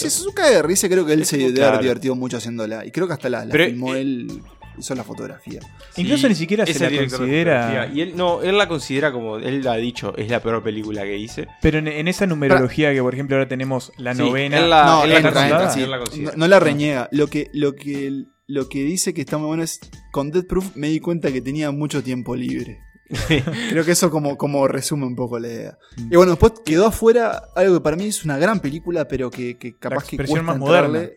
es 0.08 0.22
un 0.26 0.34
cague 0.34 0.54
de 0.56 0.62
risa, 0.62 0.88
creo 0.90 1.06
que 1.06 1.14
él 1.14 1.22
Es 1.24 1.28
se 1.30 1.38
debe 1.38 1.64
haber 1.66 1.82
divertido 1.82 2.16
mucho 2.16 2.38
haciéndola. 2.38 2.86
Y 2.86 2.92
creo 2.92 3.08
que 3.08 3.14
hasta 3.14 3.30
la, 3.30 3.46
la 3.46 3.52
Pero, 3.52 3.66
filmó 3.66 3.96
eh, 3.96 4.02
él, 4.02 4.42
hizo 4.78 4.96
la 4.96 5.04
fotografía. 5.04 5.60
Incluso 5.98 6.28
ni 6.28 6.36
siquiera 6.36 6.64
es 6.64 6.76
se 6.76 6.80
la 6.80 6.90
considera- 7.08 7.68
fotografía. 7.70 7.94
Y 7.94 8.02
él, 8.02 8.14
no, 8.16 8.42
él 8.42 8.58
la 8.58 8.68
considera 8.68 9.12
como, 9.12 9.38
él 9.38 9.68
ha 9.68 9.76
dicho, 9.76 10.16
es 10.18 10.30
la 10.32 10.42
peor 10.42 10.64
película 10.64 11.04
que 11.04 11.18
hice. 11.18 11.48
Pero 11.62 11.78
en, 11.80 11.88
en 11.88 12.08
esa 12.08 12.26
numerología 12.26 12.92
que, 12.94 13.02
por 13.02 13.14
ejemplo, 13.14 13.36
ahora 13.36 13.48
tenemos 13.48 13.92
la 13.98 14.14
Sí, 14.16 14.22
novena. 14.22 14.58
él 14.60 14.70
la- 14.70 14.86
no, 14.86 15.04
él 15.04 15.10
la 15.12 15.16
entra, 15.18 15.32
considera, 15.34 15.58
entra, 15.60 15.74
sí. 15.74 15.82
él 15.84 15.92
la 15.92 16.00
considera. 16.00 16.32
No, 16.32 16.38
no 16.38 16.48
la 16.48 16.60
reniega. 16.60 17.10
Lo 17.12 17.28
que, 17.28 17.50
lo, 17.54 17.76
que, 17.76 18.24
lo 18.48 18.68
que 18.68 18.84
dice 18.84 19.14
que 19.14 19.22
está 19.22 19.38
muy 19.38 19.48
bueno 19.48 19.64
es, 19.64 19.80
con 20.12 20.32
Death 20.32 20.48
Proof 20.48 20.76
me 20.76 20.88
di 20.90 21.00
cuenta 21.00 21.32
que 21.32 21.42
tenía 21.42 21.70
mucho 21.72 22.02
tiempo 22.04 22.36
libre. 22.36 22.80
Creo 23.70 23.86
que 23.86 23.92
eso 23.92 24.10
como, 24.10 24.38
como 24.38 24.68
resume 24.68 25.06
un 25.06 25.16
poco 25.16 25.40
la 25.40 25.48
idea. 25.48 25.78
Mm. 25.98 26.14
Y 26.14 26.16
bueno, 26.16 26.32
después 26.32 26.54
quedó 26.66 26.88
afuera 26.88 27.50
algo 27.56 27.76
que 27.76 27.82
para 27.82 27.96
mí 27.96 28.06
es 28.06 28.24
una 28.24 28.38
gran 28.38 28.60
película, 28.60 29.08
pero 29.08 29.30
que, 29.30 29.58
que 29.58 29.78
capaz 29.78 30.06
que 30.06 30.16
expresión 30.16 30.46
cuesta 30.46 30.52
más 30.54 30.58
moderna. 30.58 31.10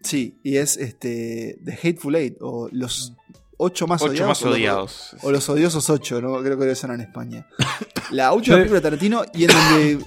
Sí, 0.00 0.38
y 0.44 0.56
es 0.56 0.76
este 0.76 1.58
The 1.64 1.72
Hateful 1.72 2.14
Eight, 2.14 2.36
o 2.40 2.68
los 2.70 3.14
ocho 3.56 3.86
más 3.86 4.00
Ocho 4.00 4.12
odiados. 4.12 4.28
más 4.28 4.44
o 4.44 4.48
los-. 4.50 5.24
O 5.24 5.32
los 5.32 5.48
odiosos 5.48 5.90
ocho, 5.90 6.20
¿no? 6.20 6.40
Creo 6.40 6.56
que 6.56 6.64
debe 6.64 6.74
ser 6.74 6.90
en 6.90 7.00
España. 7.00 7.46
La 8.10 8.32
última 8.32 8.56
película 8.56 8.80
de 8.80 8.82
Tarantino 8.82 9.24
y 9.34 9.44
en 9.44 9.50
donde 9.50 9.98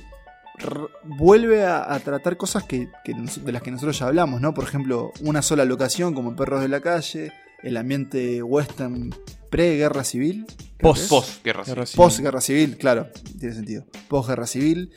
vuelve 1.03 1.65
a, 1.65 1.99
tratar 1.99 2.38
cosas 2.38 2.64
que, 2.64 2.88
de 3.06 3.52
las 3.52 3.61
que 3.61 3.72
nosotros 3.72 3.98
ya 3.99 4.07
hablamos, 4.07 4.41
¿no? 4.41 4.53
Por 4.53 4.64
ejemplo, 4.64 5.11
una 5.22 5.41
sola 5.41 5.65
locación 5.65 6.14
como 6.14 6.36
Perros 6.36 6.61
de 6.61 6.68
la 6.68 6.82
Calle, 6.82 7.32
el 7.64 7.78
ambiente 7.78 8.41
western 8.41 9.14
pre-guerra 9.52 10.03
civil. 10.03 10.48
Post-guerra 10.80 11.64
civil. 11.64 11.86
Post-guerra 11.95 12.41
civil, 12.41 12.78
claro, 12.78 13.10
tiene 13.40 13.53
sentido. 13.53 13.86
Post-guerra 14.07 14.48
civil. 14.48 14.91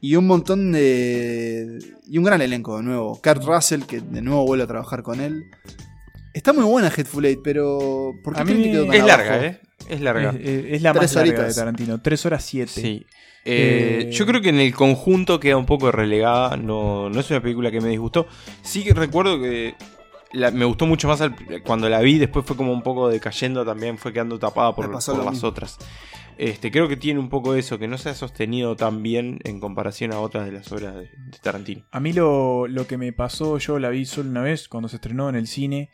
Y 0.00 0.14
un 0.14 0.28
montón 0.28 0.70
de. 0.70 1.80
Y 2.08 2.18
un 2.18 2.24
gran 2.24 2.40
elenco 2.40 2.76
de 2.76 2.84
nuevo. 2.84 3.20
Kurt 3.20 3.42
Russell, 3.42 3.82
que 3.82 4.00
de 4.00 4.22
nuevo 4.22 4.46
vuelve 4.46 4.62
a 4.62 4.68
trabajar 4.68 5.02
con 5.02 5.20
él. 5.20 5.46
Está 6.34 6.52
muy 6.52 6.64
buena 6.64 6.92
Headful 6.96 7.24
Eight, 7.24 7.40
pero. 7.42 8.12
¿por 8.22 8.34
qué 8.34 8.40
a 8.42 8.44
mí 8.44 8.70
es 8.92 9.04
larga, 9.04 9.44
¿eh? 9.44 9.60
Es 9.88 10.00
larga. 10.00 10.34
Es, 10.38 10.82
la 10.82 10.94
más 10.94 11.12
larga 11.14 11.44
de 11.44 11.54
Tarantino. 11.54 12.00
Tres 12.00 12.24
horas 12.26 12.44
siete. 12.44 12.80
Sí. 12.80 13.06
Eh, 13.46 14.08
yo 14.10 14.24
creo 14.24 14.40
que 14.40 14.48
en 14.48 14.58
el 14.58 14.74
conjunto 14.74 15.40
queda 15.40 15.56
un 15.56 15.66
poco 15.66 15.90
relegada. 15.90 16.56
No, 16.56 17.10
no 17.10 17.20
es 17.20 17.30
una 17.30 17.42
película 17.42 17.70
que 17.70 17.80
me 17.80 17.88
disgustó. 17.88 18.26
Sí 18.62 18.84
que 18.84 18.94
recuerdo 18.94 19.40
que 19.40 19.74
me 20.34 20.64
gustó 20.64 20.86
mucho 20.86 21.08
más 21.08 21.22
cuando 21.64 21.88
la 21.88 22.00
vi. 22.00 22.18
Después 22.18 22.44
fue 22.44 22.56
como 22.56 22.72
un 22.72 22.82
poco 22.82 23.08
decayendo 23.08 23.64
también. 23.64 23.98
Fue 23.98 24.12
quedando 24.12 24.38
tapada 24.38 24.74
por, 24.74 24.90
las 24.90 25.08
otras. 25.44 25.78
Este, 26.36 26.70
creo 26.70 26.88
que 26.88 26.96
tiene 26.96 27.20
un 27.20 27.28
poco 27.28 27.54
eso, 27.54 27.78
que 27.78 27.86
no 27.86 27.96
se 27.96 28.08
ha 28.08 28.14
sostenido 28.14 28.74
tan 28.74 29.02
bien 29.02 29.38
en 29.44 29.60
comparación 29.60 30.12
a 30.12 30.18
otras 30.18 30.46
de 30.46 30.52
las 30.52 30.70
obras 30.72 30.96
de, 30.96 31.08
Tarantino. 31.42 31.84
A 31.92 32.00
mí 32.00 32.12
lo, 32.12 32.66
lo, 32.66 32.88
que 32.88 32.98
me 32.98 33.12
pasó, 33.12 33.58
yo 33.58 33.78
la 33.78 33.88
vi 33.90 34.04
solo 34.04 34.30
una 34.30 34.42
vez 34.42 34.68
cuando 34.68 34.88
se 34.88 34.96
estrenó 34.96 35.28
en 35.28 35.36
el 35.36 35.46
cine. 35.46 35.90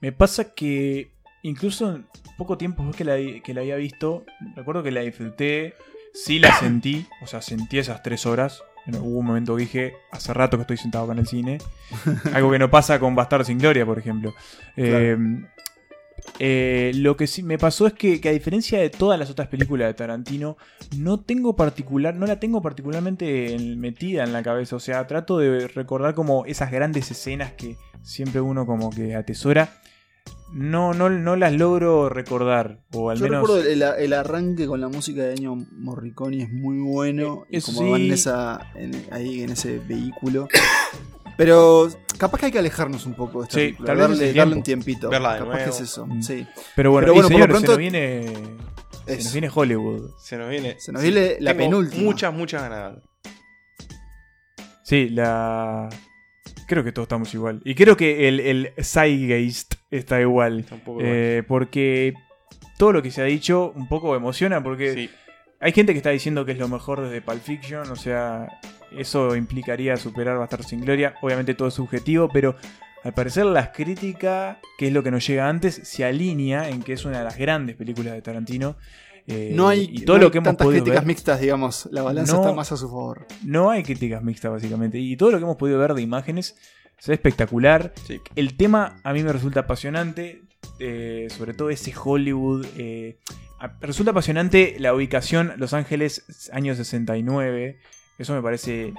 Me 0.00 0.10
pasa 0.10 0.52
que 0.54 1.12
incluso 1.42 1.94
en 1.94 2.06
poco 2.36 2.58
tiempo 2.58 2.82
después 2.82 2.96
que 2.96 3.04
la, 3.04 3.42
que 3.42 3.54
la 3.54 3.60
había 3.60 3.76
visto, 3.76 4.24
recuerdo 4.56 4.82
que 4.82 4.90
la 4.90 5.00
disfruté, 5.00 5.74
sí 6.12 6.38
la 6.38 6.52
sentí, 6.58 7.06
o 7.22 7.26
sea, 7.26 7.42
sentí 7.42 7.78
esas 7.78 8.02
tres 8.02 8.26
horas. 8.26 8.62
Hubo 8.96 9.18
un 9.18 9.26
momento 9.26 9.56
que 9.56 9.62
dije, 9.62 9.96
hace 10.10 10.32
rato 10.32 10.56
que 10.56 10.62
estoy 10.62 10.76
sentado 10.76 11.04
acá 11.04 11.12
en 11.12 11.18
el 11.18 11.26
cine. 11.26 11.58
Algo 12.32 12.50
que 12.50 12.58
no 12.58 12.70
pasa 12.70 12.98
con 12.98 13.14
Bastardo 13.14 13.44
sin 13.44 13.58
Gloria, 13.58 13.84
por 13.84 13.98
ejemplo. 13.98 14.34
Em, 14.76 15.46
eh, 16.38 16.92
lo 16.94 17.16
que 17.16 17.26
sí 17.26 17.42
me 17.42 17.58
pasó 17.58 17.86
es 17.86 17.92
que, 17.92 18.20
a 18.24 18.32
diferencia 18.32 18.78
de 18.78 18.90
todas 18.90 19.18
las 19.18 19.30
otras 19.30 19.48
películas 19.48 19.88
de 19.88 19.94
Tarantino, 19.94 20.56
no 20.96 21.20
tengo 21.20 21.56
particular, 21.56 22.14
no 22.14 22.26
la 22.26 22.40
tengo 22.40 22.62
particularmente 22.62 23.56
metida 23.76 24.24
en 24.24 24.32
la 24.32 24.42
cabeza. 24.42 24.76
O 24.76 24.80
sea, 24.80 25.06
trato 25.06 25.38
de 25.38 25.68
recordar 25.68 26.14
como 26.14 26.46
esas 26.46 26.70
grandes 26.70 27.10
escenas 27.10 27.52
que 27.52 27.76
siempre 28.02 28.40
uno 28.40 28.66
como 28.66 28.90
que 28.90 29.14
atesora 29.14 29.70
no, 30.52 30.94
no, 30.94 31.10
no 31.10 31.36
las 31.36 31.52
logro 31.52 32.08
recordar. 32.08 32.80
O 32.92 33.10
al 33.10 33.18
Yo 33.18 33.24
menos. 33.24 33.42
recuerdo 33.42 33.68
el, 33.68 34.12
arranque 34.12 34.66
con 34.66 34.80
la 34.80 34.88
música 34.88 35.22
de 35.22 35.32
Año 35.32 35.54
Morricone 35.72 36.42
es 36.42 36.50
muy 36.50 36.78
bueno. 36.78 37.44
Eh, 37.50 37.58
y 37.58 37.60
como 37.60 37.90
van 37.90 38.02
en 38.02 38.12
esa, 38.12 38.60
ahí 39.10 39.42
en 39.42 39.50
ese 39.50 39.78
vehículo. 39.78 40.48
Pero 41.36 41.88
capaz 42.18 42.40
que 42.40 42.46
hay 42.46 42.52
que 42.52 42.58
alejarnos 42.58 43.06
un 43.06 43.14
poco 43.14 43.40
de 43.40 43.44
esta 43.44 43.60
sí, 43.60 43.84
Tal 43.84 43.96
vez 43.96 44.34
darle, 44.34 44.56
un 44.56 44.62
tiempito. 44.62 45.08
Verla 45.08 45.38
capaz 45.38 45.64
que 45.64 45.70
es 45.70 45.80
eso. 45.80 46.06
Mm. 46.06 46.22
Sí. 46.22 46.46
Pero 46.74 46.90
bueno, 46.90 47.14
por 47.14 47.22
lo 47.22 47.28
pronto. 47.28 47.60
Se 47.60 47.66
nos 47.66 47.78
viene. 47.78 48.34
Se 49.06 49.16
nos 49.16 49.32
viene 49.32 49.50
Hollywood. 49.54 50.10
Se 50.18 50.36
nos 50.36 50.50
viene. 50.50 50.80
Se 50.80 50.92
nos 50.92 51.02
viene 51.02 51.36
la 51.40 51.54
penúltima. 51.54 52.02
Muchas, 52.02 52.34
muchas 52.34 52.62
ganas. 52.62 52.96
Sí, 54.82 55.10
la. 55.10 55.88
Creo 56.66 56.82
que 56.82 56.92
todos 56.92 57.04
estamos 57.04 57.32
igual. 57.34 57.62
Y 57.64 57.74
creo 57.74 57.96
que 57.96 58.28
el, 58.28 58.40
el 58.40 58.72
Zeitgeist 58.82 59.77
está 59.90 60.20
igual. 60.20 60.64
Eh, 61.00 61.42
porque 61.46 62.14
todo 62.76 62.92
lo 62.92 63.02
que 63.02 63.10
se 63.10 63.22
ha 63.22 63.24
dicho 63.24 63.72
un 63.74 63.88
poco 63.88 64.14
emociona 64.14 64.62
porque 64.62 65.10
hay 65.60 65.72
gente 65.72 65.92
que 65.92 65.98
está 65.98 66.10
diciendo 66.10 66.44
que 66.44 66.52
es 66.52 66.58
lo 66.58 66.68
mejor 66.68 67.02
desde 67.02 67.20
Pulp 67.20 67.42
Fiction. 67.42 67.90
O 67.90 67.96
sea, 67.96 68.60
eso 68.96 69.36
implicaría 69.36 69.96
superar 69.96 70.38
Bastardo 70.38 70.64
sin 70.64 70.80
Gloria. 70.80 71.14
Obviamente 71.22 71.54
todo 71.54 71.68
es 71.68 71.74
subjetivo, 71.74 72.28
pero 72.28 72.56
al 73.04 73.14
parecer 73.14 73.46
las 73.46 73.70
críticas, 73.70 74.58
que 74.76 74.88
es 74.88 74.92
lo 74.92 75.02
que 75.02 75.10
nos 75.10 75.26
llega 75.26 75.48
antes, 75.48 75.80
se 75.84 76.04
alinea 76.04 76.68
en 76.68 76.82
que 76.82 76.92
es 76.92 77.04
una 77.04 77.18
de 77.18 77.24
las 77.24 77.36
grandes 77.38 77.76
películas 77.76 78.14
de 78.14 78.22
Tarantino. 78.22 78.76
Eh, 79.30 79.52
no 79.54 79.68
hay, 79.68 79.90
y 79.92 80.04
todo 80.06 80.16
lo 80.16 80.30
que 80.30 80.38
hemos 80.38 80.46
tantas 80.46 80.68
críticas 80.68 81.04
mixtas, 81.04 81.40
digamos. 81.40 81.86
La 81.92 82.02
balanza 82.02 82.36
está 82.36 82.52
más 82.52 82.72
a 82.72 82.78
su 82.78 82.88
favor. 82.88 83.26
No 83.44 83.70
hay 83.70 83.82
críticas 83.82 84.22
mixtas, 84.22 84.50
básicamente. 84.50 84.98
Y 84.98 85.16
todo 85.18 85.30
lo 85.30 85.38
que 85.38 85.44
hemos 85.44 85.56
podido 85.56 85.78
ver 85.78 85.92
de 85.92 86.00
imágenes 86.00 86.56
es 86.98 87.08
espectacular. 87.08 87.92
El 88.34 88.56
tema 88.56 89.00
a 89.04 89.12
mí 89.12 89.22
me 89.22 89.32
resulta 89.32 89.60
apasionante. 89.60 90.42
Eh, 90.80 91.28
sobre 91.30 91.54
todo 91.54 91.70
ese 91.70 91.92
Hollywood. 91.96 92.66
Eh, 92.76 93.18
resulta 93.80 94.12
apasionante 94.12 94.76
la 94.78 94.94
ubicación 94.94 95.54
Los 95.56 95.72
Ángeles, 95.72 96.50
año 96.52 96.74
69. 96.74 97.78
Eso 98.18 98.34
me 98.34 98.42
parece 98.42 98.92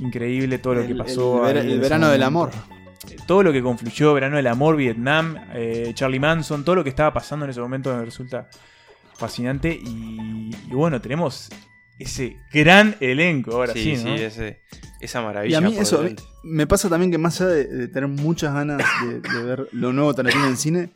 increíble 0.00 0.58
todo 0.58 0.74
lo 0.74 0.86
que 0.86 0.94
pasó. 0.94 1.48
El, 1.48 1.80
verano 1.80 2.08
del 2.08 2.22
amor. 2.22 2.50
Todo 3.26 3.42
lo 3.42 3.52
que 3.52 3.62
confluyó, 3.62 4.14
verano 4.14 4.36
del 4.36 4.46
amor, 4.46 4.76
Vietnam, 4.76 5.36
Charlie 5.94 6.18
Manson, 6.18 6.64
todo 6.64 6.74
lo 6.76 6.82
que 6.84 6.90
estaba 6.90 7.12
pasando 7.12 7.44
en 7.44 7.50
ese 7.50 7.60
momento 7.60 7.94
me 7.94 8.04
resulta 8.04 8.48
fascinante. 9.16 9.72
Y, 9.72 10.50
bueno, 10.70 11.00
tenemos 11.00 11.50
ese 11.98 12.36
gran 12.52 12.96
elenco 13.00 13.52
ahora 13.52 13.72
sí. 13.72 13.96
Sí, 13.96 14.06
esa 15.00 15.22
maravilla. 15.22 15.52
Y 15.52 15.54
a 15.54 15.60
mí 15.60 15.76
eso 15.78 16.04
me 16.42 16.66
pasa 16.66 16.88
también 16.88 17.10
que 17.10 17.18
más 17.18 17.40
allá 17.40 17.50
de, 17.50 17.88
tener 17.88 18.08
muchas 18.08 18.54
ganas 18.54 18.82
de, 19.06 19.42
ver 19.42 19.68
lo 19.72 19.92
nuevo 19.92 20.14
Tarantino 20.14 20.46
en 20.46 20.56
cine, 20.56 20.90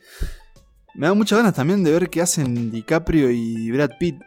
me 0.95 1.07
da 1.07 1.13
muchas 1.13 1.37
ganas 1.39 1.53
también 1.53 1.83
de 1.83 1.91
ver 1.91 2.09
qué 2.09 2.21
hacen 2.21 2.71
DiCaprio 2.71 3.29
y 3.31 3.71
Brad 3.71 3.91
Pitt. 3.99 4.21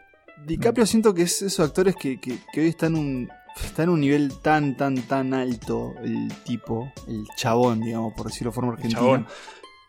DiCaprio 0.45 0.85
siento 0.85 1.13
que 1.13 1.23
es 1.23 1.41
esos 1.41 1.65
actores 1.65 1.95
que, 1.95 2.19
hoy 2.55 2.67
están 2.67 2.95
en 2.95 2.99
un, 2.99 3.29
está 3.63 3.83
en 3.83 3.89
un 3.89 4.01
nivel 4.01 4.33
tan, 4.41 4.75
tan, 4.75 4.95
tan 5.03 5.33
alto 5.33 5.93
el 6.03 6.29
tipo, 6.43 6.91
el 7.07 7.25
chabón, 7.37 7.81
digamos, 7.81 8.13
por 8.13 8.27
decirlo 8.27 8.51
de 8.51 8.55
forma 8.55 8.73
argentina. 8.73 9.27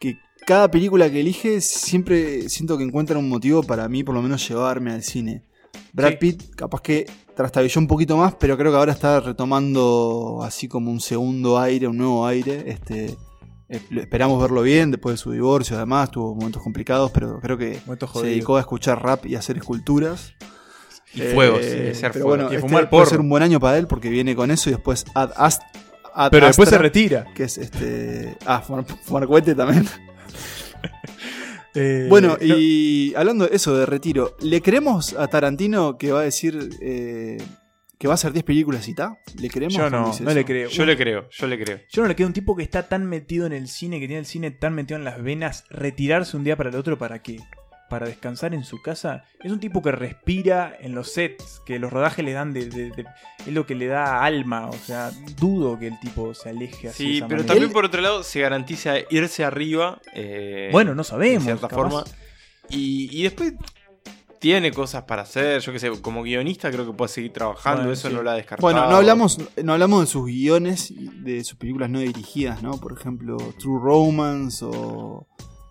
Que 0.01 0.19
cada 0.47 0.71
película 0.71 1.11
que 1.11 1.21
elige 1.21 1.61
siempre 1.61 2.49
siento 2.49 2.77
que 2.77 2.85
encuentra 2.85 3.19
un 3.19 3.29
motivo 3.29 3.63
para 3.63 3.89
mí 3.89 4.05
por 4.05 4.15
lo 4.15 4.23
menos 4.23 4.47
llevarme 4.49 4.93
al 4.93 5.03
cine. 5.03 5.45
Brad 5.93 6.19
Pitt 6.19 6.55
capaz 6.55 6.81
que 6.81 7.07
trastabilló 7.35 7.81
un 7.81 7.87
poquito 7.87 8.17
más, 8.17 8.35
pero 8.35 8.57
creo 8.57 8.73
que 8.73 8.79
ahora 8.79 8.93
está 8.93 9.21
retomando 9.21 10.41
así 10.43 10.69
como 10.69 10.91
un 10.91 11.01
segundo 11.01 11.59
aire, 11.59 11.89
un 11.89 11.97
nuevo 11.97 12.27
aire. 12.27 12.65
Este, 12.67 13.17
eh, 13.69 13.81
esperamos 13.97 14.41
verlo 14.41 14.63
bien 14.63 14.91
después 14.91 15.15
de 15.15 15.19
su 15.19 15.33
divorcio, 15.33 15.77
además 15.77 16.11
tuvo 16.11 16.35
momentos 16.35 16.63
complicados, 16.63 17.11
pero 17.11 17.41
creo 17.41 17.59
que 17.59 17.81
se 18.13 18.23
dedicó 18.23 18.57
a 18.57 18.61
escuchar 18.61 19.03
rap 19.03 19.27
y 19.27 19.37
a 19.37 19.39
hacer 19.41 19.57
escuturas. 19.57 20.35
Y 21.15 21.21
fuego, 21.21 21.59
eh, 21.61 21.95
pero 22.13 22.25
bueno, 22.25 22.51
este 22.51 22.87
puede 22.87 23.07
ser 23.07 23.21
un 23.21 23.29
buen 23.29 23.43
año 23.43 23.61
para 23.61 23.79
él 23.79 23.87
porque 23.87 24.09
viene 24.09 24.35
con 24.35 24.51
eso 24.51 24.69
y 24.69 24.73
después 24.73 25.05
Ad, 25.15 25.31
Pero 26.31 26.47
después 26.47 26.69
se 26.69 26.79
retira. 26.79 27.27
Que 27.35 27.45
es 27.45 27.57
este. 27.57 28.37
Ah, 28.45 28.61
fumar 28.61 28.85
también. 29.57 29.89
Eh, 31.75 32.07
bueno, 32.09 32.37
y 32.41 33.13
hablando 33.17 33.47
de 33.47 33.57
eso, 33.57 33.77
de 33.77 33.87
retiro, 33.87 34.37
¿le 34.41 34.61
creemos 34.63 35.15
a 35.15 35.27
Tarantino 35.27 35.99
que 35.99 36.13
va 36.13 36.21
a 36.21 36.25
decir 36.25 36.71
eh, 36.81 37.39
que 37.99 38.07
va 38.07 38.15
a 38.15 38.17
hacer 38.17 38.33
10 38.33 38.45
películas 38.45 38.87
y 38.87 38.93
está? 38.93 39.19
¿Le 39.41 39.49
creemos? 39.49 39.75
Yo 39.75 39.91
no, 39.91 40.13
no 40.21 40.35
le 40.35 40.45
creo. 40.45 40.69
Yo 40.69 40.87
le 40.87 40.97
creo, 40.97 41.29
yo 41.31 41.47
le 41.47 41.59
creo. 41.59 41.81
Yo 41.91 42.03
no 42.03 42.09
le 42.09 42.15
creo 42.15 42.29
un 42.29 42.33
tipo 42.33 42.55
que 42.55 42.63
está 42.63 42.89
tan 42.89 43.07
metido 43.07 43.47
en 43.47 43.53
el 43.53 43.69
cine, 43.69 43.99
que 43.99 44.07
tiene 44.07 44.21
el 44.21 44.27
cine 44.27 44.51
tan 44.53 44.75
metido 44.75 44.99
en 44.99 45.05
las 45.05 45.23
venas, 45.23 45.65
retirarse 45.69 46.37
un 46.37 46.45
día 46.45 46.57
para 46.57 46.71
el 46.71 46.77
otro, 46.77 46.97
¿para 46.97 47.23
qué? 47.23 47.39
Para 47.95 48.07
descansar 48.07 48.55
en 48.55 48.65
su 48.65 48.83
casa. 48.83 49.23
Es 49.41 49.53
un 49.53 49.61
tipo 49.61 49.81
que 49.81 49.93
respira 49.93 50.77
en 50.81 50.97
los 50.97 51.13
sets, 51.13 51.63
que 51.65 51.79
los 51.79 51.93
rodajes 51.93 52.25
le 52.25 52.33
dan 52.33 52.53
de, 52.53 52.93
es 53.39 53.53
lo 53.53 53.67
que 53.67 53.77
le 53.77 53.87
da 53.87 54.25
alma. 54.25 54.67
O 54.67 54.73
sea, 54.73 55.13
dudo 55.37 55.79
que 55.79 55.87
el 55.87 56.01
tipo 56.01 56.35
se 56.35 56.49
aleje 56.49 56.89
así. 56.89 57.19
Sí, 57.19 57.23
pero 57.29 57.45
también 57.45 57.71
por 57.71 57.85
otro 57.85 58.01
lado 58.01 58.25
se 58.25 58.41
garantiza 58.41 58.95
irse 59.11 59.45
arriba. 59.45 60.01
Eh, 60.13 60.71
bueno, 60.73 60.97
no 60.97 61.05
sabemos. 61.05 61.45
De 61.45 61.53
cierta 61.53 61.69
forma. 61.69 62.03
Y, 62.69 63.23
después 63.23 63.55
tiene 64.41 64.73
cosas 64.73 65.05
para 65.05 65.23
hacer. 65.23 65.61
Yo 65.61 65.73
que 65.73 65.79
sé, 65.79 65.93
como 66.03 66.25
guionista 66.25 66.73
creo 66.73 66.85
que 66.85 66.95
puede 66.95 67.11
seguir 67.11 67.33
trabajando. 67.33 67.93
eso 67.93 68.11
no 68.11 68.25
lo 68.25 68.31
ha 68.33 68.35
descartado. 68.35 68.67
Bueno, 68.67 68.91
no 68.91 68.97
hablamos, 68.97 69.39
no 69.63 69.73
hablamos 69.73 70.01
de 70.01 70.07
sus 70.09 70.27
guiones, 70.27 70.93
de 71.23 71.45
sus 71.45 71.57
películas 71.57 71.91
no 71.91 72.01
dirigidas, 72.01 72.61
¿no? 72.61 72.73
Por 72.81 72.93
ejemplo, 72.99 73.37
True 73.61 73.79
Romance 73.81 74.65
o 74.65 75.29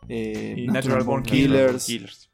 eh, 0.10 0.66
Natural, 0.70 1.04
Born 1.04 1.24
Killers. 1.24 2.30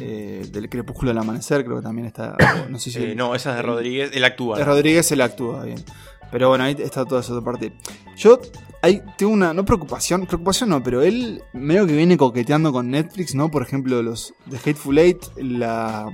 Eh, 0.00 0.46
del 0.52 0.68
Crepúsculo 0.68 1.10
del 1.10 1.18
Amanecer, 1.18 1.64
creo 1.64 1.78
que 1.78 1.82
también 1.82 2.06
está. 2.06 2.36
No, 2.70 2.78
sé 2.78 2.90
si 2.90 3.02
eh, 3.02 3.14
no 3.14 3.34
esa 3.34 3.50
es 3.50 3.56
de 3.56 3.62
Rodríguez, 3.62 4.10
él 4.14 4.24
actúa. 4.24 4.58
De 4.58 4.64
Rodríguez, 4.64 5.10
él 5.12 5.20
actúa, 5.20 5.64
bien. 5.64 5.84
Pero 6.30 6.48
bueno, 6.48 6.64
ahí 6.64 6.76
está 6.78 7.04
toda 7.04 7.22
esa 7.22 7.32
otra 7.32 7.44
parte. 7.44 7.72
Yo 8.16 8.40
hay, 8.82 9.02
tengo 9.18 9.32
una, 9.32 9.52
no 9.52 9.64
preocupación, 9.64 10.26
preocupación 10.26 10.70
no, 10.70 10.82
pero 10.82 11.02
él 11.02 11.42
medio 11.52 11.86
que 11.86 11.96
viene 11.96 12.16
coqueteando 12.16 12.72
con 12.72 12.90
Netflix, 12.90 13.34
¿no? 13.34 13.50
Por 13.50 13.62
ejemplo, 13.62 14.00
los 14.02 14.32
de 14.46 14.56
Hateful 14.58 14.98
Eight 14.98 15.22
la, 15.36 16.06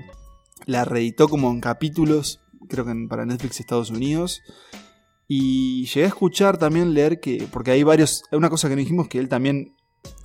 la 0.65 0.85
reeditó 0.85 1.29
como 1.29 1.51
en 1.51 1.61
capítulos, 1.61 2.41
creo 2.69 2.87
que 2.87 2.95
para 3.09 3.27
Netflix 3.27 3.61
Estados 3.61 3.91
Unidos. 3.91 4.43
Y 5.29 5.87
llegué 5.87 6.05
a 6.05 6.09
escuchar 6.09 6.57
también, 6.57 6.95
leer 6.95 7.21
que, 7.21 7.47
porque 7.51 7.73
hay 7.73 7.83
varios, 7.83 8.23
una 8.33 8.49
cosa 8.49 8.69
que 8.69 8.77
no 8.77 8.81
dijimos, 8.81 9.09
que 9.09 9.19
él 9.19 9.29
también 9.29 9.76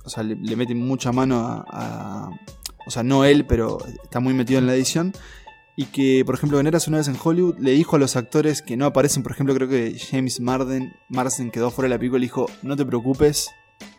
o 0.04 0.10
sea, 0.10 0.22
le, 0.22 0.56
mete 0.56 0.74
mucha 0.74 1.12
mano 1.12 1.64
a, 1.68 2.30
O 2.86 2.90
sea, 2.90 3.02
no 3.02 3.24
él, 3.24 3.46
pero 3.46 3.78
está 4.02 4.20
muy 4.20 4.34
metido 4.34 4.58
en 4.58 4.66
la 4.66 4.74
edición. 4.74 5.12
y 5.76 5.86
que, 5.86 6.22
por 6.26 6.34
ejemplo, 6.34 6.60
en 6.60 6.66
Eras 6.66 6.86
una 6.88 6.98
vez 6.98 7.08
en 7.08 7.16
Hollywood 7.22 7.58
le 7.58 7.70
dijo 7.70 7.96
a 7.96 7.98
los 7.98 8.14
actores 8.16 8.60
que 8.60 8.76
no 8.76 8.84
aparecen, 8.84 9.22
por 9.22 9.32
ejemplo, 9.32 9.54
creo 9.54 9.68
que 9.68 9.96
James 9.98 10.38
Marden, 10.40 10.92
Marsden 11.08 11.50
quedó 11.50 11.70
fuera 11.70 11.86
de 11.88 11.94
la 11.94 11.98
película 11.98 12.18
y 12.18 12.26
dijo, 12.28 12.46
no 12.62 12.76
te 12.76 12.84
preocupes, 12.84 13.48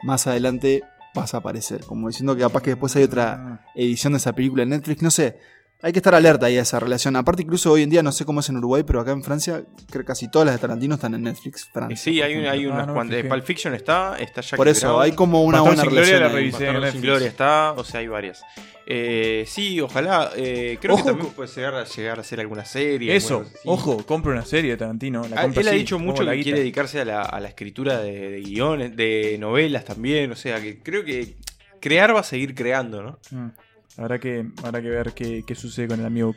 más 0.03 0.27
adelante 0.27 0.83
vas 1.15 1.33
a 1.33 1.37
aparecer. 1.37 1.81
Como 1.85 2.07
diciendo 2.09 2.35
que 2.35 2.41
capaz 2.41 2.61
que 2.61 2.71
después 2.71 2.95
hay 2.95 3.03
otra 3.03 3.33
Ah. 3.33 3.65
edición 3.75 4.13
de 4.13 4.17
esa 4.17 4.33
película 4.33 4.63
en 4.63 4.69
Netflix, 4.69 5.01
no 5.01 5.09
sé. 5.11 5.37
Hay 5.85 5.91
que 5.91 5.99
estar 5.99 6.15
alerta 6.15 6.45
ahí 6.45 6.57
a 6.57 6.61
esa 6.61 6.79
relación. 6.79 7.15
Aparte, 7.17 7.41
incluso 7.43 7.69
hoy 7.71 7.83
en 7.83 7.89
día, 7.89 8.01
no 8.01 8.13
sé 8.13 8.23
cómo 8.23 8.39
es 8.39 8.47
en 8.47 8.55
Uruguay, 8.55 8.83
pero 8.87 9.01
acá 9.01 9.11
en 9.11 9.21
Francia, 9.21 9.63
creo 9.89 10.03
que 10.03 10.07
casi 10.07 10.29
todas 10.31 10.45
las 10.45 10.55
de 10.55 10.61
Tarantino 10.61 10.95
están 10.95 11.13
en 11.13 11.23
Netflix. 11.23 11.65
Francia, 11.73 11.97
Sí, 11.97 12.21
hay, 12.21 12.37
un- 12.37 12.45
hay 12.45 12.63
Ah, 12.65 12.69
unas 12.69 12.87
no 12.87 12.93
me 12.93 12.93
cuantas. 12.93 13.23
Pulp 13.25 13.43
Fiction 13.43 13.73
está, 13.73 14.15
está 14.17 14.39
Jackie 14.39 14.55
Por 14.55 14.69
eso, 14.69 14.87
Brown, 14.87 15.03
hay 15.03 15.11
como 15.11 15.43
una 15.43 15.59
buena 15.59 15.81
sin 15.81 15.91
Gloria 15.91 16.05
relación. 16.19 16.21
la 16.31 16.35
revisé. 16.35 16.65
En 16.67 16.71
sin 16.73 16.81
Netflix. 16.81 17.01
Gloria 17.03 17.27
está, 17.27 17.71
o 17.73 17.83
sea, 17.83 17.99
hay 17.99 18.07
varias. 18.07 18.41
Eh, 18.85 19.43
sí, 19.45 19.81
ojalá. 19.81 20.31
eh, 20.37 20.77
creo 20.79 20.93
Ojo 20.95 21.03
que 21.03 21.09
también 21.11 21.33
puede 21.33 21.49
llegar 21.53 21.75
a, 21.75 21.83
llegar 21.83 22.17
a 22.17 22.21
hacer 22.21 22.39
alguna 22.39 22.63
serie. 22.63 23.13
Eso, 23.15 23.45
ojo, 23.65 24.05
compra 24.05 24.31
una 24.31 24.45
serie 24.45 24.71
de 24.71 24.77
Tarantino. 24.77 25.27
La 25.27 25.37
Ah, 25.37 25.41
compra 25.43 25.61
él 25.63 25.67
ha 25.67 25.71
dicho 25.71 25.99
mucho 25.99 26.25
que 26.25 26.41
quiere 26.43 26.59
dedicarse 26.59 27.01
a 27.01 27.05
la, 27.05 27.21
a 27.23 27.39
la 27.41 27.49
escritura 27.49 27.99
de, 27.99 28.29
de 28.29 28.41
guiones, 28.41 28.95
de 28.95 29.35
novelas 29.37 29.83
también. 29.83 30.31
O 30.31 30.35
sea, 30.37 30.61
que 30.61 30.79
creo 30.81 31.03
que 31.03 31.35
crear 31.81 32.15
va 32.15 32.21
a 32.21 32.23
seguir 32.23 32.55
creando, 32.55 33.03
¿no? 33.03 33.19
Mm. 33.31 33.49
Habrá 33.97 34.19
que, 34.19 34.45
habrá 34.63 34.81
que 34.81 34.89
ver 34.89 35.13
qué, 35.13 35.43
qué 35.45 35.55
sucede 35.55 35.87
con 35.87 35.99
el 35.99 36.05
amigo 36.05 36.33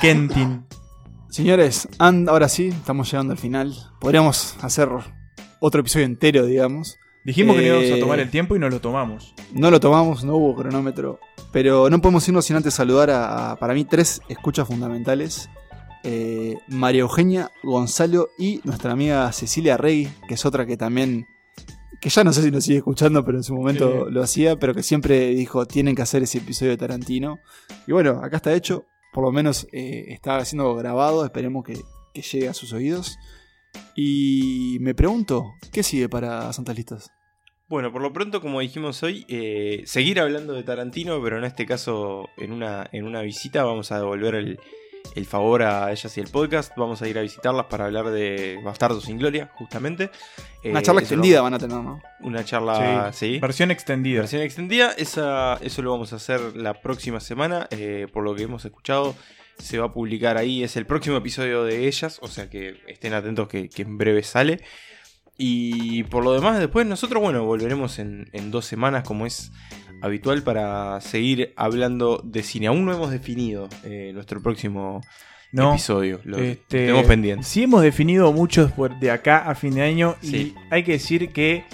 Kentin. 0.00 0.64
Señores, 1.30 1.88
and- 1.98 2.28
ahora 2.28 2.48
sí, 2.48 2.68
estamos 2.68 3.10
llegando 3.10 3.32
al 3.32 3.38
final. 3.38 3.74
Podríamos 4.00 4.56
hacer 4.62 4.88
otro 5.60 5.80
episodio 5.80 6.06
entero, 6.06 6.46
digamos. 6.46 6.96
Dijimos 7.24 7.56
que 7.56 7.62
no 7.62 7.66
íbamos 7.68 7.84
Eh, 7.86 7.94
a 7.94 8.00
tomar 8.00 8.20
el 8.20 8.30
tiempo 8.30 8.54
y 8.54 8.58
no 8.58 8.68
lo 8.68 8.80
tomamos. 8.80 9.34
No 9.52 9.70
lo 9.70 9.80
tomamos, 9.80 10.24
no 10.24 10.36
hubo 10.36 10.54
cronómetro. 10.54 11.18
Pero 11.52 11.88
no 11.88 12.00
podemos 12.00 12.26
irnos 12.28 12.44
sin 12.44 12.56
antes 12.56 12.74
saludar 12.74 13.10
a, 13.10 13.52
a, 13.52 13.56
para 13.56 13.72
mí, 13.74 13.84
tres 13.84 14.20
escuchas 14.28 14.66
fundamentales. 14.66 15.48
Eh, 16.02 16.58
María 16.68 17.00
Eugenia, 17.00 17.50
Gonzalo 17.62 18.28
y 18.38 18.60
nuestra 18.64 18.92
amiga 18.92 19.32
Cecilia 19.32 19.76
Rey, 19.78 20.12
que 20.28 20.34
es 20.34 20.44
otra 20.44 20.66
que 20.66 20.76
también, 20.76 21.26
que 22.04 22.10
ya 22.10 22.22
no 22.22 22.34
sé 22.34 22.42
si 22.42 22.50
nos 22.50 22.64
sigue 22.64 22.76
escuchando, 22.76 23.24
pero 23.24 23.38
en 23.38 23.44
su 23.44 23.54
momento 23.54 24.04
Sí. 24.04 24.12
lo 24.12 24.22
hacía, 24.22 24.56
pero 24.58 24.74
que 24.74 24.82
siempre 24.82 25.28
dijo, 25.30 25.64
tienen 25.64 25.94
que 25.96 26.02
hacer 26.02 26.22
ese 26.22 26.36
episodio 26.36 26.72
de 26.72 26.76
Tarantino. 26.76 27.38
Y 27.86 27.92
bueno, 27.92 28.20
acá 28.22 28.36
está 28.36 28.52
hecho, 28.52 28.84
por 29.14 29.24
lo 29.24 29.32
menos 29.32 29.66
eh, 29.72 30.04
está 30.08 30.44
siendo 30.44 30.74
grabado, 30.74 31.24
esperemos 31.24 31.64
que, 31.64 31.80
que 32.12 32.20
llegue 32.20 32.46
a 32.48 32.52
sus 32.52 32.74
oídos. 32.74 33.16
Y 33.96 34.76
me 34.82 34.94
pregunto, 34.94 35.54
¿qué 35.72 35.82
sigue 35.82 36.10
para 36.10 36.52
Santas 36.52 36.76
Listas? 36.76 37.10
Bueno, 37.70 37.90
por 37.90 38.02
lo 38.02 38.12
pronto, 38.12 38.42
como 38.42 38.60
dijimos 38.60 39.02
hoy, 39.02 39.24
eh, 39.28 39.82
seguir 39.86 40.20
hablando 40.20 40.52
de 40.52 40.62
Tarantino, 40.62 41.22
pero 41.22 41.38
en 41.38 41.44
este 41.44 41.64
caso, 41.64 42.28
en 42.36 42.52
una, 42.52 42.86
en 42.92 43.06
una 43.06 43.22
visita, 43.22 43.64
vamos 43.64 43.90
a 43.92 43.96
devolver 43.98 44.34
el, 44.34 44.58
el 45.14 45.26
favor 45.26 45.62
a 45.62 45.92
ellas 45.92 46.16
y 46.16 46.20
el 46.20 46.28
podcast. 46.28 46.72
Vamos 46.76 47.00
a 47.02 47.08
ir 47.08 47.18
a 47.18 47.22
visitarlas 47.22 47.66
para 47.66 47.84
hablar 47.84 48.10
de 48.10 48.58
Bastardos 48.64 49.04
sin 49.04 49.18
Gloria, 49.18 49.50
justamente. 49.54 50.10
Una 50.64 50.80
Eh, 50.80 50.82
charla 50.82 51.00
extendida 51.02 51.40
vamos- 51.42 51.50
van 51.52 51.54
a 51.54 51.68
tener, 51.68 51.84
¿no? 51.84 52.00
Una 52.20 52.44
charla, 52.44 53.12
sí. 53.12 53.38
Versión 53.38 53.70
extendida. 53.70 54.20
Versión 54.20 54.42
extendida, 54.42 54.92
esa, 54.96 55.58
eso 55.62 55.82
lo 55.82 55.90
vamos 55.92 56.12
a 56.12 56.16
hacer 56.16 56.40
la 56.56 56.74
próxima 56.80 57.20
semana. 57.20 57.68
eh, 57.70 58.06
por 58.12 58.24
lo 58.24 58.34
que 58.34 58.42
hemos 58.44 58.64
escuchado, 58.64 59.14
se 59.58 59.78
va 59.78 59.86
a 59.86 59.92
publicar 59.92 60.36
ahí. 60.36 60.64
Es 60.64 60.76
el 60.76 60.86
próximo 60.86 61.16
episodio 61.16 61.62
de 61.64 61.86
ellas, 61.86 62.18
o 62.22 62.28
sea 62.28 62.50
que 62.50 62.80
estén 62.88 63.14
atentos 63.14 63.46
que, 63.48 63.68
que 63.68 63.82
en 63.82 63.96
breve 63.98 64.22
sale. 64.24 64.60
Y 65.36 66.04
por 66.04 66.22
lo 66.24 66.32
demás, 66.32 66.58
después 66.60 66.86
nosotros, 66.86 67.20
bueno, 67.22 67.44
volveremos 67.44 67.98
en, 67.98 68.28
en 68.32 68.50
dos 68.52 68.66
semanas, 68.66 69.02
como 69.04 69.26
es 69.26 69.50
habitual, 70.02 70.42
para 70.42 71.00
seguir 71.00 71.52
hablando 71.56 72.20
de 72.24 72.42
cine. 72.42 72.66
Aún 72.68 72.84
no 72.84 72.92
hemos 72.92 73.10
definido 73.10 73.68
eh, 73.84 74.10
nuestro 74.14 74.42
próximo 74.42 75.00
No, 75.52 75.70
episodio. 75.72 76.20
Lo 76.24 76.38
Este, 76.38 76.78
tenemos 76.86 77.04
pendiente. 77.06 77.44
Sí 77.44 77.62
hemos 77.64 77.82
definido 77.82 78.32
muchos 78.32 78.72
por 78.72 78.98
de 78.98 79.10
acá 79.10 79.38
a 79.48 79.54
fin 79.54 79.74
de 79.74 79.82
año 79.82 80.16
Sí. 80.20 80.54
y 80.56 80.74
hay 80.74 80.82
que 80.84 80.92
decir 80.92 81.30
que 81.32 81.64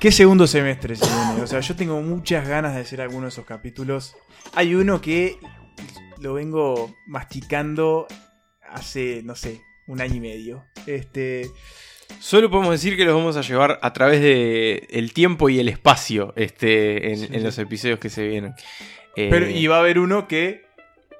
qué 0.00 0.10
segundo 0.12 0.46
semestre 0.46 0.96
se 0.96 1.06
viene. 1.06 1.42
O 1.42 1.46
sea, 1.46 1.60
yo 1.60 1.74
tengo 1.76 2.00
muchas 2.02 2.46
ganas 2.48 2.74
de 2.74 2.80
hacer 2.82 3.00
alguno 3.00 3.22
de 3.22 3.28
esos 3.30 3.44
capítulos. 3.44 4.14
Hay 4.54 4.74
uno 4.74 5.00
que 5.00 5.36
lo 6.20 6.34
vengo 6.34 6.94
masticando 7.06 8.06
hace, 8.70 9.22
no 9.24 9.34
sé, 9.34 9.60
un 9.86 10.00
año 10.00 10.14
y 10.16 10.20
medio. 10.20 10.64
Este, 10.86 11.50
Solo 12.20 12.50
podemos 12.50 12.72
decir 12.72 12.96
que 12.96 13.04
los 13.04 13.14
vamos 13.14 13.36
a 13.36 13.42
llevar 13.42 13.78
a 13.82 13.92
través 13.92 14.20
de 14.20 14.86
el 14.90 15.12
tiempo 15.12 15.48
y 15.50 15.60
el 15.60 15.68
espacio 15.68 16.32
este, 16.36 17.10
en, 17.12 17.18
Sí. 17.18 17.28
en 17.30 17.42
los 17.42 17.58
episodios 17.58 17.98
que 17.98 18.08
se 18.10 18.26
vienen. 18.26 18.54
Eh, 19.16 19.28
pero 19.30 19.48
y 19.48 19.66
va 19.66 19.76
a 19.76 19.80
haber 19.80 19.98
uno 19.98 20.26
que 20.26 20.64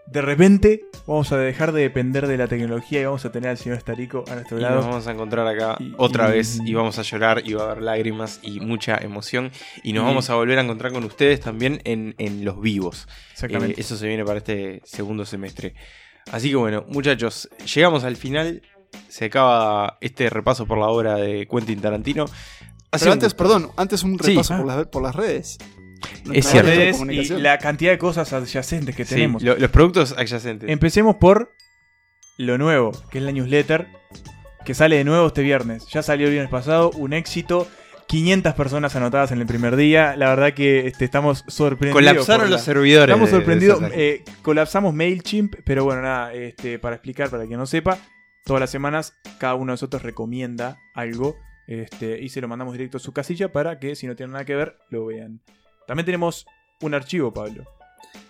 de 0.06 0.20
repente 0.22 0.82
vamos 1.06 1.30
a 1.32 1.38
dejar 1.38 1.72
de 1.72 1.82
depender 1.82 2.26
de 2.26 2.36
la 2.36 2.46
tecnología 2.48 3.00
y 3.00 3.04
vamos 3.04 3.24
a 3.24 3.32
tener 3.32 3.50
al 3.50 3.56
señor 3.58 3.78
Starico 3.80 4.24
a 4.30 4.34
nuestro 4.34 4.58
y 4.58 4.62
lado. 4.62 4.76
nos 4.76 4.86
vamos 4.86 5.06
a 5.06 5.12
encontrar 5.12 5.46
acá 5.46 5.76
Y- 5.78 5.92
otra 5.98 6.28
y- 6.30 6.32
vez 6.32 6.58
y 6.64 6.74
vamos 6.74 6.98
a 6.98 7.02
llorar 7.02 7.42
y 7.44 7.52
va 7.54 7.62
a 7.62 7.70
haber 7.72 7.82
lágrimas 7.82 8.40
y 8.42 8.60
mucha 8.60 8.96
emoción. 8.98 9.50
Y 9.82 9.92
nos 9.92 10.02
Y- 10.04 10.06
vamos 10.06 10.30
a 10.30 10.34
volver 10.34 10.58
a 10.58 10.62
encontrar 10.62 10.92
con 10.92 11.04
ustedes 11.04 11.40
también 11.40 11.80
en, 11.84 12.14
en 12.18 12.44
los 12.44 12.60
vivos. 12.60 13.06
Exactamente. 13.32 13.78
Eh, 13.78 13.80
eso 13.84 13.96
se 13.96 14.06
viene 14.08 14.24
para 14.24 14.38
este 14.38 14.80
segundo 14.84 15.24
semestre. 15.26 15.74
Así 16.32 16.48
que 16.48 16.56
bueno, 16.56 16.84
muchachos, 16.88 17.48
llegamos 17.74 18.02
al 18.04 18.16
final. 18.16 18.62
Se 19.08 19.26
acaba 19.26 19.98
este 20.00 20.28
repaso 20.30 20.66
por 20.66 20.78
la 20.78 20.86
obra 20.88 21.14
de 21.16 21.46
Quentin 21.50 21.80
Tarantino. 21.80 22.26
Pero 22.90 23.06
un 23.06 23.12
antes, 23.12 23.28
gusto. 23.32 23.36
perdón, 23.44 23.70
antes 23.76 24.02
un 24.04 24.18
repaso 24.18 24.54
Ah. 24.54 24.56
por, 24.58 24.66
las, 24.66 24.86
por 24.86 25.02
las 25.02 25.14
redes. 25.16 25.58
Es 26.32 26.46
cierto. 26.46 26.68
red 26.70 26.78
de 26.78 26.92
Redes 26.92 27.30
y 27.30 27.40
la 27.40 27.58
cantidad 27.58 27.90
de 27.92 27.98
cosas 27.98 28.32
adyacentes 28.32 28.94
que 28.94 29.04
Sí, 29.04 29.14
tenemos. 29.14 29.42
lo- 29.42 29.56
los 29.56 29.70
productos 29.70 30.12
adyacentes. 30.12 30.68
Empecemos 30.68 31.16
por 31.16 31.52
lo 32.36 32.58
nuevo, 32.58 32.92
que 33.10 33.18
es 33.18 33.24
la 33.24 33.32
newsletter, 33.32 33.88
que 34.64 34.74
sale 34.74 34.96
de 34.96 35.04
nuevo 35.04 35.26
este 35.28 35.42
viernes. 35.42 35.86
Ya 35.92 36.02
salió 36.02 36.26
el 36.26 36.32
viernes 36.32 36.50
pasado, 36.50 36.90
un 36.90 37.12
éxito. 37.12 37.66
500 38.06 38.52
personas 38.54 38.94
anotadas 38.96 39.32
en 39.32 39.40
el 39.40 39.46
primer 39.46 39.76
día. 39.76 40.14
La 40.16 40.28
verdad 40.28 40.52
que 40.52 40.86
este, 40.86 41.06
estamos 41.06 41.42
sorprendidos. 41.48 41.94
Colapsaron 41.94 42.50
la- 42.50 42.56
los 42.56 42.62
servidores. 42.64 43.08
Estamos 43.12 43.30
de- 43.30 43.36
de 43.36 43.40
sorprendidos. 43.42 43.82
Eh, 43.94 44.22
colapsamos 44.42 44.92
MailChimp, 44.94 45.54
pero 45.64 45.84
bueno, 45.84 46.02
nada, 46.02 46.34
este, 46.34 46.78
para 46.78 46.96
explicar, 46.96 47.30
para 47.30 47.46
quien 47.46 47.58
no 47.58 47.64
sepa, 47.66 47.96
todas 48.44 48.60
las 48.60 48.70
semanas 48.70 49.14
cada 49.38 49.54
uno 49.54 49.72
de 49.72 49.74
nosotros 49.74 50.02
recomienda 50.02 50.78
algo 50.94 51.36
este, 51.66 52.20
y 52.20 52.28
se 52.28 52.40
lo 52.40 52.48
mandamos 52.48 52.74
directo 52.74 52.98
a 52.98 53.00
su 53.00 53.12
casilla 53.12 53.50
para 53.52 53.78
que 53.78 53.96
si 53.96 54.06
no 54.06 54.16
tienen 54.16 54.32
nada 54.32 54.44
que 54.44 54.54
ver, 54.54 54.78
lo 54.90 55.06
vean. 55.06 55.40
También 55.86 56.06
tenemos 56.06 56.46
un 56.80 56.94
archivo, 56.94 57.32
Pablo. 57.32 57.64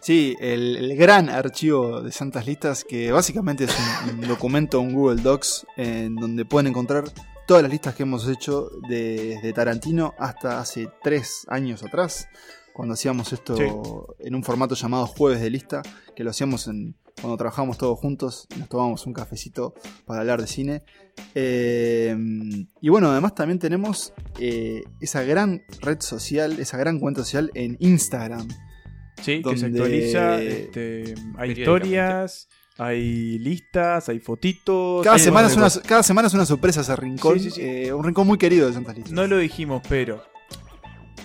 Sí, 0.00 0.36
el, 0.40 0.96
gran 0.96 1.28
archivo 1.28 2.00
de 2.00 2.12
Santas 2.12 2.46
Listas, 2.46 2.84
que 2.84 3.10
básicamente 3.10 3.64
es 3.64 3.76
un, 4.08 4.20
un 4.20 4.20
documento, 4.28 4.80
un 4.80 4.94
Google 4.94 5.22
Docs, 5.22 5.66
en 5.76 6.14
donde 6.16 6.44
pueden 6.44 6.68
encontrar 6.68 7.04
todas 7.46 7.62
las 7.62 7.72
listas 7.72 7.94
que 7.94 8.04
hemos 8.04 8.26
hecho 8.28 8.70
desde 8.88 9.52
Tarantino 9.52 10.14
hasta 10.18 10.60
hace 10.60 10.88
tres 11.02 11.46
años 11.48 11.82
atrás, 11.82 12.28
cuando 12.74 12.92
hacíamos 12.94 13.32
esto 13.32 13.56
Sí. 13.56 13.64
en 14.26 14.34
un 14.34 14.42
formato 14.42 14.74
llamado 14.74 15.06
Jueves 15.06 15.40
de 15.40 15.48
Lista, 15.48 15.80
que 16.14 16.24
lo 16.24 16.30
hacíamos 16.30 16.66
en, 16.68 16.96
cuando 17.20 17.36
trabajamos 17.36 17.78
todos 17.78 17.98
juntos 17.98 18.46
nos 18.58 18.68
tomábamos 18.68 19.06
un 19.06 19.12
cafecito 19.14 19.74
para 20.04 20.20
hablar 20.20 20.40
de 20.40 20.46
cine. 20.48 20.82
Eh, 21.34 22.16
y 22.80 22.88
bueno, 22.88 23.10
además 23.10 23.34
también 23.34 23.58
tenemos 23.58 24.12
eh, 24.40 24.82
esa 25.00 25.22
gran 25.22 25.62
red 25.80 26.00
social, 26.00 26.58
esa 26.58 26.76
gran 26.76 26.98
cuenta 26.98 27.22
social 27.22 27.50
en 27.54 27.76
Instagram. 27.80 28.48
Sí, 29.22 29.42
que 29.42 29.56
se 29.56 29.68
donde- 29.70 29.80
actualiza. 29.80 30.42
este, 30.42 31.14
hay 31.38 31.50
historias, 31.52 32.48
hay 32.78 33.38
listas, 33.38 34.08
hay 34.08 34.18
fotitos. 34.18 35.04
Cada 35.04 35.16
hay 35.16 35.22
semana, 35.22 35.46
es 35.48 35.54
un 35.56 35.60
una, 35.62 35.70
cada 35.86 36.02
semana 36.02 36.28
es 36.28 36.34
una 36.34 36.44
sorpresa 36.46 36.80
ese 36.80 36.96
rincón. 36.96 37.38
Sí, 37.38 37.50
sí, 37.50 37.50
sí. 37.52 37.60
eh, 37.62 37.92
un 37.92 38.04
rincón 38.04 38.26
muy 38.26 38.38
querido 38.38 38.66
de 38.66 38.72
Santas 38.72 38.96
Listas. 38.96 39.12
No 39.12 39.26
lo 39.26 39.38
dijimos, 39.38 39.82
pero 39.88 40.22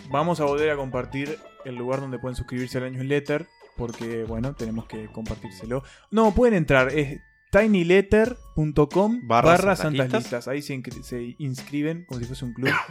vamos 0.09 0.39
a 0.39 0.45
volver 0.45 0.69
a 0.71 0.75
compartir 0.75 1.37
el 1.65 1.75
lugar 1.75 1.99
donde 2.01 2.19
pueden 2.19 2.35
suscribirse 2.35 2.77
a 2.77 2.81
la 2.81 2.89
newsletter. 2.89 3.47
Porque, 3.77 4.25
bueno, 4.25 4.53
tenemos 4.55 4.85
que 4.87 5.07
compartírselo. 5.07 5.83
No, 6.11 6.33
pueden 6.35 6.53
entrar. 6.55 6.89
Es 6.93 7.21
tinyletter.com 7.51 9.21
Barra 9.27 9.49
barra 9.51 9.75
Santas 9.75 10.11
Listas. 10.13 10.47
Ahí 10.47 10.61
se, 10.61 10.75
inscri- 10.75 11.01
se 11.03 11.35
inscriben 11.37 12.05
como 12.05 12.19
si 12.19 12.25
fuese 12.25 12.45
un 12.45 12.53
club. 12.53 12.71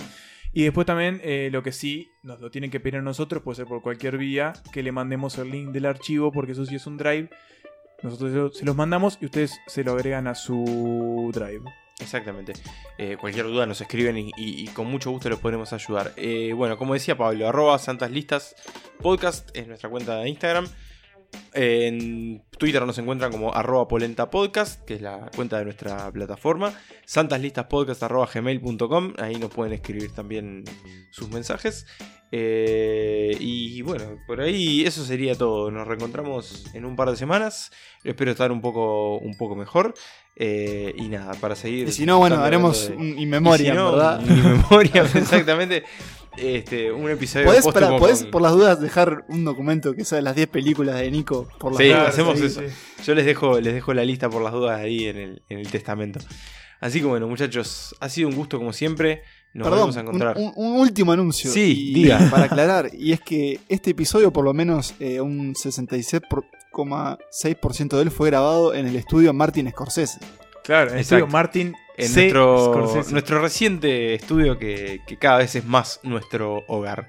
Y 0.50 0.62
después 0.62 0.86
también 0.86 1.20
eh, 1.22 1.50
lo 1.52 1.62
que 1.62 1.72
sí 1.72 2.10
nos 2.22 2.40
lo 2.40 2.50
tienen 2.50 2.70
que 2.70 2.80
pedir 2.80 2.96
a 2.96 3.02
nosotros, 3.02 3.42
puede 3.42 3.56
ser 3.56 3.66
por 3.66 3.82
cualquier 3.82 4.16
vía, 4.16 4.54
que 4.72 4.82
le 4.82 4.92
mandemos 4.92 5.36
el 5.36 5.50
link 5.50 5.72
del 5.72 5.84
archivo, 5.84 6.32
porque 6.32 6.52
eso 6.52 6.64
sí 6.64 6.74
es 6.74 6.86
un 6.86 6.96
drive. 6.96 7.28
Nosotros 8.02 8.56
se 8.56 8.64
los 8.64 8.74
mandamos 8.74 9.18
y 9.20 9.26
ustedes 9.26 9.60
se 9.66 9.84
lo 9.84 9.92
agregan 9.92 10.26
a 10.26 10.34
su 10.34 11.30
drive. 11.34 11.60
Exactamente. 12.00 12.52
Eh, 12.96 13.16
cualquier 13.20 13.46
duda 13.46 13.66
nos 13.66 13.80
escriben 13.80 14.16
y, 14.18 14.30
y- 14.36 14.66
con 14.68 14.86
mucho 14.86 15.10
gusto 15.10 15.28
les 15.28 15.38
podremos 15.38 15.72
ayudar. 15.72 16.12
Eh, 16.16 16.52
bueno, 16.54 16.78
como 16.78 16.94
decía 16.94 17.16
Pablo, 17.16 17.48
arroba 17.48 17.78
Santas 17.78 18.10
Listas 18.10 18.54
Podcast 19.02 19.50
es 19.56 19.66
nuestra 19.66 19.90
cuenta 19.90 20.16
de 20.16 20.28
Instagram. 20.28 20.68
En 21.52 22.42
Twitter 22.59 22.86
nos 22.86 22.98
encuentran 22.98 23.32
como 23.32 23.52
arroba 23.55 23.88
polentapodcast, 23.88 24.84
que 24.84 24.94
es 24.94 25.02
la 25.02 25.30
cuenta 25.34 25.59
de 25.59 25.64
nuestra 25.64 26.12
plataforma. 26.12 26.72
santaslistaspodcast.gmail.com, 27.06 29.14
ahí 29.18 29.34
nos 29.36 29.50
pueden 29.50 29.72
escribir 29.72 30.12
también 30.12 30.62
sus 31.10 31.28
mensajes. 31.30 31.86
Eh, 32.30 33.34
y 33.40 33.80
bueno, 33.82 34.05
por 34.26 34.40
ahí 34.40 34.84
eso 34.84 35.05
sería 35.05 35.34
todo. 35.34 35.70
Nos 35.70 35.88
reencontramos 35.88 36.66
en 36.74 36.84
un 36.84 36.96
par 36.96 37.10
de 37.10 37.16
semanas. 37.16 37.72
Espero 38.05 38.30
estar 38.30 38.52
un 38.52 38.60
poco, 38.60 39.16
un 39.18 39.36
poco 39.36 39.56
mejor. 39.56 39.94
Eh, 40.36 40.94
y 40.96 41.09
nada, 41.09 41.34
para 41.34 41.56
seguir. 41.56 41.88
Y 41.88 41.92
si 41.92 42.06
no, 42.06 42.18
bueno, 42.18 42.36
haremos 42.36 42.92
un. 42.96 43.18
Inmemoria, 44.28 45.02
exactamente. 45.14 45.84
Este, 46.40 46.93
un 46.93 47.10
episodio 47.10 47.47
¿Podés, 47.47 47.65
por 48.24 48.43
las 48.43 48.52
dudas 48.52 48.81
dejar 48.81 49.24
un 49.28 49.44
documento 49.44 49.94
que 49.94 50.05
sea 50.05 50.16
de 50.16 50.23
las 50.23 50.36
10 50.36 50.48
películas 50.48 51.01
de 51.01 51.10
Nico? 51.10 51.48
Por 51.59 51.73
las 51.73 51.82
sí, 51.82 51.90
hacemos 51.90 52.40
eso. 52.40 52.60
Yo 53.05 53.15
les 53.15 53.27
dejo, 53.27 53.60
les 53.60 53.74
dejo 53.74 53.93
la 53.94 54.05
lista 54.05 54.31
por 54.31 54.43
las 54.43 54.52
dudas 54.52 54.81
ahí 54.81 55.06
en 55.06 55.16
el, 55.16 55.43
en 55.48 55.59
el 55.59 55.69
testamento. 55.70 56.20
Así 56.81 57.01
que 57.01 57.06
bueno, 57.06 57.27
muchachos, 57.27 57.97
ha 57.98 58.09
sido 58.09 58.28
un 58.28 58.36
gusto 58.36 58.56
como 58.59 58.73
siempre. 58.73 59.24
Nos 59.52 59.69
Perdón, 59.69 59.94
a 59.97 60.01
encontrar. 60.01 60.36
Un, 60.36 60.52
último 60.56 61.10
anuncio. 61.12 61.51
Sí, 61.51 61.93
diga. 61.93 62.19
Para 62.31 62.44
aclarar, 62.44 62.90
y 62.97 63.10
es 63.12 63.20
que 63.20 63.60
este 63.69 63.90
episodio, 63.90 64.32
por 64.32 64.44
lo 64.44 64.55
menos 64.55 64.94
eh, 65.01 65.20
un 65.20 65.55
66,6% 65.55 67.97
de 67.97 68.02
él 68.02 68.10
fue 68.10 68.31
grabado 68.31 68.74
en 68.74 68.86
el 68.86 68.97
estudio 68.97 69.32
Martin 69.32 69.70
Scorsese. 69.70 70.20
Claro, 70.62 70.93
el 70.93 71.01
estudio 71.01 71.27
Martin 71.27 71.74
en 71.98 72.14
nuestro, 72.14 73.04
nuestro, 73.10 73.42
reciente 73.42 74.14
estudio 74.14 74.58
que, 74.58 75.00
que 75.06 75.18
cada 75.18 75.38
vez 75.38 75.54
es 75.56 75.64
más 75.64 76.00
nuestro 76.04 76.64
hogar. 76.68 77.08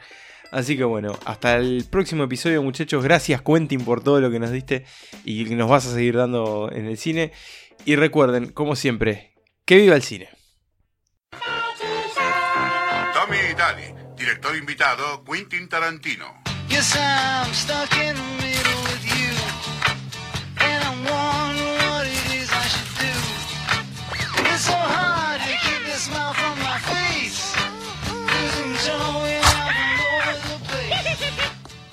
Así 0.51 0.75
que 0.75 0.83
bueno, 0.83 1.17
hasta 1.25 1.57
el 1.57 1.85
próximo 1.89 2.23
episodio 2.23 2.63
muchachos. 2.63 3.03
Gracias 3.03 3.41
Quentin 3.41 3.85
por 3.85 4.03
todo 4.03 4.19
lo 4.19 4.31
que 4.31 4.39
nos 4.39 4.51
diste 4.51 4.85
y 5.23 5.45
que 5.45 5.55
nos 5.55 5.69
vas 5.69 5.85
a 5.85 5.93
seguir 5.93 6.17
dando 6.17 6.71
en 6.73 6.87
el 6.87 6.97
cine. 6.97 7.31
Y 7.85 7.95
recuerden, 7.95 8.51
como 8.51 8.75
siempre, 8.75 9.33
que 9.63 9.77
viva 9.77 9.95
el 9.95 10.01
cine. 10.01 10.29
Tommy 13.13 13.53
Daly, 13.55 13.93
director 14.17 14.55
invitado 14.55 15.23
Quentin 15.23 15.69
Tarantino. 15.69 16.41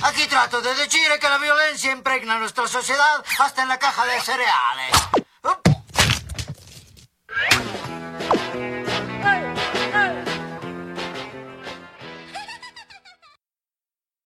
Aquí 0.03 0.27
trato 0.27 0.61
de 0.61 0.75
decir 0.75 1.09
que 1.21 1.29
la 1.29 1.39
violencia 1.39 1.93
impregna 1.93 2.39
nuestra 2.39 2.67
sociedad 2.67 3.25
hasta 3.39 3.63
en 3.63 3.69
la 3.69 3.79
caja 3.79 4.05
de 4.07 4.21
cereales. 4.21 5.17